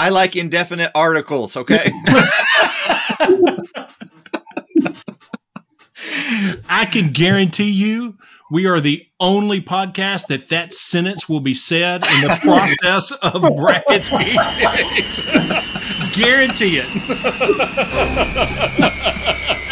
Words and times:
I 0.00 0.08
like 0.08 0.34
indefinite 0.34 0.90
articles. 0.94 1.58
Okay. 1.58 1.92
I 6.70 6.86
can 6.90 7.10
guarantee 7.10 7.68
you 7.68 8.16
we 8.50 8.64
are 8.64 8.80
the 8.80 9.06
only 9.20 9.60
podcast 9.60 10.28
that 10.28 10.48
that 10.48 10.72
sentence 10.72 11.28
will 11.28 11.40
be 11.40 11.52
said 11.52 12.06
in 12.14 12.22
the 12.22 12.38
process 12.40 13.12
of 13.12 13.42
brackets 13.56 14.08
being 14.08 14.36
Guarantee 16.14 16.80
it. 16.82 16.86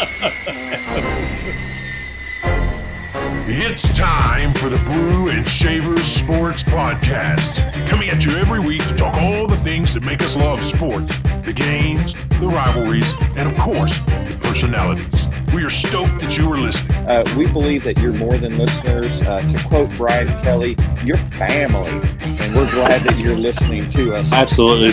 It's 3.51 3.89
time 3.97 4.53
for 4.53 4.69
the 4.69 4.77
Brew 4.77 5.27
and 5.29 5.43
Shavers 5.43 6.03
Sports 6.03 6.61
Podcast. 6.61 7.57
Coming 7.87 8.09
at 8.11 8.23
you 8.23 8.33
every 8.33 8.59
week 8.59 8.87
to 8.87 8.93
talk 8.93 9.17
all 9.17 9.47
the 9.47 9.57
things 9.57 9.91
that 9.95 10.05
make 10.05 10.21
us 10.21 10.37
love 10.37 10.63
sport 10.63 11.07
the 11.43 11.53
games, 11.53 12.13
the 12.37 12.47
rivalries, 12.47 13.11
and 13.37 13.51
of 13.51 13.57
course, 13.57 14.01
the 14.01 14.37
personalities. 14.39 15.28
We 15.51 15.63
are 15.63 15.69
stoked 15.71 16.19
that 16.19 16.37
you 16.37 16.47
are 16.51 16.55
listening. 16.55 17.07
Uh, 17.07 17.23
we 17.35 17.47
believe 17.47 17.83
that 17.83 17.99
you're 17.99 18.13
more 18.13 18.33
than 18.33 18.55
listeners. 18.55 19.23
Uh, 19.23 19.37
to 19.37 19.67
quote 19.67 19.97
Brian 19.97 20.27
Kelly, 20.43 20.75
you're 21.03 21.17
family, 21.33 21.89
and 21.89 22.55
we're 22.55 22.69
glad 22.69 23.01
that 23.01 23.17
you're 23.17 23.35
listening 23.35 23.89
to 23.91 24.13
us. 24.13 24.31
Absolutely. 24.31 24.91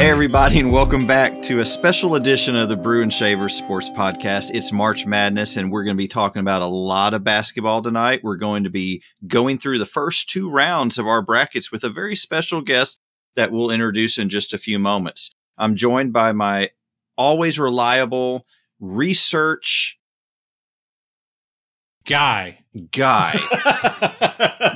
Hey, 0.00 0.08
everybody, 0.08 0.60
and 0.60 0.70
welcome 0.70 1.04
back 1.04 1.42
to 1.42 1.58
a 1.58 1.66
special 1.66 2.14
edition 2.14 2.54
of 2.54 2.68
the 2.68 2.76
Brew 2.76 3.02
and 3.02 3.12
Shavers 3.12 3.56
Sports 3.56 3.90
Podcast. 3.90 4.52
It's 4.54 4.70
March 4.70 5.04
Madness, 5.04 5.56
and 5.56 5.72
we're 5.72 5.82
going 5.82 5.96
to 5.96 6.02
be 6.02 6.06
talking 6.06 6.38
about 6.38 6.62
a 6.62 6.66
lot 6.66 7.12
of 7.12 7.24
basketball 7.24 7.82
tonight. 7.82 8.20
We're 8.22 8.36
going 8.36 8.62
to 8.62 8.70
be 8.70 9.02
going 9.26 9.58
through 9.58 9.80
the 9.80 9.86
first 9.86 10.30
two 10.30 10.48
rounds 10.48 10.96
of 10.96 11.08
our 11.08 11.22
brackets 11.22 11.72
with 11.72 11.82
a 11.82 11.90
very 11.90 12.14
special 12.14 12.60
guest 12.60 13.00
that 13.34 13.50
we'll 13.50 13.72
introduce 13.72 14.16
in 14.16 14.28
just 14.28 14.54
a 14.54 14.58
few 14.58 14.78
moments. 14.78 15.34
I'm 15.58 15.74
joined 15.74 16.12
by 16.12 16.30
my 16.30 16.70
always 17.16 17.58
reliable 17.58 18.46
research 18.80 19.98
Guy. 22.06 22.58
guy. 22.90 23.32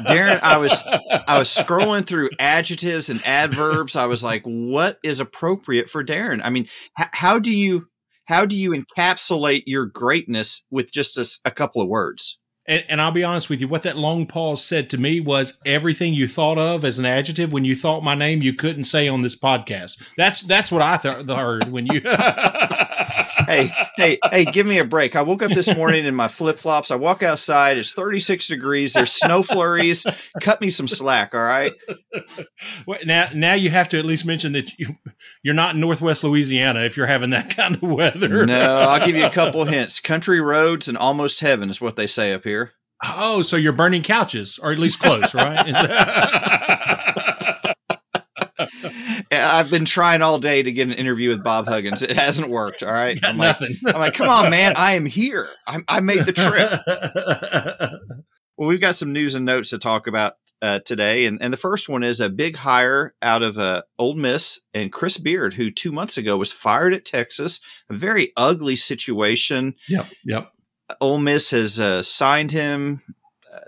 Darren, 0.08 0.40
I 0.42 0.56
was 0.56 0.82
I 1.26 1.38
was 1.38 1.48
scrolling 1.54 2.06
through 2.06 2.30
adjectives 2.38 3.10
and 3.10 3.20
adverbs. 3.26 3.96
I 3.96 4.06
was 4.06 4.24
like, 4.24 4.42
what 4.44 4.98
is 5.04 5.20
appropriate 5.20 5.90
for 5.90 6.02
Darren? 6.02 6.40
I 6.42 6.48
mean, 6.48 6.68
h- 6.98 7.08
how 7.12 7.38
do 7.38 7.54
you 7.54 7.88
how 8.24 8.46
do 8.46 8.56
you 8.56 8.70
encapsulate 8.70 9.64
your 9.66 9.84
greatness 9.84 10.64
with 10.70 10.90
just 10.90 11.18
a 11.44 11.50
couple 11.50 11.82
of 11.82 11.88
words? 11.88 12.38
And, 12.66 12.84
and 12.88 13.00
I'll 13.00 13.12
be 13.12 13.24
honest 13.24 13.50
with 13.50 13.60
you, 13.60 13.68
what 13.68 13.82
that 13.82 13.96
long 13.98 14.26
pause 14.26 14.64
said 14.64 14.88
to 14.90 14.98
me 14.98 15.20
was 15.20 15.58
everything 15.66 16.14
you 16.14 16.28
thought 16.28 16.58
of 16.58 16.82
as 16.84 16.98
an 16.98 17.04
adjective 17.04 17.52
when 17.52 17.64
you 17.64 17.74
thought 17.76 18.02
my 18.02 18.14
name, 18.14 18.42
you 18.42 18.54
couldn't 18.54 18.84
say 18.84 19.06
on 19.06 19.20
this 19.20 19.38
podcast. 19.38 20.02
That's 20.16 20.40
that's 20.42 20.72
what 20.72 20.80
I 20.80 20.96
th- 20.96 21.26
heard 21.26 21.70
when 21.70 21.86
you. 21.86 22.00
Hey, 23.48 23.72
hey, 23.96 24.18
hey, 24.30 24.44
give 24.44 24.66
me 24.66 24.78
a 24.78 24.84
break. 24.84 25.16
I 25.16 25.22
woke 25.22 25.42
up 25.42 25.52
this 25.52 25.74
morning 25.76 26.04
in 26.04 26.14
my 26.14 26.28
flip 26.28 26.58
flops. 26.58 26.90
I 26.90 26.96
walk 26.96 27.22
outside. 27.22 27.78
It's 27.78 27.94
36 27.94 28.46
degrees. 28.46 28.92
There's 28.92 29.10
snow 29.10 29.42
flurries. 29.42 30.06
Cut 30.42 30.60
me 30.60 30.68
some 30.68 30.86
slack, 30.86 31.34
all 31.34 31.42
right? 31.42 31.72
Well, 32.86 32.98
now, 33.06 33.28
now 33.34 33.54
you 33.54 33.70
have 33.70 33.88
to 33.90 33.98
at 33.98 34.04
least 34.04 34.26
mention 34.26 34.52
that 34.52 34.78
you, 34.78 34.96
you're 35.42 35.54
not 35.54 35.74
in 35.74 35.80
Northwest 35.80 36.24
Louisiana 36.24 36.80
if 36.80 36.96
you're 36.96 37.06
having 37.06 37.30
that 37.30 37.48
kind 37.56 37.76
of 37.76 37.82
weather. 37.82 38.44
No, 38.44 38.76
I'll 38.76 39.06
give 39.06 39.16
you 39.16 39.24
a 39.24 39.30
couple 39.30 39.64
hints. 39.64 39.98
Country 39.98 40.40
roads 40.40 40.86
and 40.86 40.98
almost 40.98 41.40
heaven 41.40 41.70
is 41.70 41.80
what 41.80 41.96
they 41.96 42.06
say 42.06 42.34
up 42.34 42.44
here. 42.44 42.72
Oh, 43.02 43.42
so 43.42 43.56
you're 43.56 43.72
burning 43.72 44.02
couches, 44.02 44.58
or 44.60 44.72
at 44.72 44.78
least 44.78 44.98
close, 44.98 45.32
right? 45.32 45.68
I've 49.32 49.70
been 49.70 49.84
trying 49.84 50.22
all 50.22 50.38
day 50.38 50.62
to 50.62 50.72
get 50.72 50.88
an 50.88 50.94
interview 50.94 51.30
with 51.30 51.44
Bob 51.44 51.66
Huggins. 51.66 52.02
It 52.02 52.10
hasn't 52.12 52.48
worked. 52.48 52.82
All 52.82 52.92
right. 52.92 53.20
Got 53.20 53.30
I'm 53.30 53.38
like, 53.38 53.60
nothing. 53.60 53.76
I'm 53.86 54.00
like, 54.00 54.14
come 54.14 54.28
on, 54.28 54.50
man. 54.50 54.74
I 54.76 54.92
am 54.92 55.06
here. 55.06 55.48
I, 55.66 55.80
I 55.88 56.00
made 56.00 56.24
the 56.26 56.32
trip. 56.32 58.00
Well, 58.58 58.68
we've 58.68 58.80
got 58.80 58.96
some 58.96 59.12
news 59.12 59.36
and 59.36 59.44
notes 59.44 59.70
to 59.70 59.78
talk 59.78 60.08
about 60.08 60.34
uh, 60.60 60.80
today, 60.80 61.26
and 61.26 61.38
and 61.40 61.52
the 61.52 61.56
first 61.56 61.88
one 61.88 62.02
is 62.02 62.20
a 62.20 62.28
big 62.28 62.56
hire 62.56 63.14
out 63.22 63.44
of 63.44 63.56
uh, 63.56 63.82
Ole 64.00 64.16
Miss 64.16 64.60
and 64.74 64.92
Chris 64.92 65.16
Beard, 65.16 65.54
who 65.54 65.70
two 65.70 65.92
months 65.92 66.18
ago 66.18 66.36
was 66.36 66.50
fired 66.50 66.92
at 66.92 67.04
Texas. 67.04 67.60
A 67.88 67.94
very 67.94 68.32
ugly 68.36 68.74
situation. 68.74 69.76
yep, 69.88 70.06
yep. 70.24 70.50
Ole 71.00 71.20
Miss 71.20 71.52
has 71.52 71.78
uh, 71.78 72.02
signed 72.02 72.50
him. 72.50 73.00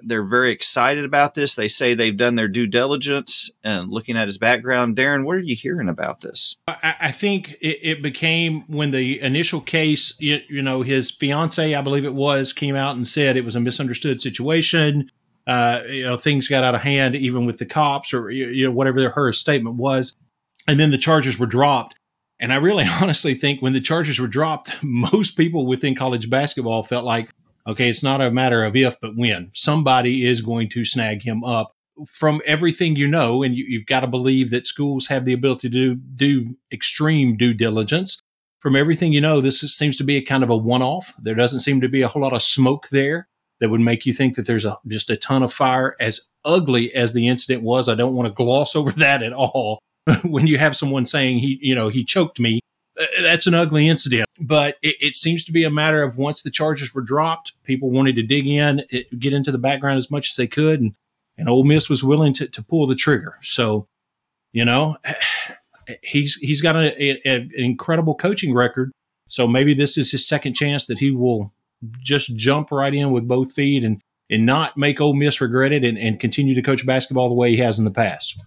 They're 0.03 0.25
very 0.25 0.53
excited 0.53 1.05
about 1.05 1.34
this. 1.34 1.55
They 1.55 1.69
say 1.69 1.94
they've 1.94 2.16
done 2.16 2.34
their 2.34 2.49
due 2.49 2.66
diligence 2.66 3.50
and 3.62 3.91
looking 3.91 4.16
at 4.16 4.28
his 4.28 4.38
background. 4.38 4.97
Darren, 4.97 5.25
what 5.25 5.37
are 5.37 5.41
you 5.41 5.56
hearing 5.56 5.88
about 5.88 6.21
this? 6.21 6.56
I, 6.69 6.94
I 7.00 7.11
think 7.11 7.56
it, 7.61 7.78
it 7.83 8.03
became 8.03 8.65
when 8.66 8.91
the 8.91 9.21
initial 9.21 9.60
case, 9.60 10.15
you, 10.19 10.41
you 10.49 10.62
know, 10.62 10.83
his 10.83 11.10
fiance, 11.10 11.75
I 11.75 11.83
believe 11.83 12.05
it 12.05 12.15
was, 12.15 12.53
came 12.53 12.77
out 12.77 12.97
and 12.97 13.06
said 13.06 13.37
it 13.37 13.44
was 13.44 13.56
a 13.56 13.60
misunderstood 13.60 14.21
situation. 14.21 15.10
Uh, 15.47 15.83
you 15.89 16.05
know, 16.05 16.16
things 16.16 16.49
got 16.49 16.65
out 16.65 16.75
of 16.75 16.83
hand, 16.83 17.16
even 17.16 17.47
with 17.47 17.59
the 17.59 17.66
cops 17.66 18.15
or 18.15 18.31
you 18.31 18.65
know 18.66 18.71
whatever 18.71 19.09
her 19.10 19.33
statement 19.33 19.77
was, 19.77 20.15
and 20.69 20.78
then 20.78 20.91
the 20.91 20.99
charges 20.99 21.39
were 21.39 21.47
dropped. 21.47 21.97
And 22.39 22.53
I 22.53 22.56
really 22.56 22.84
honestly 23.00 23.34
think 23.34 23.60
when 23.60 23.72
the 23.72 23.81
charges 23.81 24.19
were 24.19 24.28
dropped, 24.28 24.77
most 24.83 25.37
people 25.37 25.66
within 25.66 25.94
college 25.94 26.31
basketball 26.31 26.83
felt 26.83 27.05
like, 27.05 27.31
okay, 27.66 27.88
it's 27.88 28.03
not 28.03 28.21
a 28.21 28.31
matter 28.31 28.65
of 28.65 28.76
if, 28.76 29.00
but 29.00 29.16
when. 29.16 29.50
Somebody 29.54 30.26
is 30.26 30.41
going 30.41 30.69
to 30.71 30.84
snag 30.84 31.22
him 31.22 31.44
up. 31.44 31.72
From 32.09 32.41
everything 32.47 32.97
you 32.97 33.06
know, 33.06 33.43
and 33.43 33.54
you, 33.54 33.65
you've 33.69 33.87
got 33.87 34.00
to 34.00 34.06
believe 34.06 34.50
that 34.50 34.66
schools 34.66 35.09
have 35.09 35.26
the 35.26 35.34
ability 35.34 35.69
to 35.69 35.72
do, 35.72 35.94
do 35.94 36.56
extreme 36.72 37.37
due 37.37 37.53
diligence. 37.53 38.21
From 38.60 38.75
everything 38.75 39.12
you 39.12 39.21
know, 39.21 39.41
this 39.41 39.62
is, 39.62 39.76
seems 39.76 39.97
to 39.98 40.04
be 40.04 40.16
a 40.16 40.22
kind 40.22 40.43
of 40.43 40.50
a 40.50 40.56
one 40.56 40.82
off. 40.82 41.12
There 41.21 41.34
doesn't 41.34 41.60
seem 41.60 41.81
to 41.82 41.88
be 41.88 42.00
a 42.00 42.09
whole 42.09 42.22
lot 42.22 42.32
of 42.32 42.43
smoke 42.43 42.88
there 42.88 43.28
that 43.60 43.69
would 43.69 43.81
make 43.81 44.06
you 44.06 44.15
think 44.15 44.37
that 44.37 44.47
there's 44.47 44.65
a, 44.65 44.78
just 44.88 45.10
a 45.10 45.16
ton 45.16 45.42
of 45.42 45.53
fire. 45.53 45.94
As 46.00 46.31
ugly 46.44 46.94
as 46.94 47.12
the 47.12 47.28
incident 47.28 47.62
was, 47.62 47.88
I 47.88 47.94
don't 47.94 48.15
want 48.15 48.28
to 48.28 48.34
gloss 48.34 48.75
over 48.75 48.91
that 48.97 49.22
at 49.22 49.32
all 49.32 49.81
when 50.22 50.47
you 50.47 50.59
have 50.59 50.77
someone 50.77 51.06
saying 51.06 51.38
he, 51.38 51.59
you 51.60 51.75
know, 51.75 51.88
he 51.88 52.04
choked 52.04 52.41
me, 52.41 52.60
Uh, 53.00 53.22
that's 53.22 53.47
an 53.47 53.55
ugly 53.55 53.88
incident. 53.88 54.28
But 54.38 54.77
it, 54.83 54.97
it 55.00 55.15
seems 55.15 55.44
to 55.44 55.53
be 55.53 55.65
a 55.65 55.71
matter 55.71 56.03
of 56.03 56.19
once 56.19 56.43
the 56.43 56.50
charges 56.50 56.94
were 56.94 57.03
dropped, 57.03 57.55
people 57.65 57.91
wanted 57.91 58.16
to 58.16 58.22
dig 58.22 58.47
in, 58.47 58.83
it, 58.91 59.19
get 59.19 59.33
into 59.33 59.50
the 59.50 59.59
background 59.59 59.99
as 59.99 60.11
much 60.11 60.31
as 60.31 60.37
they 60.37 60.47
could, 60.47 60.81
and 60.81 60.94
and 61.41 61.49
Ole 61.49 61.65
Miss 61.65 61.89
was 61.89 62.05
willing 62.05 62.34
to, 62.34 62.47
to 62.49 62.62
pull 62.62 62.87
the 62.87 62.94
trigger. 62.94 63.39
So, 63.41 63.89
you 64.53 64.65
know, 64.65 64.99
he's 66.03 66.34
he's 66.34 66.60
got 66.60 66.77
a, 66.77 67.28
a, 67.28 67.34
an 67.34 67.50
incredible 67.55 68.15
coaching 68.15 68.55
record. 68.55 68.93
So 69.28 69.47
maybe 69.47 69.75
this 69.75 69.97
is 69.97 70.10
his 70.10 70.27
second 70.27 70.55
chance 70.55 70.87
that 70.87 70.99
he 70.99 71.10
will 71.10 71.53
just 72.03 72.37
jump 72.37 72.71
right 72.71 72.93
in 72.93 73.10
with 73.10 73.27
both 73.27 73.53
feet 73.53 73.84
and 73.84 74.00
and 74.28 74.47
not 74.47 74.77
make 74.77 75.00
Ole 75.00 75.15
Miss 75.15 75.41
regret 75.41 75.72
it 75.72 75.83
and, 75.83 75.99
and 75.99 76.21
continue 76.21 76.55
to 76.55 76.62
coach 76.62 76.87
basketball 76.87 77.28
the 77.28 77.34
way 77.34 77.50
he 77.50 77.56
has 77.56 77.78
in 77.78 77.84
the 77.84 77.91
past. 77.91 78.41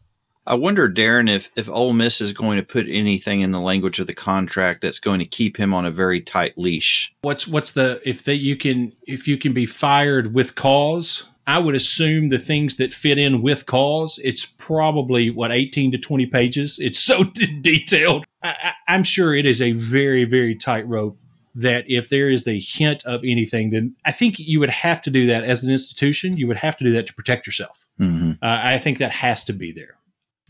I 0.46 0.56
wonder, 0.56 0.90
Darren, 0.90 1.34
if 1.34 1.50
if 1.56 1.70
Ole 1.70 1.94
Miss 1.94 2.20
is 2.20 2.34
going 2.34 2.58
to 2.58 2.66
put 2.66 2.88
anything 2.90 3.42
in 3.42 3.52
the 3.52 3.62
language 3.62 4.00
of 4.00 4.08
the 4.08 4.14
contract 4.14 4.81
that's 4.81 5.00
going 5.00 5.20
to 5.20 5.26
keep 5.26 5.58
him 5.58 5.74
on 5.74 5.86
a 5.86 5.92
very 5.92 6.22
tight 6.22 6.58
leash. 6.58 7.14
what's 7.22 7.48
what's 7.48 7.72
the 7.72 8.02
if 8.06 8.24
that 8.24 8.38
you 8.38 8.58
can 8.58 8.94
if 9.08 9.28
you 9.28 9.38
can 9.38 9.54
be 9.54 9.66
fired 9.66 10.34
with 10.34 10.56
cause 10.56 11.30
i 11.48 11.59
would 11.59 11.76
assume 11.76 12.30
the 12.30 12.40
things 12.40 12.78
that 12.78 12.94
fit 12.94 13.18
in 13.18 13.42
with 13.42 13.66
cause 13.66 14.20
it's 14.24 14.46
probably 14.46 15.30
what 15.30 15.52
18 15.52 15.92
to 15.92 15.98
20 15.98 16.26
pages? 16.28 16.78
It's 16.80 17.00
so 17.00 17.24
d- 17.36 17.60
detailed. 17.62 18.25
I, 18.42 18.50
I, 18.50 18.74
i'm 18.88 19.04
sure 19.04 19.34
it 19.34 19.46
is 19.46 19.62
a 19.62 19.72
very 19.72 20.25
very 20.25 20.56
tight 20.56 20.88
rope 20.88 21.18
that 21.56 21.86
if 21.88 22.10
there 22.10 22.30
is 22.30 22.44
the 22.44 22.60
hint 22.60 23.06
of 23.06 23.22
anything 23.24 23.70
then 23.70 23.96
i 24.04 24.12
think 24.12 24.40
you 24.40 24.60
would 24.60 24.72
have 24.72 25.02
to 25.04 25.10
do 25.10 25.25
that 25.28 25.46
as 25.46 25.64
an 25.64 25.72
institution. 25.72 26.36
You 26.36 26.48
would 26.48 26.58
have 26.58 26.78
to 26.78 26.84
do 26.84 26.92
that 26.94 27.08
to 27.08 27.14
protect 27.14 27.48
yourself. 27.48 27.88
Mm-hmm. 28.00 28.31
uh, 28.42 28.60
i 28.64 28.78
think 28.78 28.98
that 28.98 29.12
has 29.12 29.46
to 29.46 29.54
be 29.54 29.72
there 29.72 29.98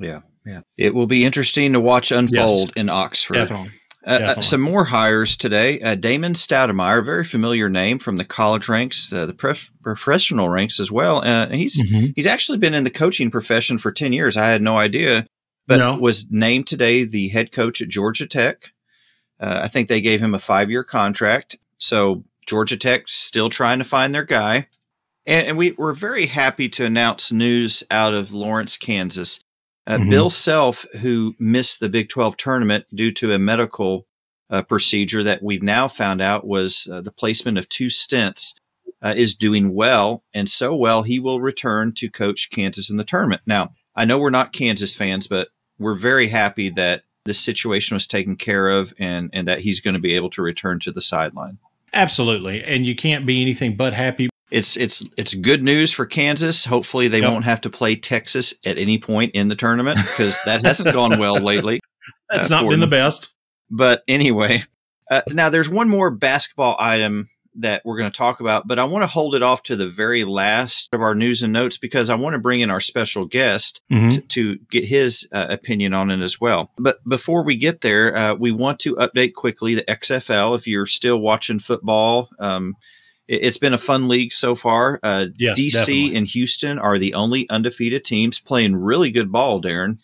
Yeah, 0.03 0.22
yeah. 0.46 0.62
It 0.78 0.94
will 0.94 1.08
be 1.08 1.24
interesting 1.25 1.74
to 1.74 1.80
watch 1.80 2.12
unfold 2.12 2.74
in 2.75 2.89
Oxford. 2.89 3.36
definitely 3.36 3.72
Uh, 4.06 4.36
uh, 4.38 4.42
some 4.42 4.60
more 4.60 4.83
hires 4.83 5.38
today. 5.38 5.80
Uh, 5.80 5.95
Damon 5.95 6.33
Stoudemire, 6.33 7.06
very 7.06 7.24
familiar 7.24 7.69
name 7.69 8.00
from 8.00 8.18
the 8.18 8.25
college 8.25 8.68
ranks, 8.68 9.13
uh, 9.13 9.25
the 9.25 9.33
pref- 9.33 9.72
professional 9.81 10.50
ranks 10.50 10.77
as 10.81 10.92
well. 10.92 11.24
Uh, 11.24 11.48
he's 11.50 11.75
he's 12.16 12.27
actually 12.27 12.57
been 12.57 12.74
in 12.74 12.83
the 12.83 12.89
coaching 12.89 13.31
profession 13.31 13.77
for 13.77 13.94
ten 13.94 14.12
years. 14.12 14.36
I 14.36 14.48
had 14.48 14.62
no 14.62 14.77
idea, 14.77 15.25
but 15.68 15.77
No. 15.77 15.95
was 15.95 16.30
named 16.30 16.68
today 16.68 17.06
the 17.06 17.30
head 17.30 17.54
coach 17.54 17.81
at 17.81 17.88
Georgia 17.88 18.27
Tech. 18.27 18.74
Uh, 19.39 19.62
I 19.63 19.68
think 19.69 19.88
they 19.88 20.01
gave 20.01 20.19
him 20.19 20.33
a 20.36 20.39
five 20.39 20.69
year 20.69 20.83
contract. 20.83 21.56
So 21.77 22.25
Georgia 22.45 22.75
Tech 22.75 23.04
still 23.07 23.50
trying 23.50 23.80
to 23.80 23.86
find 23.86 24.13
their 24.13 24.25
guy. 24.25 24.68
And, 25.25 25.48
and 25.48 25.57
we 25.57 25.72
were 25.72 25.94
very 25.94 26.25
happy 26.25 26.68
to 26.69 26.86
announce 26.86 27.31
news 27.31 27.83
out 27.89 28.13
of 28.13 28.33
Lawrence, 28.33 28.75
Kansas. 28.75 29.42
Uh, 29.85 29.97
Mhm. 29.97 30.09
Bill 30.09 30.30
Self, 30.30 30.85
who 31.01 31.35
missed 31.39 31.80
the 31.80 31.89
Big 31.89 32.09
12 32.09 32.38
tournament 32.38 32.85
due 32.94 33.12
to 33.13 33.33
a 33.33 33.39
medical 33.39 34.07
uh, 34.50 34.62
procedure 34.62 35.24
that 35.24 35.41
we've 35.41 35.63
now 35.63 35.88
found 35.88 36.21
out 36.21 36.45
was 36.45 36.88
uh, 36.91 37.01
the 37.01 37.12
placement 37.12 37.57
of 37.57 37.68
two 37.69 37.88
stents, 37.88 38.53
uh, 39.01 39.13
is 39.15 39.35
doing 39.35 39.74
well. 39.74 40.24
And 40.33 40.47
so 40.47 40.75
well, 40.75 41.03
he 41.03 41.19
will 41.19 41.41
return 41.41 41.94
to 41.95 42.09
coach 42.09 42.50
Kansas 42.51 42.89
in 42.89 42.97
the 42.97 43.03
tournament. 43.03 43.41
Now, 43.45 43.74
I 43.95 44.06
know 44.06 44.18
we're 44.19 44.30
not 44.30 44.53
Kansas 44.53 44.95
fans, 44.95 45.27
but 45.27 45.50
we're 45.80 45.95
very 45.95 46.27
happy 46.27 46.69
that 46.69 47.03
this 47.25 47.39
situation 47.39 47.95
was 47.95 48.06
taken 48.06 48.36
care 48.36 48.69
of 48.69 48.94
and 49.00 49.29
and 49.33 49.47
that 49.47 49.59
he's 49.59 49.79
going 49.79 49.94
to 49.95 50.00
be 50.00 50.13
able 50.13 50.29
to 50.31 50.41
return 50.41 50.79
to 50.81 50.91
the 50.91 51.01
sideline. 51.01 51.57
Absolutely, 51.94 52.63
and 52.63 52.86
you 52.86 52.95
can't 52.95 53.25
be 53.25 53.41
anything 53.41 53.75
but 53.75 53.94
happy. 53.94 54.29
It's 54.53 54.77
it's 54.77 55.03
it's 55.17 55.33
good 55.33 55.63
news 55.63 55.91
for 55.91 56.05
Kansas. 56.05 56.63
Hopefully, 56.63 57.07
they 57.07 57.21
Yep. 57.21 57.31
won't 57.31 57.45
have 57.45 57.61
to 57.61 57.71
play 57.71 57.95
Texas 57.95 58.53
at 58.65 58.77
any 58.77 59.00
point 59.00 59.33
in 59.33 59.47
the 59.47 59.55
tournament 59.55 59.97
because 59.97 60.39
that 60.45 60.63
hasn't 60.63 60.94
gone 60.94 61.17
well 61.17 61.35
lately. 61.39 61.79
That's 62.29 62.51
uh, 62.51 62.61
not 62.61 62.69
been 62.69 62.79
the 62.79 62.88
best. 62.88 63.33
But 63.71 64.03
anyway, 64.07 64.63
uh, 65.09 65.21
now 65.29 65.50
there's 65.50 65.69
one 65.69 65.89
more 65.89 66.11
basketball 66.11 66.75
item 66.79 67.29
that 67.55 67.81
we're 67.85 67.97
going 67.97 68.11
to 68.11 68.17
talk 68.17 68.39
about, 68.41 68.67
but 68.67 68.77
I 68.79 68.83
want 68.83 69.03
to 69.03 69.07
hold 69.07 69.35
it 69.35 69.44
off 69.44 69.63
to 69.63 69.75
the 69.75 69.88
very 69.89 70.23
last 70.23 70.89
of 70.94 71.01
our 71.01 71.13
news 71.15 71.44
and 71.44 71.53
notes 71.53 71.77
because 71.77 72.09
I 72.09 72.15
want 72.15 72.33
to 72.33 72.39
bring 72.39 72.61
in 72.61 72.71
our 72.71 72.79
special 72.79 73.25
guest 73.25 73.81
to, 74.11 74.21
to 74.21 74.57
get 74.71 74.83
his 74.85 75.27
uh, 75.31 75.47
opinion 75.50 75.94
on 75.94 76.09
it 76.11 76.21
as 76.21 76.41
well. 76.41 76.71
But 76.77 76.97
before 77.07 77.44
we 77.44 77.55
get 77.55 77.81
there, 77.81 78.15
uh, 78.15 78.33
we 78.35 78.51
want 78.51 78.79
to 78.81 78.95
update 78.95 79.33
quickly 79.33 79.75
the 79.75 79.83
XFL. 79.83 80.57
If 80.57 80.67
you're 80.67 80.88
still 80.88 81.19
watching 81.19 81.59
football, 81.59 82.29
um, 82.39 82.75
it, 83.33 83.44
has 83.44 83.57
been 83.57 83.74
a 83.74 83.77
fun 83.77 84.07
league 84.07 84.31
so 84.31 84.56
far. 84.56 85.00
Uh, 85.03 85.25
Yes, 85.38 85.59
DC 85.59 85.71
definitely. 85.71 86.15
and 86.15 86.27
Houston 86.27 86.80
are 86.80 86.97
the 86.97 87.13
only 87.13 87.50
undefeated 87.50 88.03
teams 88.03 88.39
playing 88.39 88.75
really 88.75 89.12
good 89.12 89.31
ball, 89.31 89.62
Darren. 89.62 89.97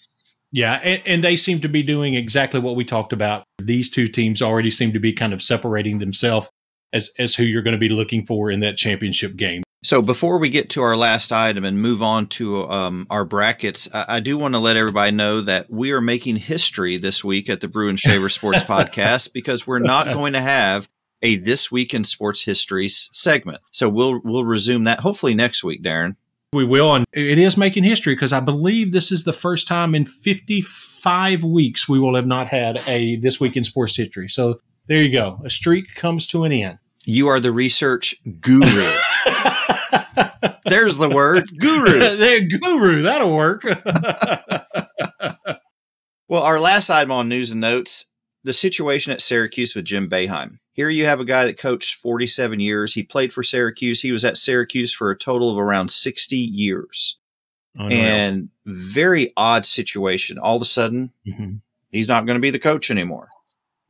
Yeah, 0.52 0.76
and, 0.84 1.02
and 1.06 1.24
they 1.24 1.36
seem 1.36 1.62
to 1.62 1.70
be 1.70 1.84
doing 1.84 2.16
exactly 2.16 2.60
what 2.60 2.76
we 2.76 2.84
talked 2.84 3.14
about. 3.14 3.44
These 3.60 3.90
two 3.90 4.08
teams 4.08 4.42
already 4.42 4.72
seem 4.72 4.94
to 4.94 5.00
be 5.00 5.14
kind 5.14 5.34
of 5.34 5.42
separating 5.42 6.00
themselves 6.00 6.50
as 6.92 7.12
as 7.20 7.36
who 7.36 7.44
you're 7.44 7.62
going 7.62 7.74
to 7.74 7.78
be 7.78 7.90
looking 7.90 8.26
for 8.26 8.50
in 8.50 8.62
that 8.62 8.78
championship 8.78 9.36
game. 9.36 9.64
So 9.82 10.02
before 10.02 10.40
we 10.40 10.50
get 10.50 10.72
to 10.72 10.82
our 10.82 10.98
last 10.98 11.32
item 11.32 11.64
and 11.64 11.82
move 11.82 12.02
on 12.02 12.28
to 12.28 12.70
um, 12.70 13.08
our 13.10 13.24
brackets, 13.24 13.88
I, 13.94 14.06
I 14.10 14.20
do 14.20 14.38
want 14.38 14.54
to 14.56 14.60
let 14.60 14.76
everybody 14.76 15.12
know 15.12 15.40
that 15.42 15.70
we 15.70 15.92
are 15.92 16.02
making 16.02 16.36
history 16.36 16.98
this 16.98 17.24
week 17.24 17.50
at 17.50 17.62
the 17.62 17.70
Brew 17.70 17.88
and 17.88 17.98
Shaver 17.98 18.28
Sports 18.28 18.64
Podcast 18.64 19.32
because 19.32 19.66
we're 19.66 19.80
not 19.80 20.08
going 20.08 20.34
to 20.34 20.42
have 20.42 20.90
a 21.22 21.38
this 21.38 21.72
week 21.72 21.94
in 21.94 22.04
sports 22.04 22.44
history 22.44 22.90
segment. 22.90 23.62
So 23.72 23.90
we'll 23.90 24.22
we'll 24.24 24.46
resume 24.46 24.86
that 24.86 25.00
hopefully 25.00 25.34
next 25.34 25.64
week, 25.64 25.84
Darren. 25.84 26.16
We 26.52 26.66
will, 26.66 26.96
and 26.96 27.06
it 27.14 27.38
is 27.38 27.58
making 27.58 27.84
history 27.84 28.16
because 28.16 28.34
I 28.34 28.40
believe 28.40 28.92
this 28.92 29.12
is 29.12 29.24
the 29.24 29.34
first 29.34 29.68
time 29.68 29.94
in 29.94 30.06
55 30.06 31.44
weeks 31.44 31.88
we 31.88 32.00
will 32.00 32.16
have 32.16 32.26
not 32.26 32.48
had 32.48 32.82
a 32.88 33.18
this 33.18 33.40
week 33.40 33.56
in 33.56 33.64
sports 33.64 33.96
history. 33.96 34.28
So 34.30 34.60
there 34.88 35.04
you 35.04 35.12
go, 35.12 35.40
a 35.44 35.50
streak 35.50 35.94
comes 35.94 36.26
to 36.28 36.46
an 36.46 36.52
end. 36.52 36.80
You 37.06 37.28
are 37.28 37.40
the 37.40 37.52
research 37.52 38.16
guru. 38.42 38.66
There's 40.66 40.98
the 40.98 41.10
word 41.10 41.50
guru. 41.60 42.00
there, 42.18 42.42
guru, 42.42 43.04
that'll 43.04 43.36
work. 43.36 43.64
Well, 46.30 46.44
our 46.44 46.60
last 46.60 46.92
item 46.92 47.12
on 47.12 47.28
news 47.28 47.50
and 47.50 47.60
notes 47.60 48.06
the 48.44 48.54
situation 48.54 49.12
at 49.12 49.20
Syracuse 49.20 49.74
with 49.74 49.84
Jim 49.84 50.08
Boeheim. 50.08 50.60
Here 50.80 50.90
you 50.90 51.04
have 51.04 51.20
a 51.20 51.26
guy 51.26 51.44
that 51.44 51.58
coached 51.58 51.96
47 51.96 52.62
years. 52.62 52.94
He 52.94 53.04
played 53.04 53.34
for 53.34 53.44
Syracuse. 53.44 54.00
He 54.02 54.14
was 54.14 54.24
at 54.24 54.38
Syracuse 54.38 54.94
for 54.94 55.12
a 55.12 55.18
total 55.18 55.52
of 55.52 55.58
around 55.60 55.92
60 55.92 56.38
years. 56.38 57.18
Unreal. 57.76 58.00
And 58.00 58.50
very 58.66 59.34
odd 59.36 59.66
situation. 59.66 60.38
All 60.40 60.56
of 60.56 60.62
a 60.62 60.66
sudden, 60.66 61.12
Mhm. 61.28 61.60
he's 61.92 62.08
not 62.08 62.26
going 62.26 62.38
to 62.38 62.42
be 62.42 62.50
the 62.50 62.60
coach 62.60 62.90
anymore. 62.90 63.28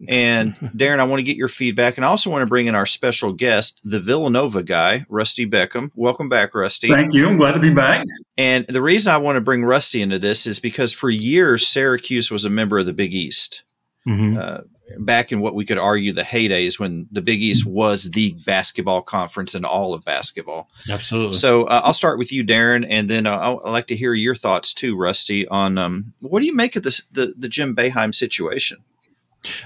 And 0.07 0.55
Darren, 0.75 0.97
I 0.99 1.03
want 1.03 1.19
to 1.19 1.23
get 1.23 1.37
your 1.37 1.47
feedback. 1.47 1.95
And 1.97 2.03
I 2.05 2.07
also 2.09 2.31
want 2.31 2.41
to 2.41 2.49
bring 2.49 2.65
in 2.65 2.73
our 2.73 2.87
special 2.87 3.33
guest, 3.33 3.79
the 3.83 3.99
Villanova 3.99 4.63
guy, 4.63 5.05
Rusty 5.09 5.45
Beckham. 5.45 5.91
Welcome 5.93 6.27
back, 6.27 6.55
Rusty. 6.55 6.87
Thank 6.87 7.13
you. 7.13 7.27
I'm 7.29 7.37
glad 7.37 7.51
to 7.51 7.59
be 7.59 7.69
back. 7.69 8.03
And 8.35 8.65
the 8.67 8.81
reason 8.81 9.13
I 9.13 9.17
want 9.17 9.35
to 9.35 9.41
bring 9.41 9.63
Rusty 9.63 10.01
into 10.01 10.17
this 10.17 10.47
is 10.47 10.59
because 10.59 10.91
for 10.91 11.11
years, 11.11 11.67
Syracuse 11.67 12.31
was 12.31 12.45
a 12.45 12.49
member 12.49 12.79
of 12.79 12.87
the 12.87 12.93
Big 12.93 13.13
East. 13.13 13.61
Mhm. 14.07 14.39
Uh, 14.41 14.61
back 14.97 15.31
in 15.31 15.39
what 15.41 15.55
we 15.55 15.65
could 15.65 15.77
argue 15.77 16.11
the 16.13 16.23
heydays 16.23 16.79
when 16.79 17.07
the 17.11 17.21
Big 17.21 17.41
East 17.41 17.65
was 17.65 18.11
the 18.11 18.33
basketball 18.45 19.01
conference 19.01 19.53
in 19.55 19.63
all 19.65 19.93
of 19.93 20.03
basketball. 20.05 20.69
Absolutely. 20.89 21.35
So 21.37 21.65
uh, 21.65 21.81
I'll 21.83 21.93
start 21.93 22.17
with 22.17 22.31
you, 22.31 22.43
Darren, 22.43 22.85
and 22.89 23.09
then 23.09 23.25
uh, 23.27 23.31
I'll- 23.37 23.61
I'd 23.65 23.71
like 23.71 23.87
to 23.87 23.95
hear 23.95 24.13
your 24.13 24.35
thoughts 24.35 24.73
too, 24.73 24.95
Rusty, 24.97 25.47
on 25.47 25.77
um, 25.77 26.13
what 26.21 26.39
do 26.39 26.45
you 26.45 26.55
make 26.55 26.75
of 26.75 26.83
this 26.83 27.01
the 27.11 27.33
the 27.37 27.49
Jim 27.49 27.75
Boeheim 27.75 28.13
situation? 28.15 28.79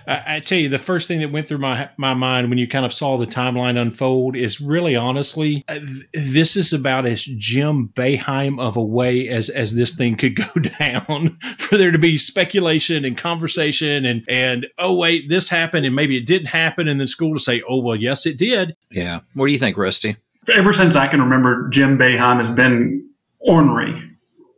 I, 0.07 0.35
I 0.35 0.39
tell 0.39 0.57
you, 0.57 0.69
the 0.69 0.79
first 0.79 1.07
thing 1.07 1.19
that 1.19 1.31
went 1.31 1.47
through 1.47 1.59
my 1.59 1.89
my 1.97 2.13
mind 2.13 2.49
when 2.49 2.57
you 2.57 2.67
kind 2.67 2.85
of 2.85 2.93
saw 2.93 3.17
the 3.17 3.25
timeline 3.25 3.79
unfold 3.79 4.35
is 4.35 4.61
really 4.61 4.95
honestly, 4.95 5.63
uh, 5.67 5.79
th- 5.79 6.05
this 6.13 6.55
is 6.55 6.73
about 6.73 7.05
as 7.05 7.23
Jim 7.23 7.89
Boeheim 7.89 8.59
of 8.59 8.77
a 8.77 8.83
way 8.83 9.27
as 9.27 9.49
as 9.49 9.75
this 9.75 9.95
thing 9.95 10.15
could 10.15 10.35
go 10.53 10.61
down. 10.79 11.37
For 11.57 11.77
there 11.77 11.91
to 11.91 11.97
be 11.97 12.17
speculation 12.17 13.05
and 13.05 13.17
conversation 13.17 14.05
and 14.05 14.23
and 14.27 14.67
oh 14.77 14.95
wait, 14.95 15.29
this 15.29 15.49
happened 15.49 15.85
and 15.85 15.95
maybe 15.95 16.17
it 16.17 16.25
didn't 16.25 16.47
happen, 16.47 16.87
and 16.87 16.99
then 16.99 17.07
school 17.07 17.33
to 17.33 17.39
say, 17.39 17.61
oh 17.67 17.81
well, 17.81 17.95
yes 17.95 18.25
it 18.25 18.37
did. 18.37 18.75
Yeah, 18.91 19.21
what 19.33 19.47
do 19.47 19.53
you 19.53 19.59
think, 19.59 19.77
Rusty? 19.77 20.17
Ever 20.53 20.73
since 20.73 20.95
I 20.95 21.07
can 21.07 21.21
remember, 21.21 21.69
Jim 21.69 21.97
Boeheim 21.97 22.37
has 22.37 22.49
been 22.49 23.09
ornery. 23.39 24.01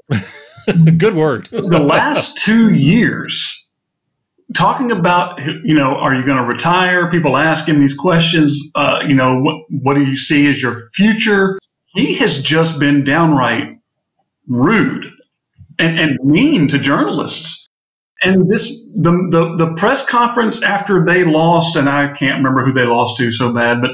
Good 0.98 1.16
word. 1.16 1.48
The 1.52 1.80
last 1.80 2.38
two 2.38 2.74
years, 2.74 3.65
talking 4.54 4.92
about, 4.92 5.42
you 5.42 5.74
know, 5.74 5.96
are 5.96 6.14
you 6.14 6.26
going 6.26 6.38
to 6.38 6.44
retire? 6.44 7.10
People 7.10 7.38
ask 7.38 7.68
him 7.68 7.80
these 7.80 7.96
questions. 7.96 8.72
Uh, 8.76 9.00
you 9.08 9.16
know, 9.16 9.40
what, 9.40 9.66
what 9.70 9.94
do 9.96 10.04
you 10.04 10.18
see 10.18 10.48
as 10.48 10.62
your 10.62 10.88
future? 10.94 11.58
He 11.88 12.16
has 12.16 12.42
just 12.42 12.80
been 12.80 13.04
downright 13.04 13.80
rude 14.48 15.12
and, 15.80 16.00
and 16.00 16.20
mean 16.24 16.68
to 16.70 16.80
journalists. 16.80 17.68
And 18.22 18.50
this, 18.50 18.70
the, 18.94 19.12
the, 19.58 19.66
the 19.66 19.74
press 19.76 20.08
conference 20.08 20.64
after 20.64 21.06
they 21.06 21.24
lost, 21.24 21.76
and 21.76 21.90
I 21.90 22.14
can't 22.14 22.38
remember 22.38 22.66
who 22.66 22.72
they 22.72 22.86
lost 22.86 23.18
to 23.18 23.30
so 23.32 23.54
bad, 23.54 23.82
but 23.82 23.92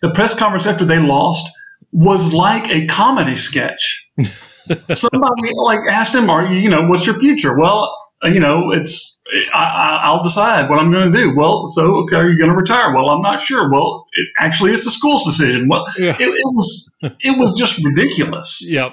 the 0.00 0.10
press 0.10 0.34
conference 0.38 0.66
after 0.66 0.84
they 0.84 0.98
lost 0.98 1.50
was 1.92 2.32
like 2.32 2.68
a 2.68 2.86
comedy 2.86 3.36
sketch. 3.36 4.06
Somebody 4.92 5.50
like 5.56 5.80
asked 5.90 6.14
him, 6.14 6.30
"Are 6.30 6.46
you, 6.46 6.58
you 6.58 6.70
know, 6.70 6.86
what's 6.86 7.06
your 7.06 7.14
future?" 7.14 7.58
Well, 7.58 7.94
uh, 8.24 8.28
you 8.28 8.40
know, 8.40 8.70
it's 8.72 9.13
I, 9.54 9.58
I, 9.58 10.00
I'll 10.04 10.22
decide 10.22 10.68
what 10.68 10.78
I'm 10.78 10.90
going 10.92 11.10
to 11.10 11.18
do. 11.18 11.34
Well, 11.34 11.66
so 11.66 12.02
okay, 12.02 12.16
are 12.16 12.28
you 12.28 12.38
going 12.38 12.50
to 12.50 12.56
retire? 12.56 12.92
Well, 12.94 13.08
I'm 13.10 13.22
not 13.22 13.40
sure. 13.40 13.70
Well, 13.70 14.06
it, 14.12 14.28
actually, 14.38 14.72
it's 14.72 14.84
the 14.84 14.90
school's 14.90 15.24
decision. 15.24 15.68
Well, 15.68 15.86
Yeah. 15.98 16.14
it, 16.18 16.22
it 16.28 16.54
was 16.54 16.90
it 17.02 17.38
was 17.38 17.54
just 17.54 17.82
ridiculous 17.84 18.64
Yep. 18.68 18.92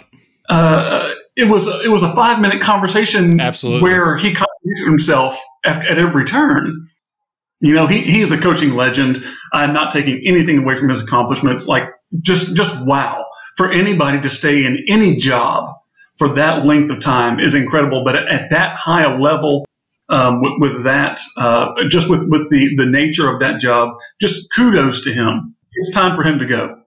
uh, 0.50 1.12
it 1.36 1.46
was 1.46 1.68
it 1.68 1.90
was 1.90 2.04
a 2.04 2.14
five 2.16 2.40
minute 2.40 2.62
conversation 2.62 3.40
Absolutely. 3.40 3.82
where 3.84 4.16
he 4.18 4.34
contradicted 4.34 4.86
himself 4.88 5.40
at, 5.66 5.86
at 5.86 5.98
every 6.00 6.26
turn. 6.26 6.88
You 7.64 7.76
know, 7.76 7.86
he, 7.86 8.00
he 8.02 8.22
is 8.22 8.32
a 8.32 8.40
coaching 8.40 8.72
legend. 8.74 9.24
I'm 9.54 9.72
not 9.74 9.92
taking 9.92 10.22
anything 10.26 10.58
away 10.60 10.76
from 10.76 10.90
his 10.90 11.04
accomplishments. 11.04 11.68
Like 11.68 11.84
just 12.22 12.56
just 12.56 12.74
wow 12.86 13.26
for 13.58 13.70
anybody 13.72 14.22
to 14.22 14.30
stay 14.30 14.66
in 14.66 14.86
any 14.88 15.18
job 15.18 15.70
for 16.18 16.30
that 16.36 16.66
length 16.66 16.90
of 16.92 17.00
time 17.00 17.40
is 17.40 17.54
incredible. 17.54 18.04
But 18.04 18.16
at, 18.16 18.50
that 18.50 18.78
high 18.78 19.04
a 19.04 19.18
level, 19.18 19.66
um, 20.12 20.42
with, 20.42 20.54
with 20.60 20.84
that, 20.84 21.20
uh, 21.38 21.68
just 21.88 22.10
with 22.10 22.28
with 22.30 22.50
the 22.52 22.76
the 22.76 22.86
nature 22.86 23.28
of 23.34 23.40
that 23.40 23.60
job, 23.60 23.90
just 24.20 24.48
kudos 24.56 25.04
to 25.06 25.14
him. 25.14 25.56
It's 25.74 25.92
time 25.92 26.16
for 26.16 26.24
him 26.24 26.40
to 26.40 26.46
go. 26.46 26.78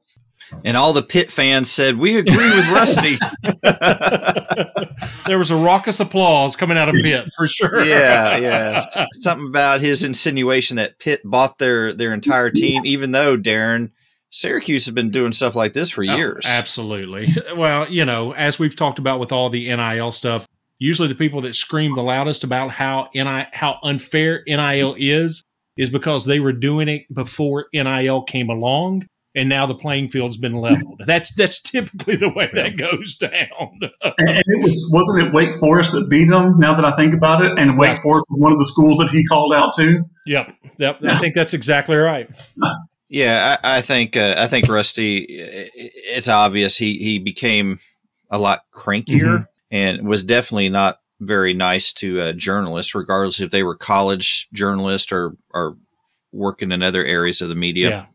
And 0.65 0.77
all 0.77 0.93
the 0.93 1.03
Pitt 1.03 1.33
fans 1.33 1.71
said, 1.71 1.99
We 1.99 2.17
agree 2.17 2.37
with 2.37 2.69
Rusty. 2.71 3.17
there 5.27 5.39
was 5.39 5.51
a 5.51 5.57
raucous 5.57 6.01
applause 6.01 6.55
coming 6.55 6.77
out 6.79 6.89
of 6.89 6.95
Pitt 6.95 7.29
for 7.37 7.49
sure. 7.49 7.85
yeah, 7.85 8.37
yeah. 8.37 8.85
Something 9.15 9.49
about 9.49 9.81
his 9.81 10.05
insinuation 10.05 10.77
that 10.77 10.99
Pitt 10.99 11.23
bought 11.25 11.59
their 11.59 11.93
their 11.93 12.13
entire 12.13 12.51
team, 12.51 12.83
even 12.85 13.11
though 13.13 13.37
Darren 13.37 13.91
Syracuse 14.31 14.87
has 14.87 14.95
been 14.95 15.11
doing 15.11 15.33
stuff 15.33 15.55
like 15.55 15.73
this 15.73 15.91
for 15.91 16.03
Oh, 16.07 16.17
years. 16.17 16.45
absolutely. 16.47 17.35
Well, 17.57 17.91
you 17.91 18.05
know, 18.05 18.33
as 18.33 18.59
we've 18.59 18.77
talked 18.77 18.99
about 18.99 19.21
with 19.21 19.33
all 19.33 19.49
the 19.51 19.75
NIL 19.75 20.13
stuff, 20.13 20.47
usually 20.85 21.09
the 21.09 21.15
people 21.15 21.41
that 21.43 21.55
scream 21.57 21.95
the 21.95 22.03
loudest 22.03 22.45
about 22.45 22.71
how 22.71 23.09
NIL, 23.15 23.47
how 23.53 23.79
unfair 23.83 24.43
NIL 24.47 24.95
is, 24.99 25.43
is 25.77 25.91
because 25.91 26.25
they 26.25 26.41
were 26.41 26.53
doing 26.53 26.89
it 26.89 27.03
before 27.13 27.67
NIL 27.73 28.23
came 28.23 28.49
along, 28.51 29.07
and 29.35 29.49
now 29.49 29.67
the 29.67 29.75
playing 29.75 30.09
field's 30.09 30.37
been 30.37 30.55
leveled. 30.55 31.03
That's 31.07 31.35
that's 31.35 31.61
typically 31.61 32.17
the 32.17 32.29
way 32.29 32.49
that 32.55 32.77
goes 32.77 33.17
down. 33.17 33.33
And, 33.83 34.29
and 34.29 34.39
it 34.47 34.63
was 34.65 34.89
wasn't 34.93 35.27
it 35.27 35.33
Wake 35.35 35.55
Forest 35.57 35.93
that 35.93 36.09
beat 36.09 36.29
them? 36.29 36.59
Now 36.59 36.75
that 36.75 36.85
I 36.85 36.93
think 36.93 37.15
about 37.15 37.45
it, 37.45 37.59
and 37.59 37.77
Wake 37.79 37.89
Right. 37.91 37.99
Forest 37.99 38.29
was 38.31 38.39
one 38.41 38.53
of 38.53 38.59
the 38.59 38.65
schools 38.65 38.99
that 38.99 39.11
he 39.11 39.25
called 39.25 39.53
out 39.53 39.73
to. 39.79 40.05
yep, 40.27 40.55
yep. 40.79 40.99
I 41.03 41.19
think 41.19 41.35
that's 41.35 41.55
exactly 41.55 41.97
right. 41.97 42.29
Yeah, 43.09 43.57
I, 43.63 43.79
I 43.79 43.81
think 43.83 44.17
uh, 44.17 44.35
I 44.37 44.47
think 44.49 44.69
Rusty. 44.69 45.43
i- 45.43 45.65
i- 45.65 45.71
It's 46.17 46.29
obvious 46.29 46.77
he 46.77 46.99
he 46.99 47.19
became 47.19 47.79
a 48.31 48.39
lot 48.39 48.63
crankier 48.73 49.39
Mhm. 49.41 49.45
And 49.75 50.07
was 50.07 50.23
definitely 50.23 50.69
not 50.69 51.01
very 51.19 51.53
nice 51.53 51.93
to 51.95 52.21
uh, 52.21 52.33
journalists, 52.33 52.95
regardless 52.95 53.41
if 53.41 53.51
they 53.51 53.65
were 53.65 53.77
college 53.77 54.49
journalists 54.53 55.11
or 55.11 55.37
or 55.53 55.77
working 56.33 56.71
in 56.71 56.83
other 56.83 57.05
areas 57.05 57.41
of 57.41 57.49
the 57.49 57.55
media. 57.57 57.89
Yeah. 57.89 58.07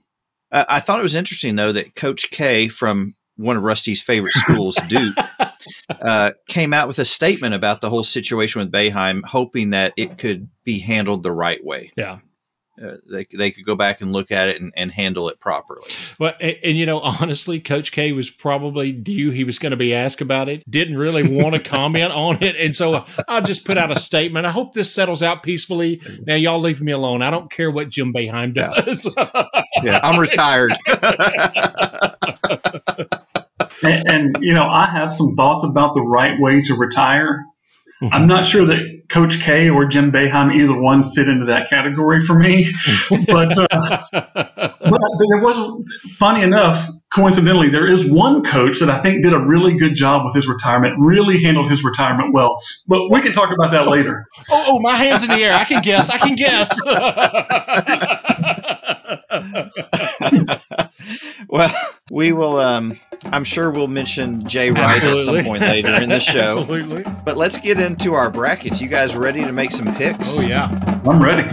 Uh, 0.52 0.66
I 0.70 0.80
thought 0.80 1.00
it 1.00 1.04
was 1.04 1.16
interesting 1.16 1.58
though 1.58 1.74
that 1.74 1.96
Coach 1.96 2.32
K 2.32 2.70
from 2.70 3.14
one 3.36 3.58
of 3.58 3.64
Rusty's 3.64 4.02
favorite 4.02 4.34
schools, 4.34 4.78
Duke, 4.88 5.16
uh, 5.90 6.32
came 6.48 6.74
out 6.74 6.88
with 6.88 7.00
a 7.00 7.06
statement 7.06 7.54
about 7.54 7.82
the 7.82 7.90
whole 7.90 8.04
situation 8.04 8.60
with 8.60 8.72
Boeheim, 8.72 9.24
hoping 9.26 9.72
that 9.72 9.94
it 9.98 10.18
could 10.18 10.48
be 10.64 10.80
handled 10.80 11.24
the 11.24 11.32
right 11.32 11.64
way. 11.64 11.92
Yeah. 11.98 12.20
Uh, 12.82 12.98
they, 13.10 13.26
they 13.34 13.52
could 13.52 13.66
go 13.66 13.76
back 13.76 14.02
and 14.02 14.14
look 14.14 14.32
at 14.32 14.48
it 14.48 14.62
and, 14.62 14.72
and 14.78 14.92
handle 14.92 15.28
it 15.30 15.40
properly. 15.40 15.90
Well, 16.18 16.34
and, 16.40 16.58
and, 16.64 16.78
you 16.78 16.86
know, 16.86 17.00
honestly, 17.00 17.60
Coach 17.60 17.92
K 17.92 18.12
was 18.12 18.30
probably 18.30 18.92
due. 18.92 19.32
He 19.32 19.44
was 19.44 19.60
going 19.60 19.72
to 19.72 19.78
be 19.78 19.94
asked 19.94 20.22
about 20.22 20.48
it. 20.48 20.70
Didn't 20.70 20.98
really 20.98 21.24
want 21.24 21.56
to 21.56 21.62
comment 21.70 22.14
on 22.14 22.42
it, 22.42 22.56
and 22.56 22.76
so 22.76 23.06
I'll 23.28 23.42
just 23.42 23.66
put 23.66 23.78
out 23.78 23.92
a 23.92 24.00
statement. 24.00 24.46
I 24.46 24.52
hope 24.52 24.74
this 24.74 24.94
settles 24.94 25.22
out 25.22 25.44
peacefully. 25.44 26.02
Now, 26.26 26.36
y'all 26.36 26.60
leave 26.60 26.82
me 26.82 26.92
alone. 26.92 27.22
I 27.22 27.30
don't 27.30 27.52
care 27.52 27.70
what 27.72 27.90
Jim 27.90 28.14
Boeheim 28.14 28.54
does. 28.54 29.08
Yeah, 29.18 29.46
yeah 29.84 30.00
I'm 30.04 30.20
retired. 30.20 30.74
and, 33.84 34.12
and 34.12 34.38
you 34.42 34.54
know, 34.54 34.68
I 34.68 34.86
have 34.86 35.12
some 35.12 35.36
thoughts 35.36 35.64
about 35.64 35.96
the 35.96 36.02
right 36.02 36.40
way 36.40 36.62
to 36.62 36.76
retire. 36.76 37.46
Mm-hmm. 38.02 38.14
I'm 38.14 38.28
not 38.28 38.46
sure 38.46 38.66
that 38.66 39.10
Coach 39.10 39.42
K 39.42 39.70
or 39.70 39.86
Jim 39.86 40.12
Boeheim, 40.12 40.56
either 40.56 40.80
one, 40.80 41.04
fit 41.04 41.28
into 41.28 41.46
that 41.46 41.70
category 41.70 42.22
for 42.22 42.38
me. 42.38 42.66
but, 43.10 43.58
uh, 43.58 43.98
but 44.12 44.78
there 44.82 45.42
was, 45.42 45.90
funny 46.12 46.44
enough, 46.44 46.88
coincidentally, 47.14 47.70
there 47.70 47.88
is 47.88 48.06
one 48.06 48.44
coach 48.44 48.80
that 48.80 48.90
I 48.90 49.02
think 49.02 49.24
did 49.24 49.34
a 49.34 49.40
really 49.40 49.76
good 49.76 49.96
job 49.96 50.24
with 50.24 50.34
his 50.34 50.48
retirement, 50.48 50.96
really 51.00 51.44
handled 51.44 51.70
his 51.70 51.84
retirement 51.84 52.34
well. 52.34 52.56
But 52.88 53.10
we 53.10 53.20
can 53.20 53.34
talk 53.34 53.52
about 53.52 53.72
that 53.72 53.88
later. 53.88 54.26
oh, 54.50 54.66
oh, 54.68 54.80
my 54.80 54.96
hands 54.96 55.24
in 55.24 55.30
the 55.30 55.44
air. 55.44 55.54
I 55.54 55.66
can 55.66 55.82
guess. 55.82 56.10
I 56.10 56.18
can 56.20 56.36
guess. 56.36 56.70
well, 61.48 61.74
we 62.12 62.32
will. 62.32 62.58
Um, 62.58 63.00
I'm 63.26 63.44
sure 63.44 63.72
we'll 63.72 63.88
mention 63.88 64.48
Jay 64.48 64.72
Wright 64.72 65.02
Absolutely. 65.02 65.40
at 65.40 65.44
some 65.44 65.46
point 65.46 65.62
later 65.62 65.94
in 65.96 66.10
the 66.10 66.20
show. 66.20 66.40
Absolutely. 66.60 67.04
But 67.26 67.38
let's 67.38 67.58
get 67.58 67.80
into 67.80 68.14
our 68.14 68.30
brackets. 68.30 68.82
You 68.82 68.88
guys 68.88 69.16
ready 69.16 69.42
to 69.42 69.52
make 69.52 69.72
some 69.72 69.94
picks? 69.96 70.40
Oh 70.40 70.42
yeah, 70.42 70.68
I'm 71.06 71.22
ready. 71.22 71.50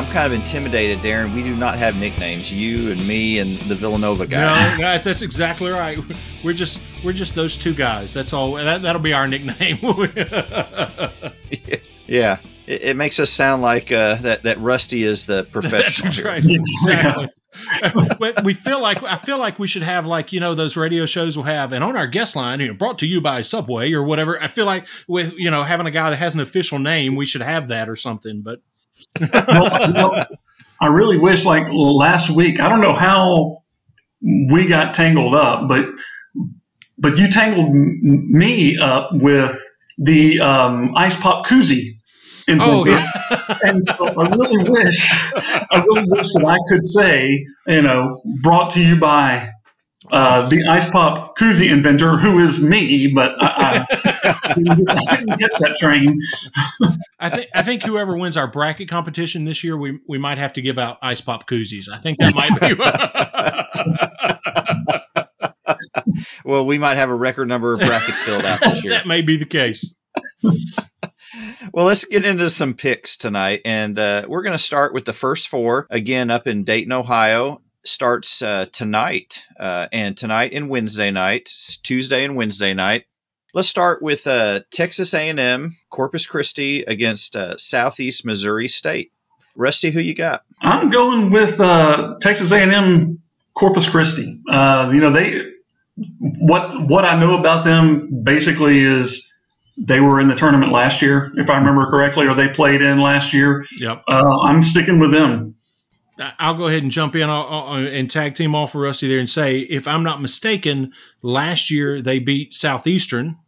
I'm 0.00 0.10
kind 0.10 0.24
of 0.24 0.32
intimidated, 0.32 1.00
Darren. 1.00 1.34
We 1.34 1.42
do 1.42 1.54
not 1.56 1.76
have 1.76 1.94
nicknames. 1.94 2.50
You 2.50 2.90
and 2.90 3.06
me 3.06 3.38
and 3.38 3.58
the 3.68 3.74
Villanova 3.74 4.26
guy. 4.26 4.78
No, 4.78 4.98
that's 4.98 5.20
exactly 5.20 5.70
right. 5.70 5.98
We're 6.42 6.54
just 6.54 6.80
we're 7.04 7.12
just 7.12 7.34
those 7.34 7.54
two 7.54 7.74
guys. 7.74 8.14
That's 8.14 8.32
all. 8.32 8.52
That, 8.52 8.80
that'll 8.80 9.02
be 9.02 9.12
our 9.12 9.28
nickname. 9.28 9.76
yeah, 12.06 12.38
it, 12.66 12.82
it, 12.82 12.96
makes 12.96 13.20
us 13.20 13.28
sound 13.28 13.60
like 13.60 13.92
uh, 13.92 14.14
that 14.22 14.42
that 14.44 14.58
Rusty 14.58 15.02
is 15.02 15.26
the 15.26 15.44
professional. 15.52 16.10
That's 16.10 16.22
right. 16.22 16.42
Exactly. 16.46 17.28
we 18.42 18.54
feel 18.54 18.80
like 18.80 19.02
I 19.02 19.16
feel 19.16 19.36
like 19.36 19.58
we 19.58 19.66
should 19.66 19.82
have 19.82 20.06
like 20.06 20.32
you 20.32 20.40
know 20.40 20.54
those 20.54 20.78
radio 20.78 21.04
shows 21.04 21.36
will 21.36 21.44
have, 21.44 21.74
and 21.74 21.84
on 21.84 21.94
our 21.98 22.06
guest 22.06 22.36
line, 22.36 22.60
you 22.60 22.68
know, 22.68 22.74
brought 22.74 22.98
to 23.00 23.06
you 23.06 23.20
by 23.20 23.42
Subway 23.42 23.92
or 23.92 24.02
whatever. 24.02 24.42
I 24.42 24.46
feel 24.46 24.64
like 24.64 24.86
with 25.08 25.34
you 25.36 25.50
know 25.50 25.62
having 25.62 25.86
a 25.86 25.90
guy 25.90 26.08
that 26.08 26.16
has 26.16 26.34
an 26.34 26.40
official 26.40 26.78
name, 26.78 27.16
we 27.16 27.26
should 27.26 27.42
have 27.42 27.68
that 27.68 27.86
or 27.86 27.96
something. 27.96 28.40
But 28.40 28.62
well, 29.20 30.26
I 30.80 30.86
really 30.86 31.18
wish, 31.18 31.44
like 31.44 31.66
last 31.70 32.30
week, 32.30 32.60
I 32.60 32.68
don't 32.68 32.80
know 32.80 32.94
how 32.94 33.58
we 34.22 34.66
got 34.66 34.94
tangled 34.94 35.34
up, 35.34 35.68
but 35.68 35.86
but 36.98 37.18
you 37.18 37.30
tangled 37.30 37.72
me 37.72 38.78
up 38.78 39.10
with 39.12 39.58
the 39.98 40.40
um, 40.40 40.94
ice 40.96 41.18
pop 41.20 41.46
koozie. 41.46 41.96
Oh, 42.48 42.84
yeah. 42.84 43.06
and 43.62 43.84
so 43.84 43.94
I 44.06 44.28
really 44.28 44.68
wish, 44.68 45.12
I 45.70 45.84
really 45.86 46.04
wish 46.08 46.32
that 46.32 46.44
I 46.46 46.58
could 46.68 46.84
say, 46.84 47.46
you 47.66 47.82
know, 47.82 48.20
brought 48.42 48.70
to 48.70 48.84
you 48.84 48.98
by 48.98 49.50
uh, 50.10 50.48
the 50.48 50.66
ice 50.66 50.90
pop 50.90 51.38
koozie 51.38 51.70
inventor, 51.70 52.16
who 52.18 52.40
is 52.40 52.62
me, 52.62 53.12
but 53.14 53.32
I, 53.40 53.86
I, 54.24 55.04
I 55.08 55.16
didn't 55.16 55.38
catch 55.38 55.58
that 55.60 55.76
train. 55.78 56.18
I 57.18 57.30
think 57.30 57.48
I 57.54 57.62
think 57.62 57.82
whoever 57.82 58.16
wins 58.16 58.36
our 58.36 58.46
bracket 58.46 58.88
competition 58.88 59.44
this 59.44 59.62
year, 59.64 59.76
we 59.76 59.98
we 60.08 60.18
might 60.18 60.38
have 60.38 60.52
to 60.54 60.62
give 60.62 60.78
out 60.78 60.98
ice 61.02 61.20
pop 61.20 61.48
koozies. 61.48 61.88
I 61.88 61.98
think 61.98 62.18
that 62.18 62.34
might 62.34 62.60
be. 62.60 62.74
well, 66.44 66.66
we 66.66 66.78
might 66.78 66.96
have 66.96 67.10
a 67.10 67.14
record 67.14 67.48
number 67.48 67.74
of 67.74 67.80
brackets 67.80 68.20
filled 68.20 68.44
out 68.44 68.60
this 68.60 68.84
year. 68.84 68.92
that 68.94 69.06
may 69.06 69.22
be 69.22 69.36
the 69.36 69.46
case. 69.46 69.96
well, 71.72 71.86
let's 71.86 72.04
get 72.04 72.24
into 72.24 72.50
some 72.50 72.74
picks 72.74 73.16
tonight, 73.16 73.60
and 73.64 73.98
uh, 73.98 74.24
we're 74.28 74.42
going 74.42 74.56
to 74.56 74.58
start 74.58 74.92
with 74.94 75.04
the 75.04 75.12
first 75.12 75.48
four 75.48 75.86
again 75.90 76.30
up 76.30 76.46
in 76.46 76.64
Dayton, 76.64 76.92
Ohio 76.92 77.62
starts 77.84 78.42
uh, 78.42 78.66
tonight 78.72 79.46
uh, 79.58 79.88
and 79.92 80.16
tonight 80.16 80.52
and 80.52 80.68
Wednesday 80.68 81.10
night, 81.10 81.50
Tuesday 81.82 82.24
and 82.24 82.36
Wednesday 82.36 82.74
night. 82.74 83.04
Let's 83.52 83.68
start 83.68 84.00
with 84.00 84.28
uh, 84.28 84.60
Texas 84.70 85.12
A&M 85.12 85.76
Corpus 85.90 86.24
Christi 86.24 86.82
against 86.82 87.34
uh, 87.34 87.56
Southeast 87.56 88.24
Missouri 88.24 88.68
State. 88.68 89.10
Rusty, 89.56 89.90
who 89.90 89.98
you 89.98 90.14
got? 90.14 90.44
I'm 90.62 90.88
going 90.88 91.30
with 91.30 91.60
uh, 91.60 92.14
Texas 92.20 92.52
A&M 92.52 93.20
Corpus 93.54 93.90
Christi. 93.90 94.40
Uh, 94.48 94.90
you 94.92 95.00
know 95.00 95.12
they 95.12 95.42
what 96.18 96.88
what 96.88 97.04
I 97.04 97.18
know 97.18 97.36
about 97.38 97.64
them 97.64 98.22
basically 98.22 98.78
is 98.78 99.34
they 99.76 99.98
were 99.98 100.20
in 100.20 100.28
the 100.28 100.36
tournament 100.36 100.70
last 100.70 101.02
year, 101.02 101.32
if 101.36 101.50
I 101.50 101.58
remember 101.58 101.90
correctly, 101.90 102.28
or 102.28 102.34
they 102.34 102.48
played 102.48 102.82
in 102.82 103.00
last 103.00 103.34
year. 103.34 103.66
Yep. 103.78 104.04
I'm 104.06 104.62
sticking 104.62 105.00
with 105.00 105.10
them. 105.10 105.56
I'll 106.38 106.54
go 106.54 106.66
ahead 106.66 106.82
and 106.82 106.92
jump 106.92 107.16
in 107.16 107.28
and 107.28 108.10
tag 108.10 108.34
team 108.34 108.54
off 108.54 108.72
for 108.72 108.80
Rusty 108.80 109.08
there 109.08 109.18
and 109.18 109.30
say, 109.30 109.60
if 109.60 109.88
I'm 109.88 110.02
not 110.02 110.20
mistaken, 110.20 110.92
last 111.22 111.70
year 111.70 112.02
they 112.02 112.18
beat 112.18 112.52
Southeastern, 112.52 113.38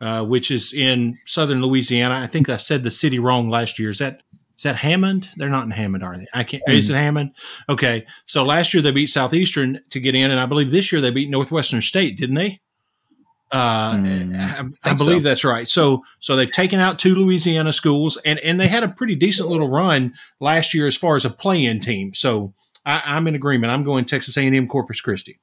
uh, 0.00 0.24
which 0.24 0.50
is 0.50 0.72
in 0.72 1.18
southern 1.26 1.62
Louisiana. 1.62 2.20
I 2.20 2.26
think 2.26 2.48
I 2.48 2.56
said 2.56 2.82
the 2.82 2.90
city 2.90 3.18
wrong 3.18 3.50
last 3.50 3.78
year. 3.78 3.90
Is 3.90 3.98
that 3.98 4.22
is 4.56 4.62
that 4.62 4.76
Hammond? 4.76 5.28
They're 5.36 5.48
not 5.48 5.64
in 5.64 5.72
Hammond, 5.72 6.04
are 6.04 6.16
they? 6.16 6.26
I 6.32 6.44
can't. 6.44 6.62
Mm. 6.68 6.74
Is 6.74 6.88
it 6.88 6.94
Hammond? 6.94 7.32
Okay. 7.68 8.06
So 8.24 8.44
last 8.44 8.72
year 8.72 8.82
they 8.82 8.92
beat 8.92 9.08
Southeastern 9.08 9.80
to 9.90 9.98
get 9.98 10.14
in, 10.14 10.30
and 10.30 10.38
I 10.38 10.46
believe 10.46 10.70
this 10.70 10.92
year 10.92 11.00
they 11.00 11.10
beat 11.10 11.30
Northwestern 11.30 11.82
State, 11.82 12.16
didn't 12.16 12.36
they? 12.36 12.60
Uh, 13.54 13.94
mm, 13.94 14.74
I, 14.82 14.90
I, 14.90 14.94
believe 14.94 15.22
so. 15.22 15.28
that's 15.28 15.44
right. 15.44 15.68
So, 15.68 16.02
so 16.18 16.34
they've 16.34 16.50
taken 16.50 16.80
out 16.80 16.98
two 16.98 17.14
Louisiana 17.14 17.72
schools, 17.72 18.18
and 18.24 18.40
and 18.40 18.58
they 18.58 18.66
had 18.66 18.82
a 18.82 18.88
pretty 18.88 19.14
decent 19.14 19.48
little 19.48 19.68
run 19.68 20.14
last 20.40 20.74
year 20.74 20.88
as 20.88 20.96
far 20.96 21.14
as 21.14 21.24
a 21.24 21.30
play-in 21.30 21.78
team. 21.78 22.14
So, 22.14 22.52
I, 22.84 23.16
am 23.16 23.28
in 23.28 23.36
agreement. 23.36 23.70
I'm 23.70 23.84
going 23.84 24.06
Texas 24.06 24.36
A&M 24.36 24.66
Corpus 24.66 25.00
Christi. 25.00 25.38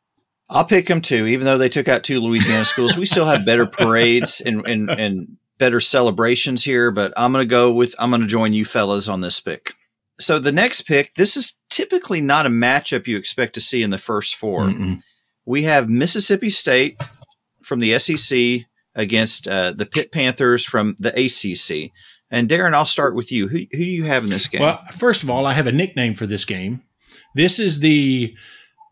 I'll 0.49 0.65
pick 0.65 0.87
them 0.87 0.99
too, 0.99 1.25
even 1.25 1.45
though 1.45 1.57
they 1.57 1.69
took 1.69 1.87
out 1.87 2.03
two 2.03 2.19
Louisiana 2.19 2.65
schools. 2.65 2.97
We 2.97 3.05
still 3.05 3.25
have 3.25 3.45
better 3.45 3.65
parades 3.65 4.41
and 4.41 4.67
and 4.67 4.89
and 4.89 5.37
better 5.57 5.79
celebrations 5.79 6.65
here, 6.65 6.91
but 6.91 7.13
I'm 7.15 7.31
going 7.31 7.47
to 7.47 7.49
go 7.49 7.71
with 7.71 7.95
I'm 7.97 8.09
going 8.09 8.23
to 8.23 8.27
join 8.27 8.51
you 8.51 8.65
fellas 8.65 9.07
on 9.07 9.21
this 9.21 9.39
pick. 9.39 9.75
So 10.19 10.37
the 10.37 10.51
next 10.51 10.81
pick, 10.81 11.13
this 11.13 11.37
is 11.37 11.57
typically 11.69 12.19
not 12.19 12.45
a 12.45 12.49
matchup 12.49 13.07
you 13.07 13.15
expect 13.15 13.53
to 13.53 13.61
see 13.61 13.81
in 13.83 13.89
the 13.89 13.97
first 13.97 14.35
4 14.35 14.65
Mm-mm. 14.65 15.01
We 15.45 15.63
have 15.63 15.89
Mississippi 15.89 16.49
State 16.49 17.01
from 17.71 17.79
the 17.79 17.97
SEC 17.97 18.65
against 18.95 19.47
uh, 19.47 19.71
the 19.71 19.85
Pitt 19.85 20.11
Panthers 20.11 20.65
from 20.65 20.97
the 20.99 21.11
ACC. 21.11 21.89
And 22.29 22.49
Darren, 22.49 22.73
I'll 22.73 22.85
start 22.85 23.15
with 23.15 23.31
you. 23.31 23.47
Who, 23.47 23.59
who 23.59 23.77
do 23.77 23.83
you 23.85 24.03
have 24.03 24.25
in 24.25 24.29
this 24.29 24.47
game? 24.47 24.59
Well, 24.59 24.81
first 24.91 25.23
of 25.23 25.29
all, 25.29 25.45
I 25.45 25.53
have 25.53 25.67
a 25.67 25.71
nickname 25.71 26.15
for 26.15 26.25
this 26.25 26.43
game. 26.43 26.81
This 27.33 27.59
is 27.59 27.79
the 27.79 28.35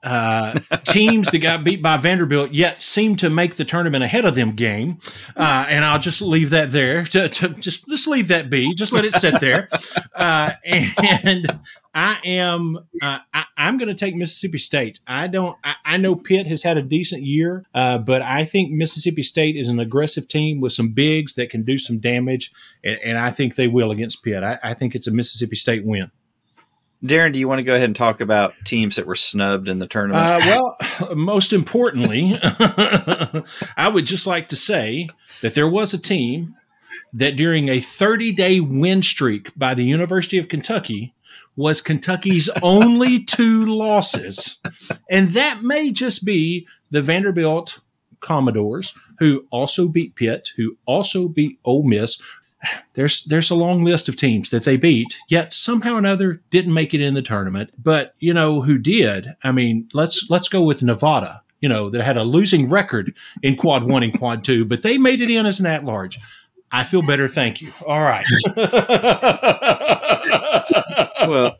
uh, 0.04 0.58
teams 0.86 1.30
that 1.32 1.40
got 1.40 1.64
beat 1.64 1.82
by 1.82 1.98
Vanderbilt 1.98 2.52
yet 2.52 2.82
seem 2.82 3.16
to 3.18 3.30
make 3.30 3.56
the 3.56 3.66
tournament 3.66 4.04
ahead 4.04 4.26
of 4.26 4.36
them 4.36 4.56
game. 4.56 5.00
Uh, 5.36 5.66
and 5.68 5.84
I'll 5.84 6.00
just 6.00 6.22
leave 6.22 6.50
that 6.52 6.72
there. 6.72 6.90
To, 7.10 7.28
to, 7.28 7.50
just 7.50 7.88
just 7.88 8.08
leave 8.08 8.28
that 8.28 8.50
be. 8.50 8.74
Just 8.76 8.94
let 8.94 9.04
it 9.04 9.14
sit 9.16 9.40
there. 9.42 9.68
Uh, 10.14 10.52
and 10.64 11.60
I 11.94 12.18
am 12.24 12.78
uh, 13.04 13.20
I, 13.34 13.46
am 13.58 13.78
going 13.78 13.90
to 13.90 13.96
take 13.96 14.16
Mississippi 14.16 14.58
State. 14.58 15.00
I 15.08 15.28
don't. 15.28 15.58
I, 15.64 15.76
I, 15.86 15.98
know 15.98 16.16
Pitt 16.16 16.46
has 16.48 16.62
had 16.64 16.78
a 16.78 16.82
decent 16.82 17.24
year, 17.24 17.66
uh, 17.74 17.98
but 17.98 18.22
I 18.22 18.46
think 18.46 18.72
Mississippi 18.72 19.24
State 19.24 19.56
is 19.56 19.70
an 19.70 19.80
aggressive 19.80 20.28
team 20.28 20.62
with 20.62 20.72
some 20.74 20.92
bigs 20.92 21.36
that 21.36 21.50
can 21.50 21.64
do 21.64 21.78
some 21.80 22.00
damage, 22.00 22.52
and, 22.84 23.00
and 23.04 23.18
I 23.18 23.32
think 23.32 23.56
they 23.56 23.68
will 23.68 23.92
against 23.92 24.24
Pitt. 24.24 24.44
I, 24.44 24.60
I 24.64 24.74
think 24.76 24.94
it's 24.94 25.08
a 25.08 25.12
Mississippi 25.12 25.56
State 25.56 25.84
win. 25.84 26.12
Darren, 27.04 27.32
do 27.32 27.40
you 27.40 27.48
want 27.48 27.60
to 27.60 27.64
go 27.64 27.76
ahead 27.76 27.86
and 27.86 27.96
talk 27.96 28.20
about 28.20 28.54
teams 28.66 28.98
that 28.98 29.08
were 29.08 29.16
snubbed 29.16 29.70
in 29.70 29.80
the 29.80 29.88
tournament? 29.88 30.22
Uh, 30.22 30.40
well, 31.00 31.16
most 31.16 31.54
importantly, 31.54 32.38
I 33.78 33.90
would 33.92 34.06
just 34.06 34.28
like 34.28 34.50
to 34.50 34.56
say 34.56 35.10
that 35.42 35.54
there 35.54 35.70
was 35.70 35.94
a 35.94 35.98
team 35.98 36.56
that 37.14 37.36
during 37.36 37.70
a 37.70 37.80
30 37.80 38.34
day 38.34 38.60
win 38.60 39.02
streak 39.02 39.52
by 39.58 39.74
the 39.74 39.86
University 39.86 40.38
of 40.38 40.50
Kentucky 40.50 41.14
was 41.56 41.82
Kentucky's 41.82 42.50
only 42.62 43.24
two 43.24 43.66
losses. 43.66 44.60
And 45.10 45.34
that 45.34 45.64
may 45.64 45.92
just 45.92 46.26
be 46.26 46.68
the 46.92 47.02
Vanderbilt 47.02 47.80
Commodores, 48.20 48.94
who 49.20 49.46
also 49.50 49.88
beat 49.88 50.16
Pitt, 50.16 50.50
who 50.58 50.78
also 50.86 51.28
beat 51.28 51.60
Ole 51.64 51.84
Miss. 51.84 52.22
There's 52.94 53.24
there's 53.24 53.50
a 53.50 53.56
long 53.56 53.84
list 53.84 54.10
of 54.10 54.18
teams 54.18 54.50
that 54.50 54.64
they 54.64 54.76
beat, 54.76 55.18
yet 55.30 55.54
somehow 55.54 55.94
or 55.96 56.00
another 56.00 56.42
didn't 56.50 56.74
make 56.74 56.94
it 56.94 57.02
in 57.02 57.14
the 57.14 57.22
tournament. 57.22 57.72
But 57.82 58.16
you 58.20 58.34
know 58.34 58.62
who 58.62 58.78
did? 58.78 59.36
I 59.44 59.52
mean, 59.52 59.90
let's 59.94 60.30
let's 60.30 60.50
go 60.50 60.64
with 60.64 60.84
Nevada. 60.84 61.42
You 61.62 61.70
know 61.70 61.90
that 61.90 62.04
had 62.04 62.18
a 62.18 62.24
losing 62.24 62.70
record 62.70 63.16
in 63.42 63.56
Quad 63.56 63.84
One 63.84 64.04
and 64.04 64.18
Quad 64.18 64.44
Two, 64.44 64.66
but 64.66 64.84
they 64.84 64.98
made 64.98 65.22
it 65.22 65.30
in 65.30 65.46
as 65.46 65.60
an 65.60 65.66
at 65.66 65.86
large. 65.86 66.20
I 66.72 66.84
feel 66.84 67.02
better, 67.06 67.28
thank 67.28 67.62
you. 67.62 67.72
All 67.88 68.02
right. 68.02 68.26
well, 71.28 71.58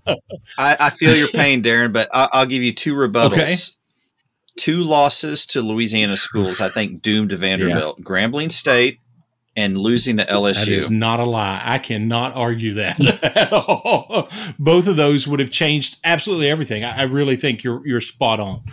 I, 0.58 0.78
I, 0.80 0.90
feel 0.92 1.16
your 1.16 1.30
pain, 1.30 1.64
Darren, 1.64 1.92
but 1.92 2.10
I, 2.14 2.42
will 2.42 2.46
give 2.46 2.62
you 2.62 2.74
two 2.74 2.94
rebuttals. 2.94 3.32
Okay. 3.32 3.56
Two 4.58 4.84
losses 4.84 5.48
to 5.48 5.62
Louisiana 5.62 6.16
schools, 6.16 6.62
I 6.62 6.70
think, 6.70 7.02
doomed 7.02 7.32
to 7.32 7.38
Vanderbilt. 7.38 7.98
Yeah. 7.98 8.04
Grambling 8.04 8.52
State 8.52 9.00
and 9.56 9.78
losing 9.78 10.18
to 10.18 10.26
LSU. 10.26 10.66
That 10.66 10.68
is 10.70 10.92
not 10.92 11.20
a 11.20 11.26
lie. 11.26 11.62
I 11.64 11.80
cannot 11.80 12.36
argue 12.36 12.76
that 12.76 13.00
at 13.24 13.52
all. 13.52 14.30
Both 14.58 14.88
of 14.88 14.96
those 14.96 15.28
would 15.28 15.40
have 15.40 15.52
changed 15.52 15.98
absolutely 16.04 16.50
everything. 16.50 16.84
I, 16.84 17.00
I 17.00 17.02
really 17.04 17.36
think 17.36 17.64
you're 17.64 17.86
you're 17.86 18.02
spot 18.02 18.40
on. 18.40 18.64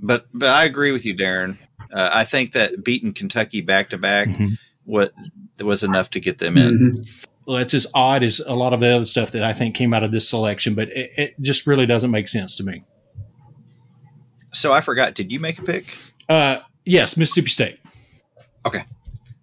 But 0.00 0.26
but 0.32 0.48
I 0.48 0.64
agree 0.64 0.92
with 0.92 1.04
you, 1.04 1.14
Darren. 1.14 1.58
Uh, 1.92 2.10
I 2.12 2.24
think 2.24 2.52
that 2.52 2.84
beating 2.84 3.12
Kentucky 3.12 3.60
back 3.60 3.90
to 3.90 3.98
back 3.98 4.28
mm-hmm. 4.28 4.54
what 4.84 5.12
was 5.58 5.82
enough 5.82 6.10
to 6.10 6.20
get 6.20 6.38
them 6.38 6.56
in. 6.56 6.78
Mm-hmm. 6.78 7.02
Well, 7.46 7.58
it's 7.58 7.74
as 7.74 7.86
odd 7.94 8.22
as 8.22 8.40
a 8.40 8.54
lot 8.54 8.72
of 8.72 8.80
the 8.80 8.88
other 8.88 9.06
stuff 9.06 9.32
that 9.32 9.42
I 9.42 9.52
think 9.52 9.74
came 9.74 9.92
out 9.92 10.04
of 10.04 10.12
this 10.12 10.28
selection, 10.28 10.74
but 10.74 10.88
it, 10.90 11.10
it 11.16 11.40
just 11.40 11.66
really 11.66 11.86
doesn't 11.86 12.10
make 12.10 12.28
sense 12.28 12.54
to 12.56 12.64
me. 12.64 12.84
So 14.52 14.72
I 14.72 14.80
forgot. 14.80 15.14
Did 15.14 15.32
you 15.32 15.40
make 15.40 15.58
a 15.58 15.62
pick? 15.62 15.96
Uh, 16.28 16.58
yes, 16.84 17.16
Mississippi 17.16 17.48
State. 17.48 17.80
Okay. 18.64 18.84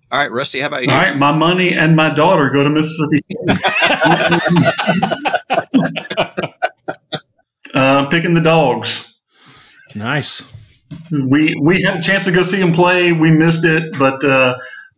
All 0.10 0.20
right, 0.20 0.32
Rusty. 0.32 0.62
How 0.62 0.68
about 0.68 0.86
you? 0.86 0.92
All 0.92 0.98
right, 0.98 1.18
my 1.18 1.34
money 1.34 1.74
and 1.74 1.96
my 1.96 2.10
daughter 2.14 2.50
go 2.50 2.64
to 2.64 2.70
Mississippi 2.70 3.18
State. 3.18 3.38
uh, 7.74 8.08
picking 8.08 8.34
the 8.34 8.42
dogs. 8.42 9.16
Nice. 9.96 10.50
We 11.12 11.56
we 11.62 11.82
had 11.82 11.98
a 11.98 12.02
chance 12.02 12.24
to 12.26 12.32
go 12.32 12.44
see 12.44 12.58
them 12.58 12.72
play. 12.72 13.12
We 13.12 13.32
missed 13.32 13.66
it, 13.66 13.98
but 14.00 14.24
uh, 14.24 14.56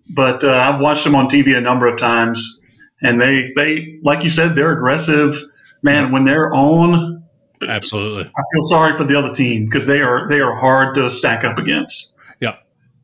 but 0.09 0.43
uh, 0.43 0.51
I've 0.51 0.79
watched 0.79 1.05
them 1.05 1.15
on 1.15 1.27
TV 1.27 1.57
a 1.57 1.61
number 1.61 1.87
of 1.87 1.99
times, 1.99 2.61
and 3.01 3.19
they 3.19 3.51
they 3.55 3.99
like 4.03 4.23
you 4.23 4.29
said 4.29 4.53
they're 4.55 4.73
aggressive. 4.73 5.35
Man, 5.81 6.11
when 6.11 6.23
they're 6.23 6.53
on, 6.53 7.23
absolutely, 7.67 8.25
I 8.25 8.43
feel 8.53 8.61
sorry 8.61 8.93
for 8.93 9.05
the 9.05 9.17
other 9.17 9.33
team 9.33 9.65
because 9.65 9.87
they 9.87 10.01
are 10.01 10.27
they 10.29 10.39
are 10.39 10.55
hard 10.55 10.95
to 10.95 11.09
stack 11.09 11.43
up 11.43 11.57
against. 11.57 12.13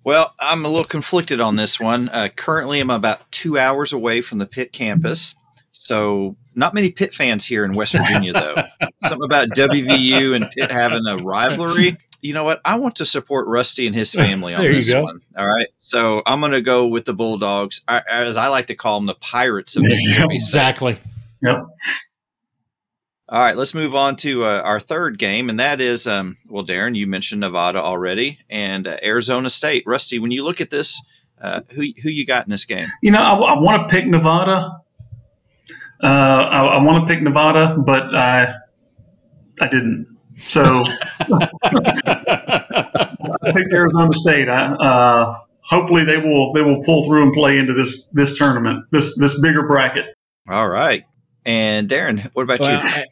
Yeah. 0.06 0.12
Well, 0.12 0.34
I'm 0.40 0.66
a 0.66 0.70
little 0.70 0.86
conflicted 0.86 1.42
on 1.42 1.56
this 1.56 1.80
one. 1.80 2.10
Uh, 2.10 2.30
currently, 2.36 2.80
I'm 2.80 2.90
about 2.90 3.32
two 3.32 3.58
hours 3.58 3.94
away 3.94 4.22
from 4.22 4.38
the 4.38 4.46
Pitt 4.46 4.72
campus, 4.72 5.36
so 5.72 6.36
not 6.54 6.74
many 6.74 6.92
Pitt 6.92 7.14
fans 7.14 7.46
here 7.46 7.66
in 7.66 7.74
West 7.74 7.94
Virginia, 7.94 8.34
though. 8.34 8.56
Something 9.08 9.26
about 9.26 9.50
WVU 9.50 10.36
and 10.36 10.50
Pitt 10.52 10.72
having 10.72 11.06
a 11.08 11.18
rivalry 11.18 11.98
you 12.26 12.34
know 12.34 12.44
what? 12.44 12.60
I 12.66 12.78
want 12.80 12.96
to 12.96 13.06
support 13.06 13.48
Rusty 13.48 13.86
and 13.86 13.96
his 13.96 14.12
family 14.12 14.56
on 14.56 14.64
this 14.64 14.94
one. 14.94 15.22
All 15.38 15.48
right. 15.48 15.68
So 15.78 16.24
I'm 16.26 16.40
going 16.40 16.54
to 16.54 16.62
go 16.62 16.88
with 16.88 17.06
the 17.06 17.14
Bulldogs, 17.14 17.82
as 17.88 18.36
I 18.36 18.48
like 18.48 18.68
to 18.68 18.76
call 18.76 19.00
them, 19.00 19.06
the 19.06 19.16
Pirates 19.16 19.76
of 19.76 19.84
Mississippi. 19.84 20.36
exactly. 20.36 20.98
Yep. 21.44 21.68
All 23.28 23.40
right, 23.40 23.58
let's 23.58 23.74
move 23.74 23.96
on 23.96 24.18
to 24.18 24.46
uh, 24.46 24.62
our 24.64 24.80
third 24.80 25.18
game, 25.18 25.50
and 25.50 25.60
that 25.60 25.82
is, 25.82 26.06
um, 26.06 26.38
well, 26.48 26.64
Darren, 26.64 26.96
you 26.96 27.08
mentioned 27.08 27.42
Nevada 27.42 27.82
already, 27.82 28.38
and 28.52 28.88
uh, 28.88 28.98
Arizona 29.02 29.50
State. 29.50 29.82
Rusty, 29.88 30.20
when 30.20 30.30
you 30.30 30.44
look 30.44 30.62
at 30.62 30.70
this, 30.70 31.02
uh, 31.42 31.62
who 31.72 31.88
who 32.04 32.10
you 32.10 32.24
got 32.24 32.46
in 32.46 32.52
this 32.52 32.66
game? 32.66 32.88
You 33.02 33.10
know, 33.10 33.20
I, 33.20 33.34
I 33.34 33.60
want 33.60 33.82
to 33.82 33.96
pick 33.96 34.06
Nevada. 34.06 34.80
Uh, 36.04 36.08
I, 36.08 36.66
I 36.66 36.84
want 36.84 37.08
to 37.08 37.14
pick 37.14 37.24
Nevada, 37.24 37.76
but 37.84 38.16
I 38.16 38.54
I 39.60 39.68
didn't. 39.70 40.06
So 40.46 40.64
I 41.22 41.50
picked 43.54 43.74
Arizona 43.74 44.14
State. 44.14 44.50
I, 44.50 44.68
uh, 44.68 45.34
hopefully 45.62 46.06
they 46.06 46.18
will 46.18 46.54
they 46.54 46.62
will 46.62 46.84
pull 46.84 47.06
through 47.06 47.24
and 47.24 47.34
play 47.34 47.58
into 47.58 47.74
this 47.74 48.06
this 48.14 48.38
tournament, 48.38 48.86
this 48.92 49.18
this 49.18 49.42
bigger 49.42 49.66
bracket. 49.66 50.06
All 50.48 50.70
right. 50.70 51.06
And 51.46 51.90
Darren, 51.90 52.30
what 52.34 52.44
about 52.44 52.60
well, 52.60 52.82
you? 52.82 52.88
I, 52.88 53.06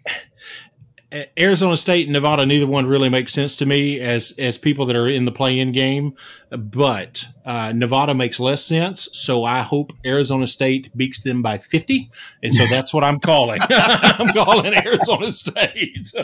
Arizona 1.37 1.77
State 1.77 2.07
and 2.07 2.13
Nevada, 2.13 2.45
neither 2.45 2.65
one 2.65 2.87
really 2.87 3.09
makes 3.09 3.33
sense 3.33 3.55
to 3.57 3.65
me 3.65 3.99
as 3.99 4.33
as 4.39 4.57
people 4.57 4.87
that 4.87 4.95
are 4.95 5.07
in 5.07 5.25
the 5.25 5.31
play-in 5.31 5.71
game. 5.71 6.15
But 6.49 7.25
uh, 7.45 7.71
Nevada 7.73 8.15
makes 8.15 8.39
less 8.39 8.65
sense, 8.65 9.09
so 9.13 9.43
I 9.43 9.61
hope 9.61 9.93
Arizona 10.05 10.47
State 10.47 10.95
beats 10.97 11.21
them 11.21 11.43
by 11.43 11.59
fifty, 11.59 12.09
and 12.41 12.55
so 12.55 12.65
that's 12.65 12.93
what 12.93 13.03
I'm 13.03 13.19
calling. 13.19 13.61
I'm 13.69 14.29
calling 14.29 14.73
Arizona 14.73 15.31
State. 15.31 16.11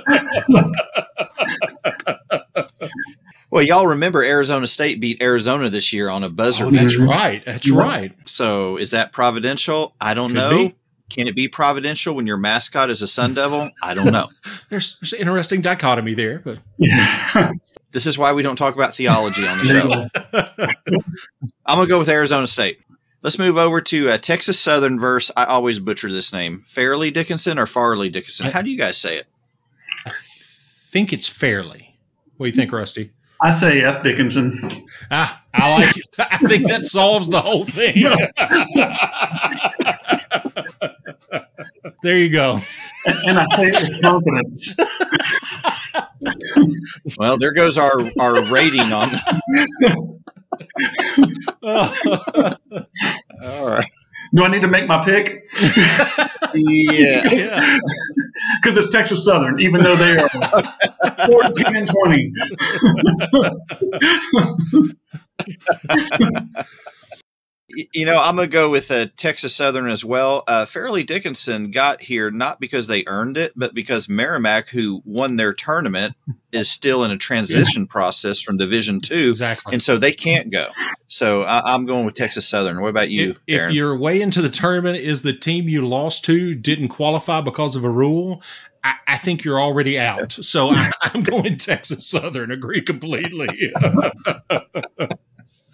well, 3.51 3.63
y'all 3.63 3.87
remember 3.87 4.23
Arizona 4.23 4.65
State 4.65 4.99
beat 4.99 5.21
Arizona 5.21 5.69
this 5.69 5.93
year 5.93 6.09
on 6.09 6.23
a 6.23 6.29
buzzer. 6.29 6.65
Oh, 6.65 6.71
that's 6.71 6.97
right. 6.97 7.45
That's 7.45 7.69
right. 7.69 8.13
So 8.25 8.77
is 8.77 8.91
that 8.91 9.11
providential? 9.11 9.95
I 10.01 10.15
don't 10.15 10.29
Could 10.29 10.35
know. 10.35 10.67
Be. 10.69 10.75
Can 11.09 11.27
it 11.27 11.35
be 11.35 11.47
providential 11.47 12.15
when 12.15 12.27
your 12.27 12.37
mascot 12.37 12.89
is 12.89 13.01
a 13.01 13.07
Sun 13.07 13.33
Devil? 13.33 13.71
I 13.81 13.93
don't 13.93 14.11
know. 14.11 14.29
there's, 14.69 14.97
there's 14.99 15.13
an 15.13 15.19
interesting 15.19 15.61
dichotomy 15.61 16.13
there, 16.13 16.39
but 16.39 16.59
this 17.91 18.05
is 18.05 18.17
why 18.17 18.33
we 18.33 18.43
don't 18.43 18.55
talk 18.55 18.75
about 18.75 18.95
theology 18.95 19.47
on 19.47 19.57
the 19.57 19.65
show. 19.65 20.67
I'm 21.65 21.77
gonna 21.77 21.87
go 21.87 21.99
with 21.99 22.09
Arizona 22.09 22.47
State. 22.47 22.79
Let's 23.21 23.39
move 23.39 23.57
over 23.57 23.81
to 23.81 24.11
uh, 24.11 24.17
Texas 24.17 24.59
Southern 24.59 24.99
verse. 24.99 25.29
I 25.35 25.45
always 25.45 25.79
butcher 25.79 26.11
this 26.11 26.31
name. 26.31 26.61
Fairleigh 26.61 27.11
Dickinson 27.11 27.59
or 27.59 27.65
Farley 27.65 28.09
Dickinson? 28.09 28.51
How 28.51 28.61
do 28.61 28.71
you 28.71 28.77
guys 28.77 28.97
say 28.97 29.17
it? 29.17 29.27
I 30.07 30.11
think 30.91 31.11
it's 31.11 31.27
Fairleigh. 31.27 31.83
What 32.37 32.45
do 32.45 32.47
you 32.47 32.53
think, 32.53 32.71
Rusty? 32.71 33.11
I 33.41 33.51
say 33.51 33.81
F. 33.81 34.03
Dickinson. 34.03 34.53
Ah, 35.11 35.41
I 35.53 35.73
like 35.73 35.97
it. 35.97 36.03
I 36.19 36.37
think 36.39 36.67
that 36.67 36.85
solves 36.85 37.29
the 37.29 37.41
whole 37.41 37.65
thing. 37.65 38.03
There 42.03 42.17
you 42.17 42.29
go. 42.29 42.59
And, 43.05 43.39
I 43.39 43.45
say 43.55 43.67
it 43.67 43.81
with 43.81 44.01
confidence. 44.01 44.75
well, 47.17 47.37
there 47.37 47.53
goes 47.53 47.77
our 47.77 48.11
our 48.19 48.41
rating 48.43 48.91
on. 48.91 49.09
All 51.63 52.55
right. 53.67 53.87
Do 54.35 54.43
I 54.43 54.47
need 54.49 54.61
to 54.61 54.67
make 54.67 54.85
my 54.87 55.03
pick? 55.03 55.45
yeah. 56.53 57.21
Because 58.61 58.77
it's 58.77 58.89
Texas 58.89 59.25
Southern, 59.25 59.59
even 59.61 59.81
though 59.81 59.95
they 59.95 60.17
are 60.17 60.29
14 61.25 61.75
and 61.75 61.87
20 61.87 62.33
you 67.69 68.05
know, 68.05 68.17
I'm 68.17 68.35
gonna 68.35 68.47
go 68.47 68.69
with 68.69 68.91
uh, 68.91 69.07
Texas 69.17 69.55
Southern 69.55 69.89
as 69.89 70.03
well. 70.03 70.43
Uh, 70.47 70.65
Fairleigh 70.65 71.03
Dickinson 71.03 71.71
got 71.71 72.01
here 72.01 72.31
not 72.31 72.59
because 72.59 72.87
they 72.87 73.03
earned 73.07 73.37
it, 73.37 73.53
but 73.55 73.73
because 73.73 74.09
Merrimack, 74.09 74.69
who 74.69 75.01
won 75.05 75.35
their 75.35 75.53
tournament, 75.53 76.15
is 76.51 76.69
still 76.69 77.03
in 77.03 77.11
a 77.11 77.17
transition 77.17 77.83
yeah. 77.83 77.91
process 77.91 78.39
from 78.39 78.57
Division 78.57 78.99
Two, 78.99 79.29
exactly, 79.29 79.73
and 79.73 79.83
so 79.83 79.97
they 79.97 80.11
can't 80.11 80.51
go. 80.51 80.67
So 81.07 81.43
I, 81.43 81.73
am 81.73 81.85
going 81.85 82.05
with 82.05 82.15
Texas 82.15 82.47
Southern. 82.47 82.81
What 82.81 82.89
about 82.89 83.09
you? 83.09 83.31
If, 83.47 83.67
if 83.67 83.71
your 83.71 83.97
way 83.97 84.21
into 84.21 84.41
the 84.41 84.49
tournament 84.49 84.97
is 84.97 85.21
the 85.21 85.33
team 85.33 85.67
you 85.67 85.87
lost 85.87 86.25
to 86.25 86.55
didn't 86.55 86.89
qualify 86.89 87.41
because 87.41 87.75
of 87.75 87.83
a 87.83 87.89
rule, 87.89 88.41
I, 88.83 88.93
I 89.07 89.17
think 89.17 89.43
you're 89.43 89.59
already 89.59 89.99
out. 89.99 90.33
So 90.33 90.69
I, 90.69 90.91
I'm 91.01 91.23
going 91.23 91.57
Texas 91.57 92.07
Southern. 92.07 92.51
Agree 92.51 92.81
completely. 92.81 93.73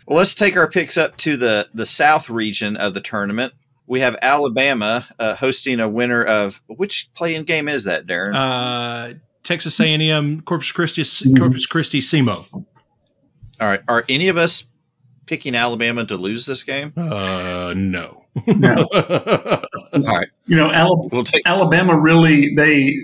Well, 0.06 0.18
let's 0.18 0.34
take 0.36 0.56
our 0.56 0.70
picks 0.70 0.98
up 0.98 1.18
to 1.18 1.36
the 1.38 1.68
the 1.74 1.86
south 1.86 2.30
region 2.30 2.78
of 2.78 2.94
the 2.94 3.02
tournament. 3.02 3.54
We 3.88 4.00
have 4.02 4.16
Alabama 4.22 5.06
uh, 5.20 5.36
hosting 5.36 5.80
a 5.80 5.88
winner 5.90 6.24
of 6.24 6.62
which 6.68 7.10
playing 7.14 7.44
game 7.44 7.68
is 7.68 7.84
that, 7.84 8.08
Darren? 8.08 8.34
Uh, 8.36 9.18
Texas 9.44 9.80
A&M 9.80 10.42
Corpus 10.42 10.72
Christi 10.72 11.04
Corpus 11.38 11.66
Christi 11.66 12.02
SEMO. 12.02 12.46
All 12.54 12.66
right, 13.60 13.82
are 13.88 14.04
any 14.10 14.28
of 14.28 14.38
us 14.38 14.66
picking 15.28 15.56
Alabama 15.56 16.06
to 16.06 16.18
lose 16.18 16.46
this 16.46 16.64
game? 16.64 16.94
Uh, 16.98 17.74
no. 17.76 18.26
no. 18.48 18.88
All 18.94 20.02
right. 20.02 20.28
You 20.46 20.58
know, 20.58 20.72
Alabama, 20.72 21.10
we'll 21.12 21.24
take- 21.24 21.44
Alabama 21.46 22.00
really 22.00 22.54
they. 22.56 22.98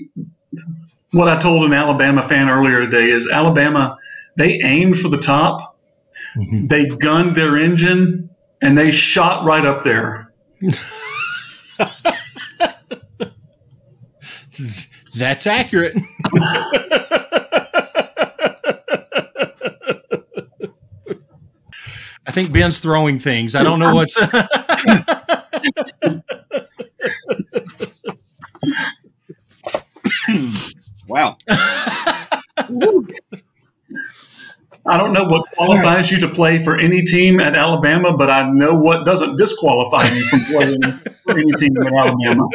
What 1.12 1.28
I 1.28 1.38
told 1.40 1.66
an 1.66 1.74
Alabama 1.74 2.22
fan 2.24 2.50
earlier 2.50 2.80
today 2.80 3.10
is 3.10 3.28
Alabama 3.30 3.98
they 4.38 4.62
aimed 4.64 4.98
for 4.98 5.10
the 5.10 5.18
top 5.18 5.71
Mm-hmm. 6.38 6.68
They 6.68 6.86
gunned 6.86 7.36
their 7.36 7.58
engine 7.58 8.30
and 8.62 8.78
they 8.78 8.92
shot 8.92 9.44
right 9.46 9.66
up 9.66 9.84
there. 9.84 10.34
That's 15.16 15.48
accurate. 15.48 15.98
I 22.28 22.32
think 22.34 22.54
Ben's 22.54 22.80
throwing 22.80 23.20
things. 23.20 23.56
I 23.56 23.64
don't 23.64 23.80
know 23.80 23.94
what's. 23.94 24.16
wow. 31.08 31.36
I 34.86 34.98
don't 34.98 35.14
know 35.14 35.26
what 35.26 35.46
qualifies 35.52 36.12
you 36.12 36.20
to 36.22 36.28
play 36.28 36.64
for 36.64 36.78
any 36.78 37.04
team 37.04 37.40
at 37.40 37.56
Alabama, 37.56 38.18
but 38.18 38.32
I 38.32 38.50
know 38.50 38.74
what 38.74 39.06
doesn't 39.06 39.38
disqualify 39.38 40.10
you 40.10 40.24
from 40.26 40.46
playing 40.46 40.82
for 41.24 41.38
any 41.38 41.52
team 41.54 41.76
at 41.78 41.94
Alabama. 41.94 42.48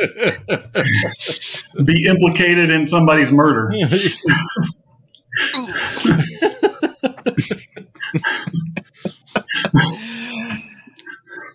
Be 1.84 2.06
implicated 2.06 2.70
in 2.70 2.86
somebody's 2.86 3.30
murder. 3.30 3.70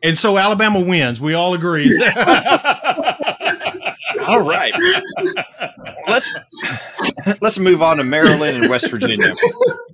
and 0.03 0.17
so 0.17 0.37
Alabama 0.37 0.79
wins. 0.79 1.19
We 1.19 1.33
all 1.33 1.53
agree. 1.53 1.91
all 4.27 4.41
right. 4.41 4.73
Let's 6.07 6.37
let's 7.41 7.59
move 7.59 7.81
on 7.81 7.97
to 7.97 8.05
Maryland 8.05 8.57
and 8.57 8.69
West 8.69 8.89
Virginia. 8.89 9.33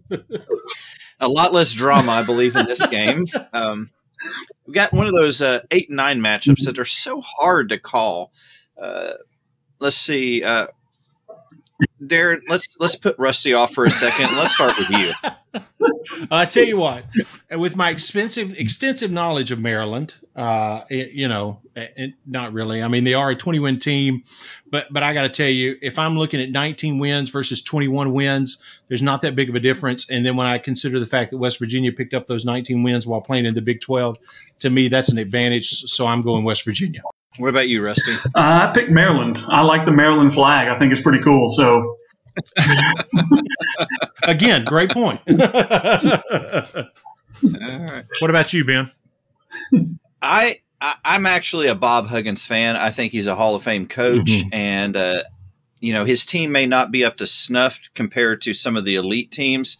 A 1.19 1.27
lot 1.27 1.53
less 1.53 1.71
drama, 1.71 2.11
I 2.11 2.23
believe, 2.23 2.55
in 2.55 2.65
this 2.67 2.85
game. 2.85 3.25
Um, 3.51 3.89
we 4.67 4.73
got 4.73 4.93
one 4.93 5.07
of 5.07 5.13
those 5.13 5.41
uh, 5.41 5.61
eight 5.71 5.89
and 5.89 5.97
nine 5.97 6.19
matchups 6.19 6.65
that 6.65 6.77
are 6.77 6.85
so 6.85 7.21
hard 7.21 7.69
to 7.69 7.79
call. 7.79 8.31
Uh, 8.79 9.13
let's 9.79 9.95
see, 9.95 10.43
uh, 10.43 10.67
Darren. 12.03 12.41
Let's 12.47 12.77
let's 12.79 12.95
put 12.95 13.17
Rusty 13.17 13.53
off 13.53 13.73
for 13.73 13.85
a 13.85 13.91
second. 13.91 14.35
Let's 14.37 14.53
start 14.53 14.73
with 14.77 14.89
you. 14.89 15.11
I 16.31 16.45
tell 16.45 16.63
you 16.63 16.77
what, 16.77 17.05
with 17.51 17.75
my 17.75 17.89
expensive, 17.89 18.53
extensive 18.57 19.11
knowledge 19.11 19.51
of 19.51 19.59
Maryland, 19.59 20.13
uh, 20.35 20.81
it, 20.89 21.11
you 21.11 21.27
know, 21.27 21.59
it, 21.75 22.13
not 22.25 22.53
really. 22.53 22.81
I 22.81 22.87
mean, 22.87 23.03
they 23.03 23.13
are 23.13 23.29
a 23.29 23.35
20 23.35 23.59
win 23.59 23.79
team, 23.79 24.23
but 24.69 24.87
but 24.91 25.03
I 25.03 25.13
got 25.13 25.23
to 25.23 25.29
tell 25.29 25.49
you, 25.49 25.77
if 25.81 25.99
I'm 25.99 26.17
looking 26.17 26.41
at 26.41 26.49
19 26.49 26.99
wins 26.99 27.29
versus 27.29 27.61
21 27.61 28.13
wins, 28.13 28.61
there's 28.87 29.01
not 29.01 29.21
that 29.21 29.35
big 29.35 29.49
of 29.49 29.55
a 29.55 29.59
difference. 29.59 30.09
And 30.09 30.25
then 30.25 30.35
when 30.35 30.47
I 30.47 30.57
consider 30.57 30.99
the 30.99 31.05
fact 31.05 31.31
that 31.31 31.37
West 31.37 31.59
Virginia 31.59 31.91
picked 31.91 32.13
up 32.13 32.27
those 32.27 32.45
19 32.45 32.83
wins 32.83 33.05
while 33.07 33.21
playing 33.21 33.45
in 33.45 33.53
the 33.53 33.61
Big 33.61 33.81
12, 33.81 34.17
to 34.59 34.69
me 34.69 34.87
that's 34.87 35.09
an 35.09 35.17
advantage. 35.17 35.69
So 35.69 36.07
I'm 36.07 36.21
going 36.21 36.43
West 36.43 36.63
Virginia. 36.63 37.01
What 37.37 37.49
about 37.49 37.69
you, 37.69 37.83
Rusty? 37.83 38.13
Uh, 38.35 38.67
I 38.69 38.71
picked 38.73 38.89
Maryland. 38.89 39.43
I 39.47 39.61
like 39.61 39.85
the 39.85 39.91
Maryland 39.91 40.33
flag. 40.33 40.67
I 40.67 40.77
think 40.77 40.91
it's 40.91 41.01
pretty 41.01 41.19
cool. 41.19 41.49
So 41.49 41.97
Again, 44.23 44.65
great 44.65 44.91
point. 44.91 45.21
What 48.19 48.31
about 48.31 48.51
you, 48.51 48.65
Ben? 48.65 48.89
I, 50.23 50.61
I 50.81 50.95
am 51.15 51.27
actually 51.27 51.67
a 51.67 51.75
Bob 51.75 52.07
Huggins 52.07 52.47
fan. 52.47 52.75
I 52.75 52.89
think 52.89 53.11
he's 53.11 53.27
a 53.27 53.35
Hall 53.35 53.53
of 53.53 53.61
Fame 53.61 53.87
coach, 53.87 54.25
mm-hmm. 54.25 54.49
and 54.51 54.97
uh, 54.97 55.23
you 55.79 55.93
know 55.93 56.03
his 56.03 56.25
team 56.25 56.51
may 56.51 56.65
not 56.65 56.89
be 56.89 57.05
up 57.05 57.17
to 57.17 57.27
snuff 57.27 57.79
compared 57.93 58.41
to 58.41 58.55
some 58.55 58.75
of 58.75 58.85
the 58.85 58.95
elite 58.95 59.29
teams, 59.29 59.77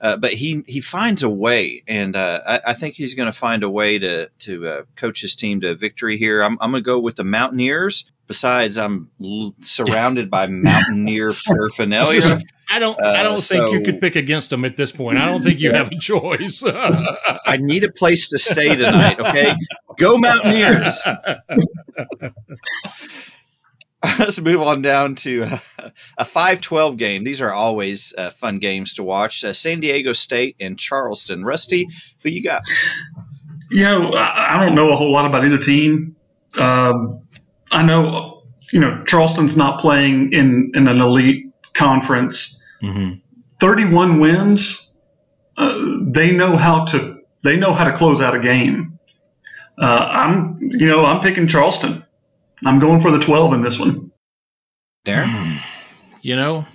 uh, 0.00 0.16
but 0.16 0.32
he 0.34 0.62
he 0.66 0.80
finds 0.80 1.22
a 1.22 1.30
way, 1.30 1.82
and 1.86 2.16
uh, 2.16 2.40
I, 2.46 2.60
I, 2.66 2.74
think 2.74 2.94
he's 2.94 3.14
going 3.14 3.26
to 3.26 3.32
find 3.32 3.62
a 3.62 3.70
way 3.70 3.98
to 3.98 4.28
to 4.40 4.68
uh, 4.68 4.82
coach 4.96 5.22
his 5.22 5.34
team 5.34 5.60
to 5.62 5.74
victory 5.74 6.18
here. 6.18 6.42
I'm, 6.42 6.58
I'm 6.60 6.72
going 6.72 6.82
to 6.82 6.86
go 6.86 6.98
with 6.98 7.16
the 7.16 7.24
Mountaineers. 7.24 8.10
Besides, 8.26 8.76
I'm 8.78 9.10
l- 9.22 9.54
surrounded 9.60 10.30
by 10.30 10.46
Mountaineer 10.48 11.32
paraphernalia. 11.46 12.40
I 12.68 12.78
don't. 12.78 13.00
I 13.00 13.22
don't 13.22 13.34
uh, 13.34 13.40
think 13.40 13.62
so, 13.62 13.72
you 13.72 13.82
could 13.82 14.00
pick 14.00 14.16
against 14.16 14.50
them 14.50 14.64
at 14.64 14.76
this 14.76 14.90
point. 14.90 15.18
I 15.18 15.26
don't 15.26 15.42
think 15.42 15.60
you 15.60 15.72
have 15.72 15.88
a 15.88 15.98
choice. 16.00 16.62
I 16.66 17.58
need 17.58 17.84
a 17.84 17.90
place 17.90 18.28
to 18.28 18.38
stay 18.38 18.74
tonight. 18.74 19.20
Okay, 19.20 19.54
go 19.98 20.18
Mountaineers. 20.18 21.02
Let's 24.18 24.40
move 24.40 24.60
on 24.60 24.82
down 24.82 25.14
to 25.16 25.42
a 26.18 26.24
5-12 26.24 26.96
game. 26.96 27.24
These 27.24 27.40
are 27.40 27.52
always 27.52 28.12
uh, 28.18 28.30
fun 28.30 28.58
games 28.58 28.94
to 28.94 29.02
watch. 29.02 29.44
Uh, 29.44 29.52
San 29.52 29.80
Diego 29.80 30.12
State 30.12 30.56
and 30.60 30.78
Charleston. 30.78 31.44
Rusty, 31.44 31.88
who 32.22 32.28
you 32.28 32.42
got? 32.42 32.62
You 33.70 33.84
know, 33.84 34.12
I, 34.14 34.56
I 34.56 34.64
don't 34.64 34.74
know 34.74 34.90
a 34.90 34.96
whole 34.96 35.12
lot 35.12 35.24
about 35.24 35.44
either 35.44 35.58
team. 35.58 36.16
Um, 36.58 37.22
I 37.70 37.82
know, 37.82 38.42
you 38.72 38.80
know, 38.80 39.02
Charleston's 39.04 39.56
not 39.56 39.80
playing 39.80 40.32
in, 40.32 40.72
in 40.74 40.86
an 40.86 41.00
elite 41.00 41.46
conference. 41.72 42.62
Mm-hmm. 42.82 43.14
31 43.60 44.20
wins. 44.20 44.92
Uh, 45.56 45.78
they 46.02 46.32
know 46.32 46.56
how 46.56 46.84
to 46.84 47.20
they 47.42 47.56
know 47.56 47.72
how 47.72 47.84
to 47.84 47.92
close 47.92 48.20
out 48.20 48.34
a 48.34 48.40
game. 48.40 48.98
Uh, 49.80 49.84
I'm 49.84 50.58
you 50.60 50.86
know 50.86 51.04
I'm 51.04 51.20
picking 51.20 51.46
Charleston. 51.46 52.03
I'm 52.66 52.78
going 52.78 53.00
for 53.00 53.10
the 53.10 53.18
12 53.18 53.54
in 53.54 53.60
this 53.60 53.78
one. 53.78 54.10
Darren, 55.06 55.60
you 56.22 56.34
know, 56.34 56.66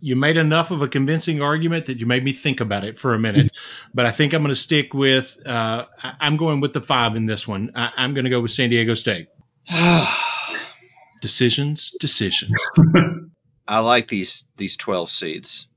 you 0.00 0.16
made 0.16 0.36
enough 0.36 0.70
of 0.70 0.80
a 0.80 0.88
convincing 0.88 1.42
argument 1.42 1.86
that 1.86 1.98
you 1.98 2.06
made 2.06 2.24
me 2.24 2.32
think 2.32 2.60
about 2.60 2.84
it 2.84 2.98
for 2.98 3.14
a 3.14 3.18
minute. 3.18 3.48
but 3.94 4.06
I 4.06 4.10
think 4.10 4.32
I'm 4.32 4.42
going 4.42 4.54
to 4.54 4.60
stick 4.60 4.94
with. 4.94 5.38
Uh, 5.46 5.84
I'm 6.02 6.36
going 6.36 6.60
with 6.60 6.72
the 6.72 6.80
five 6.80 7.14
in 7.16 7.26
this 7.26 7.46
one. 7.46 7.72
I, 7.74 7.90
I'm 7.96 8.14
going 8.14 8.24
to 8.24 8.30
go 8.30 8.40
with 8.40 8.52
San 8.52 8.70
Diego 8.70 8.94
State. 8.94 9.28
decisions, 11.20 11.94
decisions. 12.00 12.52
I 13.68 13.78
like 13.80 14.08
these 14.08 14.44
these 14.58 14.76
twelve 14.76 15.10
seeds. 15.10 15.68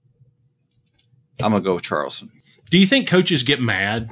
I'm 1.40 1.52
gonna 1.52 1.64
go 1.64 1.76
with 1.76 1.84
Charleston. 1.84 2.32
Do 2.70 2.78
you 2.78 2.86
think 2.86 3.08
coaches 3.08 3.44
get 3.44 3.62
mad 3.62 4.12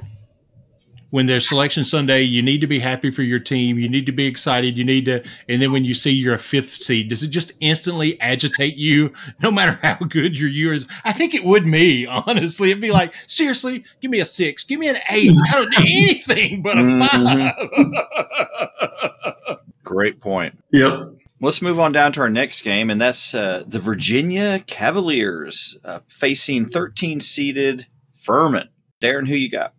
when 1.10 1.26
there's 1.26 1.48
selection 1.48 1.84
Sunday? 1.84 2.22
You 2.22 2.42
need 2.42 2.60
to 2.60 2.66
be 2.66 2.78
happy 2.78 3.10
for 3.10 3.22
your 3.22 3.38
team. 3.38 3.78
You 3.78 3.88
need 3.88 4.06
to 4.06 4.12
be 4.12 4.26
excited. 4.26 4.76
You 4.76 4.84
need 4.84 5.04
to, 5.06 5.24
and 5.48 5.60
then 5.60 5.72
when 5.72 5.84
you 5.84 5.94
see 5.94 6.10
you're 6.10 6.34
a 6.34 6.38
fifth 6.38 6.74
seed, 6.74 7.08
does 7.08 7.22
it 7.22 7.28
just 7.28 7.52
instantly 7.60 8.20
agitate 8.20 8.76
you? 8.76 9.12
No 9.42 9.50
matter 9.50 9.78
how 9.82 9.96
good 9.96 10.36
your 10.36 10.48
year 10.48 10.72
is, 10.72 10.88
I 11.04 11.12
think 11.12 11.34
it 11.34 11.44
would 11.44 11.66
me. 11.66 12.06
Honestly, 12.26 12.70
it'd 12.70 12.80
be 12.80 12.90
like, 12.90 13.14
seriously, 13.26 13.84
give 14.00 14.10
me 14.10 14.20
a 14.20 14.24
six, 14.24 14.64
give 14.64 14.80
me 14.80 14.88
an 14.88 14.96
eight. 15.10 15.36
I 15.48 15.52
don't 15.52 15.70
need 15.78 16.08
anything 16.08 16.62
but 16.62 16.78
a 16.78 16.82
mm-hmm. 16.82 17.02
5 19.46 19.58
Great 19.84 20.20
point. 20.20 20.58
Yep. 20.72 21.16
Let's 21.40 21.60
move 21.60 21.78
on 21.78 21.92
down 21.92 22.12
to 22.12 22.22
our 22.22 22.30
next 22.30 22.62
game, 22.62 22.88
and 22.88 22.98
that's 22.98 23.34
uh, 23.34 23.62
the 23.66 23.78
Virginia 23.78 24.60
Cavaliers 24.66 25.76
uh, 25.84 26.00
facing 26.08 26.70
13 26.70 27.20
seeded 27.20 27.86
Furman. 28.14 28.70
Darren, 29.02 29.28
who 29.28 29.34
you 29.34 29.50
got? 29.50 29.74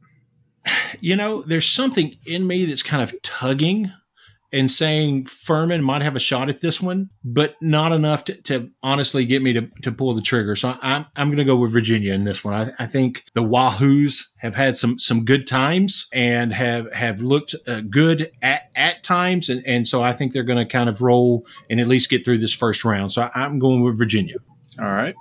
You 1.00 1.16
know, 1.16 1.42
there's 1.42 1.70
something 1.70 2.16
in 2.26 2.48
me 2.48 2.66
that's 2.66 2.84
kind 2.84 3.04
of 3.04 3.22
tugging 3.22 3.92
and 4.54 4.72
saying 4.72 5.26
Furman 5.26 5.84
might 5.84 6.02
have 6.02 6.16
a 6.16 6.20
shot 6.20 6.50
at 6.50 6.62
this 6.62 6.82
one, 6.82 7.10
but 7.24 7.56
not 7.62 7.92
enough 7.92 8.24
to, 8.26 8.42
to 8.44 8.70
honestly 8.82 9.26
get 9.26 9.42
me 9.42 9.54
to, 9.54 9.70
to 9.84 9.92
pull 9.92 10.14
the 10.14 10.22
trigger. 10.22 10.56
So 10.56 10.78
I'm, 10.82 11.06
I'm 11.16 11.28
going 11.28 11.38
to 11.38 11.44
go 11.44 11.58
with 11.58 11.72
Virginia 11.72 12.14
in 12.14 12.24
this 12.24 12.44
one. 12.44 12.54
I, 12.54 12.84
I, 12.84 12.88
think 12.88 13.26
the 13.34 13.44
Wahoos 13.44 14.30
have 14.38 14.56
had 14.56 14.78
some 14.78 15.00
some 15.00 15.26
good 15.26 15.48
times 15.48 16.08
and 16.14 16.54
have 16.54 16.92
have 16.94 17.22
looked 17.22 17.56
uh, 17.68 17.82
good 17.82 18.32
at, 18.42 18.70
at 18.76 19.04
times, 19.04 19.50
and, 19.50 19.66
and 19.68 19.88
so 19.88 20.02
I 20.02 20.14
think 20.14 20.32
they're 20.32 20.44
going 20.44 20.66
to 20.66 20.72
kind 20.72 20.90
of 20.90 21.02
roll 21.02 21.46
and 21.70 21.82
at 21.82 21.88
least 21.88 22.10
get 22.10 22.24
through 22.24 22.38
this 22.38 22.54
first 22.54 22.86
round. 22.86 23.12
So 23.12 23.24
I, 23.24 23.32
I'm 23.44 23.60
going 23.60 23.84
with 23.84 23.98
Virginia. 23.98 24.38
All 24.80 24.86
right. 24.86 25.16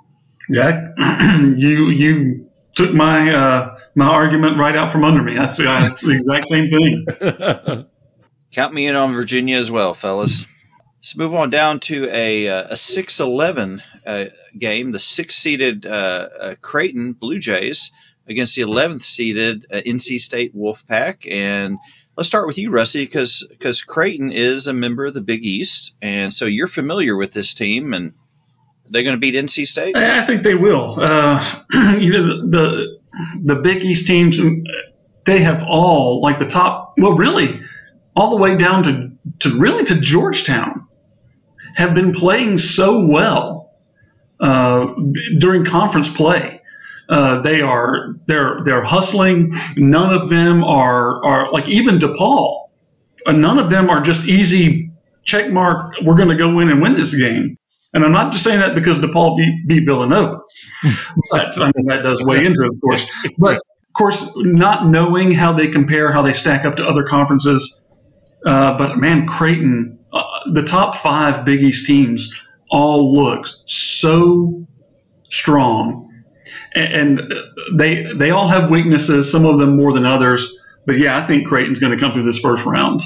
Yeah, 0.48 0.92
you 1.56 1.88
you 1.88 2.48
took 2.76 2.94
my 2.94 3.34
uh, 3.34 3.75
my 3.96 4.06
argument 4.06 4.58
right 4.58 4.76
out 4.76 4.92
from 4.92 5.04
under 5.04 5.22
me. 5.22 5.34
That's, 5.34 5.56
that's 5.56 6.02
the 6.02 6.12
exact 6.12 6.48
same 6.48 6.66
thing. 6.68 7.86
Count 8.52 8.74
me 8.74 8.86
in 8.86 8.94
on 8.94 9.14
Virginia 9.14 9.56
as 9.56 9.70
well, 9.70 9.94
fellas. 9.94 10.46
Let's 10.98 11.16
move 11.16 11.34
on 11.34 11.50
down 11.50 11.80
to 11.80 12.08
a 12.10 12.48
uh, 12.48 12.66
a 12.70 12.76
six 12.76 13.20
eleven 13.20 13.82
uh, 14.06 14.26
game. 14.58 14.92
The 14.92 14.98
six 14.98 15.36
seeded 15.36 15.86
uh, 15.86 16.28
uh, 16.38 16.54
Creighton 16.60 17.12
Blue 17.12 17.38
Jays 17.38 17.90
against 18.26 18.56
the 18.56 18.62
eleventh 18.62 19.04
seeded 19.04 19.66
uh, 19.70 19.82
NC 19.86 20.18
State 20.18 20.54
Wolfpack. 20.56 21.30
And 21.30 21.78
let's 22.16 22.28
start 22.28 22.46
with 22.46 22.58
you, 22.58 22.70
Rusty, 22.70 23.04
because 23.04 23.46
because 23.50 23.82
Creighton 23.82 24.32
is 24.32 24.66
a 24.66 24.72
member 24.72 25.06
of 25.06 25.14
the 25.14 25.20
Big 25.20 25.44
East, 25.44 25.94
and 26.02 26.32
so 26.32 26.44
you're 26.44 26.66
familiar 26.66 27.16
with 27.16 27.32
this 27.32 27.54
team. 27.54 27.94
And 27.94 28.14
they're 28.88 29.02
going 29.02 29.16
to 29.16 29.20
beat 29.20 29.34
NC 29.34 29.66
State. 29.66 29.96
I 29.96 30.24
think 30.24 30.42
they 30.42 30.54
will. 30.54 30.98
Uh, 30.98 31.44
you 31.98 32.12
know 32.12 32.26
the, 32.26 32.46
the 32.48 32.95
the 33.42 33.56
Big 33.56 33.84
East 33.84 34.06
teams. 34.06 34.40
They 35.24 35.40
have 35.40 35.64
all 35.64 36.20
like 36.20 36.38
the 36.38 36.46
top. 36.46 36.94
Well, 36.98 37.12
really 37.12 37.60
all 38.16 38.30
the 38.30 38.36
way 38.36 38.56
down 38.56 38.82
to, 38.84 39.12
to 39.40 39.58
really 39.58 39.84
to 39.84 40.00
Georgetown, 40.00 40.88
have 41.74 41.94
been 41.94 42.12
playing 42.12 42.56
so 42.58 43.06
well 43.06 43.74
uh, 44.40 44.86
during 45.38 45.64
conference 45.64 46.08
play. 46.08 46.62
Uh, 47.08 47.40
they 47.42 47.60
are 47.60 48.16
they're 48.26 48.60
they're 48.64 48.82
hustling. 48.82 49.52
None 49.76 50.12
of 50.12 50.28
them 50.28 50.64
are 50.64 51.24
are 51.24 51.52
like 51.52 51.68
even 51.68 51.98
DePaul. 51.98 52.68
Uh, 53.26 53.32
none 53.32 53.58
of 53.58 53.70
them 53.70 53.90
are 53.90 54.00
just 54.00 54.26
easy 54.26 54.90
check 55.22 55.50
mark. 55.50 55.94
We're 56.02 56.16
going 56.16 56.30
to 56.30 56.36
go 56.36 56.58
in 56.60 56.70
and 56.70 56.82
win 56.82 56.94
this 56.94 57.14
game. 57.14 57.58
And 57.96 58.04
I'm 58.04 58.12
not 58.12 58.30
just 58.30 58.44
saying 58.44 58.60
that 58.60 58.74
because 58.74 58.98
DePaul 58.98 59.38
beat, 59.38 59.66
beat 59.66 59.86
Villanova, 59.86 60.40
but 61.30 61.58
I 61.58 61.72
mean, 61.74 61.86
that 61.86 62.00
does 62.02 62.22
weigh 62.22 62.44
into 62.44 62.62
it, 62.62 62.68
of 62.68 62.78
course. 62.82 63.06
But 63.38 63.56
of 63.56 63.92
course, 63.96 64.32
not 64.36 64.86
knowing 64.86 65.32
how 65.32 65.54
they 65.54 65.68
compare, 65.68 66.12
how 66.12 66.20
they 66.20 66.34
stack 66.34 66.66
up 66.66 66.76
to 66.76 66.86
other 66.86 67.04
conferences. 67.04 67.86
Uh, 68.44 68.76
but 68.76 68.98
man, 68.98 69.26
Creighton, 69.26 69.98
uh, 70.12 70.22
the 70.52 70.62
top 70.62 70.94
five 70.96 71.46
Big 71.46 71.62
East 71.62 71.86
teams 71.86 72.38
all 72.70 73.14
look 73.16 73.46
so 73.64 74.66
strong, 75.30 76.22
and, 76.74 77.20
and 77.20 77.34
they 77.78 78.12
they 78.12 78.30
all 78.30 78.48
have 78.48 78.70
weaknesses. 78.70 79.32
Some 79.32 79.46
of 79.46 79.58
them 79.58 79.74
more 79.74 79.94
than 79.94 80.04
others. 80.04 80.54
But 80.84 80.98
yeah, 80.98 81.16
I 81.16 81.26
think 81.26 81.48
Creighton's 81.48 81.78
going 81.78 81.96
to 81.96 81.98
come 81.98 82.12
through 82.12 82.24
this 82.24 82.40
first 82.40 82.66
round. 82.66 83.00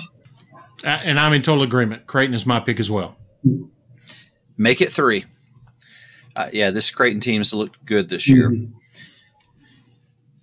And 0.83 1.21
I'm 1.21 1.33
in 1.33 1.43
total 1.43 1.63
agreement. 1.63 2.09
Creighton 2.09 2.35
is 2.35 2.45
my 2.45 2.59
pick 2.59 2.81
as 2.81 2.91
well. 2.91 3.17
Make 4.61 4.83
it 4.83 4.93
three. 4.93 5.25
Uh, 6.37 6.51
yeah, 6.53 6.69
this 6.69 6.91
Creighton 6.91 7.21
team's 7.21 7.55
looked 7.55 7.83
good 7.87 8.11
this 8.11 8.29
year. 8.29 8.51
Mm-hmm. 8.51 8.77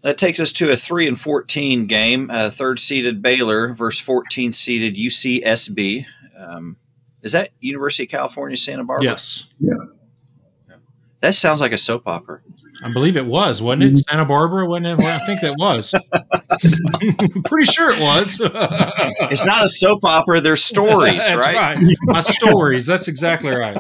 That 0.02 0.18
takes 0.18 0.40
us 0.40 0.52
to 0.54 0.72
a 0.72 0.76
three 0.76 1.08
and 1.08 1.20
fourteen 1.20 1.86
game. 1.86 2.32
Uh, 2.32 2.50
third 2.50 2.80
seeded 2.80 3.22
Baylor 3.22 3.76
versus 3.76 4.00
fourteen 4.00 4.54
seeded 4.54 4.96
UCSB. 4.96 6.08
Um, 6.36 6.78
is 7.22 7.34
that 7.34 7.50
University 7.60 8.06
of 8.06 8.10
California 8.10 8.58
Santa 8.58 8.84
Barbara? 8.84 9.06
Yes. 9.06 9.52
Yeah. 9.60 9.74
That 11.22 11.34
sounds 11.34 11.62
like 11.62 11.72
a 11.72 11.80
soap 11.80 12.04
opera. 12.06 12.42
I 12.84 12.94
believe 12.94 13.18
it 13.18 13.26
was, 13.26 13.60
wasn't 13.60 13.84
it? 13.84 14.00
Santa 14.08 14.24
Barbara, 14.26 14.68
wasn't 14.68 14.88
it? 14.88 14.98
Well, 15.00 15.20
I 15.20 15.26
think 15.26 15.42
that 15.42 15.56
was. 15.58 15.94
Pretty 17.46 17.66
sure 17.72 17.92
it 17.92 18.00
was. 18.00 18.40
It's 19.30 19.46
not 19.46 19.64
a 19.66 19.68
soap 19.68 20.04
opera. 20.06 20.40
They're 20.42 20.56
stories, 20.56 21.20
That's 21.26 21.36
right? 21.36 21.76
right. 21.76 21.96
My 22.04 22.22
stories. 22.22 22.86
That's 22.86 23.08
exactly 23.08 23.56
right. 23.56 23.78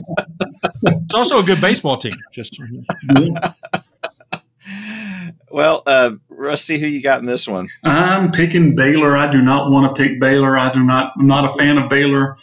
It's 0.83 1.13
also 1.13 1.39
a 1.39 1.43
good 1.43 1.61
baseball 1.61 1.97
team. 1.97 2.15
Just 2.33 2.59
Well, 5.49 5.83
uh, 5.85 6.11
Rusty, 6.29 6.79
who 6.79 6.87
you 6.87 7.01
got 7.01 7.19
in 7.19 7.25
this 7.25 7.47
one? 7.47 7.67
I'm 7.83 8.31
picking 8.31 8.75
Baylor. 8.75 9.15
I 9.15 9.29
do 9.31 9.41
not 9.41 9.71
want 9.71 9.95
to 9.95 10.01
pick 10.01 10.19
Baylor. 10.19 10.57
I 10.57 10.71
do 10.71 10.83
not. 10.83 11.13
I'm 11.17 11.27
not 11.27 11.45
a 11.45 11.49
fan 11.53 11.77
of 11.77 11.89
Baylor. 11.89 12.37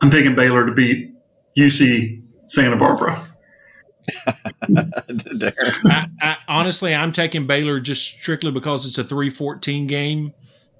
I'm 0.00 0.10
picking 0.10 0.34
Baylor 0.34 0.66
to 0.66 0.72
beat 0.72 1.14
UC 1.56 2.22
Santa 2.46 2.76
Barbara. 2.76 3.29
I, 4.62 6.06
I, 6.20 6.36
honestly, 6.48 6.94
I'm 6.94 7.12
taking 7.12 7.46
Baylor 7.46 7.80
just 7.80 8.02
strictly 8.02 8.50
because 8.50 8.86
it's 8.86 8.98
a 8.98 9.04
3-14 9.04 9.86
game, 9.88 10.32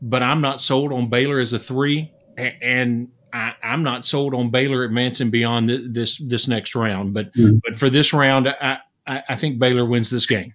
but 0.02 0.22
I'm 0.22 0.40
not 0.40 0.61
sold 0.61 0.92
on 0.92 1.09
Baylor 1.09 1.38
as 1.38 1.52
a 1.52 1.59
three, 1.59 2.12
and 2.37 3.09
I, 3.33 3.54
I'm 3.62 3.83
not 3.83 4.04
sold 4.06 4.35
on 4.35 4.50
Baylor 4.50 4.83
at 4.85 4.88
advancing 4.90 5.30
beyond 5.30 5.68
th- 5.68 5.83
this 5.87 6.18
this 6.18 6.48
next 6.48 6.74
round. 6.74 7.14
But 7.14 7.33
Mm. 7.35 7.61
but 7.64 7.76
for 7.76 7.88
this 7.90 8.12
round, 8.12 8.48
I, 8.48 8.78
I, 9.06 9.22
I 9.30 9.37
think 9.37 9.59
Baylor 9.59 9.85
wins 9.85 10.11
this 10.11 10.26
game. 10.26 10.54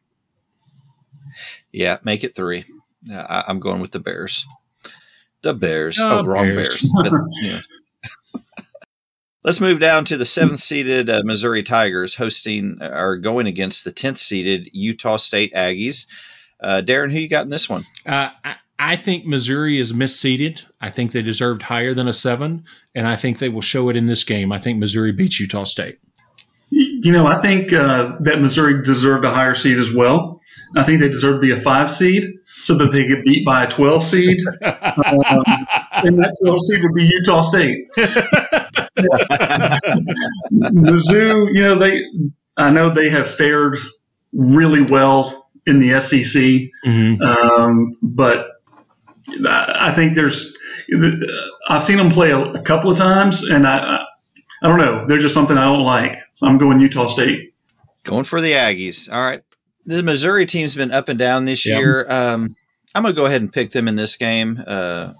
Yeah, 1.71 1.97
make 2.03 2.23
it 2.23 2.35
three. 2.35 2.65
Yeah, 3.03 3.25
I, 3.29 3.43
I'm 3.47 3.59
going 3.59 3.81
with 3.81 3.91
the 3.91 3.99
Bears. 3.99 4.45
The 5.41 5.53
Bears. 5.53 5.99
Oh, 6.01 6.19
oh, 6.19 6.23
wrong 6.25 6.45
Bears. 6.45 6.69
Bears. 6.69 6.91
But, 6.95 7.13
yeah. 7.41 7.59
Let's 9.45 9.61
move 9.61 9.79
down 9.79 10.05
to 10.05 10.17
the 10.17 10.25
seventh 10.25 10.59
seeded 10.59 11.07
uh, 11.07 11.21
Missouri 11.23 11.61
Tigers 11.61 12.15
hosting 12.15 12.79
or 12.81 13.15
going 13.15 13.45
against 13.45 13.83
the 13.83 13.91
tenth 13.91 14.17
seeded 14.17 14.71
Utah 14.73 15.17
State 15.17 15.53
Aggies. 15.53 16.07
Uh, 16.59 16.81
Darren, 16.83 17.11
who 17.11 17.19
you 17.19 17.29
got 17.29 17.43
in 17.43 17.51
this 17.51 17.69
one? 17.69 17.85
Uh, 18.07 18.31
I, 18.43 18.55
I 18.79 18.95
think 18.95 19.27
Missouri 19.27 19.77
is 19.77 19.93
misseeded. 19.93 20.63
I 20.81 20.89
think 20.89 21.11
they 21.11 21.21
deserved 21.21 21.61
higher 21.61 21.93
than 21.93 22.07
a 22.07 22.13
seven, 22.13 22.63
and 22.95 23.07
I 23.07 23.15
think 23.15 23.37
they 23.37 23.49
will 23.49 23.61
show 23.61 23.87
it 23.89 23.95
in 23.95 24.07
this 24.07 24.23
game. 24.23 24.51
I 24.51 24.57
think 24.57 24.79
Missouri 24.79 25.11
beats 25.11 25.39
Utah 25.39 25.63
State. 25.63 25.99
You 26.71 27.11
know, 27.11 27.27
I 27.27 27.39
think 27.43 27.71
uh, 27.71 28.13
that 28.21 28.41
Missouri 28.41 28.83
deserved 28.83 29.25
a 29.25 29.31
higher 29.31 29.53
seed 29.53 29.77
as 29.77 29.93
well. 29.93 30.41
I 30.75 30.83
think 30.83 31.01
they 31.01 31.09
deserve 31.09 31.35
to 31.35 31.39
be 31.39 31.51
a 31.51 31.57
five 31.57 31.91
seed 31.91 32.25
so 32.61 32.75
that 32.79 32.91
they 32.91 33.07
get 33.07 33.23
beat 33.23 33.45
by 33.45 33.65
a 33.65 33.67
12 33.67 34.03
seed. 34.03 34.37
Um, 34.65 35.43
and 36.03 36.19
that 36.19 36.35
12 36.43 36.61
seed 36.61 36.83
would 36.83 36.93
be 36.93 37.09
Utah 37.11 37.41
State. 37.41 37.87
Mizzou, 40.51 41.53
you 41.53 41.61
know, 41.63 41.75
they, 41.75 42.01
I 42.57 42.71
know 42.71 42.89
they 42.93 43.09
have 43.09 43.27
fared 43.27 43.77
really 44.33 44.81
well 44.81 45.49
in 45.65 45.79
the 45.79 45.99
SEC, 45.99 46.43
Mhm. 46.85 47.21
um, 47.21 47.97
but 48.01 48.47
I 49.45 49.87
I 49.87 49.91
think 49.91 50.15
there's, 50.15 50.53
I've 51.67 51.83
seen 51.83 51.97
them 51.97 52.09
play 52.11 52.31
a, 52.31 52.39
a 52.39 52.61
couple 52.61 52.91
of 52.91 52.97
times, 52.97 53.43
and 53.43 53.65
I, 53.67 53.77
I, 53.77 53.97
I 54.63 54.67
don't 54.67 54.77
know, 54.77 55.05
they're 55.07 55.17
just 55.19 55.33
something 55.33 55.57
I 55.57 55.63
don't 55.65 55.83
like. 55.83 56.17
So 56.33 56.47
I'm 56.47 56.57
going 56.57 56.79
Utah 56.79 57.05
State. 57.07 57.53
Going 58.03 58.23
for 58.23 58.39
the 58.41 58.51
Aggies. 58.53 59.11
All 59.11 59.21
right. 59.21 59.41
The 59.87 60.03
Missouri 60.03 60.45
team's 60.45 60.75
been 60.75 60.91
up 60.91 61.09
and 61.09 61.17
down 61.19 61.45
this 61.45 61.65
Yeah. 61.65 61.77
year. 61.79 62.05
Um, 62.09 62.55
I'm 62.93 63.01
going 63.03 63.13
to 63.13 63.19
go 63.19 63.25
ahead 63.25 63.41
and 63.41 63.51
pick 63.51 63.71
them 63.71 63.87
in 63.87 63.95
this 63.95 64.15
game. 64.15 64.63
Uh, 64.65 65.13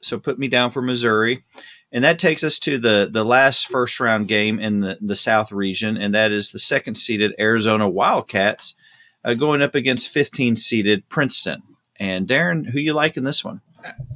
so 0.00 0.18
put 0.18 0.38
me 0.38 0.48
down 0.48 0.70
for 0.70 0.82
Missouri. 0.82 1.44
And 1.92 2.04
that 2.04 2.18
takes 2.18 2.44
us 2.44 2.58
to 2.60 2.78
the, 2.78 3.08
the 3.10 3.24
last 3.24 3.68
first 3.68 3.98
round 3.98 4.28
game 4.28 4.60
in 4.60 4.80
the, 4.80 4.98
the 5.00 5.16
South 5.16 5.50
region, 5.50 5.96
and 5.96 6.14
that 6.14 6.30
is 6.30 6.50
the 6.50 6.58
second 6.58 6.94
seeded 6.94 7.34
Arizona 7.38 7.88
Wildcats 7.88 8.76
uh, 9.24 9.34
going 9.34 9.60
up 9.60 9.74
against 9.74 10.08
15 10.08 10.56
seeded 10.56 11.08
Princeton. 11.08 11.62
And 11.98 12.26
Darren, 12.26 12.70
who 12.70 12.78
you 12.78 12.92
like 12.92 13.16
in 13.16 13.24
this 13.24 13.44
one? 13.44 13.60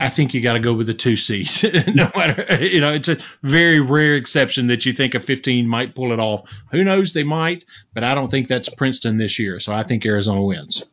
I 0.01 0.09
think 0.09 0.35
you 0.35 0.41
got 0.41 0.55
to 0.55 0.61
go 0.61 0.75
with 0.75 0.87
the 0.87 0.95
two 0.95 1.17
seed. 1.17 1.49
no 1.95 2.11
matter, 2.15 2.65
you 2.65 2.81
know, 2.81 2.93
it's 2.93 3.09
a 3.09 3.19
very 3.43 3.81
rare 3.81 4.15
exception 4.15 4.67
that 4.67 4.85
you 4.85 4.93
think 4.93 5.15
a 5.15 5.21
15 5.21 5.67
might 5.67 5.95
pull 5.95 6.13
it 6.13 6.21
off. 6.21 6.51
Who 6.71 6.85
knows? 6.85 7.13
They 7.13 7.25
might, 7.25 7.65
but 7.95 8.05
I 8.05 8.15
don't 8.15 8.31
think 8.31 8.49
that's 8.49 8.69
Princeton 8.69 9.19
this 9.19 9.39
year. 9.39 9.59
So 9.61 9.75
I 9.75 9.83
think 9.83 10.05
Arizona 10.05 10.43
wins. 10.43 10.85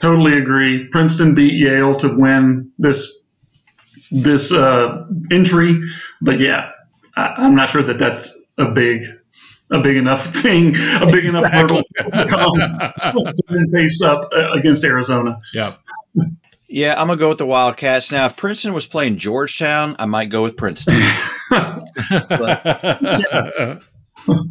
Totally 0.00 0.38
agree. 0.38 0.86
Princeton 0.88 1.34
beat 1.34 1.54
Yale 1.54 1.94
to 1.96 2.16
win 2.16 2.70
this 2.78 3.19
this 4.10 4.52
uh, 4.52 5.06
entry, 5.30 5.80
but 6.20 6.38
yeah, 6.38 6.70
I, 7.16 7.34
I'm 7.38 7.54
not 7.54 7.70
sure 7.70 7.82
that 7.82 7.98
that's 7.98 8.38
a 8.58 8.70
big 8.70 9.04
a 9.72 9.80
big 9.80 9.96
enough 9.96 10.26
thing, 10.26 10.74
a 11.00 11.06
big 11.10 11.24
enough 11.24 11.50
hurdle 11.50 11.82
to 11.96 12.06
overcome 12.06 12.52
to 13.14 13.66
face 13.72 14.02
up 14.02 14.28
uh, 14.34 14.50
against 14.52 14.84
Arizona. 14.84 15.40
yeah. 15.54 15.76
Yeah, 16.72 17.00
I'm 17.00 17.08
going 17.08 17.18
to 17.18 17.20
go 17.20 17.30
with 17.30 17.38
the 17.38 17.46
Wildcats. 17.46 18.12
Now, 18.12 18.26
if 18.26 18.36
Princeton 18.36 18.72
was 18.72 18.86
playing 18.86 19.18
Georgetown, 19.18 19.96
I 19.98 20.06
might 20.06 20.26
go 20.26 20.42
with 20.42 20.56
Princeton. 20.56 20.94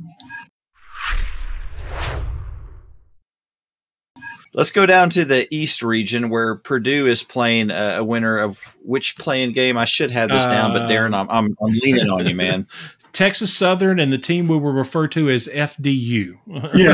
Let's 4.60 4.72
go 4.72 4.86
down 4.86 5.10
to 5.12 5.24
the 5.24 5.48
East 5.56 5.82
region 5.82 6.30
where 6.30 6.56
Purdue 6.56 7.08
is 7.08 7.24
playing 7.24 7.72
a, 7.72 8.00
a 8.00 8.04
winner 8.04 8.38
of 8.38 8.60
which 8.84 9.15
playing 9.15 9.54
game. 9.54 9.78
I 9.78 9.86
should 9.86 10.12
have 10.12 10.28
this 10.28 10.43
down, 10.43 10.74
but 10.74 10.82
Uh, 10.82 10.89
Darren, 10.89 11.15
I'm, 11.15 11.30
I'm, 11.30 11.56
I'm 11.63 11.72
leaning 11.82 12.10
on 12.10 12.28
you, 12.28 12.36
man. 12.36 12.67
Texas 13.13 13.56
Southern 13.56 14.02
and 14.02 14.12
the 14.12 14.17
team 14.17 14.50
we 14.50 14.58
will 14.58 14.74
refer 14.74 15.08
to 15.08 15.30
as 15.30 15.48
FDU. 15.48 16.34
Yeah, 16.76 16.91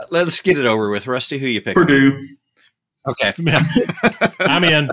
Let's 0.10 0.40
get 0.40 0.56
it 0.56 0.64
over 0.64 0.88
with. 0.88 1.06
Rusty, 1.06 1.36
who 1.38 1.48
you 1.48 1.60
pick? 1.60 1.74
Purdue. 1.74 2.18
Okay. 3.06 3.34
I'm 4.40 4.64
in. 4.64 4.88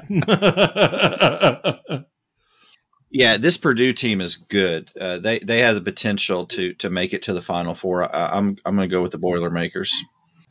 Yeah, 3.15 3.37
this 3.37 3.55
Purdue 3.55 3.93
team 3.93 4.19
is 4.19 4.35
good. 4.35 4.91
Uh, 4.99 5.19
they 5.19 5.39
they 5.39 5.61
have 5.61 5.75
the 5.75 5.79
potential 5.79 6.45
to 6.47 6.73
to 6.73 6.89
make 6.89 7.13
it 7.13 7.23
to 7.23 7.33
the 7.33 7.41
Final 7.41 7.73
Four. 7.73 8.13
I, 8.13 8.35
I'm 8.35 8.57
I'm 8.65 8.75
going 8.75 8.89
to 8.89 8.93
go 8.93 9.01
with 9.01 9.13
the 9.13 9.17
Boilermakers. 9.17 9.95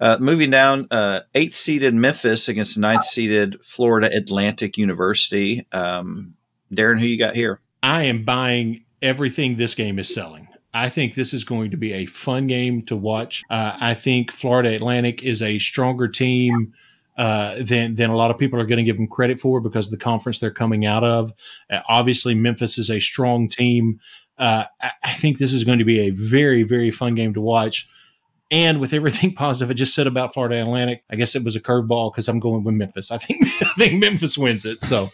Uh, 0.00 0.16
moving 0.18 0.48
down, 0.48 0.88
uh, 0.90 1.20
eighth 1.34 1.56
seeded 1.56 1.92
Memphis 1.92 2.48
against 2.48 2.78
ninth 2.78 3.04
seeded 3.04 3.58
Florida 3.62 4.08
Atlantic 4.10 4.78
University. 4.78 5.66
Um, 5.72 6.36
Darren, 6.72 6.98
who 6.98 7.06
you 7.06 7.18
got 7.18 7.34
here? 7.34 7.60
I 7.82 8.04
am 8.04 8.24
buying 8.24 8.86
everything 9.02 9.58
this 9.58 9.74
game 9.74 9.98
is 9.98 10.12
selling. 10.12 10.48
I 10.72 10.88
think 10.88 11.12
this 11.12 11.34
is 11.34 11.44
going 11.44 11.70
to 11.72 11.76
be 11.76 11.92
a 11.92 12.06
fun 12.06 12.46
game 12.46 12.80
to 12.86 12.96
watch. 12.96 13.42
Uh, 13.50 13.76
I 13.78 13.92
think 13.92 14.32
Florida 14.32 14.74
Atlantic 14.74 15.22
is 15.22 15.42
a 15.42 15.58
stronger 15.58 16.08
team 16.08 16.72
uh, 17.16 17.56
than 17.60 17.94
than 17.94 18.10
a 18.10 18.16
lot 18.16 18.30
of 18.30 18.38
people 18.38 18.60
are 18.60 18.66
going 18.66 18.78
to 18.78 18.84
give 18.84 18.96
them 18.96 19.06
credit 19.06 19.38
for 19.38 19.60
because 19.60 19.86
of 19.86 19.90
the 19.92 20.04
conference 20.04 20.40
they're 20.40 20.50
coming 20.50 20.84
out 20.84 21.04
of. 21.04 21.32
Uh, 21.70 21.80
obviously, 21.88 22.34
Memphis 22.34 22.78
is 22.78 22.90
a 22.90 23.00
strong 23.00 23.48
team. 23.48 24.00
Uh, 24.38 24.64
I, 24.82 24.90
I 25.04 25.14
think 25.14 25.38
this 25.38 25.52
is 25.52 25.64
going 25.64 25.78
to 25.78 25.84
be 25.84 26.00
a 26.00 26.10
very 26.10 26.62
very 26.62 26.90
fun 26.90 27.14
game 27.14 27.34
to 27.34 27.40
watch. 27.40 27.88
And 28.50 28.80
with 28.80 28.92
everything 28.92 29.34
positive 29.36 29.70
I 29.70 29.74
just 29.74 29.94
said 29.94 30.06
about 30.06 30.34
Florida 30.34 30.60
Atlantic, 30.60 31.02
I 31.10 31.16
guess 31.16 31.34
it 31.34 31.44
was 31.44 31.56
a 31.56 31.60
curveball 31.60 32.12
because 32.12 32.28
I'm 32.28 32.40
going 32.40 32.64
with 32.64 32.74
Memphis. 32.74 33.10
I 33.10 33.18
think 33.18 33.46
I 33.62 33.72
think 33.76 34.00
Memphis 34.00 34.36
wins 34.36 34.64
it. 34.64 34.82
So 34.82 35.08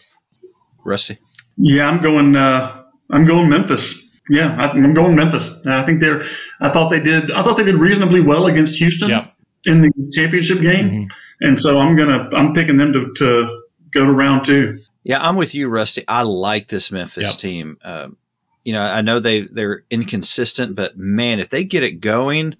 Rusty. 0.83 1.17
Yeah, 1.57 1.87
I'm 1.87 2.01
going. 2.01 2.35
Uh, 2.35 2.83
I'm 3.11 3.25
going 3.25 3.49
Memphis. 3.49 4.07
Yeah, 4.29 4.55
I, 4.57 4.69
I'm 4.71 4.93
going 4.93 5.15
Memphis. 5.15 5.65
I 5.65 5.83
think 5.83 5.99
they're. 5.99 6.23
I 6.59 6.69
thought 6.69 6.89
they 6.89 6.99
did. 6.99 7.31
I 7.31 7.43
thought 7.43 7.57
they 7.57 7.63
did 7.63 7.75
reasonably 7.75 8.21
well 8.21 8.47
against 8.47 8.75
Houston 8.75 9.09
yeah. 9.09 9.27
in 9.65 9.81
the 9.81 9.91
championship 10.11 10.61
game, 10.61 10.89
Mhm. 10.89 11.11
And 11.41 11.59
so 11.59 11.77
I'm 11.79 11.95
gonna. 11.97 12.29
I'm 12.33 12.53
picking 12.53 12.77
them 12.77 12.93
to, 12.93 13.11
to 13.17 13.61
go 13.91 14.05
to 14.05 14.11
round 14.11 14.45
two. 14.45 14.79
Yeah, 15.03 15.21
I'm 15.27 15.35
with 15.35 15.53
you, 15.55 15.67
Rusty. 15.67 16.03
I 16.07 16.21
like 16.21 16.67
this 16.67 16.91
Memphis 16.91 17.29
Yep. 17.31 17.37
team. 17.37 17.77
Um, 17.83 18.17
you 18.63 18.73
know, 18.73 18.81
I 18.83 19.01
know 19.01 19.19
they 19.19 19.41
they're 19.41 19.83
inconsistent, 19.89 20.75
but 20.75 20.97
man, 20.97 21.39
if 21.39 21.49
they 21.49 21.63
get 21.63 21.83
it 21.83 21.99
going, 21.99 22.55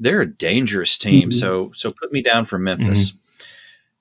they're 0.00 0.22
a 0.22 0.26
dangerous 0.26 0.96
team. 0.98 1.28
Mhm. 1.28 1.34
So 1.34 1.70
so 1.74 1.90
put 1.90 2.10
me 2.12 2.22
down 2.22 2.46
for 2.46 2.58
Memphis. 2.58 3.12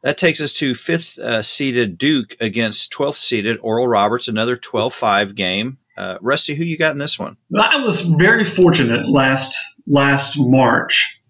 That 0.03 0.17
takes 0.17 0.41
us 0.41 0.51
to 0.53 0.73
fifth 0.73 1.19
uh, 1.19 1.43
seeded 1.43 1.99
Duke 1.99 2.35
against 2.39 2.91
12th 2.91 3.17
seeded 3.17 3.59
Oral 3.61 3.87
Roberts, 3.87 4.27
another 4.27 4.55
12 4.55 4.93
5 4.95 5.35
game. 5.35 5.77
Uh, 5.95 6.17
Rusty, 6.21 6.55
who 6.55 6.63
you 6.63 6.75
got 6.75 6.93
in 6.93 6.97
this 6.97 7.19
one? 7.19 7.37
I 7.55 7.77
was 7.83 8.01
very 8.01 8.43
fortunate 8.43 9.07
last 9.07 9.55
last 9.85 10.39
March 10.39 11.20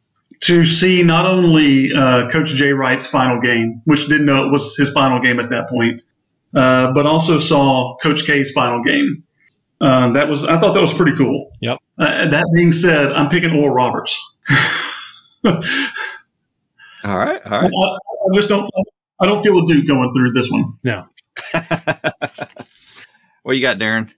to 0.42 0.66
see 0.66 1.04
not 1.04 1.26
only 1.26 1.92
uh, 1.94 2.28
Coach 2.30 2.50
Jay 2.56 2.74
Wright's 2.74 3.08
final 3.08 3.40
game, 3.40 3.82
which 3.86 4.08
didn't 4.08 4.26
know 4.26 4.46
it 4.46 4.52
was 4.52 4.76
his 4.76 4.92
final 4.92 5.20
game 5.20 5.40
at 5.40 5.50
that 5.52 5.70
point, 5.70 6.02
uh, 6.56 6.92
but 6.94 7.06
also 7.06 7.38
saw 7.38 7.96
Coach 7.98 8.26
K's 8.26 8.52
final 8.52 8.84
game. 8.84 9.24
Uh, 9.80 10.12
that 10.14 10.28
was 10.28 10.44
I 10.44 10.60
thought 10.60 10.74
that 10.74 10.82
was 10.82 10.94
pretty 10.94 11.16
cool. 11.16 11.52
Yep. 11.62 11.78
Uh, 11.98 12.30
that 12.30 12.46
being 12.54 12.72
said, 12.72 13.12
I'm 13.14 13.30
picking 13.30 13.52
Oral 13.52 13.74
Roberts. 13.74 14.20
I, 14.48 14.70
All 17.04 17.18
right. 17.18 17.42
All 17.46 17.62
right. 17.62 17.72
I 17.72 18.36
just 18.36 18.48
don't 18.48 18.70
I 19.20 19.26
don't 19.26 19.42
feel 19.42 19.54
the 19.56 19.74
Duke 19.74 19.88
going 19.88 20.12
through 20.12 20.32
this 20.32 20.52
one. 20.52 20.66
No. 20.84 21.06
what 23.44 23.56
you 23.56 23.62
got, 23.62 23.78
Darren? 23.78 24.12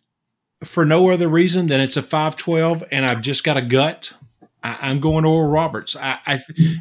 For 0.63 0.85
no 0.85 1.09
other 1.09 1.27
reason 1.27 1.67
than 1.67 1.81
it's 1.81 1.97
a 1.97 2.01
512 2.01 2.85
and 2.91 3.05
I've 3.05 3.21
just 3.21 3.43
got 3.43 3.57
a 3.57 3.61
gut. 3.61 4.13
I, 4.63 4.77
I'm 4.81 4.99
going 4.99 5.25
Oral 5.25 5.49
Roberts. 5.49 5.95
I, 5.95 6.17
I 6.25 6.39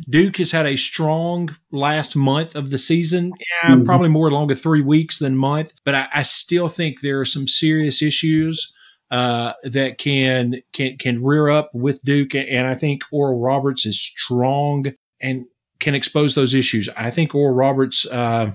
Duke 0.09 0.37
has 0.39 0.51
had 0.53 0.67
a 0.67 0.77
strong 0.77 1.55
last 1.71 2.15
month 2.17 2.55
of 2.55 2.71
the 2.71 2.79
season. 2.79 3.33
Yeah, 3.65 3.75
Mhm. 3.77 3.85
probably 3.85 4.09
more 4.09 4.29
along 4.29 4.51
a 4.53 4.57
three 4.57 4.81
weeks 4.83 5.19
than 5.19 5.37
month, 5.37 5.73
but 5.85 5.95
I, 5.95 6.09
I 6.15 6.23
still 6.23 6.69
think 6.69 7.01
there 7.01 7.21
are 7.21 7.25
some 7.25 7.49
serious 7.49 8.01
issues 8.03 8.73
uh, 9.11 9.53
that 9.65 9.99
can 9.99 10.63
can 10.73 10.97
can 10.99 11.23
rear 11.23 11.49
up 11.49 11.71
with 11.75 12.03
Duke, 12.03 12.35
and 12.35 12.67
I 12.67 12.75
think 12.75 13.03
Oral 13.13 13.39
Roberts 13.41 13.85
is 13.85 14.01
strong 14.01 14.87
and 15.21 15.45
can 15.81 15.95
expose 15.95 16.35
those 16.35 16.55
issues. 16.55 16.89
I 16.97 17.11
think 17.11 17.35
Oral 17.35 17.55
Roberts 17.55 18.07
uh, 18.07 18.53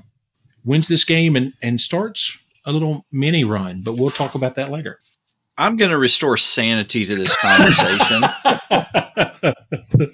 wins 0.66 0.88
this 0.88 1.04
game 1.04 1.36
and 1.36 1.54
and 1.62 1.80
starts 1.80 2.38
a 2.66 2.72
little 2.72 3.06
mini 3.12 3.44
run, 3.44 3.82
but 3.84 3.98
we'll 3.98 4.10
talk 4.10 4.34
about 4.36 4.56
that 4.56 4.72
later. 4.72 5.00
I'm 5.58 5.76
going 5.76 5.92
to 5.92 5.98
restore 5.98 6.38
sanity 6.38 7.06
to 7.06 7.16
this 7.16 7.36
conversation. 7.36 8.24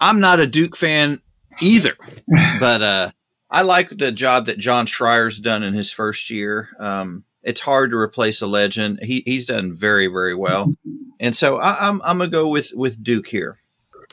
I'm 0.00 0.20
not 0.20 0.40
a 0.40 0.46
Duke 0.46 0.76
fan 0.76 1.20
either, 1.60 1.96
but 2.60 2.82
uh, 2.82 3.10
I 3.50 3.62
like 3.62 3.90
the 3.90 4.12
job 4.12 4.46
that 4.46 4.58
Jon 4.58 4.86
Scheyer's 4.86 5.38
done 5.38 5.62
in 5.62 5.74
his 5.74 5.92
first 5.92 6.30
year. 6.30 6.68
Um, 6.78 7.24
it's 7.42 7.60
hard 7.60 7.90
to 7.90 7.96
replace 7.96 8.40
a 8.40 8.46
legend. 8.46 9.00
He, 9.02 9.22
he's 9.26 9.46
done 9.46 9.72
very, 9.74 10.06
very 10.06 10.34
well, 10.34 10.74
and 11.20 11.36
so 11.36 11.58
I, 11.58 11.88
I'm 11.88 12.00
I'm 12.02 12.18
gonna 12.18 12.30
go 12.30 12.48
with 12.48 12.72
with 12.74 13.02
Duke 13.02 13.28
here. 13.28 13.58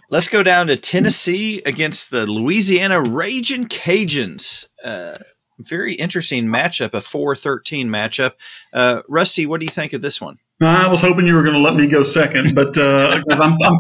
Let's 0.10 0.28
go 0.28 0.44
down 0.44 0.68
to 0.68 0.76
Tennessee 0.76 1.62
against 1.66 2.12
the 2.12 2.26
Louisiana 2.26 3.02
Raging 3.02 3.68
Cajuns. 3.68 4.68
Uh, 4.84 5.16
very 5.64 5.94
interesting 5.94 6.46
matchup, 6.46 6.94
a 6.94 7.02
4-13 7.02 7.88
matchup. 7.88 8.34
Uh, 8.74 9.02
Rusty, 9.08 9.46
what 9.46 9.60
do 9.60 9.66
you 9.66 9.72
think 9.72 9.94
of 9.94 10.02
this 10.02 10.22
one? 10.22 10.38
I 10.62 10.88
was 10.88 11.02
hoping 11.02 11.26
you 11.26 11.34
were 11.34 11.42
going 11.42 11.56
to 11.56 11.62
let 11.62 11.76
me 11.76 11.88
go 11.88 12.04
second, 12.04 12.54
but 12.54 12.78
uh, 12.78 13.20
I'm, 13.32 13.58
I'm 13.64 13.80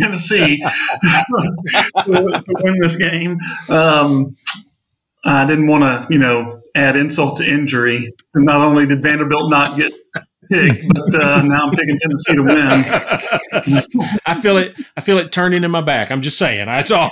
Tennessee 0.00 0.62
to, 0.62 2.06
to 2.06 2.54
win 2.60 2.78
this 2.78 2.96
game. 2.96 3.38
Um, 3.68 4.36
I 5.24 5.44
didn't 5.46 5.66
want 5.66 5.82
to, 5.84 6.06
you 6.12 6.20
know, 6.20 6.62
add 6.74 6.96
insult 6.96 7.38
to 7.38 7.50
injury. 7.50 8.12
And 8.34 8.44
not 8.44 8.60
only 8.60 8.86
did 8.86 9.02
Vanderbilt 9.02 9.50
not 9.50 9.76
get 9.76 9.92
picked, 10.50 10.86
but 10.94 11.14
uh, 11.14 11.42
now 11.42 11.66
I'm 11.66 11.70
picking 11.70 11.98
Tennessee 11.98 12.34
to 12.34 12.42
win. 12.42 14.18
I 14.26 14.34
feel 14.34 14.56
it. 14.58 14.74
I 14.96 15.00
feel 15.00 15.18
it 15.18 15.32
turning 15.32 15.64
in 15.64 15.70
my 15.70 15.80
back. 15.80 16.10
I'm 16.10 16.22
just 16.22 16.36
saying. 16.38 16.66
That's 16.66 16.90
all. 16.90 17.08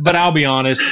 but, 0.00 0.16
I'll 0.16 0.32
be 0.32 0.44
honest. 0.44 0.82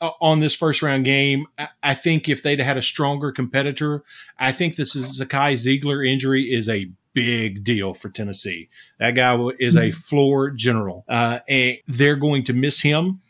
uh, 0.00 0.10
On 0.20 0.40
this 0.40 0.54
first 0.54 0.82
round 0.82 1.04
game, 1.04 1.46
I- 1.58 1.68
I 1.82 1.94
think 1.94 2.28
if 2.28 2.42
they'd 2.42 2.60
had 2.60 2.76
a 2.76 2.82
stronger 2.82 3.32
competitor, 3.32 4.02
I 4.38 4.52
think 4.52 4.76
this 4.76 4.94
is 4.94 5.20
Zakai 5.20 5.54
Zeigler 5.54 6.06
injury 6.06 6.52
is 6.52 6.68
a 6.68 6.90
big 7.14 7.64
deal 7.64 7.94
for 7.94 8.08
Tennessee. 8.08 8.68
That 8.98 9.12
guy 9.12 9.36
is 9.58 9.76
a 9.76 9.90
floor 9.90 10.50
general, 10.50 11.04
uh, 11.08 11.40
and 11.48 11.78
they're 11.88 12.16
going 12.16 12.44
to 12.44 12.52
miss 12.52 12.80
him. 12.82 13.20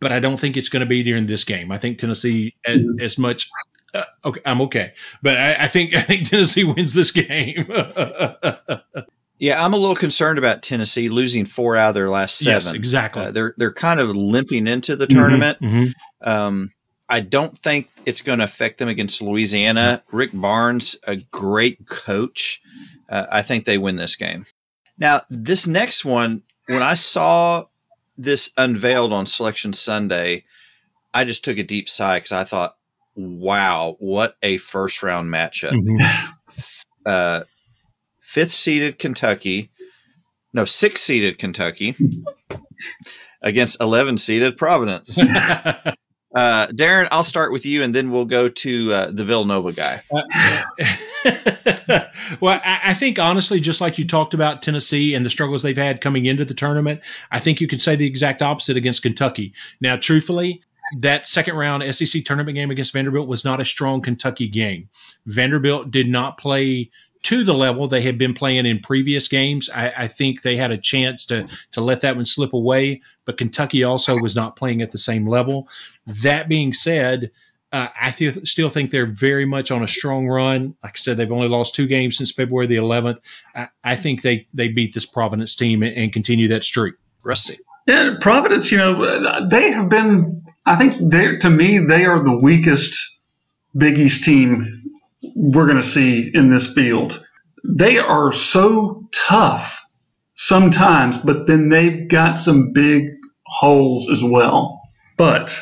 But 0.00 0.12
I 0.12 0.20
don't 0.20 0.38
think 0.38 0.56
it's 0.56 0.70
going 0.70 0.80
to 0.80 0.86
be 0.86 1.02
during 1.02 1.26
this 1.26 1.44
game. 1.44 1.70
I 1.70 1.76
think 1.78 1.98
Tennessee, 1.98 2.54
as, 2.64 2.80
as 3.00 3.18
much 3.18 3.50
uh, 3.94 4.04
okay, 4.24 4.40
I'm 4.44 4.60
okay, 4.62 4.92
but 5.22 5.36
I, 5.38 5.64
I 5.64 5.68
think 5.68 5.94
I 5.94 6.02
think 6.02 6.28
Tennessee 6.28 6.64
wins 6.64 6.92
this 6.94 7.10
game. 7.10 7.66
Yeah, 9.40 9.62
I'm 9.62 9.74
a 9.74 9.76
little 9.76 9.96
concerned 9.96 10.38
about 10.38 10.62
Tennessee 10.62 11.08
losing 11.08 11.44
four 11.44 11.76
out 11.76 11.88
of 11.88 11.94
their 11.96 12.08
last 12.08 12.38
seven. 12.38 12.54
yes, 12.54 12.72
exactly. 12.72 13.24
Uh, 13.24 13.30
they're 13.32 13.52
they're 13.58 13.72
kind 13.72 13.98
of 13.98 14.08
limping 14.14 14.68
into 14.68 14.94
the 14.94 15.06
Mhm, 15.08 15.10
tournament. 15.10 15.58
mhm. 15.60 15.92
Um, 16.22 16.72
I 17.08 17.20
don't 17.20 17.58
think 17.58 17.90
it's 18.06 18.20
going 18.22 18.38
to 18.38 18.44
affect 18.44 18.78
them 18.78 18.88
against 18.88 19.20
Louisiana. 19.20 20.02
Rick 20.12 20.30
Barnes, 20.34 20.96
a 21.06 21.16
great 21.16 21.84
coach. 21.86 22.62
Uh, 23.08 23.26
I 23.30 23.42
think 23.42 23.64
they 23.64 23.76
win 23.76 23.96
this 23.96 24.14
game. 24.14 24.46
Now, 24.98 25.22
this 25.28 25.66
next 25.66 26.04
one, 26.04 26.42
when 26.68 26.82
I 26.82 26.94
saw 26.94 27.64
this 28.16 28.52
unveiled 28.56 29.12
on 29.12 29.26
Selection 29.26 29.72
Sunday, 29.72 30.44
I 31.12 31.24
just 31.24 31.44
took 31.44 31.58
a 31.58 31.64
deep 31.64 31.88
sigh 31.88 32.18
because 32.18 32.32
I 32.32 32.44
thought, 32.44 32.76
"Wow, 33.16 33.96
what 33.98 34.36
a 34.42 34.58
first 34.58 35.02
round 35.02 35.32
matchup!" 35.32 35.72
Mhm. 35.72 36.34
uh, 37.06 37.44
fifth 38.20 38.52
seeded 38.52 38.98
Kentucky, 38.98 39.70
no, 40.52 40.64
sixth 40.64 41.04
seeded 41.04 41.38
Kentucky 41.38 41.96
against 43.42 43.80
11 43.80 44.18
seeded 44.18 44.56
Providence. 44.56 45.18
Uh, 46.34 46.66
Darren, 46.68 47.06
I'll 47.12 47.22
start 47.22 47.52
with 47.52 47.64
you 47.64 47.84
and 47.84 47.94
then 47.94 48.10
we'll 48.10 48.24
go 48.24 48.48
to 48.48 48.92
uh, 48.92 49.10
the 49.12 49.24
Villanova 49.24 49.72
guy. 49.72 50.02
well, 52.40 52.60
I, 52.64 52.80
I 52.86 52.94
think 52.94 53.20
honestly, 53.20 53.60
just 53.60 53.80
like 53.80 53.98
you 53.98 54.06
talked 54.06 54.34
about 54.34 54.60
Tennessee 54.60 55.14
and 55.14 55.24
the 55.24 55.30
struggles 55.30 55.62
they've 55.62 55.76
had 55.76 56.00
coming 56.00 56.26
into 56.26 56.44
the 56.44 56.52
tournament, 56.52 57.02
I 57.30 57.38
think 57.38 57.60
you 57.60 57.68
could 57.68 57.80
say 57.80 57.94
the 57.94 58.06
exact 58.06 58.42
opposite 58.42 58.76
against 58.76 59.02
Kentucky. 59.02 59.52
Now, 59.80 59.96
truthfully, 59.96 60.60
that 60.98 61.26
second 61.26 61.56
round 61.56 61.82
SEC 61.94 62.24
tournament 62.24 62.56
game 62.56 62.70
against 62.70 62.92
Vanderbilt 62.92 63.28
was 63.28 63.44
not 63.44 63.60
a 63.60 63.64
strong 63.64 64.00
Kentucky 64.00 64.48
game. 64.48 64.88
Vanderbilt 65.26 65.90
did 65.90 66.08
not 66.08 66.38
play 66.38 66.90
to 67.22 67.42
the 67.42 67.54
level 67.54 67.88
they 67.88 68.02
had 68.02 68.18
been 68.18 68.34
playing 68.34 68.66
in 68.66 68.78
previous 68.80 69.28
games. 69.28 69.70
I, 69.74 69.92
I 69.96 70.08
think 70.08 70.42
they 70.42 70.56
had 70.56 70.70
a 70.70 70.78
chance 70.78 71.24
to 71.26 71.48
to 71.72 71.80
let 71.80 72.02
that 72.02 72.16
one 72.16 72.26
slip 72.26 72.52
away, 72.52 73.00
but 73.24 73.38
Kentucky 73.38 73.82
also 73.82 74.14
was 74.20 74.36
not 74.36 74.56
playing 74.56 74.82
at 74.82 74.92
the 74.92 74.98
same 74.98 75.26
level. 75.26 75.68
That 76.06 76.48
being 76.48 76.74
said, 76.74 77.30
uh, 77.72 77.88
I 78.00 78.10
th- 78.10 78.46
still 78.46 78.68
think 78.68 78.90
they're 78.90 79.06
very 79.06 79.46
much 79.46 79.70
on 79.70 79.82
a 79.82 79.88
strong 79.88 80.28
run. 80.28 80.76
Like 80.82 80.96
I 80.96 80.98
said, 80.98 81.16
they've 81.16 81.32
only 81.32 81.48
lost 81.48 81.74
two 81.74 81.86
games 81.86 82.18
since 82.18 82.30
February 82.30 82.66
the 82.66 82.76
11th. 82.76 83.18
I, 83.54 83.68
I 83.82 83.96
think 83.96 84.20
they 84.20 84.46
they 84.52 84.68
beat 84.68 84.92
this 84.92 85.06
Providence 85.06 85.56
team 85.56 85.82
and, 85.82 85.96
and 85.96 86.12
continue 86.12 86.46
that 86.48 86.62
streak. 86.62 86.94
Rusty. 87.22 87.58
Yeah, 87.86 88.14
Providence, 88.20 88.70
you 88.70 88.78
know, 88.78 89.48
they 89.48 89.70
have 89.70 89.88
been, 89.88 90.42
I 90.66 90.76
think 90.76 90.94
they 91.10 91.36
to 91.38 91.50
me, 91.50 91.78
they 91.78 92.06
are 92.06 92.22
the 92.22 92.36
weakest 92.36 93.18
Big 93.76 93.98
East 93.98 94.24
team 94.24 94.66
we're 95.34 95.66
going 95.66 95.78
to 95.78 95.82
see 95.82 96.30
in 96.32 96.50
this 96.50 96.72
field. 96.72 97.24
They 97.64 97.98
are 97.98 98.32
so 98.32 99.08
tough 99.12 99.84
sometimes, 100.34 101.18
but 101.18 101.46
then 101.46 101.68
they've 101.68 102.08
got 102.08 102.36
some 102.36 102.72
big 102.72 103.04
holes 103.46 104.10
as 104.10 104.22
well. 104.22 104.82
But 105.16 105.58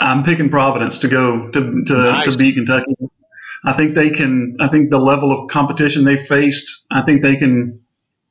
I'm 0.00 0.24
picking 0.24 0.50
Providence 0.50 0.98
to 0.98 1.08
go 1.08 1.50
to, 1.50 1.84
to, 1.84 1.94
Nice. 1.94 2.36
to 2.36 2.38
beat 2.38 2.54
Kentucky. 2.54 2.96
I 3.64 3.72
think 3.72 3.94
they 3.94 4.10
can, 4.10 4.56
I 4.60 4.68
think 4.68 4.90
the 4.90 4.98
level 4.98 5.32
of 5.32 5.48
competition 5.50 6.04
they 6.04 6.16
faced, 6.16 6.84
I 6.90 7.02
think 7.02 7.22
they 7.22 7.36
can 7.36 7.80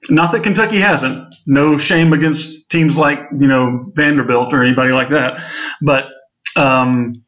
not 0.10 0.32
that 0.32 0.44
Kentucky 0.44 0.78
hasn't. 0.78 1.34
No 1.48 1.78
shame 1.78 2.14
against 2.14 2.70
teams 2.70 2.98
like 2.98 3.20
you 3.38 3.48
know 3.48 3.92
Vanderbilt 3.94 4.54
or 4.54 4.64
anybody 4.64 4.92
like 4.92 5.10
that, 5.10 5.40
but 5.82 6.06
um, 6.56 7.24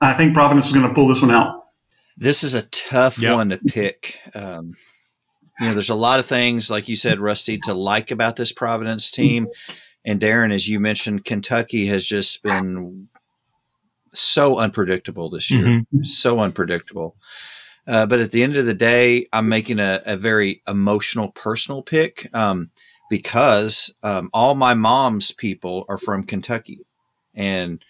I 0.00 0.14
think 0.14 0.34
Providence 0.34 0.66
is 0.66 0.72
going 0.72 0.88
to 0.88 0.94
pull 0.94 1.08
this 1.08 1.22
one 1.22 1.30
out. 1.30 1.62
This 2.16 2.42
is 2.42 2.54
a 2.54 2.62
tough 2.62 3.18
Yep. 3.18 3.34
one 3.34 3.48
to 3.50 3.58
pick. 3.58 4.18
Um, 4.34 4.74
you 5.60 5.66
know, 5.68 5.74
there's 5.74 5.90
a 5.90 5.94
lot 5.94 6.20
of 6.20 6.26
things, 6.26 6.70
like 6.70 6.88
you 6.88 6.96
said, 6.96 7.20
Rusty, 7.20 7.58
to 7.64 7.74
like 7.74 8.10
about 8.10 8.36
this 8.36 8.52
Providence 8.52 9.10
team. 9.10 9.48
And 10.04 10.20
Darren, 10.20 10.52
as 10.54 10.68
you 10.68 10.80
mentioned, 10.80 11.24
Kentucky 11.24 11.86
has 11.86 12.04
just 12.04 12.42
been 12.42 13.08
so 14.12 14.58
unpredictable 14.58 15.30
this 15.30 15.50
year. 15.50 15.64
Mm-hmm. 15.66 16.04
so 16.04 16.40
unpredictable. 16.40 17.16
Uh, 17.88 18.04
but 18.04 18.20
at 18.20 18.30
the 18.30 18.42
end 18.42 18.56
of 18.56 18.66
the 18.66 18.74
day, 18.74 19.26
I'm 19.32 19.48
making 19.48 19.78
a, 19.80 20.02
a 20.04 20.16
very 20.18 20.62
emotional, 20.68 21.28
personal 21.30 21.82
pick 21.82 22.28
um, 22.34 22.70
because 23.08 23.94
um, 24.02 24.28
all 24.34 24.54
my 24.54 24.74
mom's 24.74 25.32
people 25.32 25.86
are 25.88 25.96
from 25.96 26.24
Kentucky, 26.24 26.80
and 27.34 27.82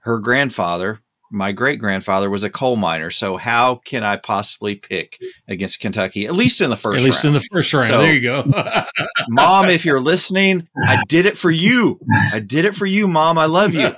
her 0.00 0.18
grandfather, 0.18 1.00
my 1.30 1.52
great 1.52 1.78
grandfather, 1.78 2.28
was 2.28 2.42
a 2.42 2.50
coal 2.50 2.74
miner. 2.74 3.10
So 3.10 3.36
how 3.36 3.76
can 3.84 4.02
I 4.02 4.16
possibly 4.16 4.74
pick 4.74 5.18
against 5.46 5.78
Kentucky? 5.80 6.26
At 6.26 6.34
least 6.34 6.60
in 6.60 6.70
the 6.70 6.76
first. 6.76 6.98
At 6.98 7.04
least 7.04 7.22
round. 7.22 7.36
in 7.36 7.42
the 7.42 7.48
first 7.52 7.72
round. 7.72 7.86
So- 7.86 7.98
there 7.98 8.14
you 8.14 8.20
go. 8.22 8.44
Mom, 9.28 9.68
if 9.68 9.84
you're 9.84 10.00
listening, 10.00 10.68
I 10.84 11.02
did 11.08 11.26
it 11.26 11.36
for 11.38 11.50
you. 11.50 12.00
I 12.32 12.40
did 12.40 12.64
it 12.64 12.74
for 12.74 12.86
you, 12.86 13.06
Mom. 13.06 13.38
I 13.38 13.46
love 13.46 13.74
you. 13.74 13.94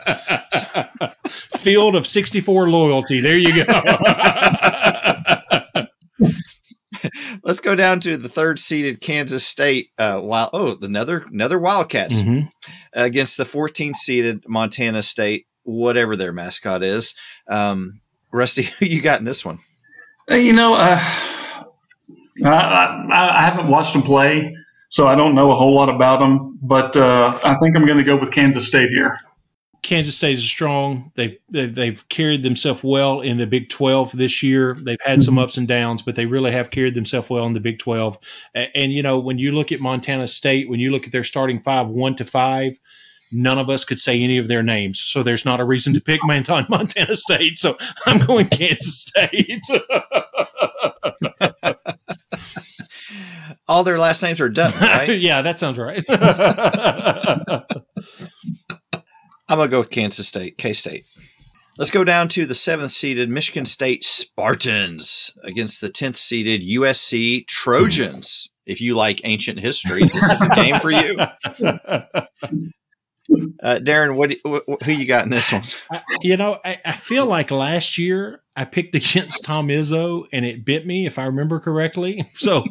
Field 1.59 1.95
of 1.97 2.07
64 2.07 2.69
loyalty. 2.71 3.21
There 3.21 3.37
you 3.37 3.65
go. 3.65 3.65
Let's 7.49 7.61
go 7.61 7.75
down 7.75 7.99
to 8.01 8.19
the 8.19 8.29
third 8.29 8.59
seeded 8.59 9.01
Kansas 9.01 9.43
State. 9.47 9.89
Uh, 9.97 10.21
wild, 10.23 10.51
oh, 10.53 10.77
another 10.83 11.25
another 11.33 11.59
Wildcats 11.59 12.21
Mhm. 12.21 12.51
against 12.93 13.39
the 13.39 13.45
14th 13.47 13.97
seeded 13.97 14.47
Montana 14.47 15.01
State, 15.01 15.47
whatever 15.63 16.15
their 16.15 16.31
mascot 16.31 16.83
is. 16.83 17.15
Um, 17.49 18.01
Rusty, 18.31 18.65
who 18.79 18.85
you 18.85 19.01
got 19.01 19.19
in 19.21 19.25
this 19.25 19.47
one? 19.47 19.61
Uh, 20.31 20.35
You 20.35 20.53
know, 20.53 20.75
uh, 20.75 21.01
I, 22.45 22.49
I, 22.51 23.39
I 23.39 23.43
haven't 23.49 23.69
watched 23.69 23.95
them 23.95 24.03
play, 24.03 24.55
so 24.91 25.09
I 25.09 25.15
don't 25.15 25.35
know 25.35 25.51
a 25.51 25.55
whole 25.57 25.75
lot 25.75 25.89
about 25.89 26.19
them. 26.19 26.59
But 26.61 26.99
uh, 26.99 27.39
I 27.43 27.55
think 27.63 27.75
I'm 27.75 27.87
going 27.87 27.97
to 27.97 28.05
go 28.05 28.17
with 28.17 28.31
Kansas 28.31 28.67
State 28.67 28.91
here. 28.91 29.17
Kansas 29.83 30.17
State 30.17 30.39
is 30.39 30.45
strong. 30.45 31.13
They've 31.15 31.39
they've, 31.51 31.75
they've 31.75 32.09
carried 32.09 32.43
themselves 32.43 32.83
well 32.83 33.21
in 33.21 33.39
the 33.39 33.47
Big 33.47 33.71
Twelve 33.71 34.17
this 34.17 34.43
year. 34.43 34.75
They've 34.75 34.99
had 35.05 35.23
some 35.23 35.35
mm-hmm. 35.35 35.45
ups 35.45 35.57
and 35.57 35.69
downs, 35.69 36.03
but 36.03 36.15
they 36.15 36.27
really 36.27 36.51
have 36.51 36.71
carried 36.71 36.95
themselves 36.95 37.31
well 37.31 37.47
in 37.47 37.53
the 37.53 37.61
Big 37.61 37.79
Twelve. 37.79 38.19
A- 38.55 38.77
And, 38.77 38.93
you 38.93 39.03
know, 39.03 39.19
when 39.19 39.39
you 39.39 39.53
look 39.53 39.73
at 39.73 39.81
Montana 39.81 40.29
State, 40.29 40.69
when 40.69 40.81
you 40.81 40.91
look 40.91 41.07
at 41.07 41.13
their 41.13 41.25
starting 41.25 41.61
five, 41.61 41.89
one 41.89 42.17
to 42.17 42.25
five, 42.25 42.79
none 43.31 43.59
of 43.59 43.71
us 43.71 43.85
could 43.85 44.01
say 44.01 44.21
any 44.23 44.39
of 44.39 44.49
their 44.49 44.63
names. 44.63 45.01
So 45.01 45.23
there's 45.23 45.45
not 45.45 45.61
a 45.61 45.65
reason 45.65 45.95
to 45.95 46.01
pick 46.01 46.21
Montana, 46.25 46.67
Montana 46.69 47.17
State. 47.17 47.59
So 47.59 47.77
I'm 48.07 48.19
going 48.27 48.49
Kansas 48.49 49.01
State. 49.01 49.63
All 53.69 53.85
their 53.85 53.99
last 53.99 54.23
names 54.23 54.41
are 54.41 54.49
Dutton, 54.49 54.81
right? 54.81 55.21
yeah, 55.21 55.43
that 55.43 55.61
sounds 55.61 55.79
right. 55.79 56.05
I'm 59.49 59.59
gonna 59.59 59.69
go 59.71 59.81
with 59.81 59.91
Kansas 59.91 60.29
State, 60.29 60.59
K 60.59 60.73
State. 60.73 61.05
Let's 61.79 61.91
go 61.93 62.03
down 62.05 62.29
to 62.31 62.45
the 62.45 62.55
seventh 62.55 62.91
seeded 62.91 63.29
Michigan 63.31 63.65
State 63.65 64.03
Spartans 64.05 65.37
against 65.45 65.81
the 65.81 65.89
tenth 65.89 66.17
seeded 66.17 66.61
USC 66.63 67.47
Trojans. 67.47 68.49
If 68.67 68.81
you 68.81 68.95
like 68.97 69.21
ancient 69.25 69.61
history, 69.61 70.01
this 70.03 70.15
is 70.31 70.43
a 70.43 70.49
game 70.49 70.79
for 70.81 70.91
you. 70.91 71.17
Uh, 73.63 73.79
Darren, 73.83 74.17
what, 74.17 74.33
what 74.43 74.83
who 74.85 74.93
you 74.93 75.05
got 75.05 75.25
in 75.25 75.31
this 75.31 75.53
one? 75.53 75.63
I- 75.93 76.01
you 76.23 76.37
know, 76.39 76.59
I, 76.65 76.81
I 76.83 76.93
feel 76.93 77.27
like 77.27 77.51
last 77.51 77.99
year 77.99 78.43
I 78.57 78.65
picked 78.65 78.95
against 78.95 79.45
Tom 79.45 79.69
Izzo 79.69 80.25
and 80.33 80.47
it 80.47 80.65
bit 80.65 80.87
me, 80.87 81.05
if 81.07 81.19
I 81.19 81.25
remember 81.25 81.61
correctly. 81.61 82.31
So 82.35 82.65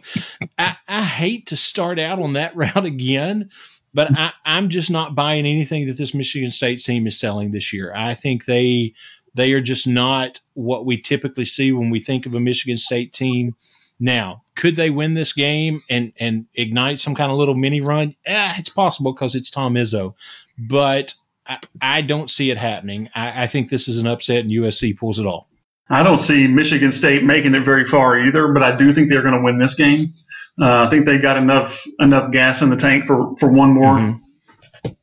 I, 0.57 0.77
I 0.87 1.03
hate 1.03 1.47
to 1.47 1.57
start 1.57 1.99
out 1.99 2.19
on 2.19 2.33
that 2.33 2.55
route 2.55 2.85
again, 2.85 3.49
but 3.97 4.15
I, 4.15 4.31
I'm 4.45 4.69
just 4.69 4.91
not 4.91 5.15
buying 5.15 5.47
anything 5.47 5.87
that 5.87 5.97
this 5.97 6.13
Michigan 6.13 6.51
State 6.51 6.83
team 6.83 7.07
is 7.07 7.19
selling 7.19 7.49
this 7.49 7.73
year. 7.73 7.91
I 7.95 8.13
think 8.13 8.45
they 8.45 8.93
they 9.33 9.53
are 9.53 9.61
just 9.61 9.87
not 9.87 10.39
what 10.53 10.85
we 10.85 11.01
typically 11.01 11.45
see 11.45 11.71
when 11.71 11.89
we 11.89 11.99
think 11.99 12.27
of 12.27 12.35
a 12.35 12.39
Michigan 12.39 12.77
State 12.77 13.11
team. 13.11 13.55
Now, 13.99 14.43
could 14.55 14.75
they 14.75 14.91
win 14.91 15.15
this 15.15 15.33
game 15.33 15.81
and 15.89 16.13
and 16.19 16.45
ignite 16.53 16.99
some 16.99 17.15
kind 17.15 17.31
of 17.31 17.39
little 17.39 17.55
mini 17.55 17.81
run? 17.81 18.15
Yeah, 18.23 18.53
it's 18.59 18.69
possible 18.69 19.13
because 19.13 19.33
it's 19.33 19.49
Tom 19.49 19.73
Izzo, 19.73 20.13
but 20.59 21.15
I, 21.47 21.57
I 21.81 22.01
don't 22.01 22.29
see 22.29 22.51
it 22.51 22.59
happening. 22.59 23.09
I, 23.15 23.45
I 23.45 23.47
think 23.47 23.71
this 23.71 23.87
is 23.87 23.97
an 23.97 24.05
upset 24.05 24.41
and 24.41 24.51
USC 24.51 24.95
pulls 24.95 25.17
it 25.17 25.25
off. 25.25 25.47
I 25.89 26.03
don't 26.03 26.19
see 26.19 26.45
Michigan 26.45 26.91
State 26.91 27.23
making 27.23 27.55
it 27.55 27.65
very 27.65 27.87
far 27.87 28.19
either, 28.19 28.49
but 28.49 28.61
I 28.61 28.75
do 28.75 28.91
think 28.91 29.09
they're 29.09 29.23
going 29.23 29.33
to 29.33 29.41
win 29.41 29.57
this 29.57 29.73
game. 29.73 30.13
Uh, 30.59 30.85
I 30.85 30.89
think 30.89 31.05
they've 31.05 31.21
got 31.21 31.37
enough 31.37 31.85
enough 31.99 32.31
gas 32.31 32.61
in 32.61 32.69
the 32.69 32.75
tank 32.77 33.05
for, 33.05 33.35
for 33.39 33.51
one 33.51 33.73
more 33.73 33.95
Mhm. 33.97 34.19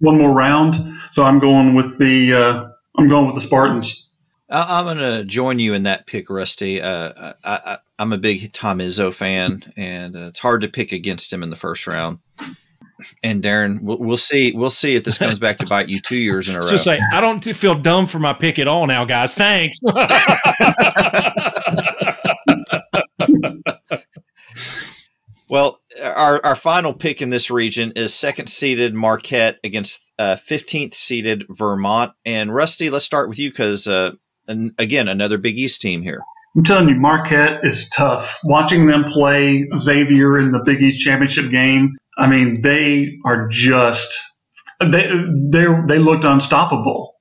one 0.01 0.19
more 0.19 0.33
round. 0.35 0.75
So 1.11 1.25
I'm 1.25 1.39
going 1.39 1.75
with 1.75 1.99
the 1.99 2.35
uh, 2.35 2.65
I'm 2.99 3.09
going 3.09 3.27
with 3.27 3.35
the 3.37 3.41
Spartans. 3.41 4.09
I- 4.51 4.79
I'm 4.81 4.85
gonna 4.87 5.25
join 5.25 5.59
you 5.59 5.75
in 5.75 5.85
that 5.85 6.07
pick, 6.07 6.29
Rusty. 6.29 6.81
Uh, 6.83 7.33
I, 7.45 7.51
I, 7.65 7.79
I'm 7.99 8.13
a 8.13 8.19
big 8.19 8.53
Tom 8.53 8.79
Izzo 8.79 9.13
fan, 9.15 9.73
and 9.77 10.17
uh, 10.17 10.27
it's 10.27 10.39
hard 10.41 10.61
to 10.63 10.69
pick 10.69 10.93
against 10.93 11.33
him 11.33 11.43
in 11.43 11.51
the 11.51 11.57
first 11.57 11.87
round. 11.87 12.19
And 13.23 13.43
Darren, 13.43 13.81
we'll, 13.83 13.99
we'll 13.99 14.17
see. 14.17 14.53
We'll 14.53 14.71
see 14.71 14.95
if 14.95 15.05
this 15.05 15.19
comes 15.19 15.39
back 15.39 15.57
to 15.59 15.67
bite 15.67 15.89
you 15.89 16.01
two 16.01 16.17
years 16.19 16.49
in 16.49 16.55
a 16.55 16.59
row. 16.61 16.65
So 16.65 16.77
say, 16.77 17.01
I 17.13 17.21
don't 17.21 17.43
feel 17.45 17.75
dumb 17.75 18.07
for 18.07 18.19
my 18.19 18.33
pick 18.33 18.59
at 18.59 18.69
all 18.69 18.87
now, 18.87 19.05
guys. 19.05 19.35
Thanks. 19.35 19.79
Well, 25.49 25.81
our, 26.03 26.45
our 26.45 26.57
final 26.57 26.95
pick 26.95 27.21
in 27.21 27.31
this 27.31 27.51
region 27.51 27.93
is 27.97 28.15
second 28.15 28.49
seeded 28.49 28.95
Marquette 28.95 29.59
against 29.63 30.01
uh, 30.19 30.37
15th 30.37 30.95
seeded 30.95 31.45
Vermont. 31.51 32.13
And 32.25 32.55
Rusty, 32.55 32.89
let's 32.89 33.05
start 33.05 33.29
with 33.29 33.39
you 33.39 33.51
because, 33.51 33.87
uh, 33.87 34.13
again, 34.49 35.09
another 35.09 35.39
Big 35.39 35.59
East 35.59 35.81
team 35.81 36.03
here. 36.03 36.23
I'm 36.57 36.63
telling 36.63 36.89
you, 36.89 36.95
Marquette 36.95 37.61
is 37.65 37.89
tough. 37.91 38.39
Watching 38.45 38.87
them 38.87 39.05
play 39.05 39.67
Xavier 39.77 40.39
in 40.39 40.53
the 40.53 40.63
Big 40.65 40.81
East 40.81 41.01
championship 41.01 41.51
game, 41.51 41.93
I 42.17 42.29
mean, 42.29 42.63
they 42.63 43.19
are 43.25 43.49
just 43.49 44.23
they 44.81 45.11
they 45.51 45.67
they 45.89 45.99
looked 45.99 46.25
unstoppable. 46.25 47.15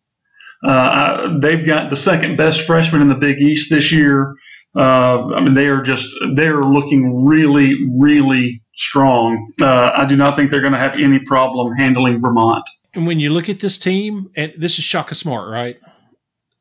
Uh, 0.63 1.39
they've 1.41 1.65
got 1.65 1.89
the 1.89 1.95
second 1.95 2.37
best 2.37 2.65
freshman 2.67 3.01
in 3.01 3.09
the 3.09 3.15
Big 3.15 3.41
East 3.41 3.69
this 3.69 3.91
year. 3.91 4.35
Uh, 4.75 5.27
I 5.33 5.41
mean, 5.41 5.53
they 5.53 5.67
are 5.67 5.81
just 5.81 6.07
they're 6.33 6.61
looking 6.61 7.25
really, 7.25 7.75
really 7.99 8.61
strong. 8.75 9.51
Uh, 9.61 9.91
I 9.95 10.05
do 10.05 10.15
not 10.15 10.35
think 10.35 10.49
they're 10.49 10.61
going 10.61 10.73
to 10.73 10.79
have 10.79 10.95
any 10.95 11.19
problem 11.19 11.75
handling 11.75 12.19
Vermont. 12.19 12.67
and 12.95 13.05
when 13.05 13.19
you 13.19 13.29
look 13.29 13.49
at 13.49 13.59
this 13.59 13.77
team, 13.77 14.31
and 14.35 14.53
this 14.57 14.79
is 14.79 14.83
Shaka 14.83 15.15
Smart, 15.15 15.49
right? 15.49 15.77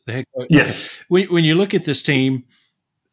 The 0.06 0.12
head 0.12 0.26
coach. 0.36 0.48
Yes, 0.50 0.90
When, 1.08 1.26
when 1.26 1.44
you 1.44 1.54
look 1.54 1.74
at 1.74 1.84
this 1.84 2.02
team 2.02 2.44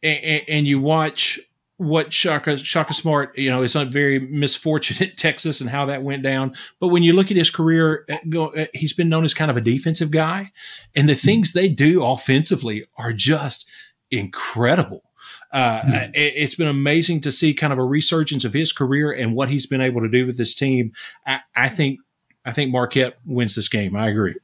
and, 0.04 0.42
and 0.48 0.68
you 0.68 0.80
watch 0.80 1.40
what 1.78 2.12
Shaka 2.12 2.58
Shaka 2.58 2.94
Smart, 2.94 3.38
you 3.38 3.50
know, 3.50 3.64
is 3.64 3.76
not 3.76 3.88
very 3.88 4.20
misfortunate 4.20 5.16
Texas 5.18 5.62
and 5.62 5.70
how 5.70 5.86
that 5.86 6.04
went 6.04 6.24
down. 6.24 6.54
But 6.82 6.90
when 6.90 7.04
you 7.04 7.14
look 7.14 7.32
at 7.32 7.38
his 7.38 7.50
career, 7.50 8.06
uh, 8.10 8.42
uh, 8.42 8.66
he's 8.74 8.92
been 8.92 9.08
known 9.08 9.24
as 9.24 9.34
kind 9.34 9.50
of 9.50 9.56
a 9.56 9.62
defensive 9.62 10.12
guy, 10.12 10.52
and 10.94 11.08
the 11.08 11.16
things 11.16 11.54
they 11.54 11.70
do 11.70 12.04
offensively 12.04 12.86
are 12.98 13.14
just 13.14 13.66
incredible. 14.12 15.04
Uh, 15.52 15.82
it, 16.14 16.34
it's 16.36 16.56
been 16.56 16.68
amazing 16.68 17.22
to 17.22 17.32
see 17.32 17.54
kind 17.54 17.74
of 17.74 17.80
a 17.80 17.84
resurgence 17.84 18.46
of 18.46 18.54
his 18.54 18.72
career 18.72 19.12
and 19.12 19.36
what 19.36 19.50
he's 19.50 19.66
been 19.66 19.82
able 19.82 20.02
to 20.02 20.10
do 20.10 20.26
with 20.26 20.38
this 20.38 20.54
team. 20.56 20.92
I, 21.26 21.40
I 21.56 21.70
think 21.70 22.00
I 22.46 22.52
think 22.52 22.72
Marquette 22.72 23.18
wins 23.26 23.56
this 23.56 23.68
game. 23.68 23.96
I 23.96 24.08
agree. 24.08 24.36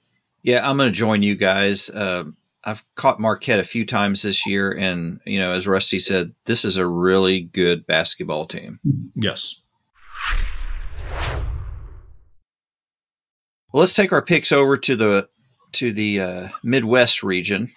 Yeah, 0.43 0.67
I'm 0.67 0.77
going 0.77 0.89
to 0.89 0.95
join 0.95 1.23
you 1.23 1.35
guys. 1.35 1.89
Uh, 1.89 2.25
I've 2.63 2.83
caught 2.95 3.19
Marquette 3.19 3.59
a 3.59 3.63
few 3.63 3.85
times 3.85 4.23
this 4.23 4.45
year, 4.45 4.71
and 4.71 5.19
you 5.25 5.39
know, 5.39 5.53
as 5.53 5.67
Rusty 5.67 5.99
said, 5.99 6.33
this 6.45 6.65
is 6.65 6.77
a 6.77 6.87
really 6.87 7.41
good 7.41 7.85
basketball 7.85 8.47
team. 8.47 8.79
Yes. 9.15 9.55
Well, 13.71 13.81
let's 13.81 13.93
take 13.93 14.11
our 14.11 14.21
picks 14.21 14.51
over 14.51 14.77
to 14.77 14.95
the 14.95 15.29
to 15.73 15.91
the 15.91 16.21
uh, 16.21 16.47
Midwest 16.63 17.23
region, 17.23 17.71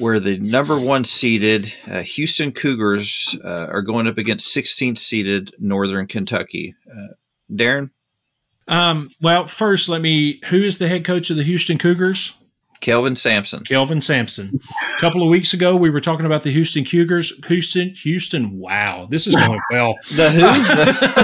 where 0.00 0.18
the 0.18 0.38
number 0.38 0.78
one 0.80 1.04
seeded 1.04 1.72
uh, 1.86 2.00
Houston 2.02 2.50
Cougars 2.52 3.36
uh, 3.44 3.66
are 3.70 3.82
going 3.82 4.06
up 4.06 4.18
against 4.18 4.54
16th 4.56 4.98
seeded 4.98 5.54
Northern 5.58 6.06
Kentucky. 6.06 6.74
Uh, 6.90 7.14
Darren 7.52 7.90
Um, 8.68 9.10
well, 9.20 9.46
first, 9.46 9.88
let 9.88 10.00
me. 10.00 10.40
Who 10.50 10.62
is 10.62 10.78
the 10.78 10.88
head 10.88 11.04
coach 11.04 11.30
of 11.30 11.36
the 11.36 11.42
Houston 11.44 11.78
Cougars? 11.78 12.36
Kelvin 12.80 13.14
Sampson. 13.14 13.62
Kelvin 13.64 14.00
Sampson. 14.00 14.58
A 14.96 15.00
couple 15.02 15.22
of 15.22 15.28
weeks 15.28 15.52
ago, 15.52 15.76
we 15.76 15.90
were 15.90 16.00
talking 16.00 16.24
about 16.24 16.42
the 16.44 16.50
Houston 16.50 16.82
Cougars. 16.82 17.30
Houston, 17.46 17.90
Houston. 17.90 18.58
Wow, 18.58 19.06
this 19.10 19.26
is 19.26 19.36
going 19.36 19.60
well. 19.70 19.98
The 20.16 20.30
who? 20.30 20.40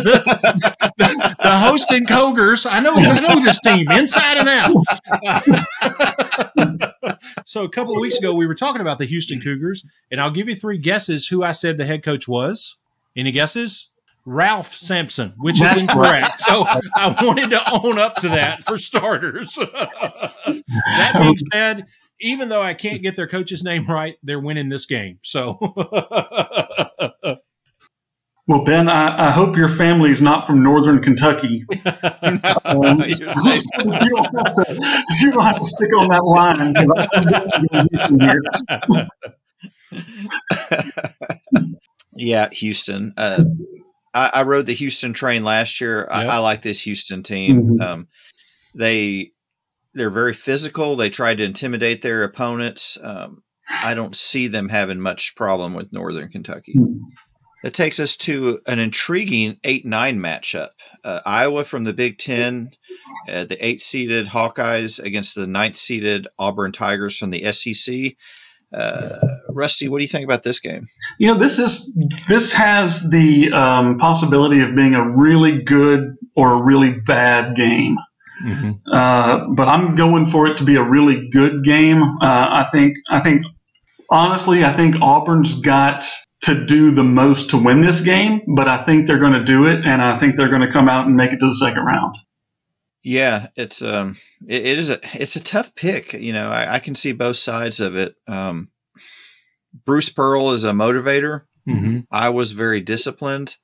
The- 0.03 0.93
the, 0.99 1.26
the 1.47 1.69
Houston 1.69 2.07
Cougars. 2.07 2.67
I 2.67 2.81
know, 2.81 2.95
I 2.97 3.21
know 3.21 3.45
this 3.45 3.61
team 3.61 3.89
inside 3.91 4.39
and 4.39 4.49
out. 4.49 4.75
so 7.45 7.65
a 7.65 7.69
couple 7.69 7.95
of 7.95 8.01
weeks 8.01 8.19
ago, 8.19 8.35
we 8.35 8.47
were 8.47 8.55
talking 8.55 8.81
about 8.81 8.99
the 8.99 9.07
Houston 9.07 9.41
Cougars, 9.41 9.87
and 10.11 10.21
I'll 10.21 10.31
give 10.31 10.49
you 10.49 10.57
three 10.57 10.79
guesses 10.79 11.29
who 11.29 11.45
I 11.45 11.53
said 11.53 11.79
the 11.79 11.87
head 11.87 12.03
coach 12.03 12.27
was. 12.27 12.79
Any 13.17 13.31
guesses? 13.33 13.93
Ralph 14.25 14.77
Sampson, 14.77 15.35
which 15.39 15.63
is 15.63 15.81
incorrect. 15.81 16.41
So 16.41 16.65
I 16.67 17.17
wanted 17.23 17.51
to 17.51 17.71
own 17.71 17.99
up 17.99 18.17
to 18.17 18.29
that 18.31 18.65
for 18.65 18.77
starters. 18.77 19.55
that 19.55 21.13
being 21.17 21.37
said, 21.53 21.87
even 22.21 22.49
though 22.49 22.63
I 22.63 22.75
can't 22.75 23.03
get 23.03 23.15
their 23.15 23.29
coach's 23.29 23.63
name 23.63 23.87
right, 23.87 24.17
they're 24.25 24.41
winning 24.41 24.69
this 24.69 24.85
game. 24.85 25.21
So 25.23 25.59
Well, 28.49 28.63
Ben, 28.65 28.89
I, 28.89 29.29
I 29.29 29.31
hope 29.33 29.57
your 29.57 29.69
family 29.69 30.11
is 30.11 30.21
not 30.23 30.47
from 30.47 30.63
Northern 30.63 31.01
Kentucky. 31.03 31.65
Um, 32.65 33.01
You 33.01 33.15
so 33.15 33.25
you, 33.25 33.59
don't 34.11 34.47
have 34.47 34.53
to, 34.53 35.07
you 35.21 35.33
don't 35.33 35.45
have 35.45 35.57
to 35.57 35.65
stick 35.65 35.91
on 35.97 36.09
that 36.09 36.25
line 36.25 36.73
because 36.73 37.09
I'm 37.15 37.27
definitely 37.27 37.89
Houston 37.91 38.21
here. 38.21 38.41
yeah, 42.17 42.49
Houston. 42.51 43.15
Uh, 43.17 43.45
I, 44.15 44.31
I 44.35 44.43
rode 44.43 44.67
the 44.67 44.75
Houston 44.75 45.13
train 45.13 45.45
last 45.45 45.81
year. 45.81 46.09
I, 46.11 46.25
Yep. 46.25 46.33
I 46.33 46.39
like 46.39 46.63
this 46.63 46.81
Houston 46.83 47.23
team. 47.23 47.79
Mhm. 47.79 47.81
Um, 47.83 48.09
they 48.75 49.33
they're 49.95 50.11
very 50.11 50.35
physical. 50.35 50.97
They 50.97 51.09
try 51.11 51.35
to 51.35 51.43
intimidate 51.45 52.03
their 52.03 52.23
opponents. 52.25 52.99
Um, 53.03 53.43
I 53.85 53.95
don't 53.95 54.15
see 54.15 54.49
them 54.49 54.69
having 54.69 55.01
much 55.01 55.35
problem 55.37 55.73
with 55.75 55.93
Northern 55.93 56.29
Kentucky. 56.29 56.75
Mhm. 56.77 56.97
That 57.63 57.75
takes 57.75 57.99
us 57.99 58.17
to 58.19 58.61
an 58.67 58.79
intriguing 58.79 59.59
8 59.65 59.85
9 59.87 60.19
matchup. 60.19 60.71
Uh, 61.03 61.21
Iowa 61.25 61.65
from 61.65 61.85
the 61.85 61.93
Big 61.93 62.19
Ten, 62.19 62.71
uh, 63.29 63.45
the 63.45 63.65
eight 63.65 63.81
seeded 63.81 64.27
Hawkeyes 64.29 65.01
against 65.03 65.35
the 65.35 65.47
ninth 65.47 65.77
seeded 65.77 66.29
Auburn 66.39 66.73
Tigers 66.73 67.17
from 67.17 67.31
the 67.31 67.51
SEC. 67.53 68.17
Uh, 68.77 69.19
Rusty, 69.49 69.89
what 69.89 69.99
do 69.99 70.03
you 70.03 70.09
think 70.09 70.25
about 70.25 70.43
this 70.43 70.61
game? 70.61 70.89
You 71.19 71.29
know, 71.29 71.39
this 71.39 71.59
is 71.59 71.97
this 72.29 72.53
has 72.53 73.09
the 73.11 73.53
um, 73.53 73.99
possibility 73.99 74.61
of 74.61 74.75
being 74.75 74.95
a 74.95 75.09
really 75.09 75.63
good 75.63 76.17
or 76.35 76.55
a 76.55 76.63
really 76.63 76.91
bad 76.91 77.55
game. 77.55 77.97
Mhm. 78.45 78.81
Uh, 78.93 79.47
but 79.55 79.69
I'm 79.69 79.95
going 79.95 80.27
for 80.27 80.47
it 80.47 80.59
to 80.59 80.65
be 80.65 80.77
a 80.77 80.83
really 80.83 81.29
good 81.31 81.65
game. 81.65 82.03
Uh, 82.03 82.49
I 82.51 82.67
think 82.71 82.97
I 83.09 83.21
think 83.21 83.43
honestly, 84.11 84.65
I 84.65 84.73
think 84.73 85.01
Auburn's 85.01 85.61
got 85.61 86.05
to 86.43 86.65
do 86.67 86.91
the 86.91 87.05
most 87.05 87.51
to 87.51 87.57
win 87.59 87.81
this 87.81 88.01
game, 88.03 88.43
but 88.55 88.69
I 88.69 88.83
think 88.85 89.07
they're 89.07 89.19
going 89.19 89.33
to 89.33 89.45
do 89.45 89.67
it, 89.67 89.85
and 89.87 90.03
I 90.03 90.17
think 90.19 90.37
they're 90.37 90.49
going 90.51 90.61
to 90.63 90.71
come 90.71 90.89
out 90.89 91.07
and 91.07 91.17
make 91.17 91.33
it 91.33 91.41
to 91.41 91.47
the 91.47 91.55
second 91.55 91.85
round. 91.85 92.17
Yeah, 93.03 93.49
it's 93.57 93.83
um, 93.83 94.17
it, 94.47 94.67
it 94.67 94.79
is 94.79 94.91
a 94.91 94.99
it's 95.15 95.37
a 95.37 95.43
tough 95.43 95.75
pick. 95.75 96.13
You 96.13 96.33
know, 96.33 96.49
I, 96.51 96.75
I 96.75 96.79
can 96.81 96.95
see 96.95 97.13
both 97.13 97.37
sides 97.37 97.81
of 97.81 97.95
it. 97.97 98.17
Um, 98.27 98.69
Bruce 99.85 100.09
Pearl 100.09 100.51
is 100.53 100.65
a 100.65 100.73
motivator. 100.73 101.43
Mhm. 101.69 102.07
Iowa's 102.11 102.53
very 102.53 102.81
disciplined. 102.81 103.57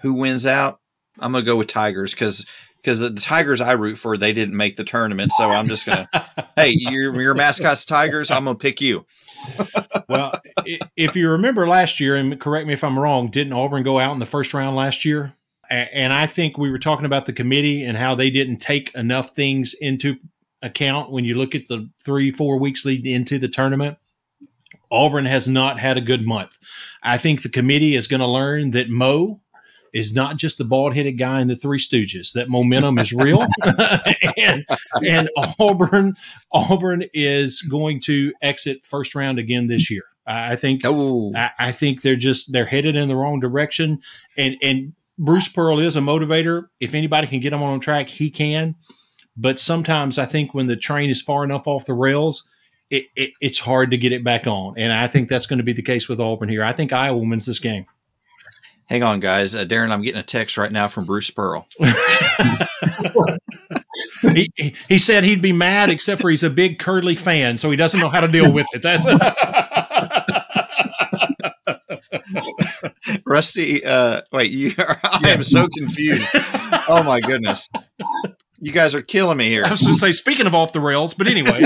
Who 0.00 0.14
wins 0.14 0.46
out? 0.46 0.80
I'm 1.18 1.32
gonna 1.32 1.44
go 1.44 1.56
with 1.56 1.68
Tigers 1.68 2.12
because 2.14 2.46
because 2.82 2.98
the 2.98 3.10
Tigers 3.10 3.60
I 3.60 3.72
root 3.72 3.96
for 3.96 4.16
they 4.16 4.32
didn't 4.32 4.56
make 4.56 4.76
the 4.76 4.84
tournament, 4.84 5.32
so 5.32 5.46
I'm 5.46 5.68
just 5.68 5.86
gonna. 5.86 6.08
hey, 6.56 6.74
your 6.76 7.20
your 7.20 7.34
mascot's 7.34 7.84
Tigers. 7.84 8.30
I'm 8.30 8.44
gonna 8.44 8.58
pick 8.58 8.80
you. 8.80 9.06
well, 10.08 10.40
if 10.96 11.16
you 11.16 11.30
remember 11.30 11.66
last 11.68 12.00
year, 12.00 12.16
and 12.16 12.40
correct 12.40 12.66
me 12.66 12.72
if 12.72 12.84
I'm 12.84 12.98
wrong, 12.98 13.30
didn't 13.30 13.52
Auburn 13.52 13.82
go 13.82 13.98
out 13.98 14.12
in 14.12 14.18
the 14.18 14.26
first 14.26 14.52
round 14.54 14.76
last 14.76 15.04
year? 15.04 15.34
And 15.70 16.12
I 16.12 16.26
think 16.26 16.58
we 16.58 16.70
were 16.70 16.78
talking 16.78 17.06
about 17.06 17.24
the 17.24 17.32
committee 17.32 17.82
and 17.82 17.96
how 17.96 18.14
they 18.14 18.28
didn't 18.28 18.58
take 18.58 18.94
enough 18.94 19.30
things 19.30 19.74
into 19.80 20.16
account 20.60 21.10
when 21.10 21.24
you 21.24 21.34
look 21.34 21.54
at 21.54 21.66
the 21.66 21.88
three, 21.98 22.30
four 22.30 22.58
weeks 22.58 22.84
leading 22.84 23.10
into 23.10 23.38
the 23.38 23.48
tournament. 23.48 23.96
Auburn 24.90 25.24
has 25.24 25.48
not 25.48 25.80
had 25.80 25.96
a 25.96 26.02
good 26.02 26.26
month. 26.26 26.58
I 27.02 27.16
think 27.16 27.42
the 27.42 27.48
committee 27.48 27.94
is 27.94 28.06
going 28.06 28.20
to 28.20 28.26
learn 28.26 28.72
that 28.72 28.90
Mo 28.90 29.40
is 29.92 30.14
not 30.14 30.36
just 30.36 30.58
the 30.58 30.64
bald 30.64 30.94
headed 30.94 31.18
guy 31.18 31.40
in 31.40 31.48
the 31.48 31.56
Three 31.56 31.78
Stooges. 31.78 32.32
That 32.32 32.48
momentum 32.48 32.98
is 32.98 33.12
real, 33.12 33.44
and 34.36 34.64
and 35.06 35.30
Auburn 35.58 36.16
Auburn 36.52 37.04
is 37.12 37.62
going 37.62 38.00
to 38.00 38.32
exit 38.42 38.86
first 38.86 39.14
round 39.14 39.38
again 39.38 39.66
this 39.66 39.90
year. 39.90 40.04
I 40.26 40.56
think 40.56 40.82
Oh, 40.84 41.32
I, 41.34 41.50
I 41.58 41.72
think 41.72 42.02
they're 42.02 42.16
just 42.16 42.52
they're 42.52 42.64
headed 42.66 42.96
in 42.96 43.08
the 43.08 43.16
wrong 43.16 43.40
direction. 43.40 44.00
And 44.36 44.56
and 44.62 44.92
Bruce 45.18 45.48
Pearl 45.48 45.78
is 45.78 45.96
a 45.96 46.00
motivator. 46.00 46.66
If 46.80 46.94
anybody 46.94 47.26
can 47.26 47.40
get 47.40 47.52
him 47.52 47.62
on 47.62 47.80
track, 47.80 48.08
he 48.08 48.30
can. 48.30 48.76
But 49.36 49.58
sometimes 49.58 50.18
I 50.18 50.26
think 50.26 50.54
when 50.54 50.66
the 50.66 50.76
train 50.76 51.10
is 51.10 51.22
far 51.22 51.44
enough 51.44 51.66
off 51.66 51.86
the 51.86 51.94
rails, 51.94 52.48
it, 52.90 53.06
it, 53.16 53.30
it's 53.40 53.58
hard 53.58 53.90
to 53.90 53.96
get 53.96 54.12
it 54.12 54.22
back 54.22 54.46
on. 54.46 54.74
And 54.76 54.92
I 54.92 55.08
think 55.08 55.28
that's 55.28 55.46
going 55.46 55.58
to 55.58 55.64
be 55.64 55.72
the 55.72 55.82
case 55.82 56.08
with 56.08 56.20
Auburn 56.20 56.50
here. 56.50 56.62
I 56.62 56.72
think 56.72 56.92
Iowa 56.92 57.18
wins 57.18 57.46
this 57.46 57.58
game. 57.58 57.86
Hang 58.86 59.02
on, 59.02 59.20
guys. 59.20 59.54
Uh, 59.54 59.64
Darren, 59.64 59.90
I'm 59.90 60.02
getting 60.02 60.20
a 60.20 60.24
text 60.24 60.56
right 60.58 60.70
now 60.72 60.88
from 60.88 61.04
Bruce 61.06 61.30
Pearl. 61.30 61.66
he, 64.32 64.50
he- 64.56 64.74
he 64.88 64.98
said 64.98 65.24
he'd 65.24 65.42
be 65.42 65.52
mad, 65.52 65.90
except 65.90 66.20
for 66.20 66.30
he's 66.30 66.42
a 66.42 66.50
big 66.50 66.78
Curly 66.78 67.16
fan, 67.16 67.58
so 67.58 67.70
he 67.70 67.76
doesn't 67.76 68.00
know 68.00 68.08
how 68.08 68.20
to 68.20 68.28
deal 68.28 68.52
with 68.52 68.66
it. 68.72 68.82
That's 68.82 69.04
Rusty, 73.26 73.84
uh, 73.84 74.22
wait, 74.32 74.50
you 74.50 74.72
are, 74.78 74.98
I 75.02 75.30
am 75.30 75.42
so 75.42 75.68
confused. 75.76 76.28
Oh 76.88 77.02
my 77.04 77.20
goodness. 77.20 77.68
You 78.60 78.72
guys 78.72 78.94
are 78.94 79.02
killing 79.02 79.38
me 79.38 79.48
here. 79.48 79.64
I 79.64 79.70
was 79.70 79.80
going 79.80 79.94
to 79.94 79.98
say, 79.98 80.12
speaking 80.12 80.46
of 80.46 80.54
off 80.54 80.72
the 80.72 80.80
rails, 80.80 81.14
but 81.14 81.26
anyway. 81.26 81.62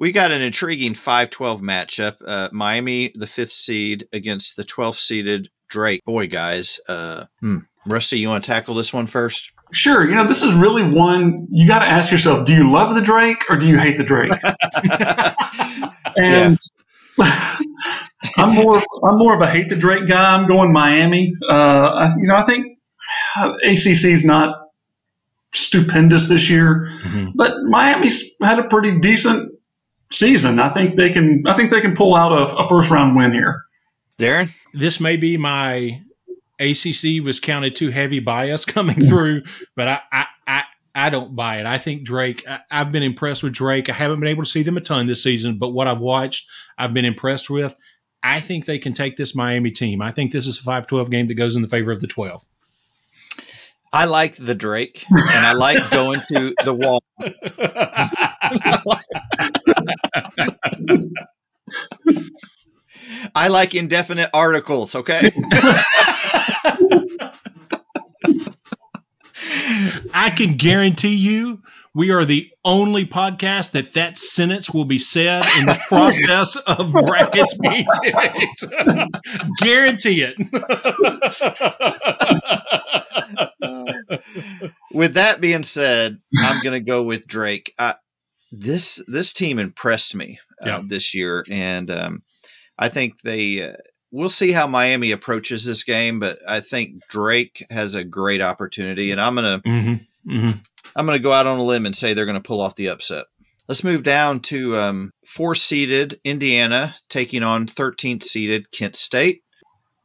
We 0.00 0.12
got 0.12 0.30
an 0.32 0.40
intriguing 0.40 0.94
5 0.94 1.30
12 1.30 1.60
matchup. 1.60 2.16
Uh, 2.26 2.48
Miami, 2.52 3.12
the 3.14 3.26
fifth 3.26 3.52
seed, 3.52 4.08
against 4.12 4.56
the 4.56 4.64
12th 4.64 4.98
seeded 4.98 5.50
Drake. 5.68 6.02
Boy, 6.04 6.26
guys. 6.26 6.80
Uh, 6.88 7.26
hmm. 7.40 7.58
Rusty, 7.86 8.18
you 8.18 8.28
want 8.28 8.42
to 8.42 8.50
tackle 8.50 8.74
this 8.74 8.92
one 8.92 9.06
first? 9.06 9.52
Sure, 9.72 10.08
you 10.08 10.16
know 10.16 10.26
this 10.26 10.42
is 10.42 10.56
really 10.56 10.82
one 10.82 11.46
you 11.50 11.66
got 11.68 11.78
to 11.78 11.86
ask 11.86 12.10
yourself: 12.10 12.44
Do 12.44 12.52
you 12.54 12.72
love 12.72 12.94
the 12.96 13.00
Drake 13.00 13.44
or 13.48 13.56
do 13.56 13.66
you 13.68 13.78
hate 13.78 13.96
the 13.96 14.04
Drake? 14.04 14.32
And 16.16 16.58
I'm 18.36 18.54
more 18.54 18.76
I'm 19.04 19.18
more 19.18 19.34
of 19.34 19.40
a 19.40 19.46
hate 19.46 19.68
the 19.68 19.76
Drake 19.76 20.08
guy. 20.08 20.34
I'm 20.36 20.48
going 20.48 20.72
Miami. 20.72 21.34
Uh, 21.48 21.54
I, 21.54 22.08
you 22.18 22.26
know, 22.26 22.34
I 22.34 22.44
think 22.44 22.78
ACC 23.62 24.06
is 24.10 24.24
not 24.24 24.56
stupendous 25.52 26.26
this 26.28 26.50
year, 26.50 26.90
Mhm. 27.04 27.32
but 27.34 27.54
Miami's 27.68 28.34
had 28.42 28.58
a 28.58 28.64
pretty 28.64 28.98
decent 28.98 29.52
season. 30.12 30.58
I 30.58 30.72
think 30.72 30.96
they 30.96 31.10
can. 31.10 31.44
I 31.46 31.54
think 31.54 31.70
they 31.70 31.80
can 31.80 31.94
pull 31.94 32.14
out 32.14 32.32
a, 32.32 32.56
a 32.56 32.68
first 32.68 32.90
round 32.90 33.16
win 33.16 33.32
here. 33.32 33.62
Darren? 34.18 34.50
this 34.72 35.00
may 35.00 35.16
be 35.16 35.36
my 35.36 36.00
ACC 36.58 37.22
was 37.22 37.40
counted 37.40 37.76
too 37.76 37.90
heavy 37.90 38.20
bias 38.20 38.64
coming 38.64 39.06
through, 39.06 39.42
but 39.76 39.88
I, 39.88 40.00
I, 40.12 40.26
I, 40.46 40.62
I 40.94 41.10
don't 41.10 41.34
buy 41.34 41.60
it. 41.60 41.66
I 41.66 41.78
think 41.78 42.04
Drake, 42.04 42.44
I, 42.48 42.60
I've 42.70 42.92
been 42.92 43.02
impressed 43.02 43.42
with 43.42 43.52
Drake. 43.52 43.88
I 43.88 43.92
haven't 43.92 44.20
been 44.20 44.28
able 44.28 44.44
to 44.44 44.50
see 44.50 44.62
them 44.62 44.76
a 44.76 44.80
ton 44.80 45.06
this 45.06 45.22
season, 45.22 45.58
but 45.58 45.70
what 45.70 45.86
I've 45.86 46.00
watched, 46.00 46.48
I've 46.78 46.94
been 46.94 47.04
impressed 47.04 47.50
with. 47.50 47.74
I 48.22 48.40
think 48.40 48.66
they 48.66 48.78
can 48.78 48.92
take 48.92 49.16
this 49.16 49.34
Miami 49.34 49.70
team. 49.70 50.02
I 50.02 50.12
think 50.12 50.32
this 50.32 50.46
is 50.46 50.58
a 50.58 50.62
5 50.62 50.86
12 50.86 51.10
game 51.10 51.26
that 51.28 51.34
goes 51.34 51.56
in 51.56 51.62
the 51.62 51.68
favor 51.68 51.90
of 51.90 52.00
the 52.00 52.06
12. 52.06 52.44
I 53.92 54.04
like 54.04 54.36
the 54.36 54.54
Drake, 54.54 55.04
and 55.10 55.46
I 55.46 55.52
like 55.54 55.90
going 55.90 56.20
to 56.28 56.54
the 56.64 56.74
wall. 56.74 57.02
I 63.34 63.48
like 63.48 63.74
indefinite 63.74 64.30
articles, 64.32 64.94
okay? 64.94 65.30
I 70.12 70.30
can 70.30 70.56
guarantee 70.56 71.14
you 71.14 71.62
we 71.94 72.10
are 72.10 72.24
the 72.24 72.50
only 72.64 73.04
podcast 73.04 73.72
that 73.72 73.94
that 73.94 74.16
sentence 74.16 74.70
will 74.70 74.84
be 74.84 74.98
said 74.98 75.44
in 75.58 75.66
the 75.66 75.78
process 75.88 76.54
of 76.56 76.92
brackets 76.92 77.54
being 77.58 77.84
picked. 78.02 78.64
Guarantee 79.60 80.22
it. 80.22 80.36
with 84.92 85.14
that 85.14 85.40
being 85.40 85.64
said, 85.64 86.20
I'm 86.38 86.62
going 86.62 86.74
to 86.74 86.80
go 86.80 87.02
with 87.02 87.26
Drake. 87.26 87.74
Uh, 87.76 87.94
this 88.52 89.02
this 89.06 89.32
team 89.32 89.58
impressed 89.58 90.14
me 90.14 90.38
uh, 90.62 90.66
Yeah. 90.68 90.82
this 90.86 91.14
year, 91.14 91.44
and 91.50 91.90
um, 91.90 92.22
I 92.78 92.88
think 92.88 93.20
they. 93.22 93.70
Uh, 93.70 93.76
we'll 94.12 94.28
see 94.28 94.50
how 94.52 94.66
Miami 94.66 95.12
approaches 95.12 95.64
this 95.64 95.84
game, 95.84 96.18
but 96.18 96.38
I 96.48 96.60
think 96.60 97.06
Drake 97.08 97.64
has 97.70 97.94
a 97.94 98.02
great 98.04 98.40
opportunity, 98.42 99.10
and 99.12 99.20
I'm 99.20 99.34
gonna 99.34 99.60
Mm-hmm. 99.64 100.30
Mm-hmm. 100.36 100.58
I'm 100.96 101.06
gonna 101.06 101.18
go 101.18 101.32
out 101.32 101.46
on 101.46 101.58
a 101.58 101.64
limb 101.64 101.86
and 101.86 101.94
say 101.96 102.12
they're 102.12 102.26
gonna 102.26 102.40
pull 102.40 102.60
off 102.60 102.74
the 102.76 102.88
upset. 102.88 103.26
Let's 103.68 103.84
move 103.84 104.02
down 104.02 104.40
to 104.40 104.76
um, 104.78 105.12
four 105.24 105.54
seeded 105.54 106.18
Indiana 106.24 106.96
taking 107.08 107.44
on 107.44 107.66
13th 107.68 108.24
seeded 108.24 108.72
Kent 108.72 108.96
State. 108.96 109.42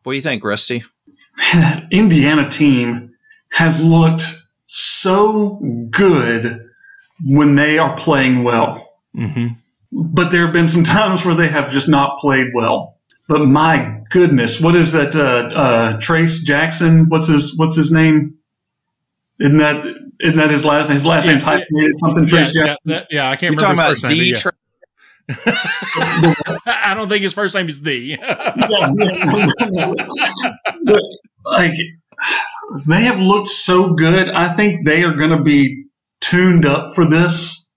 What 0.04 0.14
do 0.14 0.18
you 0.18 0.22
think, 0.22 0.44
Rusty? 0.44 0.84
Man, 1.38 1.62
that 1.62 1.88
Indiana 1.92 2.48
team 2.48 3.16
has 3.52 3.82
looked 3.84 4.24
so 4.68 5.56
good 5.90 6.62
when 7.24 7.56
they 7.56 7.78
are 7.78 7.96
playing 7.98 8.44
well. 8.44 8.82
Mm-hmm. 9.18 9.48
but 9.92 10.30
there 10.32 10.42
have 10.44 10.52
been 10.54 10.68
some 10.68 10.84
times 10.84 11.24
where 11.24 11.36
they 11.36 11.48
have 11.48 11.72
just 11.72 11.88
not 11.88 12.20
played 12.20 12.48
well. 12.54 12.98
But 13.30 13.46
my 13.46 14.02
goodness, 14.10 14.60
what 14.60 14.76
is 14.76 14.92
that? 14.92 15.16
Uh, 15.16 15.56
uh, 15.58 15.98
Trayce 16.00 16.44
Jackson. 16.44 17.06
What's 17.08 17.28
his 17.28 17.58
What's 17.58 17.76
his 17.78 17.92
name? 17.92 18.36
Isn't 19.40 19.58
that 19.58 19.86
Isn't 20.20 20.38
that 20.38 20.50
his 20.52 20.64
last 20.66 20.90
name? 20.90 20.96
His 20.98 21.06
last 21.06 21.26
Yeah, 21.26 21.32
name's 21.32 21.44
hyphenated 21.44 21.98
something. 21.98 22.24
Yeah, 22.26 22.30
Trayce 22.30 22.54
yeah, 22.54 22.66
Jackson. 22.66 22.78
that- 22.86 23.08
yeah, 23.10 23.30
I 23.30 23.36
can't 23.38 23.54
You're 23.54 23.60
talking 23.62 23.78
remember 23.78 23.82
about 23.82 23.92
his 23.92 24.02
first 24.02 24.18
name. 24.18 24.34
the. 24.34 24.40
Tra- 24.40 24.52
I 26.68 26.94
don't 26.94 27.10
think 27.10 27.24
his 27.24 27.34
first 27.34 27.56
name 27.56 27.68
is 27.70 27.82
the. 27.82 27.96
yeah, 28.22 28.92
yeah. 29.72 29.94
but, 30.84 31.02
like 31.46 31.72
they 32.88 33.04
have 33.04 33.20
looked 33.20 33.50
so 33.50 33.94
good. 33.94 34.30
I 34.30 34.50
think 34.54 34.86
they 34.86 35.04
are 35.04 35.14
going 35.14 35.32
to 35.32 35.42
be 35.42 35.85
tuned 36.30 36.66
up 36.66 36.96
for 36.96 37.08
this. 37.08 37.68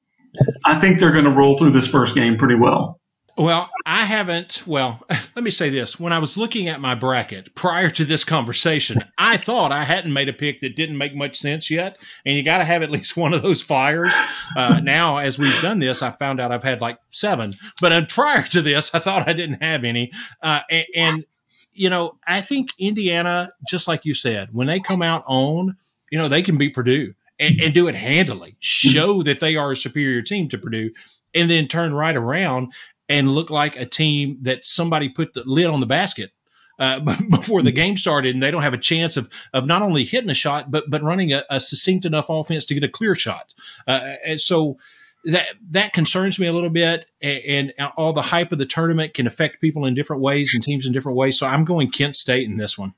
I 0.65 0.79
think 0.81 0.99
they're 0.99 1.13
going 1.13 1.25
to 1.25 1.31
roll 1.31 1.57
through 1.57 1.71
this 1.71 1.89
first 1.89 2.15
game 2.15 2.37
pretty 2.37 2.55
well. 2.55 3.01
Well, 3.37 3.71
I 3.87 4.05
haven't. 4.05 4.67
Well, 4.67 5.01
let 5.37 5.45
me 5.45 5.53
say 5.53 5.71
this. 5.71 6.01
When 6.01 6.13
I 6.13 6.19
was 6.19 6.37
looking 6.37 6.67
at 6.67 6.81
my 6.81 6.97
bracket 6.97 7.55
prior 7.55 7.89
to 7.91 8.05
this 8.05 8.25
conversation, 8.25 9.05
I 9.17 9.37
thought 9.37 9.71
I 9.71 9.85
hadn't 9.85 10.13
made 10.13 10.29
a 10.29 10.33
pick 10.33 10.61
that 10.61 10.75
didn't 10.75 10.99
make 10.99 11.15
much 11.15 11.37
sense 11.37 11.71
yet. 11.71 11.99
And 12.27 12.37
you 12.37 12.43
got 12.43 12.59
to 12.59 12.65
have 12.65 12.83
at 12.83 12.91
least 12.91 13.17
one 13.17 13.35
of 13.35 13.43
those 13.43 13.63
fires. 13.63 14.13
Uh, 14.57 14.81
now, 14.83 15.19
as 15.19 15.39
we've 15.39 15.61
done 15.63 15.79
this, 15.79 16.03
I 16.03 16.11
found 16.11 16.41
out 16.41 16.51
I've 16.51 16.65
had 16.65 16.81
like 16.81 16.99
seven. 17.11 17.53
But 17.81 17.93
uh, 17.93 18.07
prior 18.07 18.43
to 18.43 18.61
this, 18.61 18.93
I 18.93 18.99
thought 18.99 19.29
I 19.29 19.35
didn't 19.35 19.63
have 19.63 19.85
any. 19.85 20.11
Uh, 20.43 20.61
and, 20.69 20.87
and, 20.97 21.25
you 21.73 21.91
know, 21.91 22.19
I 22.27 22.41
think 22.41 22.71
Indiana, 22.77 23.53
just 23.69 23.87
like 23.87 24.05
you 24.05 24.15
said, 24.15 24.49
when 24.53 24.67
they 24.67 24.81
come 24.81 25.03
out 25.03 25.23
on, 25.29 25.77
you 26.11 26.19
know, 26.19 26.29
they 26.29 26.43
can 26.43 26.59
beat 26.59 26.75
Purdue 26.75 27.15
and, 27.39 27.61
and 27.61 27.75
do 27.75 27.89
it 27.89 27.95
handily, 27.95 28.57
show 28.61 29.23
that 29.23 29.41
they 29.41 29.57
are 29.57 29.73
a 29.73 29.77
superior 29.77 30.23
team 30.23 30.49
to 30.49 30.59
Purdue 30.59 30.91
and 31.35 31.51
then 31.51 31.69
turn 31.69 31.95
right 31.95 32.17
around 32.17 32.73
and 33.09 33.31
look 33.31 33.51
like 33.51 33.77
a 33.77 33.87
team 33.87 34.39
that 34.43 34.67
somebody 34.67 35.09
put 35.09 35.35
the 35.35 35.43
lid 35.47 35.67
on 35.67 35.81
the 35.81 35.87
basket 35.87 36.33
uh, 36.79 37.01
before 37.31 37.63
the 37.63 37.73
game 37.73 37.97
started, 37.97 38.35
and 38.35 38.43
they 38.43 38.51
don't 38.51 38.63
have 38.63 38.75
a 38.75 38.79
chance 38.79 39.17
of 39.17 39.29
of 39.53 39.67
not 39.67 39.83
only 39.83 40.05
hitting 40.05 40.31
a 40.31 40.35
shot 40.35 40.71
but 40.71 40.85
but 40.89 41.03
running 41.03 41.33
a, 41.33 41.45
a 41.51 41.61
succinct 41.61 42.05
enough 42.05 42.27
offense 42.29 42.65
to 42.67 42.75
get 42.75 42.85
a 42.85 42.89
clear 42.89 43.15
shot. 43.15 43.55
Uh, 43.87 44.15
and 44.25 44.41
so 44.41 44.79
that 45.25 45.49
that 45.71 45.93
concerns 45.93 46.39
me 46.39 46.47
a 46.47 46.53
little 46.53 46.71
bit, 46.71 47.07
and, 47.21 47.73
and, 47.79 47.91
all 47.97 48.13
the 48.13 48.23
hype 48.23 48.53
of 48.53 48.59
the 48.59 48.67
tournament 48.67 49.15
can 49.15 49.27
affect 49.27 49.61
people 49.61 49.85
in 49.85 49.95
different 49.95 50.23
ways 50.23 50.55
and 50.55 50.63
teams 50.63 50.87
in 50.87 50.93
different 50.93 51.17
ways. 51.19 51.39
So 51.39 51.47
I'm 51.47 51.65
going 51.65 51.91
Kent 51.91 52.17
State 52.17 52.49
in 52.49 52.57
this 52.57 52.79
one. 52.79 52.95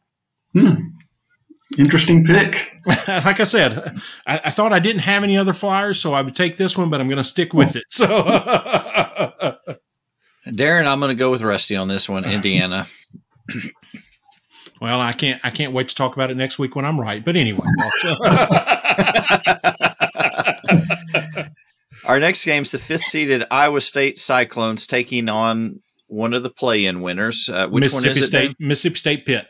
Hmm. 0.53 0.74
Interesting 1.79 2.25
pick. 2.25 2.73
like 2.87 3.39
I 3.41 3.45
said, 3.45 4.01
I, 4.27 4.41
I, 4.47 4.51
thought 4.51 4.73
I 4.73 4.81
didn't 4.81 5.03
have 5.03 5.23
any 5.23 5.39
other 5.39 5.53
flyers, 5.53 6.01
so 6.01 6.12
I 6.12 6.23
would 6.23 6.35
take 6.35 6.57
this 6.57 6.77
one, 6.77 6.91
but 6.91 7.01
I'm 7.01 7.07
going 7.09 7.18
to 7.18 7.25
stick 7.25 7.55
with 7.55 7.77
it. 7.77 7.85
So. 7.91 8.07
Darren, 10.49 10.87
I'm 10.87 10.99
going 10.99 11.11
to 11.11 11.14
go 11.14 11.31
with 11.31 11.43
Rusty 11.43 11.77
on 11.77 11.87
this 11.87 12.09
one, 12.09 12.25
Indiana. 12.25 12.89
well, 14.81 15.01
I 15.01 15.12
can't. 15.12 15.41
I 15.45 15.51
can't 15.51 15.73
wait 15.73 15.91
to 15.91 15.95
talk 15.95 16.16
about 16.16 16.31
it 16.31 16.37
next 16.37 16.59
week 16.59 16.75
when 16.75 16.85
I'm 16.85 16.99
right. 17.01 17.25
But 17.25 17.37
anyway. 17.37 17.61
Our 22.05 22.18
next 22.18 22.45
game 22.45 22.62
is 22.62 22.73
the 22.73 22.79
fifth 22.79 23.03
seeded 23.03 23.45
Iowa 23.51 23.81
State 23.81 24.18
Cyclones 24.18 24.89
taking 24.89 25.29
on 25.29 25.81
one 26.09 26.35
of 26.35 26.43
the 26.43 26.51
play-in 26.51 27.03
winners. 27.03 27.49
Uh, 27.49 27.68
which 27.68 27.85
Mississippi 27.85 28.09
one 28.09 28.18
is 28.18 28.27
State, 28.27 28.51
it? 28.51 28.57
Mississippi 28.59 28.97
State 28.97 29.27
Pitt. 29.27 29.47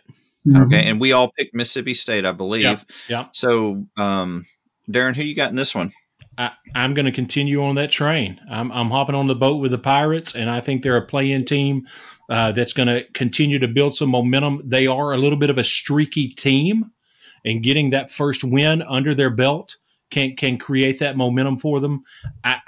Okay, 0.48 0.86
and 0.86 1.00
we 1.00 1.12
all 1.12 1.30
picked 1.30 1.54
Mississippi 1.54 1.94
State, 1.94 2.24
I 2.24 2.32
believe. 2.32 2.62
Yeah. 2.62 2.80
yeah. 3.08 3.26
So, 3.32 3.84
um, 3.96 4.46
Darren, 4.90 5.14
who 5.14 5.22
you 5.22 5.34
got 5.34 5.50
in 5.50 5.56
this 5.56 5.74
one? 5.74 5.92
I, 6.38 6.52
am 6.74 6.94
going 6.94 7.04
to 7.04 7.12
continue 7.12 7.62
on 7.62 7.74
that 7.74 7.90
train. 7.90 8.40
I'm, 8.50 8.72
I'm, 8.72 8.90
hopping 8.90 9.14
on 9.14 9.26
the 9.26 9.34
boat 9.34 9.56
with 9.56 9.72
the 9.72 9.78
Pirates, 9.78 10.34
and 10.34 10.48
I 10.48 10.60
think 10.60 10.82
they're 10.82 10.96
a 10.96 11.04
play-in 11.04 11.44
team 11.44 11.86
uh, 12.30 12.52
that's 12.52 12.72
going 12.72 12.88
to 12.88 13.04
continue 13.12 13.58
to 13.58 13.68
build 13.68 13.94
some 13.94 14.08
momentum. 14.08 14.62
They 14.64 14.86
are 14.86 15.12
a 15.12 15.18
little 15.18 15.38
bit 15.38 15.50
of 15.50 15.58
a 15.58 15.64
streaky 15.64 16.28
team, 16.28 16.92
and 17.44 17.62
getting 17.62 17.90
that 17.90 18.10
first 18.10 18.42
win 18.42 18.82
under 18.82 19.14
their 19.14 19.30
belt 19.30 19.76
can 20.10 20.34
can 20.36 20.58
create 20.58 20.98
that 21.00 21.16
momentum 21.16 21.58
for 21.58 21.80
them. 21.80 22.04
I, 22.42 22.60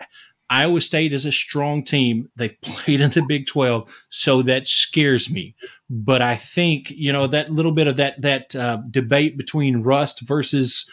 Iowa 0.52 0.82
State 0.82 1.14
is 1.14 1.24
a 1.24 1.32
strong 1.32 1.82
team. 1.82 2.28
They've 2.36 2.60
played 2.60 3.00
in 3.00 3.10
the 3.10 3.22
Big 3.22 3.46
12, 3.46 3.90
so 4.10 4.42
that 4.42 4.66
scares 4.66 5.30
me. 5.30 5.54
But 5.88 6.20
I 6.20 6.36
think, 6.36 6.90
you 6.90 7.10
know, 7.10 7.26
that 7.26 7.50
little 7.50 7.72
bit 7.72 7.86
of 7.86 7.96
that 7.96 8.20
that 8.20 8.54
uh, 8.54 8.78
debate 8.90 9.38
between 9.38 9.82
rust 9.82 10.20
versus 10.20 10.90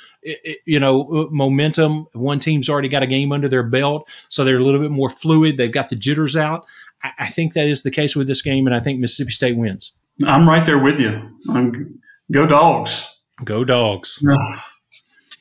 you 0.66 0.80
know 0.80 1.01
uh, 1.03 1.28
momentum, 1.32 2.07
one 2.14 2.39
team's 2.39 2.70
already 2.70 2.89
got 2.89 3.03
a 3.03 3.07
game 3.07 3.32
under 3.32 3.49
their 3.49 3.64
belt, 3.64 4.07
so 4.30 4.43
they're 4.43 4.57
a 4.57 4.64
little 4.64 4.82
bit 4.82 4.91
more 4.91 5.10
fluid. 5.10 5.57
They've 5.57 5.72
got 5.72 5.89
the 5.89 5.95
jitters 5.95 6.36
out. 6.36 6.66
I, 7.03 7.12
I 7.20 7.28
think 7.28 7.53
that 7.53 7.68
is 7.68 7.84
the 7.84 7.91
case 7.91 8.16
with 8.16 8.28
this 8.28 8.41
game, 8.41 8.66
and 8.66 8.76
I 8.76 8.80
think 8.80 8.99
Mississippi 8.99 9.32
State 9.32 9.57
wins. 9.57 9.93
I'm 10.26 10.47
right 10.47 10.66
there 10.66 10.80
with 10.80 10.99
you. 10.99 11.22
I'm, 11.49 12.01
go 12.32 12.45
dogs. 12.45 13.18
Go 13.43 13.64
dogs. 13.64 14.20
Yeah. 14.22 14.60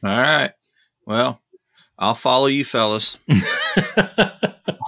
All 0.05 0.19
right. 0.21 0.53
Well, 1.05 1.41
I'll 1.99 2.15
follow 2.15 2.47
you, 2.47 2.65
fellas. 2.65 3.19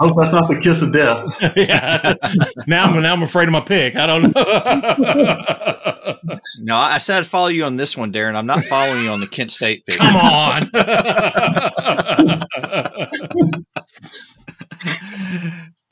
I 0.00 0.06
hope 0.06 0.16
that's 0.16 0.32
not 0.32 0.48
the 0.48 0.58
kiss 0.60 0.80
of 0.82 0.92
death. 0.92 1.36
yeah. 1.56 2.14
Now 2.66 2.84
I'm 2.84 3.02
now 3.02 3.12
I'm 3.12 3.22
afraid 3.22 3.48
of 3.48 3.52
my 3.52 3.60
pick. 3.60 3.96
I 3.96 4.06
don't 4.06 4.22
know. 4.22 4.42
no, 6.60 6.76
I 6.76 6.98
said 6.98 7.18
I'd 7.18 7.26
follow 7.26 7.48
you 7.48 7.64
on 7.64 7.76
this 7.76 7.96
one, 7.96 8.12
Darren. 8.12 8.34
I'm 8.34 8.46
not 8.46 8.64
following 8.64 9.04
you 9.04 9.10
on 9.10 9.20
the 9.20 9.26
Kent 9.26 9.50
State 9.50 9.84
pick. 9.86 9.98
Come 9.98 10.16
on. 10.16 10.70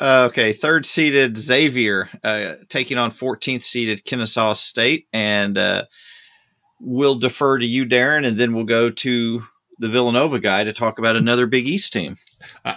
okay, 0.29 0.53
third 0.53 0.87
seeded 0.87 1.37
Xavier 1.37 2.09
uh, 2.23 2.55
taking 2.69 2.97
on 2.97 3.11
14th 3.11 3.65
seeded 3.65 4.05
Kennesaw 4.05 4.53
State, 4.53 5.09
and 5.13 5.59
uh, 5.59 5.85
we'll 6.81 7.19
defer 7.19 7.59
to 7.59 7.67
you, 7.67 7.85
Darren, 7.85 8.27
and 8.27 8.39
then 8.39 8.55
we'll 8.55 8.65
go 8.65 8.91
to 8.91 9.43
the 9.79 9.89
Villanova 9.89 10.39
guy 10.39 10.65
to 10.65 10.73
talk 10.73 10.99
about 10.99 11.17
another 11.17 11.47
Big 11.47 11.67
East 11.67 11.93
team. 11.93 12.17
Uh, 12.65 12.75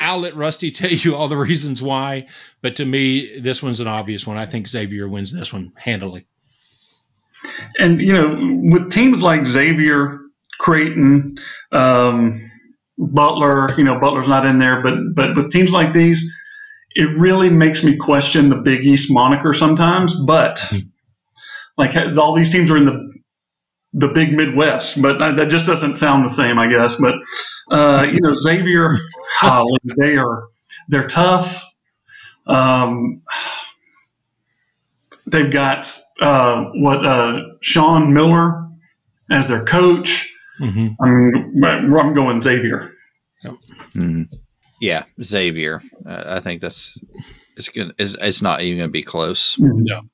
I'll 0.00 0.20
let 0.20 0.36
Rusty 0.36 0.70
tell 0.70 0.90
you 0.90 1.14
all 1.14 1.28
the 1.28 1.36
reasons 1.36 1.82
why, 1.82 2.26
but 2.62 2.76
to 2.76 2.84
me, 2.84 3.38
this 3.40 3.62
one's 3.62 3.80
an 3.80 3.86
obvious 3.86 4.26
one. 4.26 4.36
I 4.36 4.46
think 4.46 4.68
Xavier 4.68 5.08
wins 5.08 5.32
this 5.32 5.52
one 5.52 5.72
handily. 5.76 6.26
And 7.78 8.00
you 8.00 8.12
know, 8.12 8.70
with 8.70 8.90
teams 8.90 9.22
like 9.22 9.44
Xavier, 9.44 10.18
Creighton, 10.60 11.36
um, 11.72 12.40
Butler, 12.96 13.76
you 13.76 13.84
know, 13.84 13.98
Butler's 13.98 14.28
not 14.28 14.46
in 14.46 14.58
there, 14.58 14.82
but 14.82 14.94
but 15.14 15.36
with 15.36 15.52
teams 15.52 15.72
like 15.72 15.92
these, 15.92 16.32
it 16.94 17.08
really 17.18 17.50
makes 17.50 17.84
me 17.84 17.96
question 17.96 18.48
the 18.48 18.56
Big 18.56 18.84
East 18.84 19.10
moniker 19.10 19.52
sometimes. 19.52 20.14
But 20.24 20.64
like 21.76 21.94
all 22.16 22.34
these 22.34 22.50
teams 22.50 22.70
are 22.70 22.76
in 22.76 22.86
the 22.86 23.14
the 23.94 24.08
big 24.08 24.32
Midwest, 24.32 25.00
but 25.00 25.18
that 25.18 25.48
just 25.48 25.66
doesn't 25.66 25.94
sound 25.96 26.24
the 26.24 26.28
same, 26.28 26.58
I 26.58 26.66
guess. 26.66 26.96
But 26.96 27.14
uh, 27.70 28.04
you 28.04 28.20
know, 28.20 28.34
Xavier, 28.34 28.98
they 29.98 30.16
are 30.16 30.48
they're 30.88 31.06
tough. 31.06 31.64
Um, 32.46 33.22
they've 35.26 35.50
got 35.50 35.98
uh, 36.20 36.64
what 36.74 37.06
uh, 37.06 37.40
Sean 37.60 38.12
Miller 38.12 38.68
as 39.30 39.46
their 39.48 39.64
coach. 39.64 40.32
Mm-hmm. 40.60 40.88
I 41.00 41.08
mean, 41.08 41.62
I'm 41.64 42.14
going 42.14 42.42
Xavier. 42.42 42.90
Mm-hmm. 43.44 44.22
Yeah, 44.80 45.04
Xavier. 45.22 45.82
Uh, 46.04 46.24
I 46.26 46.40
think 46.40 46.60
that's 46.60 47.00
it's 47.56 47.68
good. 47.68 47.94
It's, 47.98 48.16
it's 48.20 48.42
not 48.42 48.60
even 48.62 48.78
going 48.78 48.88
to 48.88 48.92
be 48.92 49.02
close. 49.02 49.56
Mm-hmm. 49.56 50.06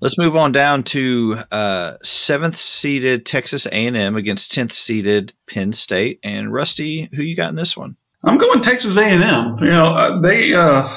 Let's 0.00 0.18
move 0.18 0.36
on 0.36 0.52
down 0.52 0.84
to 0.84 1.38
uh, 1.50 1.94
seventh 2.02 2.58
seeded 2.58 3.26
Texas 3.26 3.66
A&M 3.66 4.16
against 4.16 4.52
tenth 4.52 4.72
seeded 4.72 5.32
Penn 5.48 5.72
State. 5.72 6.20
And 6.22 6.52
Rusty, 6.52 7.08
who 7.14 7.22
you 7.22 7.34
got 7.34 7.50
in 7.50 7.56
this 7.56 7.76
one? 7.76 7.96
I'm 8.24 8.38
going 8.38 8.60
Texas 8.60 8.96
A&M. 8.96 9.56
You 9.60 9.70
know, 9.70 9.86
uh, 9.96 10.20
they. 10.20 10.54
Uh, 10.54 10.88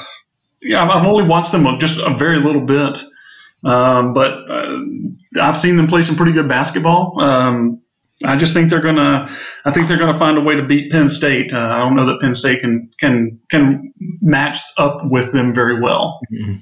yeah, 0.60 0.88
I've 0.88 1.04
only 1.04 1.26
watched 1.26 1.52
them 1.52 1.66
just 1.78 1.98
a 1.98 2.14
very 2.16 2.38
little 2.38 2.64
bit, 2.64 3.02
um, 3.64 4.12
but 4.12 4.32
uh, 4.48 4.78
I've 5.40 5.56
seen 5.56 5.76
them 5.76 5.88
play 5.88 6.02
some 6.02 6.14
pretty 6.14 6.32
good 6.32 6.48
basketball. 6.48 7.20
Um, 7.20 7.82
I 8.24 8.36
just 8.36 8.54
think 8.54 8.70
they're 8.70 8.80
gonna. 8.80 9.28
I 9.64 9.72
think 9.72 9.88
they're 9.88 9.98
gonna 9.98 10.18
find 10.18 10.38
a 10.38 10.40
way 10.40 10.54
to 10.54 10.64
beat 10.64 10.92
Penn 10.92 11.08
State. 11.08 11.52
Uh, 11.52 11.58
I 11.58 11.78
don't 11.78 11.96
know 11.96 12.06
that 12.06 12.20
Penn 12.20 12.34
State 12.34 12.60
can 12.60 12.90
can 13.00 13.40
can 13.50 13.92
match 14.20 14.58
up 14.78 15.00
with 15.02 15.32
them 15.32 15.52
very 15.52 15.80
well. 15.80 16.20
Mm-hmm. 16.32 16.58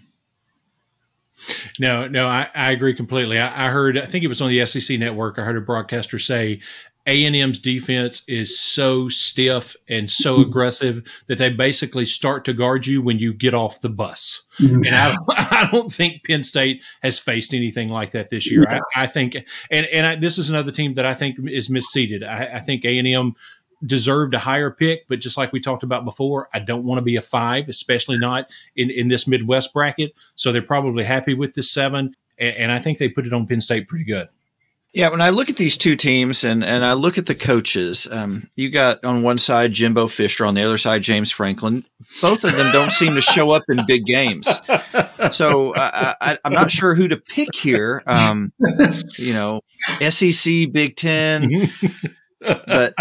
No, 1.78 2.06
no, 2.08 2.26
I, 2.26 2.48
I 2.54 2.70
agree 2.72 2.94
completely. 2.94 3.38
I, 3.38 3.66
I, 3.66 3.70
heard, 3.70 3.98
I 3.98 4.06
think 4.06 4.24
it 4.24 4.28
was 4.28 4.40
on 4.40 4.50
the 4.50 4.64
SEC 4.66 4.98
network. 4.98 5.38
I 5.38 5.42
heard 5.42 5.56
a 5.56 5.60
broadcaster 5.60 6.18
say 6.18 6.60
A 7.06 7.24
and 7.24 7.34
M's 7.34 7.58
defense 7.58 8.22
is 8.28 8.58
so 8.58 9.08
stiff 9.08 9.76
and 9.88 10.10
so 10.10 10.34
mm-hmm. 10.34 10.48
aggressive 10.48 11.02
that 11.26 11.38
they 11.38 11.50
basically 11.50 12.06
start 12.06 12.44
to 12.44 12.52
guard 12.52 12.86
you 12.86 13.02
when 13.02 13.18
you 13.18 13.32
get 13.32 13.54
off 13.54 13.80
the 13.80 13.88
bus. 13.88 14.46
Mm-hmm. 14.58 14.76
And 14.76 14.86
I 14.88 15.14
don't, 15.14 15.52
I 15.52 15.70
don't, 15.70 15.92
think 15.92 16.24
Penn 16.24 16.44
State 16.44 16.82
has 17.02 17.18
faced 17.18 17.54
anything 17.54 17.88
like 17.88 18.12
that 18.12 18.28
this 18.28 18.50
year. 18.50 18.66
I, 18.68 19.02
I, 19.02 19.06
think, 19.06 19.36
and 19.70 19.86
and 19.86 20.06
I, 20.06 20.16
this 20.16 20.38
is 20.38 20.50
another 20.50 20.72
team 20.72 20.94
that 20.94 21.06
I 21.06 21.14
think 21.14 21.36
is 21.48 21.68
misseeded. 21.68 22.26
I, 22.26 22.56
I 22.56 22.60
think 22.60 22.84
A 22.84 22.98
and 22.98 23.08
M 23.08 23.34
deserved 23.84 24.34
a 24.34 24.38
higher 24.38 24.70
pick, 24.70 25.06
but 25.08 25.20
just 25.20 25.36
like 25.36 25.52
we 25.52 25.60
talked 25.60 25.82
about 25.82 26.04
before, 26.04 26.48
I 26.52 26.58
don't 26.58 26.84
want 26.84 26.98
to 26.98 27.02
be 27.02 27.16
a 27.16 27.22
five, 27.22 27.68
especially 27.68 28.18
not 28.18 28.50
in, 28.76 28.90
in 28.90 29.08
this 29.08 29.26
Midwest 29.26 29.72
bracket. 29.72 30.12
So 30.34 30.52
they're 30.52 30.62
probably 30.62 31.04
happy 31.04 31.34
with 31.34 31.54
this 31.54 31.70
seven. 31.70 32.14
And, 32.38 32.56
and 32.56 32.72
I 32.72 32.78
think 32.78 32.98
they 32.98 33.08
put 33.08 33.26
it 33.26 33.32
on 33.32 33.46
Penn 33.46 33.60
State 33.60 33.88
pretty 33.88 34.04
good. 34.04 34.28
Yeah, 34.92 35.10
when 35.10 35.20
I 35.20 35.30
look 35.30 35.48
at 35.48 35.56
these 35.56 35.78
two 35.78 35.94
teams 35.94 36.42
and, 36.42 36.64
and 36.64 36.84
I 36.84 36.94
look 36.94 37.16
at 37.16 37.26
the 37.26 37.34
coaches, 37.34 38.08
um, 38.10 38.50
you 38.56 38.70
got 38.70 39.04
on 39.04 39.22
one 39.22 39.38
side 39.38 39.72
Jimbo 39.72 40.08
Fisher, 40.08 40.44
on 40.44 40.54
the 40.54 40.64
other 40.64 40.78
side 40.78 41.02
James 41.02 41.30
Franklin. 41.30 41.84
Both 42.20 42.42
of 42.42 42.56
them 42.56 42.72
don't 42.72 42.90
seem 42.90 43.14
to 43.14 43.20
show 43.20 43.52
up 43.52 43.62
in 43.68 43.86
big 43.86 44.04
games, 44.04 44.48
so 45.30 45.72
I, 45.76 46.16
I, 46.20 46.38
I'm 46.44 46.52
not 46.52 46.72
sure 46.72 46.96
who 46.96 47.06
to 47.06 47.16
pick 47.16 47.54
here. 47.54 48.02
Um, 48.04 48.52
you 49.16 49.32
know, 49.32 49.60
SEC, 49.78 50.72
Big 50.72 50.96
Ten, 50.96 51.70
but 52.40 52.94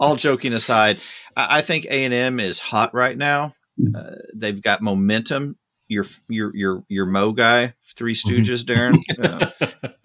all 0.00 0.16
joking 0.16 0.52
aside, 0.52 0.98
I, 1.36 1.58
I 1.58 1.62
think 1.62 1.86
A 1.86 2.04
and 2.04 2.14
M 2.14 2.40
is 2.40 2.60
hot 2.60 2.94
right 2.94 3.16
now. 3.16 3.54
Uh, 3.94 4.16
they've 4.34 4.62
got 4.62 4.82
momentum. 4.82 5.56
Your 5.88 6.06
your 6.28 6.56
your 6.56 6.84
your 6.88 7.06
Mo 7.06 7.32
guy, 7.32 7.74
Three 7.96 8.14
Stooges, 8.14 8.64
Darren. 8.64 8.98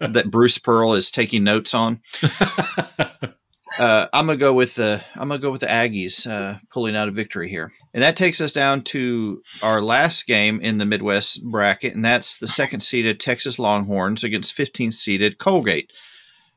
Uh, 0.02 0.08
that 0.08 0.30
Bruce 0.30 0.56
Pearl 0.56 0.94
is 0.94 1.10
taking 1.10 1.44
notes 1.44 1.74
on. 1.74 2.00
Uh, 3.78 4.08
I'm 4.12 4.26
gonna 4.26 4.36
go 4.36 4.52
with 4.52 4.74
the 4.74 5.02
I'm 5.14 5.28
gonna 5.28 5.38
go 5.38 5.52
with 5.52 5.60
the 5.60 5.68
Aggies 5.68 6.28
uh, 6.28 6.58
pulling 6.72 6.96
out 6.96 7.08
a 7.08 7.12
victory 7.12 7.48
here, 7.48 7.72
and 7.94 8.02
that 8.02 8.16
takes 8.16 8.40
us 8.40 8.52
down 8.52 8.82
to 8.84 9.42
our 9.62 9.80
last 9.80 10.26
game 10.26 10.60
in 10.60 10.78
the 10.78 10.84
Midwest 10.84 11.44
bracket, 11.44 11.94
and 11.94 12.04
that's 12.04 12.38
the 12.38 12.48
second 12.48 12.80
seeded 12.80 13.20
Texas 13.20 13.58
Longhorns 13.58 14.24
against 14.24 14.56
15th 14.56 14.94
seeded 14.94 15.38
Colgate. 15.38 15.92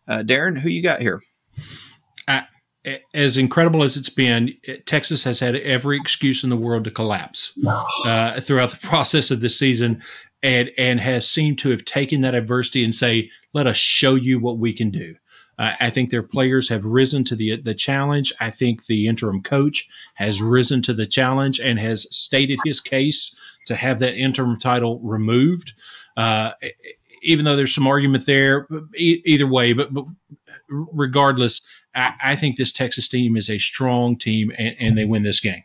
Uh, 0.08 0.24
Darren, 0.24 0.58
who 0.58 0.70
you 0.70 0.82
got 0.82 1.02
here? 1.02 1.22
As 3.14 3.38
incredible 3.38 3.84
as 3.84 3.96
it's 3.96 4.10
been, 4.10 4.56
Texas 4.86 5.24
has 5.24 5.40
had 5.40 5.56
every 5.56 5.98
excuse 5.98 6.44
in 6.44 6.50
the 6.50 6.58
world 6.58 6.84
to 6.84 6.92
collapse 6.92 7.58
uh, 8.06 8.40
throughout 8.42 8.72
the 8.72 8.88
process 8.88 9.32
of 9.32 9.42
this 9.42 9.58
season, 9.58 10.02
and 10.42 10.72
and 10.78 11.00
has 11.00 11.28
seemed 11.30 11.60
to 11.60 11.70
have 11.70 11.86
taken 11.86 12.22
that 12.22 12.36
adversity 12.36 12.84
and 12.84 12.94
say, 12.94 13.30
"Let 13.54 13.68
us 13.68 13.78
show 13.78 14.16
you 14.16 14.40
what 14.40 14.58
we 14.58 14.74
can 14.74 14.92
do." 14.92 15.16
Uh, 15.58 15.74
I 15.80 15.90
think 15.92 16.10
their 16.10 16.24
players 16.24 16.70
have 16.70 16.84
risen 16.84 17.24
to 17.26 17.36
the 17.36 17.62
the 17.62 17.74
challenge. 17.74 18.34
I 18.42 18.50
think 18.50 18.86
the 18.86 19.08
interim 19.08 19.42
coach 19.42 19.88
has 20.16 20.42
risen 20.42 20.82
to 20.84 20.94
the 20.94 21.08
challenge 21.08 21.60
and 21.60 21.80
has 21.80 22.14
stated 22.16 22.60
his 22.66 22.82
case 22.82 23.36
to 23.68 23.76
have 23.76 24.00
that 24.00 24.16
interim 24.16 24.60
title 24.60 25.00
removed. 25.00 25.74
Uh, 26.18 26.52
even 27.24 27.46
though 27.46 27.56
there's 27.56 27.74
some 27.74 27.88
argument 27.88 28.26
there, 28.26 28.68
e- 28.98 29.22
either 29.26 29.48
way, 29.48 29.72
but, 29.72 29.94
but 29.94 30.04
regardless, 30.70 31.62
I, 31.96 32.14
I, 32.24 32.36
think 32.36 32.58
this 32.58 32.72
Texas 32.72 33.08
team 33.08 33.38
is 33.38 33.50
a 33.50 33.58
strong 33.58 34.18
team 34.18 34.52
and, 34.58 34.76
and 34.80 34.98
they 34.98 35.06
win 35.06 35.24
this 35.24 35.40
game. 35.40 35.64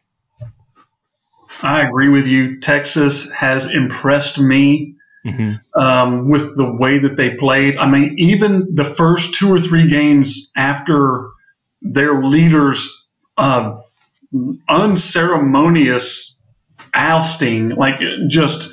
I 1.62 1.80
agree 1.80 2.08
with 2.08 2.26
you. 2.26 2.60
Texas 2.60 3.30
has 3.30 3.72
impressed 3.72 4.38
me 4.38 4.96
mm-hmm. 5.24 5.80
um, 5.80 6.28
with 6.28 6.56
the 6.56 6.70
way 6.70 6.98
that 6.98 7.16
they 7.16 7.30
played. 7.30 7.76
I 7.76 7.88
mean, 7.88 8.16
even 8.18 8.74
the 8.74 8.84
first 8.84 9.34
two 9.34 9.52
or 9.52 9.58
three 9.58 9.88
games 9.88 10.52
after 10.56 11.30
their 11.80 12.22
leaders' 12.22 13.06
uh, 13.36 13.80
unceremonious 14.68 16.36
ousting, 16.92 17.70
like 17.70 18.00
just 18.28 18.70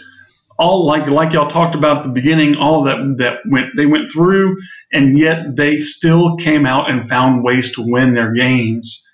all 0.57 0.85
like 0.85 1.07
like 1.07 1.33
y'all 1.33 1.47
talked 1.47 1.75
about 1.75 1.97
at 1.97 2.03
the 2.03 2.09
beginning, 2.09 2.55
all 2.55 2.83
that 2.83 2.97
that 3.17 3.39
went 3.45 3.75
they 3.75 3.85
went 3.85 4.11
through, 4.11 4.57
and 4.91 5.17
yet 5.17 5.55
they 5.55 5.77
still 5.77 6.37
came 6.37 6.65
out 6.65 6.89
and 6.89 7.07
found 7.07 7.43
ways 7.43 7.73
to 7.73 7.81
win 7.85 8.13
their 8.13 8.33
games. 8.33 9.05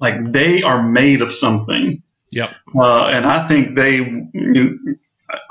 Like 0.00 0.32
they 0.32 0.62
are 0.62 0.82
made 0.82 1.22
of 1.22 1.32
something. 1.32 2.02
Yep. 2.30 2.50
Uh, 2.74 3.06
and 3.06 3.26
I 3.26 3.46
think 3.46 3.76
they 3.76 3.96
you 3.96 4.28
know, 4.34 4.94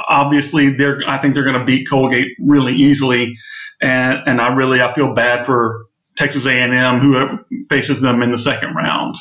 obviously 0.08 0.74
they're 0.74 1.02
I 1.08 1.18
think 1.18 1.34
they're 1.34 1.44
going 1.44 1.60
to 1.60 1.66
beat 1.66 1.88
Colgate 1.90 2.30
really 2.40 2.76
easily, 2.76 3.36
and 3.82 4.20
and 4.26 4.42
I 4.42 4.54
really 4.54 4.82
I 4.82 4.94
feel 4.94 5.14
bad 5.14 5.46
for 5.46 5.86
Texas 6.18 6.46
A&M 6.46 7.00
who 7.00 7.40
faces 7.70 8.02
them 8.02 8.22
in 8.22 8.32
the 8.32 8.38
second 8.38 8.76
round. 8.76 9.16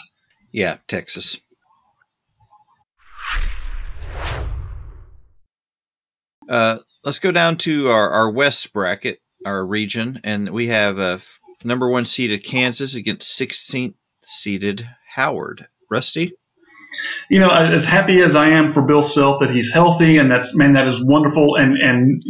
Yeah, 0.52 0.78
Texas. 0.88 1.38
Uh, 6.50 6.78
let's 7.04 7.20
go 7.20 7.30
down 7.30 7.56
to 7.56 7.88
our, 7.88 8.10
our 8.10 8.30
West 8.30 8.72
bracket, 8.72 9.22
our 9.46 9.64
region, 9.64 10.20
and 10.24 10.50
we 10.50 10.66
have 10.66 10.98
a 10.98 11.02
uh, 11.02 11.18
number 11.64 11.88
one 11.88 12.04
seeded 12.04 12.44
Kansas 12.44 12.94
against 12.94 13.38
16th 13.40 13.94
seeded 14.22 14.88
Howard. 15.14 15.68
Rusty? 15.90 16.32
You 17.28 17.38
know, 17.38 17.50
as 17.50 17.86
happy 17.86 18.20
as 18.20 18.34
I 18.34 18.48
am 18.48 18.72
for 18.72 18.82
Bill 18.82 19.02
Self 19.02 19.38
that 19.40 19.50
he's 19.50 19.72
healthy, 19.72 20.18
and 20.18 20.30
that's 20.30 20.56
man, 20.56 20.72
that 20.72 20.88
is 20.88 21.04
wonderful, 21.04 21.56
and 21.56 21.76
and 21.76 22.22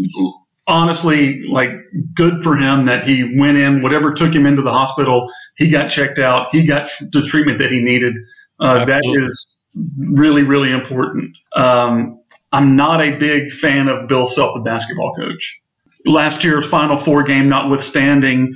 honestly, 0.67 1.43
like 1.51 1.71
good 2.15 2.43
for 2.43 2.57
him 2.57 2.85
that 2.85 3.05
he 3.05 3.39
went 3.39 3.57
in. 3.57 3.81
Whatever 3.83 4.13
took 4.13 4.35
him 4.35 4.45
into 4.45 4.63
the 4.63 4.73
hospital, 4.73 5.31
he 5.57 5.69
got 5.69 5.89
checked 5.89 6.19
out. 6.19 6.49
He 6.53 6.67
got 6.67 6.91
the 7.13 7.23
treatment 7.23 7.59
that 7.59 7.71
he 7.71 7.81
needed. 7.81 8.19
Uh, 8.59 8.85
that 8.85 9.03
is 9.05 9.59
really, 9.75 10.43
really 10.43 10.71
important. 10.71 11.37
Um, 11.57 12.20
I'm 12.53 12.77
not 12.77 13.01
a 13.01 13.17
big 13.17 13.51
fan 13.53 13.89
of 13.89 14.09
Bill 14.09 14.27
Self, 14.27 14.55
the 14.55 14.61
basketball 14.61 15.15
coach. 15.15 15.61
Last 16.07 16.45
year's 16.45 16.67
Final 16.69 16.97
Four 16.97 17.23
game 17.23 17.49
notwithstanding, 17.49 18.55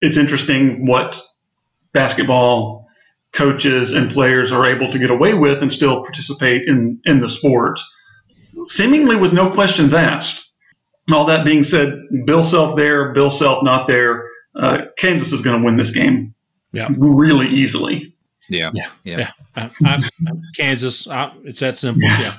it's 0.00 0.16
interesting 0.16 0.86
what 0.86 1.20
basketball 1.92 2.86
coaches 3.32 3.92
and 3.92 4.10
players 4.10 4.52
are 4.52 4.66
able 4.66 4.90
to 4.90 4.98
get 4.98 5.10
away 5.10 5.34
with 5.34 5.60
and 5.60 5.70
still 5.70 6.02
participate 6.02 6.66
in, 6.66 7.00
in 7.04 7.20
the 7.20 7.28
sport, 7.28 7.80
seemingly 8.68 9.16
with 9.16 9.32
no 9.32 9.50
questions 9.50 9.92
asked. 9.92 10.50
All 11.12 11.26
that 11.26 11.44
being 11.44 11.64
said, 11.64 11.94
Bill 12.26 12.42
Self 12.42 12.76
there, 12.76 13.12
Bill 13.12 13.30
Self 13.30 13.62
not 13.62 13.86
there. 13.86 14.28
Uh, 14.54 14.78
Kansas 14.96 15.32
is 15.32 15.42
going 15.42 15.60
to 15.60 15.64
win 15.64 15.76
this 15.76 15.90
game 15.90 16.34
yeah. 16.72 16.88
really 16.96 17.48
easily. 17.48 18.14
Yeah, 18.48 18.70
yeah, 18.74 18.90
yeah. 19.04 19.18
yeah. 19.18 19.30
I, 19.56 19.70
I, 19.84 20.32
Kansas. 20.56 21.08
I, 21.08 21.32
it's 21.44 21.60
that 21.60 21.78
simple. 21.78 22.08
Yeah, 22.08 22.30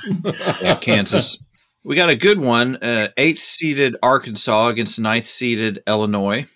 yeah 0.62 0.76
Kansas. 0.76 1.42
We 1.84 1.96
got 1.96 2.10
a 2.10 2.16
good 2.16 2.40
one. 2.40 2.78
Uh, 2.78 3.08
eighth 3.18 3.40
seeded 3.40 3.96
Arkansas 4.04 4.68
against 4.68 5.00
ninth 5.00 5.28
seeded 5.28 5.82
Illinois. 5.88 6.48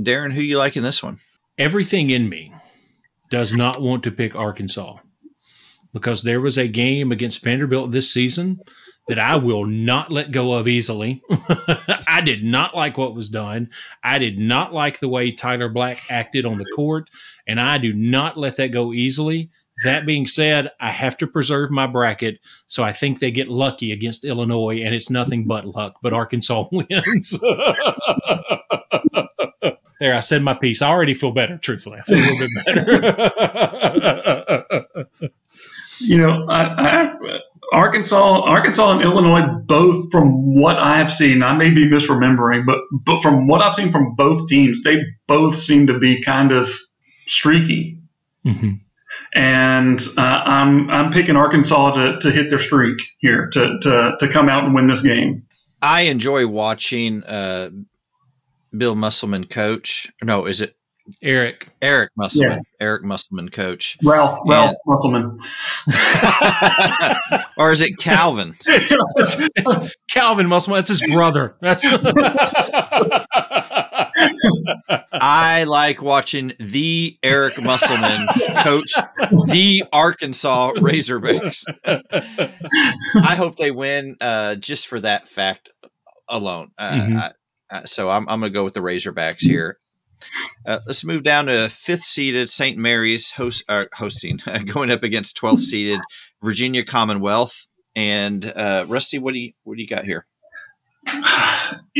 Darren, 0.00 0.32
who 0.32 0.40
you 0.40 0.58
like 0.58 0.76
in 0.76 0.82
this 0.82 1.02
one? 1.02 1.20
Everything 1.58 2.10
in 2.10 2.28
me 2.28 2.52
does 3.30 3.52
not 3.52 3.80
want 3.80 4.02
to 4.04 4.10
pick 4.10 4.34
Arkansas 4.34 4.96
because 5.92 6.22
there 6.22 6.40
was 6.40 6.58
a 6.58 6.66
game 6.66 7.12
against 7.12 7.42
Vanderbilt 7.42 7.92
this 7.92 8.12
season 8.12 8.60
that 9.08 9.18
I 9.18 9.36
will 9.36 9.66
not 9.66 10.10
let 10.10 10.32
go 10.32 10.54
of 10.54 10.66
easily. 10.66 11.22
I 12.08 12.22
did 12.24 12.42
not 12.42 12.74
like 12.74 12.96
what 12.96 13.14
was 13.14 13.28
done. 13.28 13.70
I 14.02 14.18
did 14.18 14.38
not 14.38 14.72
like 14.72 14.98
the 14.98 15.08
way 15.08 15.30
Tyler 15.30 15.68
Black 15.68 16.10
acted 16.10 16.46
on 16.46 16.58
the 16.58 16.64
court, 16.74 17.10
and 17.46 17.60
I 17.60 17.78
do 17.78 17.92
not 17.92 18.36
let 18.36 18.56
that 18.56 18.68
go 18.68 18.92
easily. 18.92 19.50
That 19.82 20.06
being 20.06 20.24
said, 20.26 20.70
I 20.78 20.90
have 20.90 21.16
to 21.18 21.26
preserve 21.26 21.68
my 21.70 21.88
bracket, 21.88 22.38
so 22.66 22.84
I 22.84 22.92
think 22.92 23.18
they 23.18 23.32
get 23.32 23.48
lucky 23.48 23.90
against 23.90 24.24
Illinois, 24.24 24.82
and 24.82 24.94
it's 24.94 25.10
nothing 25.10 25.44
but 25.48 25.66
luck. 25.66 25.96
But 26.02 26.12
Arkansas 26.12 26.68
wins. 26.72 27.40
there, 30.00 30.14
I 30.14 30.20
said 30.20 30.42
my 30.42 30.54
piece. 30.54 30.80
I 30.80 30.90
already 30.90 31.14
feel 31.14 31.32
better. 31.32 31.58
Truthfully, 31.58 31.98
I 31.98 32.02
feel 32.02 32.18
a 32.18 32.20
little 32.20 32.38
bit 32.38 32.50
better. 32.66 32.86
you 35.98 36.18
know, 36.18 36.46
I, 36.48 36.62
I 36.62 37.12
Arkansas, 37.72 38.42
Arkansas 38.42 38.92
and 38.92 39.02
Illinois, 39.02 39.48
both 39.64 40.12
from 40.12 40.54
what 40.54 40.78
I 40.78 40.98
have 40.98 41.10
seen, 41.10 41.42
I 41.42 41.56
may 41.56 41.70
be 41.70 41.88
misremembering, 41.88 42.66
but 42.66 42.78
but 42.92 43.20
from 43.20 43.48
what 43.48 43.62
I've 43.62 43.74
seen 43.74 43.90
from 43.90 44.14
both 44.14 44.46
teams, 44.48 44.84
they 44.84 44.98
both 45.26 45.56
seem 45.56 45.88
to 45.88 45.98
be 45.98 46.20
kind 46.20 46.52
of 46.52 46.70
streaky. 47.26 47.98
Mm-hmm. 48.46 48.72
And 49.34 50.00
uh, 50.16 50.20
I'm 50.20 50.90
I'm 50.90 51.12
picking 51.12 51.36
Arkansas 51.36 51.92
to, 51.92 52.18
to 52.20 52.30
hit 52.30 52.50
their 52.50 52.58
streak 52.58 52.98
here 53.18 53.48
to, 53.52 53.78
to 53.82 54.16
to 54.18 54.28
come 54.28 54.48
out 54.48 54.64
and 54.64 54.74
win 54.74 54.88
this 54.88 55.02
game. 55.02 55.46
I 55.80 56.02
enjoy 56.02 56.46
watching 56.46 57.22
uh, 57.22 57.70
Bill 58.76 58.96
Musselman 58.96 59.44
coach. 59.44 60.10
No, 60.22 60.46
is 60.46 60.60
it 60.60 60.76
Eric. 61.22 61.68
Eric 61.82 62.12
Musselman. 62.16 62.62
Yeah. 62.80 62.80
Eric 62.80 63.04
Musselman, 63.04 63.50
coach. 63.50 63.98
Ralph. 64.02 64.38
Ralph 64.46 64.72
Musselman. 64.86 65.38
or 67.58 67.72
is 67.72 67.82
it 67.82 67.98
Calvin? 67.98 68.56
it's, 68.66 68.94
it's, 69.16 69.36
it's, 69.54 69.94
Calvin 70.10 70.46
Musselman. 70.46 70.78
That's 70.78 70.88
his 70.88 71.02
brother. 71.12 71.56
That's. 71.60 71.84
I 75.12 75.64
like 75.64 76.02
watching 76.02 76.52
the 76.58 77.18
Eric 77.22 77.60
Musselman 77.60 78.26
coach 78.58 78.92
the 79.48 79.84
Arkansas 79.92 80.72
Razorbacks. 80.76 81.64
I 81.84 83.34
hope 83.34 83.56
they 83.56 83.70
win 83.70 84.16
uh, 84.20 84.56
just 84.56 84.86
for 84.86 85.00
that 85.00 85.28
fact 85.28 85.70
alone. 86.28 86.70
Uh, 86.78 86.90
mm-hmm. 86.90 87.16
I, 87.16 87.32
uh, 87.70 87.84
so 87.84 88.10
I'm, 88.10 88.28
I'm 88.28 88.40
going 88.40 88.52
to 88.52 88.56
go 88.56 88.64
with 88.64 88.74
the 88.74 88.80
Razorbacks 88.80 89.40
here. 89.40 89.78
Uh, 90.66 90.80
let's 90.86 91.04
move 91.04 91.22
down 91.22 91.46
to 91.46 91.68
fifth 91.68 92.04
seeded 92.04 92.48
St. 92.48 92.78
Mary's 92.78 93.32
host, 93.32 93.64
uh, 93.68 93.86
hosting, 93.92 94.40
uh, 94.46 94.58
going 94.66 94.90
up 94.90 95.02
against 95.02 95.36
12th 95.36 95.60
seeded 95.60 95.98
Virginia 96.42 96.84
Commonwealth. 96.84 97.66
And 97.96 98.44
uh, 98.44 98.86
Rusty, 98.88 99.18
what 99.18 99.34
do 99.34 99.38
you 99.38 99.52
what 99.62 99.76
do 99.76 99.82
you 99.82 99.88
got 99.88 100.04
here? 100.04 100.26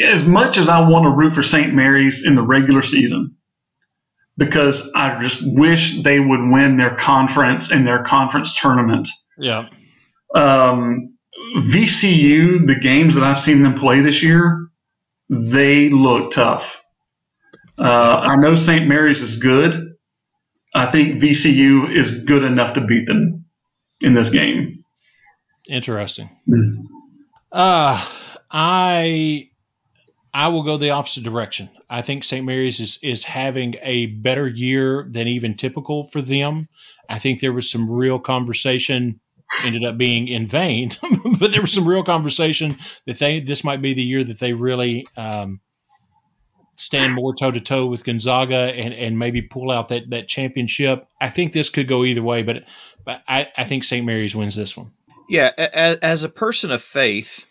As 0.02 0.24
much 0.24 0.58
as 0.58 0.68
I 0.68 0.88
want 0.88 1.04
to 1.04 1.10
root 1.10 1.34
for 1.34 1.42
St. 1.42 1.72
Mary's 1.74 2.24
in 2.24 2.34
the 2.34 2.42
regular 2.42 2.82
season, 2.82 3.36
because 4.36 4.92
I 4.94 5.20
just 5.22 5.42
wish 5.44 6.02
they 6.02 6.20
would 6.20 6.40
win 6.50 6.76
their 6.76 6.94
conference 6.94 7.70
and 7.70 7.86
their 7.86 8.02
conference 8.02 8.58
tournament. 8.60 9.08
Yeah. 9.38 9.68
Um, 10.34 11.16
VCU, 11.56 12.66
the 12.66 12.78
games 12.80 13.14
that 13.14 13.24
I've 13.24 13.38
seen 13.38 13.62
them 13.62 13.74
play 13.74 14.00
this 14.00 14.22
year, 14.22 14.68
they 15.28 15.88
look 15.90 16.32
tough. 16.32 16.80
Uh, 17.78 17.82
I 17.82 18.36
know 18.36 18.54
St. 18.54 18.86
Mary's 18.86 19.20
is 19.20 19.36
good. 19.36 19.94
I 20.74 20.86
think 20.86 21.20
VCU 21.20 21.90
is 21.90 22.24
good 22.24 22.42
enough 22.42 22.74
to 22.74 22.80
beat 22.80 23.06
them 23.06 23.44
in 24.00 24.14
this 24.14 24.30
game. 24.30 24.84
Interesting. 25.68 26.30
Mm. 26.48 26.86
Uh, 27.52 28.04
I 28.50 29.50
I 30.32 30.48
will 30.48 30.62
go 30.62 30.76
the 30.76 30.90
opposite 30.90 31.22
direction. 31.22 31.70
I 31.88 32.02
think 32.02 32.24
St. 32.24 32.44
Mary's 32.44 32.80
is 32.80 32.98
is 33.02 33.24
having 33.24 33.76
a 33.82 34.06
better 34.06 34.48
year 34.48 35.06
than 35.10 35.28
even 35.28 35.56
typical 35.56 36.08
for 36.08 36.20
them. 36.20 36.68
I 37.08 37.18
think 37.18 37.40
there 37.40 37.52
was 37.52 37.70
some 37.70 37.90
real 37.90 38.18
conversation 38.18 39.20
ended 39.64 39.84
up 39.84 39.96
being 39.96 40.26
in 40.26 40.48
vain, 40.48 40.92
but 41.38 41.52
there 41.52 41.60
was 41.60 41.72
some 41.72 41.86
real 41.86 42.02
conversation 42.02 42.72
that 43.06 43.18
they 43.18 43.40
this 43.40 43.62
might 43.62 43.82
be 43.82 43.94
the 43.94 44.02
year 44.02 44.24
that 44.24 44.40
they 44.40 44.52
really 44.52 45.06
um, 45.16 45.60
stand 46.76 47.14
more 47.14 47.34
toe 47.34 47.50
to 47.50 47.60
toe 47.60 47.86
with 47.86 48.04
Gonzaga 48.04 48.56
and, 48.56 48.92
and 48.92 49.18
maybe 49.18 49.42
pull 49.42 49.70
out 49.70 49.88
that 49.88 50.10
that 50.10 50.28
championship. 50.28 51.06
I 51.20 51.30
think 51.30 51.52
this 51.52 51.68
could 51.68 51.88
go 51.88 52.04
either 52.04 52.22
way, 52.22 52.42
but 52.42 52.64
but 53.04 53.22
I, 53.28 53.48
I 53.56 53.64
think 53.64 53.84
St. 53.84 54.04
Mary's 54.04 54.34
wins 54.34 54.56
this 54.56 54.76
one. 54.76 54.92
Yeah, 55.28 55.52
as, 55.56 55.98
as 55.98 56.24
a 56.24 56.28
person 56.28 56.70
of 56.70 56.82
faith, 56.82 57.46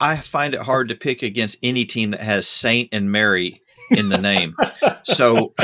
I 0.00 0.16
find 0.16 0.54
it 0.54 0.60
hard 0.60 0.88
to 0.88 0.94
pick 0.94 1.22
against 1.22 1.58
any 1.62 1.84
team 1.84 2.12
that 2.12 2.20
has 2.20 2.48
Saint 2.48 2.88
and 2.92 3.12
Mary 3.12 3.60
in 3.90 4.08
the 4.08 4.18
name. 4.18 4.54
so, 5.04 5.54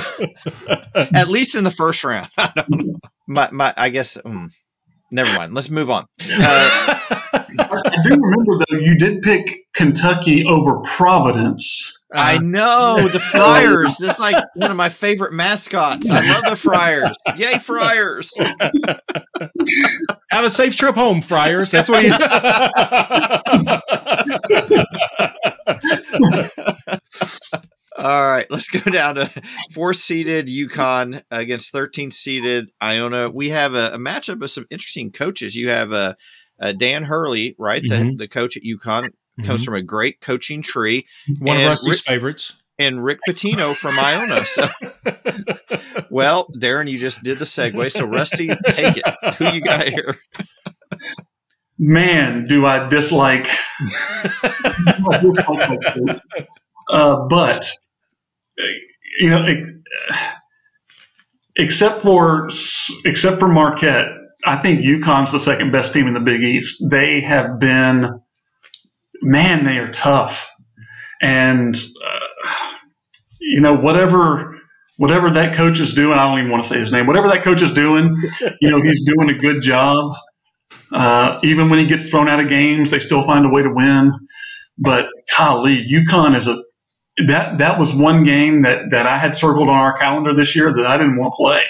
at 0.94 1.28
least 1.28 1.54
in 1.54 1.64
the 1.64 1.70
first 1.70 2.04
round, 2.04 2.28
I. 2.38 2.64
My, 3.26 3.50
my, 3.50 3.74
I 3.76 3.88
guess. 3.88 4.16
Um, 4.24 4.52
never 5.10 5.36
mind. 5.36 5.54
Let's 5.54 5.70
move 5.70 5.90
on. 5.90 6.06
Uh, 6.20 6.98
I 7.58 7.96
do 8.04 8.10
remember 8.10 8.58
though 8.58 8.78
you 8.78 8.96
did 8.98 9.22
pick 9.22 9.50
Kentucky 9.74 10.44
over 10.44 10.80
Providence. 10.80 11.95
I 12.12 12.38
know 12.38 12.96
the 13.12 13.20
Friars. 13.20 14.00
It's 14.00 14.20
like 14.20 14.36
one 14.54 14.70
of 14.70 14.76
my 14.76 14.88
favorite 14.88 15.32
mascots. 15.32 16.10
I 16.10 16.26
love 16.26 16.44
the 16.48 16.56
Friars. 16.56 17.16
Yay, 17.36 17.58
Friars! 17.58 18.32
Have 20.30 20.44
a 20.44 20.50
safe 20.50 20.76
trip 20.76 20.94
home, 20.94 21.22
Friars. 21.22 21.70
That's 21.70 21.88
what 21.88 22.04
he. 22.04 22.10
All 27.98 28.30
right, 28.30 28.46
let's 28.50 28.68
go 28.68 28.90
down 28.90 29.14
to 29.14 29.30
four 29.72 29.94
seeded 29.94 30.48
UConn 30.48 31.22
against 31.30 31.72
13 31.72 32.10
seeded 32.10 32.70
Iona. 32.82 33.30
We 33.30 33.48
have 33.50 33.74
a, 33.74 33.94
a, 33.94 33.98
matchup 33.98 34.42
of 34.42 34.50
some 34.50 34.66
interesting 34.70 35.10
coaches. 35.10 35.56
You 35.56 35.70
have 35.70 35.92
a, 35.92 35.94
uh, 35.94 36.14
uh, 36.60 36.72
Dan 36.72 37.04
Hurley, 37.04 37.54
right? 37.58 37.82
Mm-hmm. 37.82 38.10
The, 38.10 38.16
the 38.16 38.28
coach 38.28 38.56
at 38.56 38.62
UConn 38.62 39.04
comes 39.42 39.60
mm-hmm. 39.60 39.64
from 39.64 39.74
a 39.74 39.82
great 39.82 40.20
coaching 40.20 40.62
tree. 40.62 41.06
One 41.38 41.58
of 41.58 41.66
Rusty's 41.66 41.94
Rick, 41.94 42.00
favorites. 42.00 42.54
And 42.78 43.02
Rick 43.02 43.20
Pitino 43.28 43.74
from 43.74 43.98
Iona. 43.98 44.44
So, 44.44 44.68
well, 46.10 46.48
Darren, 46.58 46.90
you 46.90 46.98
just 46.98 47.22
did 47.22 47.38
the 47.38 47.44
segue. 47.44 47.90
So, 47.92 48.04
Rusty, 48.04 48.48
take 48.68 48.98
it. 48.98 49.34
Who 49.38 49.46
you 49.46 49.60
got 49.60 49.88
here? 49.88 50.18
Man, 51.78 52.46
do 52.46 52.64
I 52.64 52.88
dislike, 52.88 53.46
I 53.80 55.18
dislike 55.20 55.78
uh, 56.88 57.26
but 57.28 57.70
you 59.18 59.30
know, 59.30 59.46
except 61.56 62.00
for 62.00 62.48
except 63.04 63.38
for 63.38 63.48
Marquette, 63.48 64.06
I 64.44 64.56
think 64.56 64.80
UConn's 64.80 65.32
the 65.32 65.40
second 65.40 65.72
best 65.72 65.92
team 65.92 66.06
in 66.06 66.14
the 66.14 66.20
Big 66.20 66.42
East. 66.42 66.84
They 66.88 67.20
have 67.20 67.58
been, 67.58 68.20
man, 69.22 69.64
they 69.64 69.78
are 69.78 69.90
tough, 69.90 70.50
and 71.20 71.74
uh, 71.76 72.48
you 73.40 73.60
know 73.60 73.74
whatever 73.74 74.56
whatever 74.96 75.30
that 75.30 75.54
coach 75.54 75.80
is 75.80 75.94
doing. 75.94 76.18
I 76.18 76.28
don't 76.28 76.38
even 76.38 76.50
want 76.50 76.64
to 76.64 76.68
say 76.68 76.78
his 76.78 76.92
name. 76.92 77.06
Whatever 77.06 77.28
that 77.28 77.42
coach 77.42 77.62
is 77.62 77.72
doing, 77.72 78.14
you 78.60 78.70
know, 78.70 78.80
he's 78.82 79.04
doing 79.04 79.30
a 79.30 79.38
good 79.38 79.62
job. 79.62 80.12
Uh, 80.92 81.40
even 81.42 81.68
when 81.70 81.78
he 81.78 81.86
gets 81.86 82.08
thrown 82.08 82.28
out 82.28 82.40
of 82.40 82.48
games, 82.48 82.90
they 82.90 82.98
still 82.98 83.22
find 83.22 83.44
a 83.44 83.48
way 83.48 83.62
to 83.62 83.70
win. 83.70 84.12
But 84.78 85.08
golly, 85.36 85.84
UConn 85.86 86.36
is 86.36 86.48
a 86.48 86.62
that 87.26 87.58
that 87.58 87.78
was 87.78 87.94
one 87.94 88.24
game 88.24 88.62
that 88.62 88.90
that 88.90 89.06
I 89.06 89.18
had 89.18 89.34
circled 89.34 89.68
on 89.68 89.74
our 89.74 89.96
calendar 89.96 90.34
this 90.34 90.54
year 90.54 90.70
that 90.70 90.86
I 90.86 90.98
didn't 90.98 91.16
want 91.16 91.32
to 91.32 91.36
play. 91.36 91.64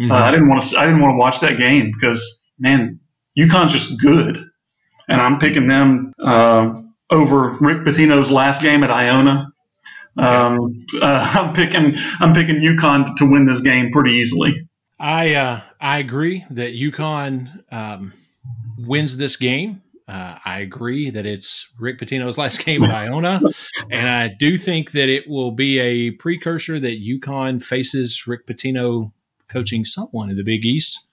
Mm-hmm. 0.00 0.10
Uh, 0.10 0.16
I 0.16 0.30
didn't 0.30 0.48
want 0.48 0.62
to. 0.62 0.78
I 0.78 0.86
didn't 0.86 1.00
want 1.00 1.14
to 1.14 1.18
watch 1.18 1.40
that 1.40 1.56
game 1.56 1.92
because 1.92 2.40
man, 2.58 3.00
UConn's 3.38 3.72
just 3.72 4.00
good, 4.00 4.38
and 5.12 5.20
I'm 5.20 5.38
picking 5.38 5.68
them 5.68 6.14
uh, 6.18 6.80
over 7.10 7.54
Rick 7.60 7.84
Pitino's 7.84 8.30
last 8.30 8.62
game 8.62 8.82
at 8.82 8.90
Iona. 8.90 9.52
Um, 10.16 10.58
uh, 11.02 11.32
I'm 11.34 11.52
picking. 11.52 11.94
I'm 12.18 12.32
picking 12.32 12.56
UConn 12.56 13.14
to 13.16 13.30
win 13.30 13.44
this 13.44 13.60
game 13.60 13.90
pretty 13.92 14.12
easily. 14.12 14.66
I 14.98 15.34
uh, 15.34 15.60
I 15.80 15.98
agree 15.98 16.46
that 16.50 16.72
UConn 16.72 17.62
um, 17.70 18.14
wins 18.78 19.18
this 19.18 19.36
game. 19.36 19.82
Uh, 20.08 20.38
I 20.44 20.60
agree 20.60 21.10
that 21.10 21.26
it's 21.26 21.70
Rick 21.78 22.00
Pitino's 22.00 22.38
last 22.38 22.58
game 22.64 22.82
at 22.82 22.90
Iona, 22.90 23.42
and 23.90 24.08
I 24.08 24.28
do 24.28 24.56
think 24.56 24.92
that 24.92 25.10
it 25.10 25.28
will 25.28 25.50
be 25.50 25.78
a 25.78 26.12
precursor 26.12 26.80
that 26.80 27.02
UConn 27.02 27.62
faces 27.62 28.26
Rick 28.26 28.46
Pitino 28.46 29.12
coaching 29.50 29.84
someone 29.84 30.30
in 30.30 30.36
the 30.36 30.42
Big 30.42 30.64
East 30.64 31.11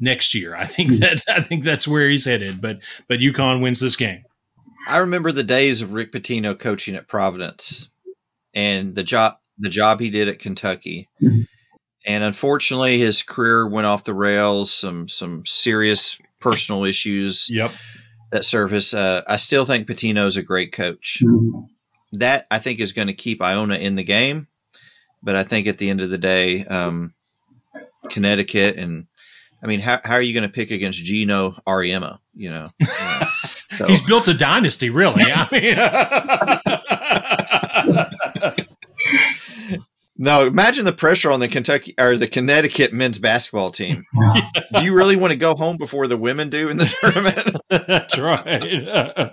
next 0.00 0.34
year. 0.34 0.54
I 0.54 0.66
think 0.66 0.92
hmm. 0.92 0.98
that 0.98 1.22
I 1.28 1.40
think 1.40 1.64
that's 1.64 1.88
where 1.88 2.08
he's 2.08 2.24
headed. 2.24 2.60
But 2.60 2.80
but 3.08 3.20
UConn 3.20 3.62
wins 3.62 3.80
this 3.80 3.96
game. 3.96 4.24
I 4.88 4.98
remember 4.98 5.32
the 5.32 5.42
days 5.42 5.82
of 5.82 5.92
Rick 5.92 6.12
Pitino 6.12 6.58
coaching 6.58 6.94
at 6.94 7.08
Providence, 7.08 7.90
and 8.54 8.94
the 8.94 9.04
job 9.04 9.38
the 9.58 9.68
job 9.68 10.00
he 10.00 10.10
did 10.10 10.28
at 10.28 10.38
Kentucky. 10.38 11.08
Mm-hmm. 11.22 11.42
And 12.06 12.24
unfortunately, 12.24 12.98
his 12.98 13.22
career 13.22 13.68
went 13.68 13.86
off 13.86 14.04
the 14.04 14.14
rails. 14.14 14.72
Some 14.72 15.08
some 15.08 15.44
serious 15.46 16.18
personal 16.40 16.84
issues. 16.84 17.48
Yep 17.50 17.72
that 18.30 18.44
surface. 18.44 18.94
Uh, 18.94 19.22
I 19.26 19.36
still 19.36 19.64
think 19.64 19.88
Pitino's 19.88 20.36
a 20.36 20.42
great 20.42 20.72
coach. 20.72 21.22
Mm-hmm. 21.22 21.60
That 22.12 22.46
I 22.50 22.58
think 22.58 22.80
is 22.80 22.92
going 22.92 23.08
to 23.08 23.14
keep 23.14 23.42
Iona 23.42 23.76
in 23.76 23.96
the 23.96 24.04
game, 24.04 24.48
but 25.22 25.36
I 25.36 25.44
think 25.44 25.66
at 25.66 25.78
the 25.78 25.90
end 25.90 26.00
of 26.00 26.08
the 26.08 26.18
day, 26.18 26.64
um, 26.64 27.14
Connecticut 28.08 28.76
and 28.76 29.06
I 29.62 29.66
mean, 29.66 29.80
how, 29.80 30.00
how 30.04 30.14
are 30.14 30.22
you 30.22 30.32
going 30.32 30.48
to 30.48 30.52
pick 30.52 30.70
against 30.70 31.02
Geno 31.02 31.60
Auriemma? 31.66 32.18
You 32.34 32.50
know, 32.50 32.70
you 32.78 32.86
know 32.86 33.26
so. 33.70 33.86
he's 33.86 34.02
built 34.02 34.28
a 34.28 34.34
dynasty, 34.34 34.90
really. 34.90 35.24
I 35.26 35.48
mean, 38.56 38.64
No, 40.20 40.44
imagine 40.44 40.84
the 40.84 40.92
pressure 40.92 41.30
on 41.30 41.38
the 41.38 41.46
Kentucky 41.46 41.94
or 41.96 42.16
the 42.16 42.26
Connecticut 42.26 42.92
men's 42.92 43.20
basketball 43.20 43.70
team. 43.70 44.04
do 44.74 44.84
you 44.84 44.92
really 44.92 45.14
want 45.14 45.30
to 45.30 45.36
go 45.36 45.54
home 45.54 45.76
before 45.76 46.08
the 46.08 46.16
women 46.16 46.50
do 46.50 46.68
in 46.68 46.76
the 46.76 46.86
tournament? 47.00 47.56
That's 47.70 48.18
right. 48.18 49.32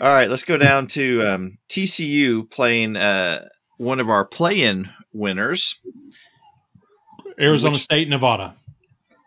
All 0.00 0.14
right, 0.14 0.30
let's 0.30 0.44
go 0.44 0.56
down 0.56 0.86
to 0.88 1.22
um, 1.22 1.58
TCU 1.68 2.48
playing 2.48 2.96
uh, 2.96 3.48
one 3.78 3.98
of 3.98 4.08
our 4.08 4.24
play-in 4.24 4.90
winners, 5.12 5.80
Arizona 7.40 7.72
which, 7.72 7.82
State, 7.82 8.08
Nevada. 8.08 8.54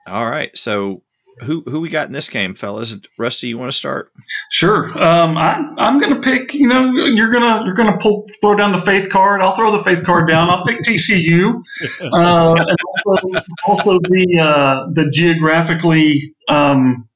All 0.10 0.26
right, 0.26 0.56
so 0.58 1.04
who 1.42 1.64
who 1.68 1.80
we 1.80 1.90
got 1.90 2.08
in 2.08 2.14
this 2.14 2.30
game, 2.30 2.54
fellas? 2.54 2.96
Rusty, 3.18 3.48
you 3.48 3.58
want 3.58 3.72
to 3.72 3.78
start? 3.78 4.12
Sure. 4.52 4.86
Um, 5.02 5.38
I, 5.38 5.62
I'm 5.78 6.00
going 6.00 6.14
to 6.14 6.22
pick. 6.22 6.54
You 6.54 6.68
know, 6.68 6.92
you're 6.92 7.32
gonna 7.32 7.66
you're 7.66 7.76
gonna 7.76 7.98
pull 7.98 8.28
throw 8.42 8.56
down 8.56 8.72
the 8.72 8.78
faith 8.78 9.10
card. 9.10 9.42
I'll 9.42 9.56
throw 9.56 9.72
the 9.72 9.80
faith 9.80 10.04
card 10.04 10.28
down. 10.28 10.50
I'll 10.50 10.66
pick 10.66 10.82
TCU, 10.82 11.62
uh, 12.02 12.56
and 12.58 12.78
also, 13.06 13.42
also 13.66 14.00
the 14.00 14.40
uh, 14.40 14.92
the 14.92 15.10
geographically 15.10 16.36
um, 16.48 17.08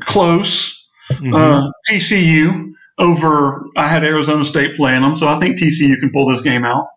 close 0.00 0.88
mm-hmm. 1.12 1.34
uh, 1.34 1.70
TCU 1.88 2.72
over. 2.98 3.64
I 3.76 3.88
had 3.88 4.04
Arizona 4.04 4.44
State 4.44 4.76
playing 4.76 5.02
them, 5.02 5.14
so 5.14 5.28
I 5.28 5.38
think 5.38 5.58
TCU 5.58 5.96
can 5.98 6.10
pull 6.12 6.28
this 6.28 6.40
game 6.40 6.64
out. 6.64 6.88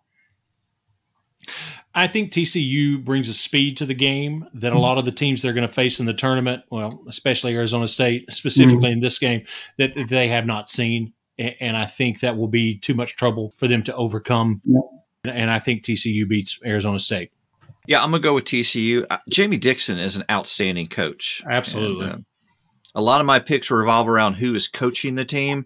I 1.96 2.08
think 2.08 2.32
TCU 2.32 3.04
brings 3.04 3.30
a 3.30 3.34
speed 3.34 3.78
to 3.78 3.86
the 3.86 3.94
game 3.94 4.48
that 4.56 4.68
a 4.68 4.70
mm-hmm. 4.72 4.82
lot 4.82 4.98
of 4.98 5.06
the 5.06 5.12
teams 5.12 5.42
they're 5.42 5.54
going 5.54 5.68
to 5.68 5.74
face 5.74 6.00
in 6.00 6.06
the 6.06 6.14
tournament, 6.14 6.64
well, 6.70 7.04
especially 7.08 7.56
Arizona 7.56 7.88
State, 7.88 8.34
specifically 8.34 8.78
mm-hmm. 8.78 8.94
in 8.94 9.00
this 9.00 9.20
game, 9.20 9.46
that 9.78 9.94
they 10.10 10.28
have 10.28 10.46
not 10.46 10.70
seen. 10.70 11.14
And 11.38 11.78
I 11.78 11.86
think 11.86 12.20
that 12.22 12.38
will 12.38 12.48
be 12.48 12.78
too 12.78 12.94
much 12.94 13.16
trouble 13.16 13.54
for 13.58 13.68
them 13.68 13.84
to 13.84 13.96
overcome. 13.96 14.62
And 15.24 15.52
I 15.52 15.60
think 15.60 15.84
TCU 15.84 16.28
beats 16.28 16.60
Arizona 16.66 17.00
State. 17.00 17.32
Yeah, 17.88 18.02
I'm 18.02 18.12
going 18.12 18.22
to 18.22 18.26
go 18.26 18.34
with 18.34 18.46
TCU. 18.46 19.06
Uh, 19.10 19.18
Jamie 19.30 19.58
Dixon 19.58 20.00
is 20.00 20.16
an 20.16 20.24
outstanding 20.32 20.88
coach. 20.88 21.44
Absolutely. 21.50 22.06
And, 22.06 22.14
uh, 22.14 22.18
a 22.96 23.02
lot 23.02 23.22
of 23.22 23.26
my 23.26 23.40
picks 23.40 23.72
revolve 23.72 24.08
around 24.08 24.36
who 24.36 24.54
is 24.56 24.68
coaching 24.68 25.16
the 25.16 25.26
team, 25.26 25.66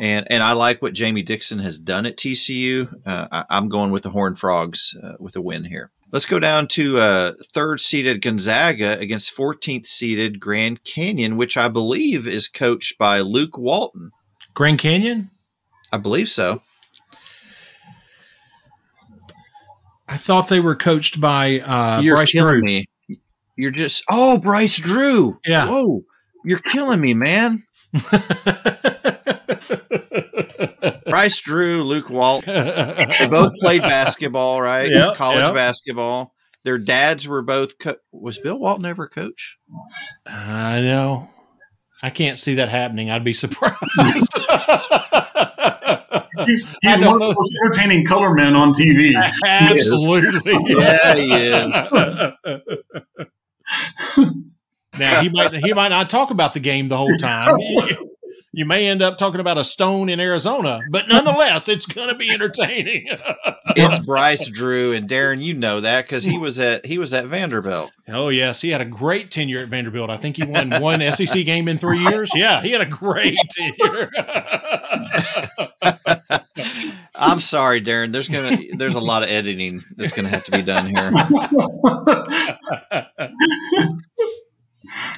and 0.00 0.26
and 0.30 0.42
I 0.42 0.52
like 0.52 0.80
what 0.80 0.94
Jamie 0.94 1.22
Dixon 1.22 1.58
has 1.58 1.78
done 1.78 2.06
at 2.06 2.16
TCU. 2.16 2.92
Uh, 3.06 3.44
I, 3.48 3.58
am 3.58 3.68
going 3.68 3.90
with 3.90 4.04
the 4.04 4.10
Horned 4.10 4.38
Frogs 4.38 4.96
uh, 5.02 5.12
with 5.18 5.36
a 5.36 5.40
win 5.40 5.64
here. 5.64 5.90
Let's 6.10 6.26
go 6.26 6.38
down 6.38 6.68
to 6.68 6.98
uh, 6.98 7.32
third 7.54 7.80
seeded 7.80 8.20
Gonzaga 8.20 8.98
against 8.98 9.34
14th 9.34 9.86
seeded 9.86 10.40
Grand 10.40 10.84
Canyon, 10.84 11.38
which 11.38 11.56
I 11.56 11.68
believe 11.68 12.26
is 12.26 12.48
coached 12.48 12.98
by 12.98 13.20
Luke 13.20 13.56
Walton. 13.56 14.12
Grand 14.52 14.78
Canyon? 14.78 15.30
I 15.90 15.96
believe 15.96 16.28
so. 16.28 16.62
I 20.06 20.18
thought 20.18 20.48
they 20.48 20.60
were 20.60 20.76
coached 20.76 21.20
by 21.20 21.60
uh, 21.60 22.00
You're 22.02 22.16
Bryce 22.16 22.32
Drew. 22.32 22.60
me. 22.60 22.84
You're 23.56 23.70
just 23.70 24.04
oh 24.10 24.38
Bryce 24.38 24.76
Drew. 24.76 25.38
Yeah. 25.46 25.68
Whoa, 25.68 26.04
you're 26.44 26.58
killing 26.58 27.00
me, 27.00 27.14
man. 27.14 27.62
Bryce 31.06 31.40
Drew, 31.40 31.82
Luke 31.82 32.10
Walt. 32.10 32.44
They 32.46 33.28
both 33.28 33.52
played 33.60 33.82
basketball, 33.82 34.62
right? 34.62 34.90
Yep, 34.90 35.16
College 35.16 35.44
yep. 35.44 35.54
basketball. 35.54 36.32
Their 36.64 36.78
dads 36.78 37.28
were 37.28 37.42
both. 37.42 37.78
Co- 37.78 37.96
was 38.12 38.38
Bill 38.38 38.58
Walton 38.58 38.86
ever 38.86 39.04
a 39.04 39.08
coach? 39.08 39.58
I 40.26 40.80
know. 40.80 41.28
I 42.02 42.10
can't 42.10 42.38
see 42.38 42.56
that 42.56 42.68
happening. 42.68 43.10
I'd 43.10 43.24
be 43.24 43.32
surprised. 43.32 43.76
He's, 46.46 46.74
I 46.84 46.92
he's 46.92 47.00
don't 47.00 47.12
one 47.12 47.22
of 47.22 47.28
the 47.28 47.34
most 47.36 47.54
entertaining 47.62 48.04
color 48.06 48.32
men 48.34 48.56
on 48.56 48.72
TV. 48.72 49.12
Absolutely. 49.44 50.74
Yeah, 50.74 51.14
he 51.14 51.32
is. 54.16 54.32
Now 54.98 55.20
he 55.22 55.28
might 55.28 55.54
he 55.54 55.72
might 55.72 55.88
not 55.88 56.10
talk 56.10 56.30
about 56.30 56.54
the 56.54 56.60
game 56.60 56.88
the 56.88 56.96
whole 56.96 57.16
time. 57.18 57.56
You 58.54 58.66
may 58.66 58.86
end 58.86 59.00
up 59.00 59.16
talking 59.16 59.40
about 59.40 59.56
a 59.56 59.64
stone 59.64 60.10
in 60.10 60.20
Arizona, 60.20 60.80
but 60.90 61.08
nonetheless, 61.08 61.70
it's 61.70 61.86
going 61.86 62.08
to 62.08 62.14
be 62.14 62.30
entertaining. 62.30 63.06
It's 63.74 63.98
Bryce 64.00 64.50
Drew 64.50 64.92
and 64.92 65.08
Darren. 65.08 65.40
You 65.40 65.54
know 65.54 65.80
that 65.80 66.04
because 66.04 66.24
he 66.24 66.36
was 66.36 66.58
at 66.58 66.84
he 66.84 66.98
was 66.98 67.14
at 67.14 67.24
Vanderbilt. 67.24 67.90
oh 68.08 68.28
yes, 68.28 68.60
he 68.60 68.68
had 68.68 68.82
a 68.82 68.84
great 68.84 69.30
tenure 69.30 69.60
at 69.60 69.68
Vanderbilt. 69.68 70.10
I 70.10 70.18
think 70.18 70.36
he 70.36 70.44
won 70.44 70.68
one 70.82 71.00
SEC 71.12 71.46
game 71.46 71.68
in 71.68 71.78
three 71.78 71.96
years. 71.96 72.30
Yeah, 72.34 72.60
he 72.60 72.72
had 72.72 72.82
a 72.82 72.86
great 72.86 73.38
tenure. 73.50 74.10
I'm 77.16 77.40
sorry, 77.40 77.80
Darren. 77.80 78.12
There's 78.12 78.28
gonna 78.28 78.58
there's 78.76 78.96
a 78.96 79.00
lot 79.00 79.22
of 79.22 79.30
editing 79.30 79.80
that's 79.96 80.12
gonna 80.12 80.28
have 80.28 80.44
to 80.44 80.50
be 80.50 80.60
done 80.60 80.88
here. 80.88 81.10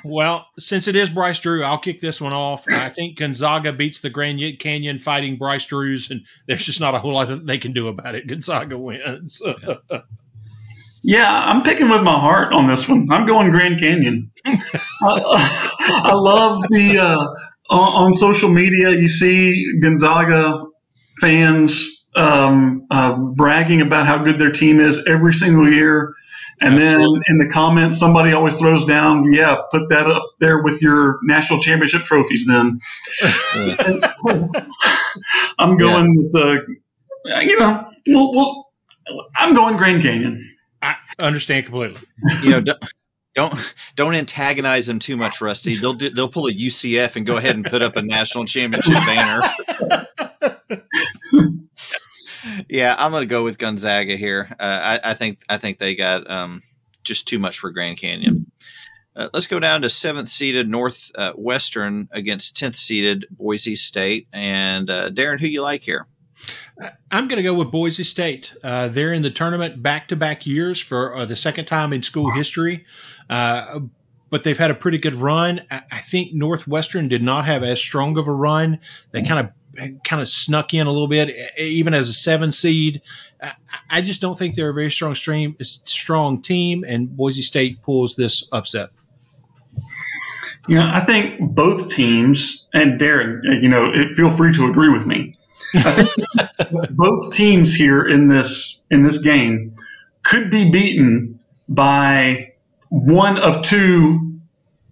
Well, 0.05 0.47
since 0.59 0.87
it 0.89 0.97
is 0.97 1.11
Bryce 1.11 1.41
Drew, 1.41 1.65
I'll 1.65 1.79
kick 1.79 2.01
this 2.01 2.21
one 2.21 2.33
off. 2.33 2.65
I 2.69 2.89
think 2.89 3.19
Gonzaga 3.19 3.73
beats 3.73 4.01
the 4.01 4.11
Grand 4.11 4.41
Canyon 4.59 4.99
fighting 4.99 5.37
Bryce 5.37 5.67
Drews, 5.67 6.11
and 6.11 6.23
there's 6.47 6.65
just 6.65 6.81
not 6.81 6.95
a 6.95 6.99
whole 6.99 7.15
lot 7.15 7.29
that 7.29 7.47
they 7.47 7.59
can 7.59 7.73
do 7.73 7.89
about 7.89 8.15
it. 8.15 8.27
Gonzaga 8.27 8.79
wins. 8.79 9.43
Yeah, 11.07 11.31
I'm 11.31 11.63
picking 11.63 11.91
with 11.91 12.03
my 12.03 12.19
heart 12.19 12.55
on 12.55 12.67
this 12.67 12.89
one. 12.89 13.13
I'm 13.13 13.27
going 13.27 13.51
Grand 13.51 13.79
Canyon. 13.79 14.31
I, 14.47 14.61
I 16.03 16.15
love 16.15 16.63
the 16.71 16.99
uh, 16.99 17.27
on, 17.69 18.07
on 18.07 18.15
social 18.15 18.49
media. 18.49 18.89
You 18.89 19.07
see 19.07 19.79
Gonzaga 19.83 20.65
fans 21.21 22.07
um, 22.17 22.87
uh, 22.91 23.17
bragging 23.17 23.83
about 23.83 24.07
how 24.07 24.17
good 24.25 24.39
their 24.39 24.51
team 24.51 24.81
is 24.81 25.05
every 25.07 25.35
single 25.35 25.71
year, 25.71 26.15
and 26.61 26.75
Absolutely. 26.75 27.21
then 27.27 27.41
in 27.41 27.47
the 27.47 27.53
comments, 27.53 27.99
somebody 27.99 28.33
always 28.33 28.55
throws 28.55 28.85
down, 28.85 29.33
"Yeah, 29.33 29.57
put 29.71 29.89
that 29.91 30.09
up 30.11 30.25
there 30.41 30.63
with 30.63 30.83
your 30.83 31.19
national 31.23 31.61
championship 31.61 32.05
trophies." 32.05 32.47
Then, 32.47 32.79
And 33.55 34.01
so, 34.01 34.11
I'm 35.59 35.77
going 35.77 36.17
with 36.17 36.33
the, 36.33 36.61
you 37.43 37.59
know, 37.59 37.89
we'll, 38.07 38.33
we'll, 38.33 38.65
I'm 39.37 39.55
going 39.55 39.77
Grand 39.77 40.03
Canyon. 40.03 40.41
I 40.83 40.97
understand 41.19 41.67
completely. 41.67 42.01
You 42.43 42.51
know, 42.51 42.61
don't 42.61 42.85
don't, 43.35 43.55
don't 43.97 44.15
antagonize 44.15 44.87
them 44.87 45.01
too 45.01 45.17
much, 45.17 45.41
Rusty. 45.41 45.77
They'll 45.77 45.95
do, 45.95 46.11
they'll 46.11 46.29
pull 46.29 46.47
a 46.47 46.53
UCF 46.53 47.17
and 47.17 47.27
go 47.27 47.37
ahead 47.37 47.57
and 47.57 47.65
put 47.65 47.83
up 47.83 47.97
a 47.97 48.03
national 48.03 48.45
championship 48.45 48.95
banner. 49.07 49.41
yeah, 52.69 52.95
I'm 52.99 53.13
gonna 53.13 53.27
go 53.27 53.45
with 53.45 53.59
Gonzaga 53.59 54.17
here. 54.17 54.55
Uh, 54.59 54.99
I, 55.03 55.11
I 55.11 55.15
think 55.15 55.43
I 55.49 55.59
think 55.59 55.79
they 55.79 55.95
got 55.95 56.29
um, 56.31 56.63
just 57.03 57.29
too 57.29 57.39
much 57.39 57.59
for 57.59 57.71
Grand 57.71 57.99
Canyon. 57.99 58.51
Uh, 59.17 59.29
let's 59.33 59.47
go 59.47 59.61
down 59.61 59.83
to 59.83 59.89
seventh 59.89 60.29
seeded 60.29 60.69
Northwestern 60.69 62.09
against 62.11 62.57
tenth 62.57 62.77
seeded 62.77 63.27
Boise 63.31 63.77
State. 63.77 64.27
And 64.33 64.91
uh, 64.91 65.11
Darren, 65.11 65.39
who 65.39 65.47
you 65.47 65.63
like 65.63 65.83
here? 65.83 66.07
I'm 67.11 67.29
going 67.29 67.37
to 67.37 67.43
go 67.43 67.55
with 67.55 67.71
Boise 67.71 68.05
State. 68.05 68.55
Uh, 68.63 68.89
they're 68.89 69.13
in 69.13 69.23
the 69.23 69.31
tournament 69.31 69.83
back 69.83 70.09
to 70.09 70.17
back 70.17 70.47
years 70.47 70.81
for 70.81 71.15
uh, 71.15 71.25
the 71.25 71.37
second 71.37 71.67
time 71.67 71.93
in 71.93 72.03
school 72.03 72.31
history. 72.33 72.85
Uh, 73.31 73.81
but 74.31 74.43
they've 74.43 74.59
had 74.59 74.73
a 74.73 74.75
pretty 74.75 74.99
good 74.99 75.15
run. 75.15 75.61
I, 75.71 75.83
I 75.93 76.01
think 76.01 76.35
Northwestern 76.35 77.07
did 77.07 77.23
not 77.23 77.47
have 77.47 77.63
as 77.63 77.81
strong 77.81 78.19
of 78.19 78.27
a 78.27 78.33
run. 78.33 78.81
They 79.13 79.23
kind 79.23 79.47
of 79.47 79.53
kind 80.05 80.23
of 80.23 80.29
snuck 80.29 80.75
in 80.75 80.87
a 80.87 80.91
little 80.91 81.09
bit, 81.09 81.35
even 81.59 81.95
as 81.95 82.09
a 82.09 82.13
seven 82.13 82.53
seed. 82.53 83.03
I, 83.43 83.53
I 83.91 84.01
just 84.03 84.21
don't 84.21 84.39
think 84.39 84.55
they're 84.55 84.71
a 84.71 84.75
very 84.75 84.91
strong 84.91 85.15
stream, 85.15 85.57
strong 85.63 86.43
team, 86.43 86.85
and 86.87 87.15
Boise 87.17 87.43
State 87.43 87.83
pulls 87.83 88.17
this 88.17 88.49
upset. 88.53 88.91
You 90.67 90.77
know, 90.77 90.91
I 90.93 91.01
think 91.01 91.41
both 91.41 91.91
teams, 91.91 92.69
and 92.73 92.99
Darren, 92.99 93.41
uh, 93.47 93.61
you 93.61 93.69
know, 93.69 93.93
feel 94.15 94.31
free 94.31 94.53
to 94.55 94.67
agree 94.67 94.89
with 94.89 95.07
me. 95.07 95.37
I 95.75 96.05
think 96.05 96.91
both 96.91 97.33
teams 97.33 97.75
here 97.75 98.07
in 98.07 98.29
this 98.29 98.83
in 98.91 99.03
this 99.03 99.19
game 99.19 99.73
could 100.23 100.51
be 100.51 100.71
beaten 100.71 101.41
by 101.69 102.55
one 102.89 103.39
of 103.39 103.63
two 103.63 104.41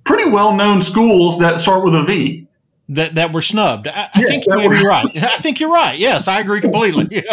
pretty 0.04 0.28
well 0.28 0.54
known 0.54 0.82
schools 0.82 1.38
that 1.38 1.60
start 1.60 1.84
with 1.84 1.94
a 1.94 2.02
V. 2.02 2.46
That 2.88 3.14
that 3.14 3.32
were 3.32 3.42
snubbed. 3.42 3.86
I, 3.86 4.08
I 4.14 4.20
Yes, 4.20 4.28
think 4.28 4.44
you 4.46 4.50
that 4.52 4.58
may 4.58 4.68
were- 4.68 4.74
be 4.74 4.84
right. 4.86 5.16
I 5.22 5.38
think 5.38 5.60
you're 5.60 5.70
right. 5.72 5.98
Yes, 5.98 6.28
I 6.28 6.40
agree 6.40 6.60
completely. 6.60 7.24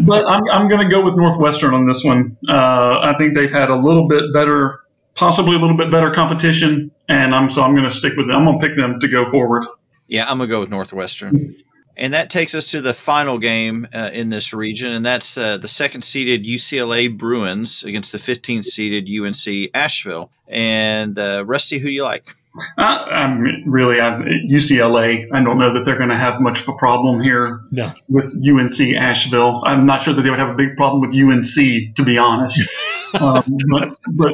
But 0.00 0.28
I'm, 0.28 0.42
I'm 0.52 0.68
going 0.68 0.86
to 0.86 0.88
go 0.94 1.02
with 1.02 1.16
Northwestern 1.16 1.72
on 1.74 1.86
this 1.86 2.04
one. 2.04 2.36
Uh, 2.48 3.00
I 3.02 3.14
think 3.18 3.34
they've 3.34 3.50
had 3.50 3.70
a 3.70 3.74
little 3.76 4.06
bit 4.06 4.32
better, 4.34 4.80
possibly 5.14 5.56
a 5.56 5.58
little 5.58 5.76
bit 5.76 5.90
better 5.90 6.10
competition, 6.10 6.90
and 7.08 7.34
I'm 7.34 7.48
so 7.48 7.62
I'm 7.62 7.74
going 7.74 7.88
to 7.88 7.94
stick 7.94 8.14
with 8.16 8.26
them. 8.28 8.36
I'm 8.36 8.44
going 8.44 8.58
to 8.60 8.66
pick 8.66 8.76
them 8.76 8.98
to 9.00 9.08
go 9.08 9.24
forward. 9.24 9.64
Yeah, 10.06 10.30
I'm 10.30 10.38
gonna 10.38 10.48
go 10.48 10.60
with 10.60 10.70
Northwestern. 10.70 11.54
And 11.96 12.12
that 12.14 12.30
takes 12.30 12.54
us 12.54 12.70
to 12.70 12.80
the 12.80 12.94
final 12.94 13.38
game 13.38 13.88
uh, 13.92 14.10
in 14.12 14.30
this 14.30 14.54
region, 14.54 14.92
and 14.92 15.04
that's 15.04 15.36
uh, 15.36 15.56
the 15.58 15.68
second 15.68 16.02
seeded 16.02 16.44
UCLA 16.44 17.14
Bruins 17.14 17.82
against 17.82 18.12
the 18.12 18.18
15th 18.18 18.64
seeded 18.64 19.08
UNC 19.10 19.70
Asheville. 19.74 20.30
And 20.46 21.18
uh, 21.18 21.44
Rusty, 21.46 21.78
who 21.78 21.88
do 21.88 21.92
you 21.92 22.04
like? 22.04 22.34
Uh, 22.76 22.80
I'm 22.82 23.64
really 23.66 24.00
I'm, 24.00 24.22
UCLA. 24.50 25.24
I 25.32 25.42
don't 25.42 25.58
know 25.58 25.72
that 25.72 25.84
they're 25.84 25.96
going 25.96 26.10
to 26.10 26.16
have 26.16 26.40
much 26.40 26.62
of 26.62 26.68
a 26.68 26.74
problem 26.74 27.20
here 27.20 27.60
no. 27.70 27.92
with 28.08 28.34
UNC 28.36 28.96
Asheville. 28.96 29.62
I'm 29.64 29.86
not 29.86 30.02
sure 30.02 30.14
that 30.14 30.22
they 30.22 30.30
would 30.30 30.38
have 30.38 30.50
a 30.50 30.54
big 30.54 30.76
problem 30.76 31.00
with 31.00 31.16
UNC, 31.16 31.96
to 31.96 32.04
be 32.04 32.18
honest. 32.18 32.68
um, 33.20 33.44
but 33.70 33.92
but 34.12 34.32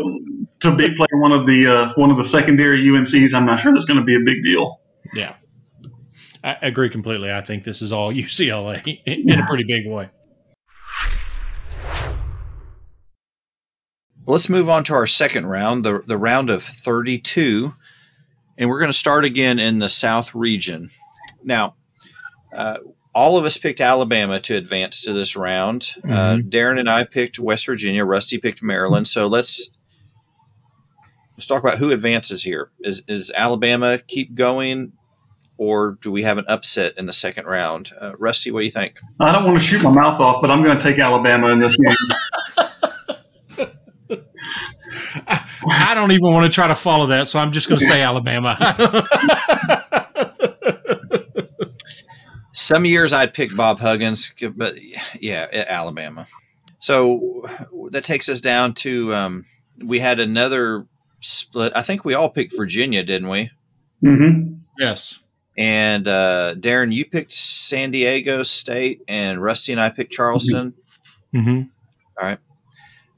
to 0.61 0.75
be 0.75 0.95
play 0.95 1.07
one 1.13 1.33
of 1.33 1.47
the 1.47 1.67
uh, 1.67 1.93
one 1.97 2.11
of 2.11 2.17
the 2.17 2.25
secondary 2.25 2.83
UNCs, 2.85 3.35
I'm 3.35 3.47
not 3.47 3.61
sure 3.61 3.73
that's 3.73 3.85
going 3.85 4.01
to 4.01 4.05
be 4.05 4.17
a 4.17 4.21
big 4.25 4.43
deal. 4.43 4.81
Yeah. 5.15 5.35
I 6.43 6.59
agree 6.61 6.91
completely. 6.91 7.33
I 7.33 7.41
think 7.41 7.65
this 7.65 7.81
is 7.81 7.91
all 7.91 8.13
UCLA 8.13 9.01
in 9.07 9.31
in 9.31 9.41
a 9.41 9.47
pretty 9.47 9.65
big 9.65 9.91
way. 9.91 10.11
Let's 14.27 14.49
move 14.49 14.71
on 14.71 14.85
to 14.85 14.95
our 14.95 15.07
second 15.07 15.47
round, 15.47 15.85
the, 15.85 16.03
the 16.07 16.17
round 16.17 16.49
of 16.49 16.63
32. 16.63 17.75
And 18.57 18.71
we're 18.71 18.79
going 18.79 18.93
to 18.93 18.99
start 18.99 19.25
again 19.25 19.59
in 19.59 19.79
the 19.79 19.89
South 19.89 20.35
region. 20.35 20.91
Now, 21.43 21.75
uh, 22.55 22.79
all 23.15 23.37
of 23.37 23.45
us 23.45 23.57
picked 23.57 23.81
Alabama 23.81 24.41
to 24.41 24.57
advance 24.57 25.03
to 25.03 25.13
this 25.13 25.37
round. 25.37 25.95
Uh, 26.05 26.37
Darren 26.37 26.81
and 26.81 26.91
I 26.91 27.05
picked 27.05 27.39
West 27.39 27.67
Virginia. 27.67 28.05
Rusty 28.05 28.39
picked 28.39 28.63
Maryland. 28.63 29.07
So 29.07 29.27
let's 29.29 29.71
let's 31.37 31.47
talk 31.47 31.63
about 31.63 31.79
who 31.79 31.91
advances 31.91 32.43
here. 32.43 32.71
Is 32.81 33.03
is 33.07 33.33
Alabama 33.35 33.99
keep 33.99 34.35
going, 34.35 34.93
or 35.57 35.97
do 36.01 36.11
we 36.11 36.23
have 36.23 36.39
an 36.39 36.45
upset 36.49 36.95
in 36.99 37.07
the 37.07 37.13
second 37.13 37.47
round? 37.47 37.93
Uh, 38.01 38.13
Rusty, 38.19 38.51
what 38.51 38.61
do 38.61 38.67
you 38.67 38.73
think? 38.73 38.97
I 39.21 39.31
don't 39.31 39.45
want 39.45 39.61
to 39.61 39.65
shoot 39.65 39.83
my 39.83 39.91
mouth 39.91 40.21
off, 40.21 40.41
but 40.41 40.51
I'm 40.51 40.65
going 40.65 40.77
to 40.77 40.83
take 40.83 40.99
Alabama 40.99 41.49
in 41.49 41.61
this 41.61 41.77
game. 41.77 41.95
I 45.71 45.95
don't 45.95 46.13
even 46.13 46.33
want 46.33 46.47
to 46.47 46.53
try 46.53 46.69
to 46.69 46.75
follow 46.75 47.07
that, 47.07 47.29
so 47.29 47.39
I'm 47.39 47.53
just 47.53 47.69
going 47.69 47.81
to 47.81 47.87
say 47.87 48.03
Alabama. 48.03 48.57
Some 52.53 52.85
years 52.85 53.13
I'd 53.13 53.35
pick 53.35 53.55
Bob 53.57 53.79
Huggins, 53.81 54.33
but 54.55 54.75
yeah, 55.21 55.47
Alabama. 55.69 56.29
So 56.79 57.47
that 57.91 58.05
takes 58.05 58.29
us 58.29 58.41
down 58.41 58.75
to 58.75 59.13
um, 59.13 59.47
we 59.83 59.99
had 59.99 60.21
another 60.21 60.87
split. 61.21 61.73
I 61.75 61.83
think 61.83 62.05
we 62.05 62.15
all 62.15 62.31
picked 62.31 62.57
Virginia, 62.57 63.03
didn't 63.03 63.29
we? 63.29 63.51
hmm 64.01 64.55
Yes. 64.79 65.21
And 65.57 66.09
uh, 66.09 66.55
Darren, 66.59 66.93
you 66.93 67.05
picked 67.05 67.33
San 67.33 67.91
Diego 67.93 68.43
State, 68.43 69.03
and 69.07 69.41
Rusty 69.43 69.71
and 69.73 69.81
I 69.81 69.91
picked 69.91 70.13
Charleston. 70.13 70.75
hmm 71.33 71.63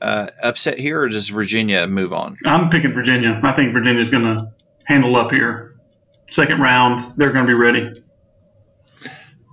Uh, 0.01 0.29
upset 0.43 0.79
here, 0.79 1.01
or 1.01 1.09
does 1.09 1.29
Virginia 1.31 1.87
move 1.87 2.13
on? 2.13 2.37
I'm 2.45 2.69
picking 2.69 2.93
Virginia. 2.93 3.41
I 3.43 3.53
think 3.53 3.73
Virginia's 3.73 4.11
going 4.11 4.25
to 4.25 4.53
handle 4.85 5.17
up 5.17 5.31
here. 5.31 5.77
Second 6.31 6.61
round, 6.61 7.01
they're 7.17 7.33
going 7.33 7.47
to 7.47 7.49
be 7.49 7.55
ready. 7.55 8.03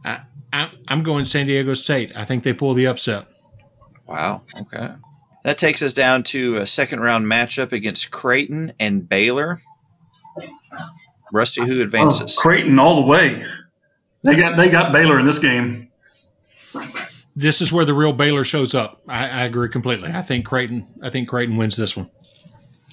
I, 0.04 0.20
I, 0.52 0.70
I'm 0.90 1.02
going 1.04 1.24
San 1.26 1.48
Diego 1.48 1.74
State. 1.76 2.12
I 2.16 2.26
think 2.26 2.44
they 2.44 2.52
pull 2.54 2.74
the 2.74 2.88
upset. 2.88 3.26
Wow. 4.06 4.42
Okay. 4.60 4.90
That 5.46 5.58
takes 5.58 5.82
us 5.82 5.94
down 5.94 6.24
to 6.24 6.58
a 6.58 6.66
second 6.68 7.00
round 7.00 7.26
matchup 7.26 7.72
against 7.72 8.12
Creighton 8.12 8.74
and 8.80 9.08
Baylor. 9.08 9.62
Rusty, 11.32 11.62
who 11.66 11.80
Oh, 11.80 11.84
advances? 11.84 12.38
Creighton 12.38 12.80
all 12.80 12.96
the 12.98 13.08
way. 13.08 13.46
They 14.24 14.36
got 14.36 14.56
they 14.58 14.70
got 14.70 14.92
Baylor 14.94 15.20
in 15.20 15.26
this 15.26 15.40
game. 15.40 15.90
This 17.36 17.62
is 17.62 17.72
where 17.72 17.86
the 17.86 17.94
real 17.94 18.14
Baylor 18.14 18.44
shows 18.44 18.74
up. 18.76 19.02
I, 19.08 19.28
I 19.28 19.44
agree 19.44 19.70
completely. 19.70 20.12
I 20.12 20.22
think 20.22 20.46
Creighton. 20.46 20.88
I 21.02 21.10
think 21.10 21.28
Creighton 21.28 21.58
wins 21.58 21.76
this 21.76 21.98
one. 21.98 22.10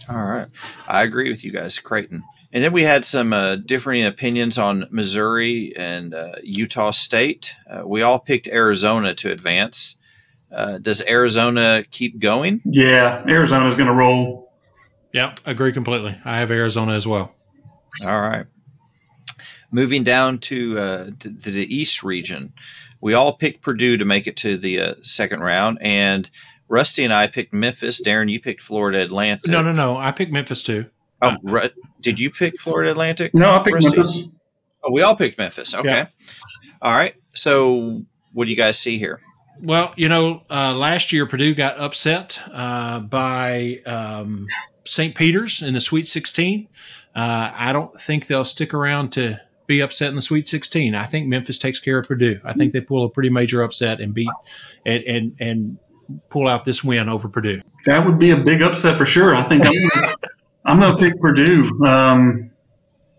All 0.08 0.22
right. 0.22 0.48
I 0.88 1.02
agree 1.02 1.30
with 1.30 1.44
you 1.44 1.52
guys, 1.52 1.78
Creighton. 1.78 2.24
And 2.52 2.64
then 2.64 2.72
we 2.72 2.82
had 2.82 3.04
some 3.04 3.32
uh, 3.32 3.56
differing 3.56 4.04
opinions 4.04 4.58
on 4.58 4.86
Missouri 4.90 5.72
and 5.76 6.14
uh, 6.14 6.32
Utah 6.42 6.90
State. 6.90 7.54
Uh, 7.70 7.86
we 7.86 8.02
all 8.02 8.18
picked 8.18 8.48
Arizona 8.48 9.14
to 9.14 9.30
advance. 9.30 9.96
Uh, 10.50 10.78
does 10.78 11.00
Arizona 11.06 11.84
keep 11.92 12.18
going? 12.18 12.60
Yeah, 12.64 13.22
Arizona's 13.28 13.76
going 13.76 13.86
to 13.86 13.94
roll. 13.94 14.52
Yep, 15.12 15.40
agree 15.44 15.72
completely. 15.72 16.18
I 16.24 16.38
have 16.38 16.50
Arizona 16.50 16.94
as 16.94 17.06
well. 17.06 17.32
All 18.04 18.20
right. 18.20 18.46
Moving 19.70 20.02
down 20.02 20.38
to, 20.38 20.78
uh, 20.78 21.04
to, 21.20 21.40
to 21.42 21.50
the 21.52 21.72
East 21.72 22.02
region, 22.02 22.52
we 23.00 23.14
all 23.14 23.32
picked 23.32 23.62
Purdue 23.62 23.96
to 23.96 24.04
make 24.04 24.26
it 24.26 24.36
to 24.38 24.56
the 24.56 24.80
uh, 24.80 24.94
second 25.02 25.40
round, 25.40 25.78
and 25.80 26.30
Rusty 26.68 27.04
and 27.04 27.12
I 27.12 27.26
picked 27.26 27.52
Memphis. 27.52 28.00
Darren, 28.02 28.30
you 28.30 28.40
picked 28.40 28.62
Florida 28.62 29.00
Atlantic. 29.02 29.50
No, 29.50 29.62
no, 29.62 29.72
no. 29.72 29.96
I 29.96 30.12
picked 30.12 30.32
Memphis 30.32 30.62
too. 30.62 30.86
Oh, 31.22 31.36
Ru- 31.42 31.70
did 32.00 32.18
you 32.18 32.30
pick 32.30 32.60
Florida 32.60 32.90
Atlantic? 32.90 33.32
No, 33.34 33.56
I 33.56 33.62
picked 33.62 33.74
Rusty? 33.74 33.96
Memphis. 33.96 34.28
Oh, 34.82 34.92
we 34.92 35.02
all 35.02 35.16
picked 35.16 35.36
Memphis. 35.38 35.74
Okay. 35.74 35.88
Yeah. 35.88 36.06
All 36.80 36.92
right. 36.92 37.14
So, 37.32 38.02
what 38.32 38.44
do 38.46 38.50
you 38.50 38.56
guys 38.56 38.78
see 38.78 38.98
here? 38.98 39.20
Well, 39.62 39.92
you 39.96 40.08
know, 40.08 40.42
uh, 40.48 40.72
last 40.74 41.12
year 41.12 41.26
Purdue 41.26 41.54
got 41.54 41.78
upset 41.78 42.40
uh, 42.50 43.00
by 43.00 43.80
um, 43.84 44.46
St. 44.86 45.14
Peter's 45.14 45.62
in 45.62 45.74
the 45.74 45.80
Sweet 45.80 46.08
16. 46.08 46.66
Uh, 47.14 47.50
I 47.54 47.72
don't 47.72 48.00
think 48.00 48.26
they'll 48.26 48.44
stick 48.44 48.72
around 48.72 49.10
to 49.12 49.40
be 49.70 49.80
upset 49.80 50.08
in 50.08 50.16
the 50.16 50.22
Sweet 50.22 50.48
16. 50.48 50.94
I 50.94 51.04
think 51.04 51.28
Memphis 51.28 51.56
takes 51.56 51.78
care 51.78 51.98
of 51.98 52.08
Purdue. 52.08 52.40
I 52.44 52.52
think 52.52 52.72
they 52.72 52.80
pull 52.80 53.04
a 53.04 53.10
pretty 53.10 53.30
major 53.30 53.62
upset 53.62 54.00
and 54.00 54.12
beat 54.12 54.28
and 54.84 55.04
and, 55.04 55.36
and 55.40 55.78
pull 56.28 56.48
out 56.48 56.64
this 56.64 56.82
win 56.82 57.08
over 57.08 57.28
Purdue. 57.28 57.62
That 57.86 58.04
would 58.04 58.18
be 58.18 58.32
a 58.32 58.36
big 58.36 58.62
upset 58.62 58.98
for 58.98 59.06
sure. 59.06 59.34
I 59.34 59.44
think 59.44 59.64
I'm 59.64 60.14
I'm 60.64 60.80
going 60.80 60.92
to 60.92 60.98
pick 60.98 61.20
Purdue. 61.20 61.70
Um, 61.84 62.38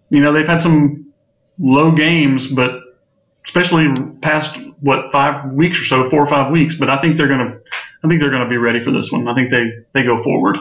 you 0.10 0.20
know, 0.20 0.34
they've 0.34 0.48
had 0.48 0.62
some 0.62 1.14
low 1.58 1.92
games, 1.92 2.48
but 2.48 2.82
especially 3.46 3.94
past 4.22 4.60
what 4.82 5.12
five 5.12 5.54
weeks 5.54 5.80
or 5.80 5.86
so, 5.86 6.04
four 6.04 6.22
or 6.22 6.28
five 6.28 6.52
weeks. 6.52 6.76
But 6.76 6.90
I 6.90 7.00
think 7.00 7.16
they're 7.18 7.30
going 7.30 7.52
to, 7.52 7.60
I 8.04 8.08
think 8.08 8.20
they're 8.20 8.30
going 8.30 8.44
to 8.44 8.50
be 8.50 8.58
ready 8.58 8.82
for 8.82 8.92
this 8.92 9.12
one. 9.12 9.28
I 9.28 9.34
think 9.34 9.50
they 9.50 9.72
they 9.94 10.04
go 10.04 10.18
forward. 10.18 10.58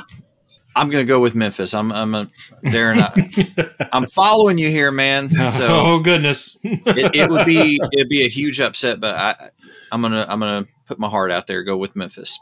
I'm 0.81 0.89
going 0.89 1.07
to 1.07 1.09
go 1.09 1.20
with 1.20 1.35
Memphis. 1.35 1.74
I'm, 1.74 1.93
I'm 1.93 2.14
a, 2.14 2.31
Darren. 2.64 3.03
I, 3.03 3.89
I'm 3.93 4.07
following 4.07 4.57
you 4.57 4.70
here, 4.70 4.91
man. 4.91 5.31
So 5.51 5.66
oh 5.68 5.99
goodness! 6.01 6.57
it, 6.62 7.14
it 7.14 7.28
would 7.28 7.45
be 7.45 7.81
it'd 7.93 8.09
be 8.09 8.24
a 8.24 8.28
huge 8.28 8.61
upset, 8.61 9.01
but 9.01 9.16
I, 9.16 9.51
I'm 9.91 10.01
gonna 10.01 10.24
I'm 10.28 10.39
gonna 10.39 10.66
put 10.87 10.99
my 10.99 11.09
heart 11.09 11.33
out 11.33 11.47
there. 11.49 11.64
Go 11.64 11.76
with 11.76 11.97
Memphis. 11.97 12.39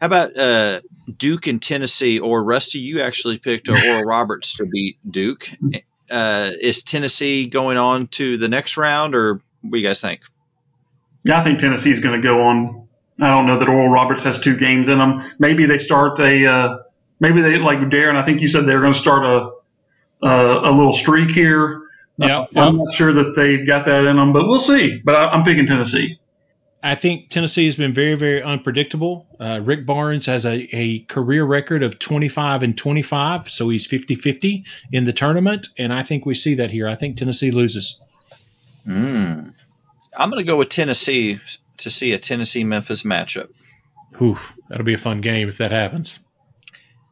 How 0.00 0.06
about 0.06 0.36
uh, 0.36 0.82
Duke 1.16 1.46
and 1.46 1.62
Tennessee? 1.62 2.18
Or 2.18 2.44
Rusty, 2.44 2.78
you 2.78 3.00
actually 3.00 3.38
picked 3.38 3.68
uh, 3.68 3.76
Oral 3.88 4.02
Roberts 4.06 4.54
to 4.56 4.66
beat 4.66 4.98
Duke. 5.10 5.50
Uh, 6.10 6.50
is 6.60 6.82
Tennessee 6.82 7.46
going 7.46 7.78
on 7.78 8.06
to 8.08 8.36
the 8.36 8.48
next 8.48 8.76
round, 8.76 9.14
or 9.14 9.40
what 9.62 9.72
do 9.72 9.78
you 9.78 9.86
guys 9.86 10.00
think? 10.00 10.20
Yeah, 11.24 11.40
I 11.40 11.42
think 11.42 11.58
Tennessee's 11.58 12.00
going 12.00 12.20
to 12.20 12.26
go 12.26 12.42
on. 12.42 12.86
I 13.18 13.30
don't 13.30 13.46
know 13.46 13.58
that 13.58 13.68
Oral 13.68 13.88
Roberts 13.88 14.22
has 14.24 14.38
two 14.38 14.56
games 14.56 14.88
in 14.88 14.98
them. 14.98 15.22
Maybe 15.38 15.64
they 15.64 15.78
start 15.78 16.20
a. 16.20 16.46
Uh, 16.46 16.78
maybe 17.20 17.40
they 17.40 17.58
like 17.58 17.78
Darren. 17.78 18.16
I 18.16 18.24
think 18.24 18.40
you 18.40 18.48
said 18.48 18.66
they 18.66 18.74
were 18.74 18.80
going 18.80 18.92
to 18.92 18.98
start 18.98 19.24
a 19.24 19.50
a, 20.22 20.70
a 20.70 20.72
little 20.72 20.92
streak 20.92 21.30
here. 21.30 21.82
Yeah, 22.18 22.46
I'm 22.56 22.78
not 22.78 22.92
sure 22.92 23.12
that 23.12 23.34
they've 23.36 23.66
got 23.66 23.84
that 23.86 24.06
in 24.06 24.16
them, 24.16 24.32
but 24.32 24.48
we'll 24.48 24.58
see. 24.58 25.00
But 25.04 25.14
I, 25.14 25.28
I'm 25.28 25.44
picking 25.44 25.66
Tennessee. 25.66 26.18
I 26.82 26.94
think 26.94 27.30
Tennessee 27.30 27.64
has 27.64 27.76
been 27.76 27.92
very, 27.92 28.14
very 28.14 28.42
unpredictable. 28.42 29.26
Uh, 29.40 29.60
Rick 29.62 29.84
Barnes 29.84 30.26
has 30.26 30.46
a, 30.46 30.68
a 30.72 31.00
career 31.00 31.44
record 31.44 31.82
of 31.82 31.98
25 31.98 32.62
and 32.62 32.78
25, 32.78 33.50
so 33.50 33.68
he's 33.68 33.86
50 33.86 34.14
50 34.14 34.64
in 34.92 35.04
the 35.04 35.12
tournament. 35.12 35.66
And 35.76 35.92
I 35.92 36.02
think 36.02 36.24
we 36.24 36.34
see 36.34 36.54
that 36.54 36.70
here. 36.70 36.86
I 36.86 36.94
think 36.94 37.16
Tennessee 37.16 37.50
loses. 37.50 38.00
Mm. 38.86 39.52
I'm 40.16 40.30
going 40.30 40.44
to 40.44 40.46
go 40.46 40.56
with 40.56 40.68
Tennessee 40.68 41.40
to 41.78 41.90
see 41.90 42.12
a 42.12 42.18
Tennessee 42.18 42.64
Memphis 42.64 43.02
matchup. 43.02 43.50
Whew, 44.18 44.38
that'll 44.68 44.84
be 44.84 44.94
a 44.94 44.98
fun 44.98 45.20
game 45.20 45.48
if 45.48 45.58
that 45.58 45.72
happens. 45.72 46.20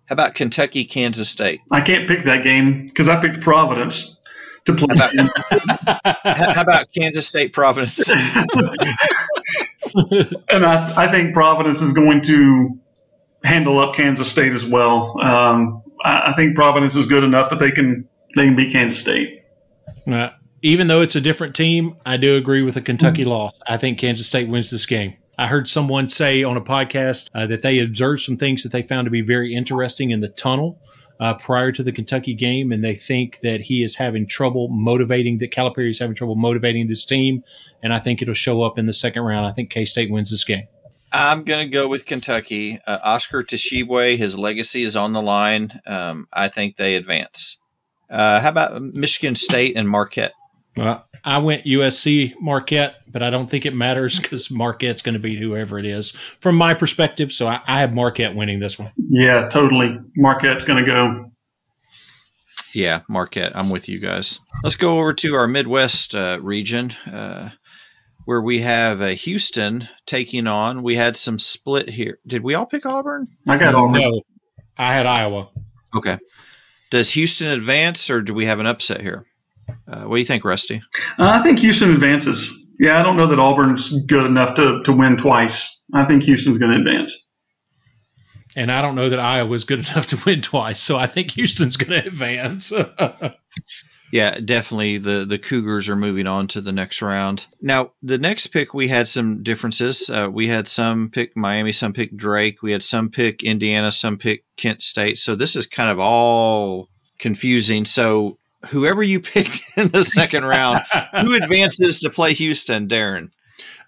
How 0.07 0.13
about 0.15 0.35
Kentucky 0.35 0.85
Kansas 0.85 1.31
State? 1.31 1.61
I 1.71 1.81
can't 1.81 2.07
pick 2.07 2.25
that 2.25 2.43
game 2.43 2.87
because 2.87 3.09
I 3.09 3.19
picked 3.21 3.41
Providence 3.41 4.19
to 4.67 4.75
play. 4.75 4.95
How 4.97 5.11
about, 5.11 6.17
how 6.25 6.63
about 6.63 6.87
Kansas 6.93 7.27
State 7.27 7.53
Providence? 7.53 8.11
and 10.51 10.67
I, 10.67 10.95
I 10.97 11.09
think 11.11 11.33
Providence 11.33 11.81
is 11.81 11.93
going 11.95 12.21
to 12.23 12.79
handle 13.45 13.79
up 13.79 13.95
Kansas 13.95 14.31
State 14.31 14.53
as 14.53 14.67
well. 14.67 15.19
Um, 15.23 15.83
I, 16.03 16.33
I 16.33 16.33
think 16.35 16.55
Providence 16.55 16.97
is 16.97 17.07
good 17.07 17.25
enough 17.25 17.51
that 17.51 17.59
they 17.59 17.71
can 17.71 18.09
they 18.37 18.45
can 18.45 18.57
beat 18.57 18.73
Kansas 18.73 18.99
State. 18.99 19.43
Uh, 20.07 20.31
even 20.63 20.87
though 20.87 21.03
it's 21.03 21.17
a 21.17 21.21
different 21.21 21.55
team, 21.55 21.97
I 22.05 22.17
do 22.17 22.37
agree 22.37 22.63
with 22.63 22.75
the 22.75 22.83
Kentucky 22.83 23.25
loss. 23.25 23.59
I 23.67 23.77
think 23.77 23.99
Kansas 23.99 24.27
State 24.27 24.49
wins 24.49 24.71
this 24.71 24.87
game. 24.87 25.15
I 25.37 25.49
heard 25.49 25.69
someone 25.69 26.09
say 26.09 26.45
on 26.45 26.57
a 26.57 26.61
podcast 26.61 27.29
uh, 27.35 27.47
that 27.49 27.63
they 27.63 27.81
observed 27.81 28.23
some 28.23 28.37
things 28.37 28.63
that 28.63 28.73
they 28.73 28.83
found 28.83 29.07
to 29.07 29.11
be 29.11 29.21
very 29.21 29.55
interesting 29.55 30.11
in 30.11 30.21
the 30.21 30.29
tunnel 30.29 30.81
uh, 31.21 31.35
prior 31.35 31.73
to 31.73 31.83
the 31.83 31.93
Kentucky 31.93 32.35
game, 32.35 32.71
and 32.73 32.85
they 32.85 32.95
think 32.95 33.41
that 33.41 33.63
he 33.63 33.83
is 33.83 33.97
having 33.97 34.27
trouble 34.27 34.69
motivating, 34.69 35.39
that 35.39 35.51
Calipari 35.51 35.91
is 35.91 35.99
having 35.99 36.15
trouble 36.15 36.37
motivating 36.37 36.89
this 36.89 37.05
team, 37.05 37.43
and 37.83 37.93
I 37.93 37.99
think 37.99 38.23
it'll 38.23 38.35
show 38.35 38.63
up 38.63 38.79
in 38.79 38.87
the 38.87 38.93
second 38.93 39.23
round. 39.23 39.47
I 39.47 39.53
think 39.53 39.71
K 39.71 39.85
State 39.85 40.11
wins 40.11 40.31
this 40.31 40.45
game. 40.45 40.67
I'm 41.13 41.45
going 41.45 41.67
to 41.67 41.73
go 41.73 41.87
with 41.87 42.07
Kentucky. 42.07 42.81
Uh, 42.87 42.99
Oscar 43.03 43.45
Tshiebwe, 43.45 44.17
his 44.17 44.37
legacy 44.37 44.83
is 44.83 44.97
on 44.97 45.13
the 45.13 45.23
line. 45.23 45.81
Um, 45.87 46.27
I 46.33 46.49
think 46.49 46.77
they 46.77 46.97
advance. 46.97 47.59
Uh, 48.11 48.41
how 48.41 48.49
about 48.49 48.83
Michigan 48.83 49.37
State 49.37 49.77
and 49.77 49.89
Marquette? 49.89 50.33
Well, 50.77 51.07
I 51.25 51.39
went 51.39 51.65
USC 51.65 52.35
Marquette, 52.41 52.97
but 53.11 53.23
I 53.23 53.31
don't 53.31 53.49
think 53.49 53.65
it 53.65 53.75
matters 53.75 54.19
because 54.21 54.51
Marquette's 54.51 55.03
going 55.03 55.15
to 55.15 55.21
beat 55.21 55.39
whoever 55.39 55.79
it 55.79 55.87
is 55.87 56.11
from 56.41 56.57
my 56.57 56.75
perspective. 56.75 57.33
So 57.33 57.47
I, 57.47 57.61
I 57.67 57.81
have 57.81 57.95
Marquette 57.95 58.35
winning 58.35 58.61
this 58.61 58.79
one. 58.79 58.93
Yeah, 58.97 59.49
totally. 59.49 59.99
Marquette's 60.17 60.65
going 60.65 60.85
to 60.85 60.91
go. 60.91 61.31
Yeah, 62.75 63.03
Marquette. 63.09 63.57
I'm 63.57 63.71
with 63.71 63.89
you 63.89 64.01
guys. 64.01 64.41
Let's 64.65 64.77
go 64.77 64.99
over 64.99 65.15
to 65.15 65.35
our 65.37 65.47
Midwest 65.47 66.15
uh, 66.15 66.41
region 66.43 66.91
uh, 67.11 67.51
where 68.25 68.43
we 68.43 68.61
have 68.61 69.01
uh, 69.01 69.09
Houston 69.09 69.89
taking 70.07 70.49
on. 70.49 70.83
We 70.83 70.97
had 70.97 71.17
some 71.17 71.39
split 71.39 71.89
here. 71.89 72.19
Did 72.27 72.43
we 72.43 72.55
all 72.55 72.67
pick 72.67 72.85
Auburn? 72.85 73.29
I 73.49 73.57
got 73.59 73.77
Auburn. 73.77 74.01
No, 74.01 74.23
I 74.77 74.93
had 74.93 75.07
Iowa. 75.07 75.51
Okay. 75.95 76.19
Does 76.91 77.11
Houston 77.13 77.49
advance 77.49 78.11
or 78.11 78.21
do 78.21 78.35
we 78.35 78.47
have 78.47 78.59
an 78.59 78.67
upset 78.67 79.01
here? 79.01 79.25
Uh, 79.87 80.05
what 80.05 80.17
do 80.17 80.21
you 80.21 80.27
think, 80.27 80.45
Rusty? 80.45 80.83
Uh, 81.19 81.31
I 81.39 81.43
think 81.43 81.59
Houston 81.61 81.91
advances. 81.91 82.53
Yeah, 82.79 82.99
I 82.99 83.03
don't 83.03 83.17
know 83.17 83.29
that 83.29 83.39
Auburn's 83.39 83.91
good 84.07 84.27
enough 84.27 84.55
to, 84.55 84.83
to 84.85 84.93
win 84.93 85.17
twice. 85.17 85.83
I 85.93 86.05
think 86.05 86.25
Houston's 86.25 86.59
going 86.59 86.73
to 86.73 86.79
advance. 86.79 87.29
And 88.57 88.71
I 88.71 88.83
don't 88.83 88.95
know 88.95 89.09
that 89.09 89.21
Iowa's 89.21 89.65
good 89.65 89.81
enough 89.91 90.07
to 90.09 90.19
win 90.25 90.43
twice. 90.43 90.81
So 90.81 90.97
I 90.97 91.07
think 91.07 91.33
Houston's 91.33 91.77
going 91.77 92.01
to 92.03 92.09
advance. 92.09 92.73
Yeah, 94.15 94.39
definitely. 94.39 94.99
The 94.99 95.25
the 95.25 95.41
Cougars 95.41 95.89
are 95.89 95.97
moving 95.97 96.29
on 96.29 96.47
to 96.49 96.61
the 96.61 96.71
next 96.71 97.03
round. 97.03 97.47
Now, 97.61 97.95
the 98.01 98.17
next 98.17 98.47
pick 98.49 98.73
we 98.73 98.87
had 98.87 99.09
some 99.09 99.43
differences. 99.43 100.09
Uh, 100.09 100.29
we 100.33 100.47
had 100.47 100.69
some 100.69 101.11
pick 101.11 101.37
Miami, 101.37 101.73
some 101.73 101.93
pick 101.93 102.17
Drake. 102.17 102.63
We 102.63 102.71
had 102.71 102.85
some 102.85 103.11
pick 103.11 103.43
Indiana, 103.43 103.91
some 103.91 104.17
pick 104.17 104.45
Kent 104.57 104.83
State. 104.83 105.19
So 105.19 105.35
this 105.35 105.57
is 105.57 105.67
kind 105.67 105.91
of 105.91 105.99
all 105.99 106.91
confusing. 107.19 107.85
So 107.85 108.39
whoever 108.67 109.03
you 109.03 109.21
picked 109.35 109.63
in 109.77 109.89
the 109.89 110.05
second 110.05 110.45
round, 110.45 110.83
who 111.21 111.35
advances 111.43 112.01
to 112.01 112.11
play 112.11 112.35
Houston, 112.35 112.89
Darren? 112.89 113.31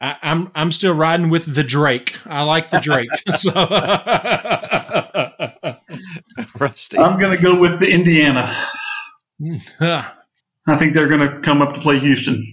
I, 0.00 0.16
I'm 0.22 0.50
I'm 0.54 0.70
still 0.72 0.94
riding 0.94 1.30
with 1.30 1.54
the 1.54 1.64
Drake. 1.64 2.16
I 2.26 2.42
like 2.42 2.70
the 2.70 2.80
Drake. 2.80 3.08
so 3.36 3.50
Rusty. 6.58 6.98
I'm 6.98 7.18
going 7.18 7.34
to 7.34 7.42
go 7.42 7.58
with 7.58 7.80
the 7.80 7.90
Indiana. 7.90 8.54
I 10.68 10.76
think 10.76 10.94
they're 10.94 11.08
going 11.08 11.28
to 11.28 11.40
come 11.40 11.62
up 11.62 11.74
to 11.74 11.80
play 11.80 11.98
Houston. 11.98 12.44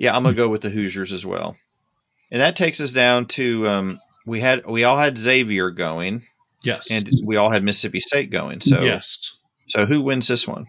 Yeah, 0.00 0.16
I'm 0.16 0.22
gonna 0.22 0.34
go 0.34 0.48
with 0.48 0.62
the 0.62 0.70
Hoosiers 0.70 1.12
as 1.12 1.26
well. 1.26 1.56
And 2.32 2.40
that 2.40 2.56
takes 2.56 2.80
us 2.80 2.94
down 2.94 3.26
to 3.26 3.68
um, 3.68 4.00
we 4.26 4.40
had 4.40 4.64
we 4.66 4.82
all 4.82 4.96
had 4.96 5.18
Xavier 5.18 5.70
going, 5.70 6.22
yes. 6.64 6.90
and 6.90 7.08
we 7.22 7.36
all 7.36 7.50
had 7.50 7.62
Mississippi 7.62 8.00
State 8.00 8.30
going. 8.30 8.62
So 8.62 8.80
yes. 8.80 9.36
so 9.68 9.84
who 9.84 10.00
wins 10.00 10.26
this 10.26 10.48
one? 10.48 10.66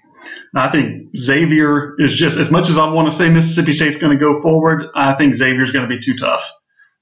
I 0.55 0.69
think 0.69 1.15
Xavier 1.17 1.95
is 1.99 2.13
just 2.13 2.37
as 2.37 2.51
much 2.51 2.69
as 2.69 2.77
I 2.77 2.91
want 2.91 3.09
to 3.09 3.15
say 3.15 3.29
Mississippi 3.29 3.71
State's 3.71 3.97
going 3.97 4.17
to 4.17 4.19
go 4.19 4.39
forward. 4.39 4.85
I 4.95 5.13
think 5.13 5.35
Xavier's 5.35 5.71
going 5.71 5.87
to 5.87 5.95
be 5.95 6.01
too 6.01 6.15
tough. 6.15 6.49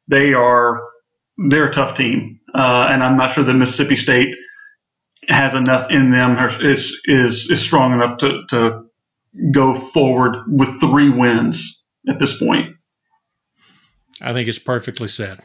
They 0.08 0.34
are 0.34 0.82
they're 1.50 1.68
a 1.68 1.72
tough 1.72 1.96
team, 1.96 2.40
uh, 2.54 2.88
and 2.90 3.04
I'm 3.04 3.18
not 3.18 3.32
sure 3.32 3.44
that 3.44 3.54
Mississippi 3.54 3.96
State 3.96 4.36
has 5.30 5.56
enough 5.56 5.90
in 5.92 6.12
them 6.12 6.38
or 6.38 6.46
is 6.66 7.00
is 7.06 7.50
is 7.50 7.62
strong 7.62 7.94
enough 7.94 8.18
to 8.20 8.44
to 8.50 8.86
go 9.52 9.74
forward 9.74 10.38
with 10.48 10.80
three 10.80 11.10
wins 11.10 11.84
at 12.08 12.20
this 12.20 12.38
point. 12.38 12.76
I 14.22 14.34
think 14.34 14.50
it's 14.50 14.60
perfectly 14.60 15.08
said. 15.08 15.40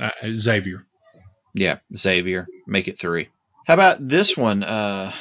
Uh, 0.00 0.10
Xavier. 0.34 0.86
Yeah, 1.54 1.78
Xavier, 1.96 2.46
make 2.66 2.88
it 2.88 2.98
three. 2.98 3.28
How 3.66 3.74
about 3.74 4.08
this 4.08 4.36
one? 4.36 4.62
Uh, 4.62 5.12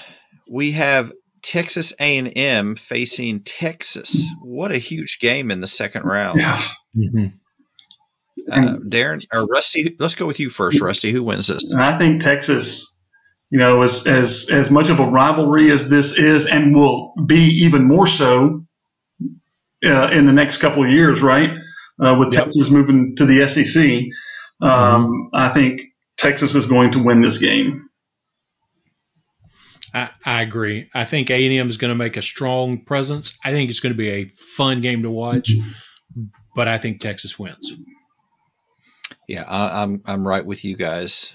we 0.50 0.72
have 0.72 1.12
Texas 1.44 1.94
A&M 2.00 2.76
facing 2.76 3.42
Texas. 3.42 4.28
What 4.42 4.72
a 4.72 4.78
huge 4.78 5.20
game 5.20 5.52
in 5.52 5.62
the 5.62 5.68
second 5.68 6.04
round. 6.04 6.40
Yes. 6.40 6.76
Uh, 8.52 8.78
Darren 8.88 9.26
or 9.34 9.46
Rusty, 9.46 9.96
let's 10.00 10.16
go 10.16 10.26
with 10.26 10.40
you 10.40 10.50
first, 10.50 10.82
Rusty. 10.82 11.12
Who 11.12 11.24
wins 11.24 11.48
this? 11.48 11.74
I 11.78 11.98
think 11.98 12.22
Texas, 12.22 12.94
you 13.50 13.60
know, 13.60 13.82
as 13.84 14.06
as 14.08 14.50
as 14.52 14.70
much 14.72 14.90
of 14.90 15.00
a 15.00 15.06
rivalry 15.06 15.72
as 15.72 15.90
this 15.90 16.18
is, 16.18 16.48
and 16.48 16.76
will 16.76 17.14
be 17.26 17.62
even 17.64 17.88
more 17.88 18.08
so 18.08 18.66
uh, 19.86 20.10
in 20.12 20.26
the 20.26 20.34
next 20.34 20.58
couple 20.58 20.84
of 20.84 20.90
years, 20.90 21.22
right? 21.22 21.52
Uh, 22.04 22.16
with 22.20 22.34
Yep. 22.34 22.44
Texas 22.44 22.70
moving 22.72 23.16
to 23.18 23.26
the 23.26 23.48
SEC, 23.48 24.68
um, 24.68 25.30
I 25.34 25.50
think 25.50 25.82
Texas 26.18 26.56
is 26.56 26.66
going 26.66 26.92
to 26.92 27.04
win 27.04 27.22
this 27.22 27.38
game. 27.38 27.86
I, 29.94 30.10
I 30.26 30.42
agree. 30.42 30.90
I 30.94 31.06
think 31.06 31.30
A 31.30 31.46
and 31.46 31.54
M 31.54 31.70
is 31.70 31.78
going 31.78 31.90
to 31.90 31.96
make 31.96 32.18
a 32.18 32.22
strong 32.22 32.84
presence. 32.84 33.38
I 33.46 33.52
think 33.52 33.70
it's 33.70 33.80
going 33.80 33.94
to 33.94 33.98
be 33.98 34.10
a 34.10 34.30
fun 34.30 34.82
game 34.82 35.04
to 35.04 35.10
watch, 35.12 35.52
but 36.56 36.68
I 36.68 36.78
think 36.78 37.00
Texas 37.00 37.38
wins. 37.38 37.74
Yeah, 39.28 39.44
I, 39.48 39.84
I'm 39.84 40.02
I'm 40.06 40.28
right 40.28 40.46
with 40.46 40.66
you 40.66 40.76
guys. 40.76 41.34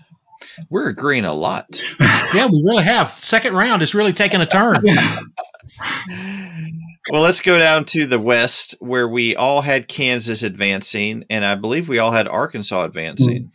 We're 0.71 0.89
agreeing 0.89 1.25
a 1.25 1.35
lot. 1.35 1.67
Yeah, 2.35 2.45
we 2.45 2.63
really 2.63 2.85
have. 2.85 3.19
Second 3.19 3.55
round 3.55 3.81
is 3.81 3.95
really 3.95 4.13
taking 4.13 4.43
a 4.43 4.47
turn. 4.47 4.77
Well, 7.11 7.23
let's 7.23 7.41
go 7.41 7.59
down 7.59 7.87
to 7.87 8.07
the 8.07 8.19
West 8.19 8.75
where 8.81 9.09
we 9.09 9.35
all 9.35 9.63
had 9.63 9.89
Kansas 9.89 10.43
advancing, 10.43 11.25
and 11.31 11.43
I 11.43 11.55
believe 11.55 11.89
we 11.89 11.99
all 11.99 12.11
had 12.13 12.29
Arkansas 12.29 12.85
advancing. 12.85 13.51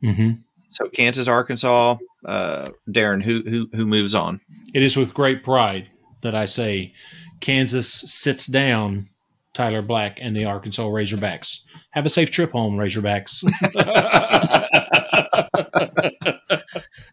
hmm 0.00 0.30
So 0.70 0.88
Kansas, 0.88 1.26
Arkansas, 1.26 1.96
uh, 2.24 2.66
Darren, 2.90 3.22
who 3.22 3.42
who 3.42 3.68
who 3.74 3.86
moves 3.86 4.14
on? 4.14 4.40
It 4.74 4.82
is 4.82 4.96
with 4.96 5.14
great 5.14 5.42
pride 5.42 5.88
that 6.22 6.34
I 6.34 6.46
say 6.46 6.92
Kansas 7.40 7.92
sits 7.92 8.46
down 8.46 9.08
Tyler 9.54 9.82
Black 9.82 10.18
and 10.20 10.36
the 10.36 10.44
Arkansas 10.44 10.84
Razorbacks. 10.86 11.60
Have 11.90 12.06
a 12.06 12.10
safe 12.10 12.30
trip 12.30 12.52
home, 12.52 12.76
Razorbacks. 12.76 13.42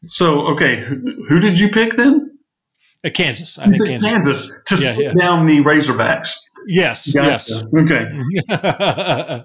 So, 0.05 0.47
okay, 0.47 0.77
who, 0.77 1.01
who 1.27 1.39
did 1.39 1.59
you 1.59 1.69
pick 1.69 1.93
then? 1.93 2.37
Uh, 3.05 3.09
Kansas. 3.13 3.57
I 3.59 3.65
You 3.65 3.71
think 3.71 3.89
Kansas. 3.89 4.11
Kansas 4.11 4.61
to 4.65 4.75
Yeah, 4.75 4.87
sit 4.89 4.99
yeah. 4.99 5.13
down 5.13 5.45
the 5.45 5.59
Razorbacks. 5.59 6.33
Yes, 6.67 7.11
Gotcha. 7.11 7.63
Okay, 7.77 8.05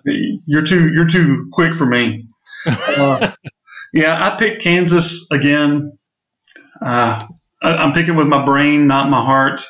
you're 0.46 0.64
too 0.64 0.92
you're 0.92 1.08
too 1.08 1.48
quick 1.52 1.74
for 1.74 1.86
me. 1.86 2.26
Uh, 2.66 3.30
yeah, 3.94 4.26
I 4.26 4.36
picked 4.36 4.62
Kansas 4.62 5.26
again. 5.30 5.92
Uh, 6.84 7.24
I, 7.62 7.68
I'm 7.68 7.92
picking 7.92 8.16
with 8.16 8.26
my 8.26 8.44
brain, 8.44 8.86
not 8.86 9.08
my 9.08 9.24
heart. 9.24 9.64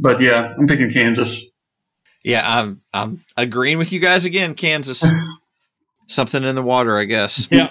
But 0.00 0.20
yeah, 0.20 0.54
I'm 0.58 0.66
picking 0.66 0.90
Kansas. 0.90 1.56
Yeah, 2.24 2.42
I'm 2.44 2.82
I'm 2.92 3.24
agreeing 3.36 3.78
with 3.78 3.92
you 3.92 4.00
guys 4.00 4.24
again. 4.24 4.54
Kansas, 4.54 5.04
something 6.06 6.42
in 6.44 6.54
the 6.54 6.62
water, 6.62 6.96
I 6.98 7.04
guess. 7.04 7.46
yeah. 7.50 7.70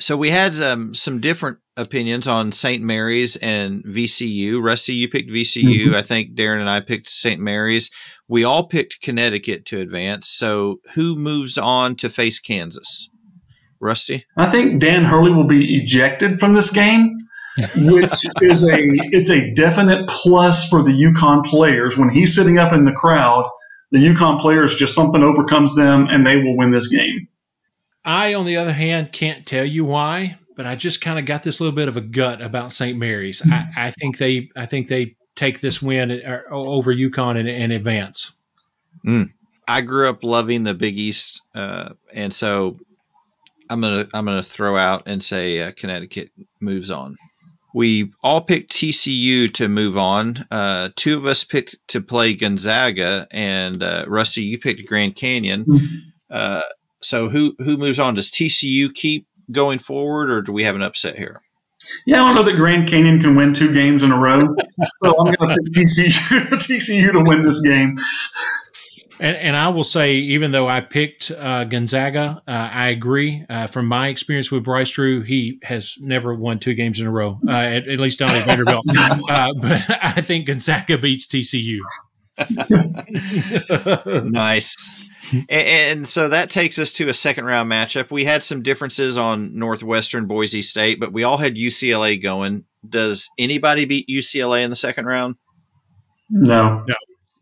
So 0.00 0.16
we 0.16 0.30
had 0.30 0.60
um, 0.60 0.92
some 0.94 1.20
different 1.20 1.58
opinions 1.76 2.26
on 2.26 2.50
St. 2.50 2.82
Mary's 2.82 3.36
and 3.36 3.84
VCU. 3.84 4.60
Rusty, 4.60 4.94
you 4.94 5.08
picked 5.08 5.30
VCU. 5.30 5.86
Mhm. 5.86 5.94
I 5.94 6.02
think 6.02 6.34
Darren 6.34 6.60
and 6.60 6.68
I 6.68 6.80
picked 6.80 7.08
St. 7.08 7.40
Mary's. 7.40 7.90
We 8.26 8.42
all 8.42 8.66
picked 8.66 9.00
Connecticut 9.00 9.64
to 9.66 9.80
advance. 9.80 10.28
So 10.28 10.80
who 10.94 11.14
moves 11.14 11.56
on 11.56 11.94
to 11.96 12.08
face 12.10 12.40
Kansas? 12.40 13.08
Rusty? 13.84 14.24
I 14.36 14.50
think 14.50 14.80
Dan 14.80 15.04
Hurley 15.04 15.32
will 15.32 15.46
be 15.46 15.76
ejected 15.76 16.40
from 16.40 16.54
this 16.54 16.70
game, 16.70 17.18
which 17.76 18.26
is 18.40 18.64
a 18.64 18.78
it's 19.12 19.30
a 19.30 19.52
definite 19.52 20.08
plus 20.08 20.68
for 20.68 20.82
the 20.82 20.90
UConn 20.90 21.44
players. 21.44 21.96
When 21.96 22.10
he's 22.10 22.34
sitting 22.34 22.58
up 22.58 22.72
in 22.72 22.84
the 22.84 22.92
crowd, 22.92 23.48
the 23.92 23.98
UConn 23.98 24.40
players 24.40 24.74
just 24.74 24.94
something 24.94 25.22
overcomes 25.22 25.76
them 25.76 26.08
and 26.08 26.26
they 26.26 26.36
will 26.36 26.56
win 26.56 26.70
this 26.70 26.88
game. 26.88 27.28
I, 28.04 28.34
on 28.34 28.44
the 28.44 28.56
other 28.56 28.72
hand, 28.72 29.12
can't 29.12 29.46
tell 29.46 29.64
you 29.64 29.84
why, 29.84 30.38
but 30.56 30.66
I 30.66 30.74
just 30.74 31.00
kind 31.00 31.18
of 31.18 31.24
got 31.24 31.42
this 31.42 31.60
little 31.60 31.74
bit 31.74 31.88
of 31.88 31.96
a 31.96 32.02
gut 32.02 32.42
about 32.42 32.72
St. 32.72 32.98
Mary's. 32.98 33.40
I, 33.50 33.66
I 33.76 33.90
think 33.92 34.18
they, 34.18 34.50
I 34.56 34.66
think 34.66 34.88
they 34.88 35.16
take 35.36 35.60
this 35.60 35.80
win 35.80 36.10
uh, 36.10 36.40
over 36.50 36.94
UConn 36.94 37.38
and, 37.38 37.48
and 37.48 37.72
advance. 37.72 38.34
I 39.66 39.80
grew 39.80 40.08
up 40.08 40.22
loving 40.22 40.64
the 40.64 40.74
Big 40.74 40.98
East, 40.98 41.42
uh, 41.54 41.90
and 42.12 42.32
so 42.32 42.78
I'm 43.70 43.80
gonna 43.80 44.06
I'm 44.12 44.24
gonna 44.24 44.42
throw 44.42 44.76
out 44.76 45.04
and 45.06 45.22
say 45.22 45.60
uh, 45.60 45.72
Connecticut 45.76 46.30
moves 46.60 46.90
on. 46.90 47.16
We 47.74 48.12
all 48.22 48.40
picked 48.40 48.72
TCU 48.72 49.52
to 49.54 49.68
move 49.68 49.96
on. 49.96 50.46
Uh, 50.50 50.90
two 50.94 51.16
of 51.16 51.26
us 51.26 51.42
picked 51.42 51.76
to 51.88 52.00
play 52.00 52.34
Gonzaga, 52.34 53.26
and 53.32 53.82
uh, 53.82 54.04
Rusty, 54.06 54.42
you 54.42 54.58
picked 54.58 54.86
Grand 54.86 55.16
Canyon. 55.16 55.66
Uh, 56.30 56.62
so 57.02 57.28
who 57.28 57.56
who 57.58 57.76
moves 57.76 57.98
on? 57.98 58.14
Does 58.14 58.30
TCU 58.30 58.94
keep 58.94 59.26
going 59.50 59.78
forward, 59.78 60.30
or 60.30 60.40
do 60.42 60.52
we 60.52 60.64
have 60.64 60.76
an 60.76 60.82
upset 60.82 61.18
here? 61.18 61.42
Yeah, 62.06 62.22
I 62.22 62.28
don't 62.28 62.36
know 62.36 62.42
that 62.44 62.56
Grand 62.56 62.88
Canyon 62.88 63.20
can 63.20 63.36
win 63.36 63.52
two 63.52 63.72
games 63.72 64.02
in 64.02 64.12
a 64.12 64.18
row, 64.18 64.40
so 64.96 65.18
I'm 65.18 65.34
going 65.34 65.50
to 65.50 65.56
pick 65.56 65.72
TCU 65.72 66.08
TCU 66.50 67.12
to 67.12 67.22
win 67.28 67.44
this 67.44 67.60
game. 67.60 67.94
And, 69.20 69.36
and 69.36 69.56
I 69.56 69.68
will 69.68 69.84
say, 69.84 70.14
even 70.14 70.50
though 70.52 70.68
I 70.68 70.80
picked 70.80 71.30
uh, 71.30 71.64
Gonzaga, 71.64 72.42
uh, 72.48 72.50
I 72.72 72.88
agree. 72.88 73.44
Uh, 73.48 73.66
from 73.68 73.86
my 73.86 74.08
experience 74.08 74.50
with 74.50 74.64
Bryce 74.64 74.90
Drew, 74.90 75.22
he 75.22 75.58
has 75.62 75.94
never 76.00 76.34
won 76.34 76.58
two 76.58 76.74
games 76.74 77.00
in 77.00 77.06
a 77.06 77.10
row, 77.10 77.38
uh, 77.46 77.52
at, 77.52 77.86
at 77.88 78.00
least 78.00 78.20
not 78.20 78.32
at 78.32 78.44
Vanderbilt. 78.44 78.84
uh, 79.30 79.52
but 79.60 79.82
I 80.02 80.20
think 80.20 80.46
Gonzaga 80.46 80.98
beats 80.98 81.26
TCU. 81.26 81.78
nice. 84.30 84.74
And, 85.32 85.48
and 85.48 86.08
so 86.08 86.28
that 86.28 86.50
takes 86.50 86.78
us 86.78 86.92
to 86.94 87.08
a 87.08 87.14
second 87.14 87.44
round 87.44 87.70
matchup. 87.70 88.10
We 88.10 88.24
had 88.24 88.42
some 88.42 88.62
differences 88.62 89.16
on 89.16 89.56
Northwestern 89.56 90.26
Boise 90.26 90.62
State, 90.62 90.98
but 90.98 91.12
we 91.12 91.22
all 91.22 91.38
had 91.38 91.54
UCLA 91.54 92.20
going. 92.20 92.64
Does 92.86 93.30
anybody 93.38 93.84
beat 93.84 94.08
UCLA 94.08 94.64
in 94.64 94.70
the 94.70 94.76
second 94.76 95.06
round? 95.06 95.36
No. 96.28 96.84
No. 96.88 96.94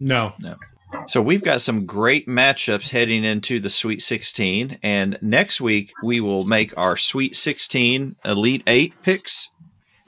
No, 0.05 0.33
no, 0.41 0.57
So 1.07 1.21
we've 1.21 1.43
got 1.43 1.61
some 1.61 1.85
great 1.85 2.29
matchups 2.29 2.91
heading 2.91 3.25
into 3.25 3.61
the 3.61 3.71
Sweet 3.71 4.03
16. 4.03 4.79
And 4.83 5.19
next 5.21 5.61
week, 5.61 5.93
we 6.05 6.21
will 6.21 6.45
make 6.45 6.77
our 6.77 6.97
Sweet 6.97 7.37
16 7.37 8.17
Elite 8.25 8.63
Eight 8.67 8.95
picks. 9.03 9.51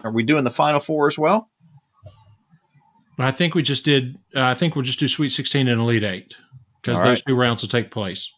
Are 0.03 0.13
we 0.13 0.23
doing 0.23 0.45
the 0.45 0.51
Final 0.51 0.81
Four 0.81 1.07
as 1.07 1.19
well? 1.19 1.49
I 3.19 3.31
think 3.31 3.55
we 3.55 3.63
just 3.63 3.85
did. 3.85 4.17
Uh, 4.35 4.43
I 4.43 4.55
think 4.55 4.75
we'll 4.75 4.85
just 4.85 4.99
do 4.99 5.09
Sweet 5.09 5.31
16 5.31 5.69
and 5.69 5.81
Elite 5.81 6.05
Eight 6.05 6.35
because 6.83 6.99
those 6.99 7.07
right. 7.07 7.23
two 7.27 7.37
rounds 7.37 7.63
will 7.63 7.69
take 7.69 7.91
place. 7.91 8.33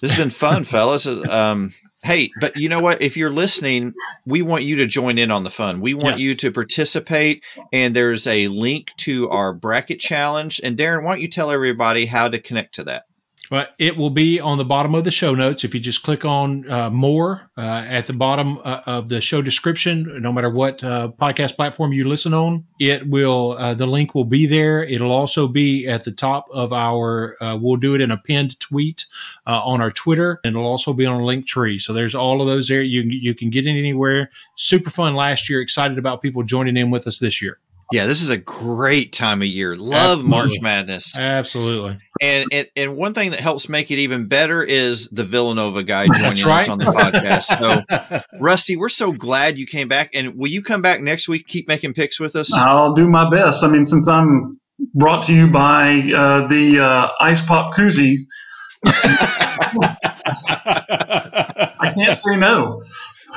This 0.00 0.12
has 0.12 0.18
been 0.18 0.30
fun, 0.30 0.64
fellas. 0.64 1.06
Um, 1.06 1.72
hey, 2.02 2.30
but 2.40 2.56
you 2.56 2.68
know 2.68 2.78
what? 2.80 3.00
If 3.00 3.16
you're 3.16 3.30
listening, 3.30 3.94
we 4.26 4.42
want 4.42 4.64
you 4.64 4.76
to 4.76 4.86
join 4.86 5.18
in 5.18 5.30
on 5.30 5.44
the 5.44 5.50
fun. 5.50 5.80
We 5.80 5.94
want 5.94 6.18
Yes. 6.18 6.20
you 6.22 6.34
to 6.34 6.50
participate, 6.50 7.44
and 7.72 7.94
there's 7.94 8.26
a 8.26 8.48
link 8.48 8.90
to 8.98 9.28
our 9.30 9.52
bracket 9.52 10.00
challenge. 10.00 10.60
And 10.64 10.76
Darren, 10.76 11.04
why 11.04 11.12
don't 11.12 11.20
you 11.22 11.28
tell 11.28 11.50
everybody 11.50 12.06
how 12.06 12.28
to 12.28 12.38
connect 12.38 12.74
to 12.76 12.84
that? 12.84 13.04
But 13.52 13.74
it 13.78 13.98
will 13.98 14.08
be 14.08 14.40
on 14.40 14.56
the 14.56 14.64
bottom 14.64 14.94
of 14.94 15.04
the 15.04 15.10
show 15.10 15.34
notes. 15.34 15.62
If 15.62 15.74
you 15.74 15.80
just 15.80 16.02
click 16.02 16.24
on 16.24 16.70
uh, 16.70 16.88
more 16.88 17.50
uh, 17.58 17.84
at 17.86 18.06
the 18.06 18.14
bottom 18.14 18.58
uh, 18.64 18.80
of 18.86 19.10
the 19.10 19.20
show 19.20 19.42
description, 19.42 20.22
no 20.22 20.32
matter 20.32 20.48
what 20.48 20.82
uh, 20.82 21.10
podcast 21.20 21.56
platform 21.56 21.92
you 21.92 22.08
listen 22.08 22.32
on, 22.32 22.64
it 22.80 23.06
will, 23.06 23.52
uh, 23.58 23.74
the 23.74 23.84
link 23.84 24.14
will 24.14 24.24
be 24.24 24.46
there. 24.46 24.82
It'll 24.82 25.12
also 25.12 25.48
be 25.48 25.86
at 25.86 26.04
the 26.04 26.12
top 26.12 26.46
of 26.50 26.72
our, 26.72 27.36
uh, 27.42 27.58
we'll 27.60 27.76
do 27.76 27.94
it 27.94 28.00
in 28.00 28.10
a 28.10 28.16
pinned 28.16 28.58
tweet 28.58 29.04
on 29.46 29.82
our 29.82 29.90
Twitter, 29.90 30.40
and 30.44 30.56
it'll 30.56 30.66
also 30.66 30.94
be 30.94 31.04
on 31.04 31.20
a 31.20 31.22
Linktree. 31.22 31.78
So 31.78 31.92
there's 31.92 32.14
all 32.14 32.40
of 32.40 32.46
those 32.46 32.68
there. 32.68 32.80
You, 32.80 33.02
you 33.02 33.34
can 33.34 33.50
get 33.50 33.66
it 33.66 33.78
anywhere. 33.78 34.30
Super 34.56 34.88
fun 34.88 35.14
last 35.14 35.50
year. 35.50 35.60
Excited 35.60 35.98
about 35.98 36.22
people 36.22 36.42
joining 36.42 36.78
in 36.78 36.90
with 36.90 37.06
us 37.06 37.18
this 37.18 37.42
year. 37.42 37.58
Yeah, 37.92 38.06
this 38.06 38.22
is 38.22 38.30
a 38.30 38.36
great 38.36 39.12
time 39.12 39.42
of 39.42 39.48
year. 39.48 39.76
Love 39.76 40.18
Absolutely. 40.18 40.30
March 40.30 40.60
Madness. 40.60 41.18
Absolutely. 41.18 41.98
And, 42.20 42.46
and 42.52 42.66
and 42.74 42.96
one 42.96 43.14
thing 43.14 43.30
that 43.30 43.40
helps 43.40 43.68
make 43.68 43.90
it 43.90 43.98
even 43.98 44.28
better 44.28 44.62
is 44.62 45.08
the 45.08 45.24
Villanova 45.24 45.82
guy 45.82 46.06
joining 46.08 46.46
right. 46.46 46.62
us 46.62 46.68
on 46.68 46.78
the 46.78 46.84
podcast. 46.86 47.44
So, 47.58 48.22
Rusty, 48.40 48.76
we're 48.76 48.88
so 48.88 49.12
glad 49.12 49.58
you 49.58 49.66
came 49.66 49.88
back. 49.88 50.10
And 50.14 50.36
will 50.36 50.50
you 50.50 50.62
come 50.62 50.82
back 50.82 51.00
next 51.00 51.28
week? 51.28 51.46
Keep 51.46 51.68
making 51.68 51.94
picks 51.94 52.18
with 52.18 52.36
us. 52.36 52.52
I'll 52.52 52.94
do 52.94 53.08
my 53.08 53.28
best. 53.28 53.64
I 53.64 53.68
mean, 53.68 53.86
since 53.86 54.08
I'm 54.08 54.58
brought 54.94 55.22
to 55.24 55.34
you 55.34 55.48
by 55.48 55.98
uh, 56.14 56.46
the 56.48 56.80
uh, 56.80 57.08
Ice 57.20 57.44
Pop 57.44 57.74
Koozie, 57.74 58.16
I 61.82 61.92
can't 61.94 62.16
say 62.16 62.36
no. 62.36 62.82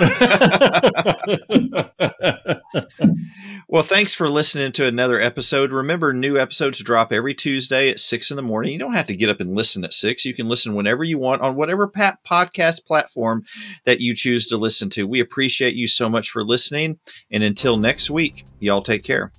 well, 3.68 3.84
thanks 3.84 4.14
for 4.14 4.30
listening 4.30 4.72
to 4.74 4.86
another 4.86 5.20
episode. 5.20 5.72
Remember, 5.72 6.14
new 6.14 6.38
episodes 6.38 6.80
drop 6.80 7.14
every 7.14 7.34
Tuesday 7.34 7.90
at 7.90 8.00
six 8.00 8.32
in 8.32 8.38
the 8.38 8.44
morning. 8.44 8.74
You 8.74 8.80
don't 8.80 8.94
have 8.94 9.08
to 9.08 9.16
get 9.16 9.30
up 9.30 9.40
and 9.40 9.56
listen 9.56 9.84
at 9.84 9.94
six. 9.94 10.26
You 10.26 10.34
can 10.34 10.50
listen 10.50 10.76
whenever 10.76 11.04
you 11.04 11.18
want 11.18 11.42
on 11.42 11.56
whatever 11.56 11.88
podcast 11.88 12.86
platform 12.86 13.46
that 13.86 14.02
you 14.02 14.14
choose 14.14 14.48
to 14.48 14.58
listen 14.58 14.90
to. 14.92 15.08
We 15.08 15.22
appreciate 15.22 15.76
you 15.76 15.88
so 15.88 16.10
much 16.10 16.30
for 16.30 16.44
listening. 16.44 17.00
And 17.32 17.44
until 17.44 17.78
next 17.78 18.10
week, 18.10 18.46
y'all 18.60 18.82
take 18.82 19.04
care. 19.04 19.32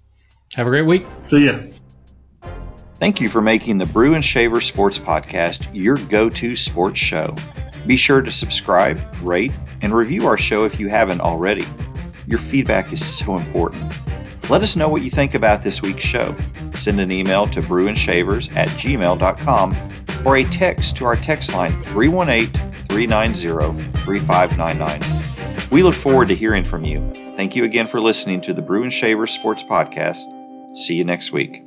Have 0.54 0.66
a 0.66 0.70
great 0.70 0.86
week. 0.86 1.06
See 1.22 1.46
ya. 1.46 1.58
Thank 2.98 3.20
you 3.20 3.28
for 3.28 3.42
making 3.42 3.76
the 3.76 3.86
Brew 3.86 4.14
and 4.14 4.24
Shavers 4.24 4.64
Sports 4.64 4.98
Podcast 4.98 5.68
your 5.74 5.96
go 6.08 6.30
to 6.30 6.56
sports 6.56 6.98
show. 6.98 7.34
Be 7.86 7.96
sure 7.96 8.22
to 8.22 8.30
subscribe, 8.30 9.02
rate, 9.22 9.54
and 9.86 9.94
review 9.94 10.26
our 10.26 10.36
show 10.36 10.64
if 10.64 10.80
you 10.80 10.88
haven't 10.88 11.20
already. 11.20 11.64
Your 12.26 12.40
feedback 12.40 12.92
is 12.92 13.04
so 13.04 13.36
important. 13.36 13.82
Let 14.50 14.62
us 14.62 14.74
know 14.74 14.88
what 14.88 15.02
you 15.02 15.10
think 15.10 15.34
about 15.34 15.62
this 15.62 15.80
week's 15.80 16.02
show. 16.02 16.36
Send 16.72 17.00
an 17.00 17.12
email 17.12 17.46
to 17.46 17.60
brewandshavers 17.60 18.54
at 18.56 18.68
gmail.com 18.70 20.26
or 20.26 20.36
a 20.36 20.42
text 20.42 20.96
to 20.96 21.04
our 21.04 21.14
text 21.14 21.54
line 21.54 21.80
318 21.84 22.72
390 22.88 23.92
3599. 24.00 25.70
We 25.70 25.84
look 25.84 25.94
forward 25.94 26.26
to 26.28 26.34
hearing 26.34 26.64
from 26.64 26.84
you. 26.84 27.00
Thank 27.36 27.54
you 27.54 27.62
again 27.64 27.86
for 27.86 28.00
listening 28.00 28.40
to 28.42 28.52
the 28.52 28.62
Brew 28.62 28.82
and 28.82 28.92
Shavers 28.92 29.30
Sports 29.30 29.62
Podcast. 29.62 30.24
See 30.76 30.94
you 30.94 31.04
next 31.04 31.32
week. 31.32 31.65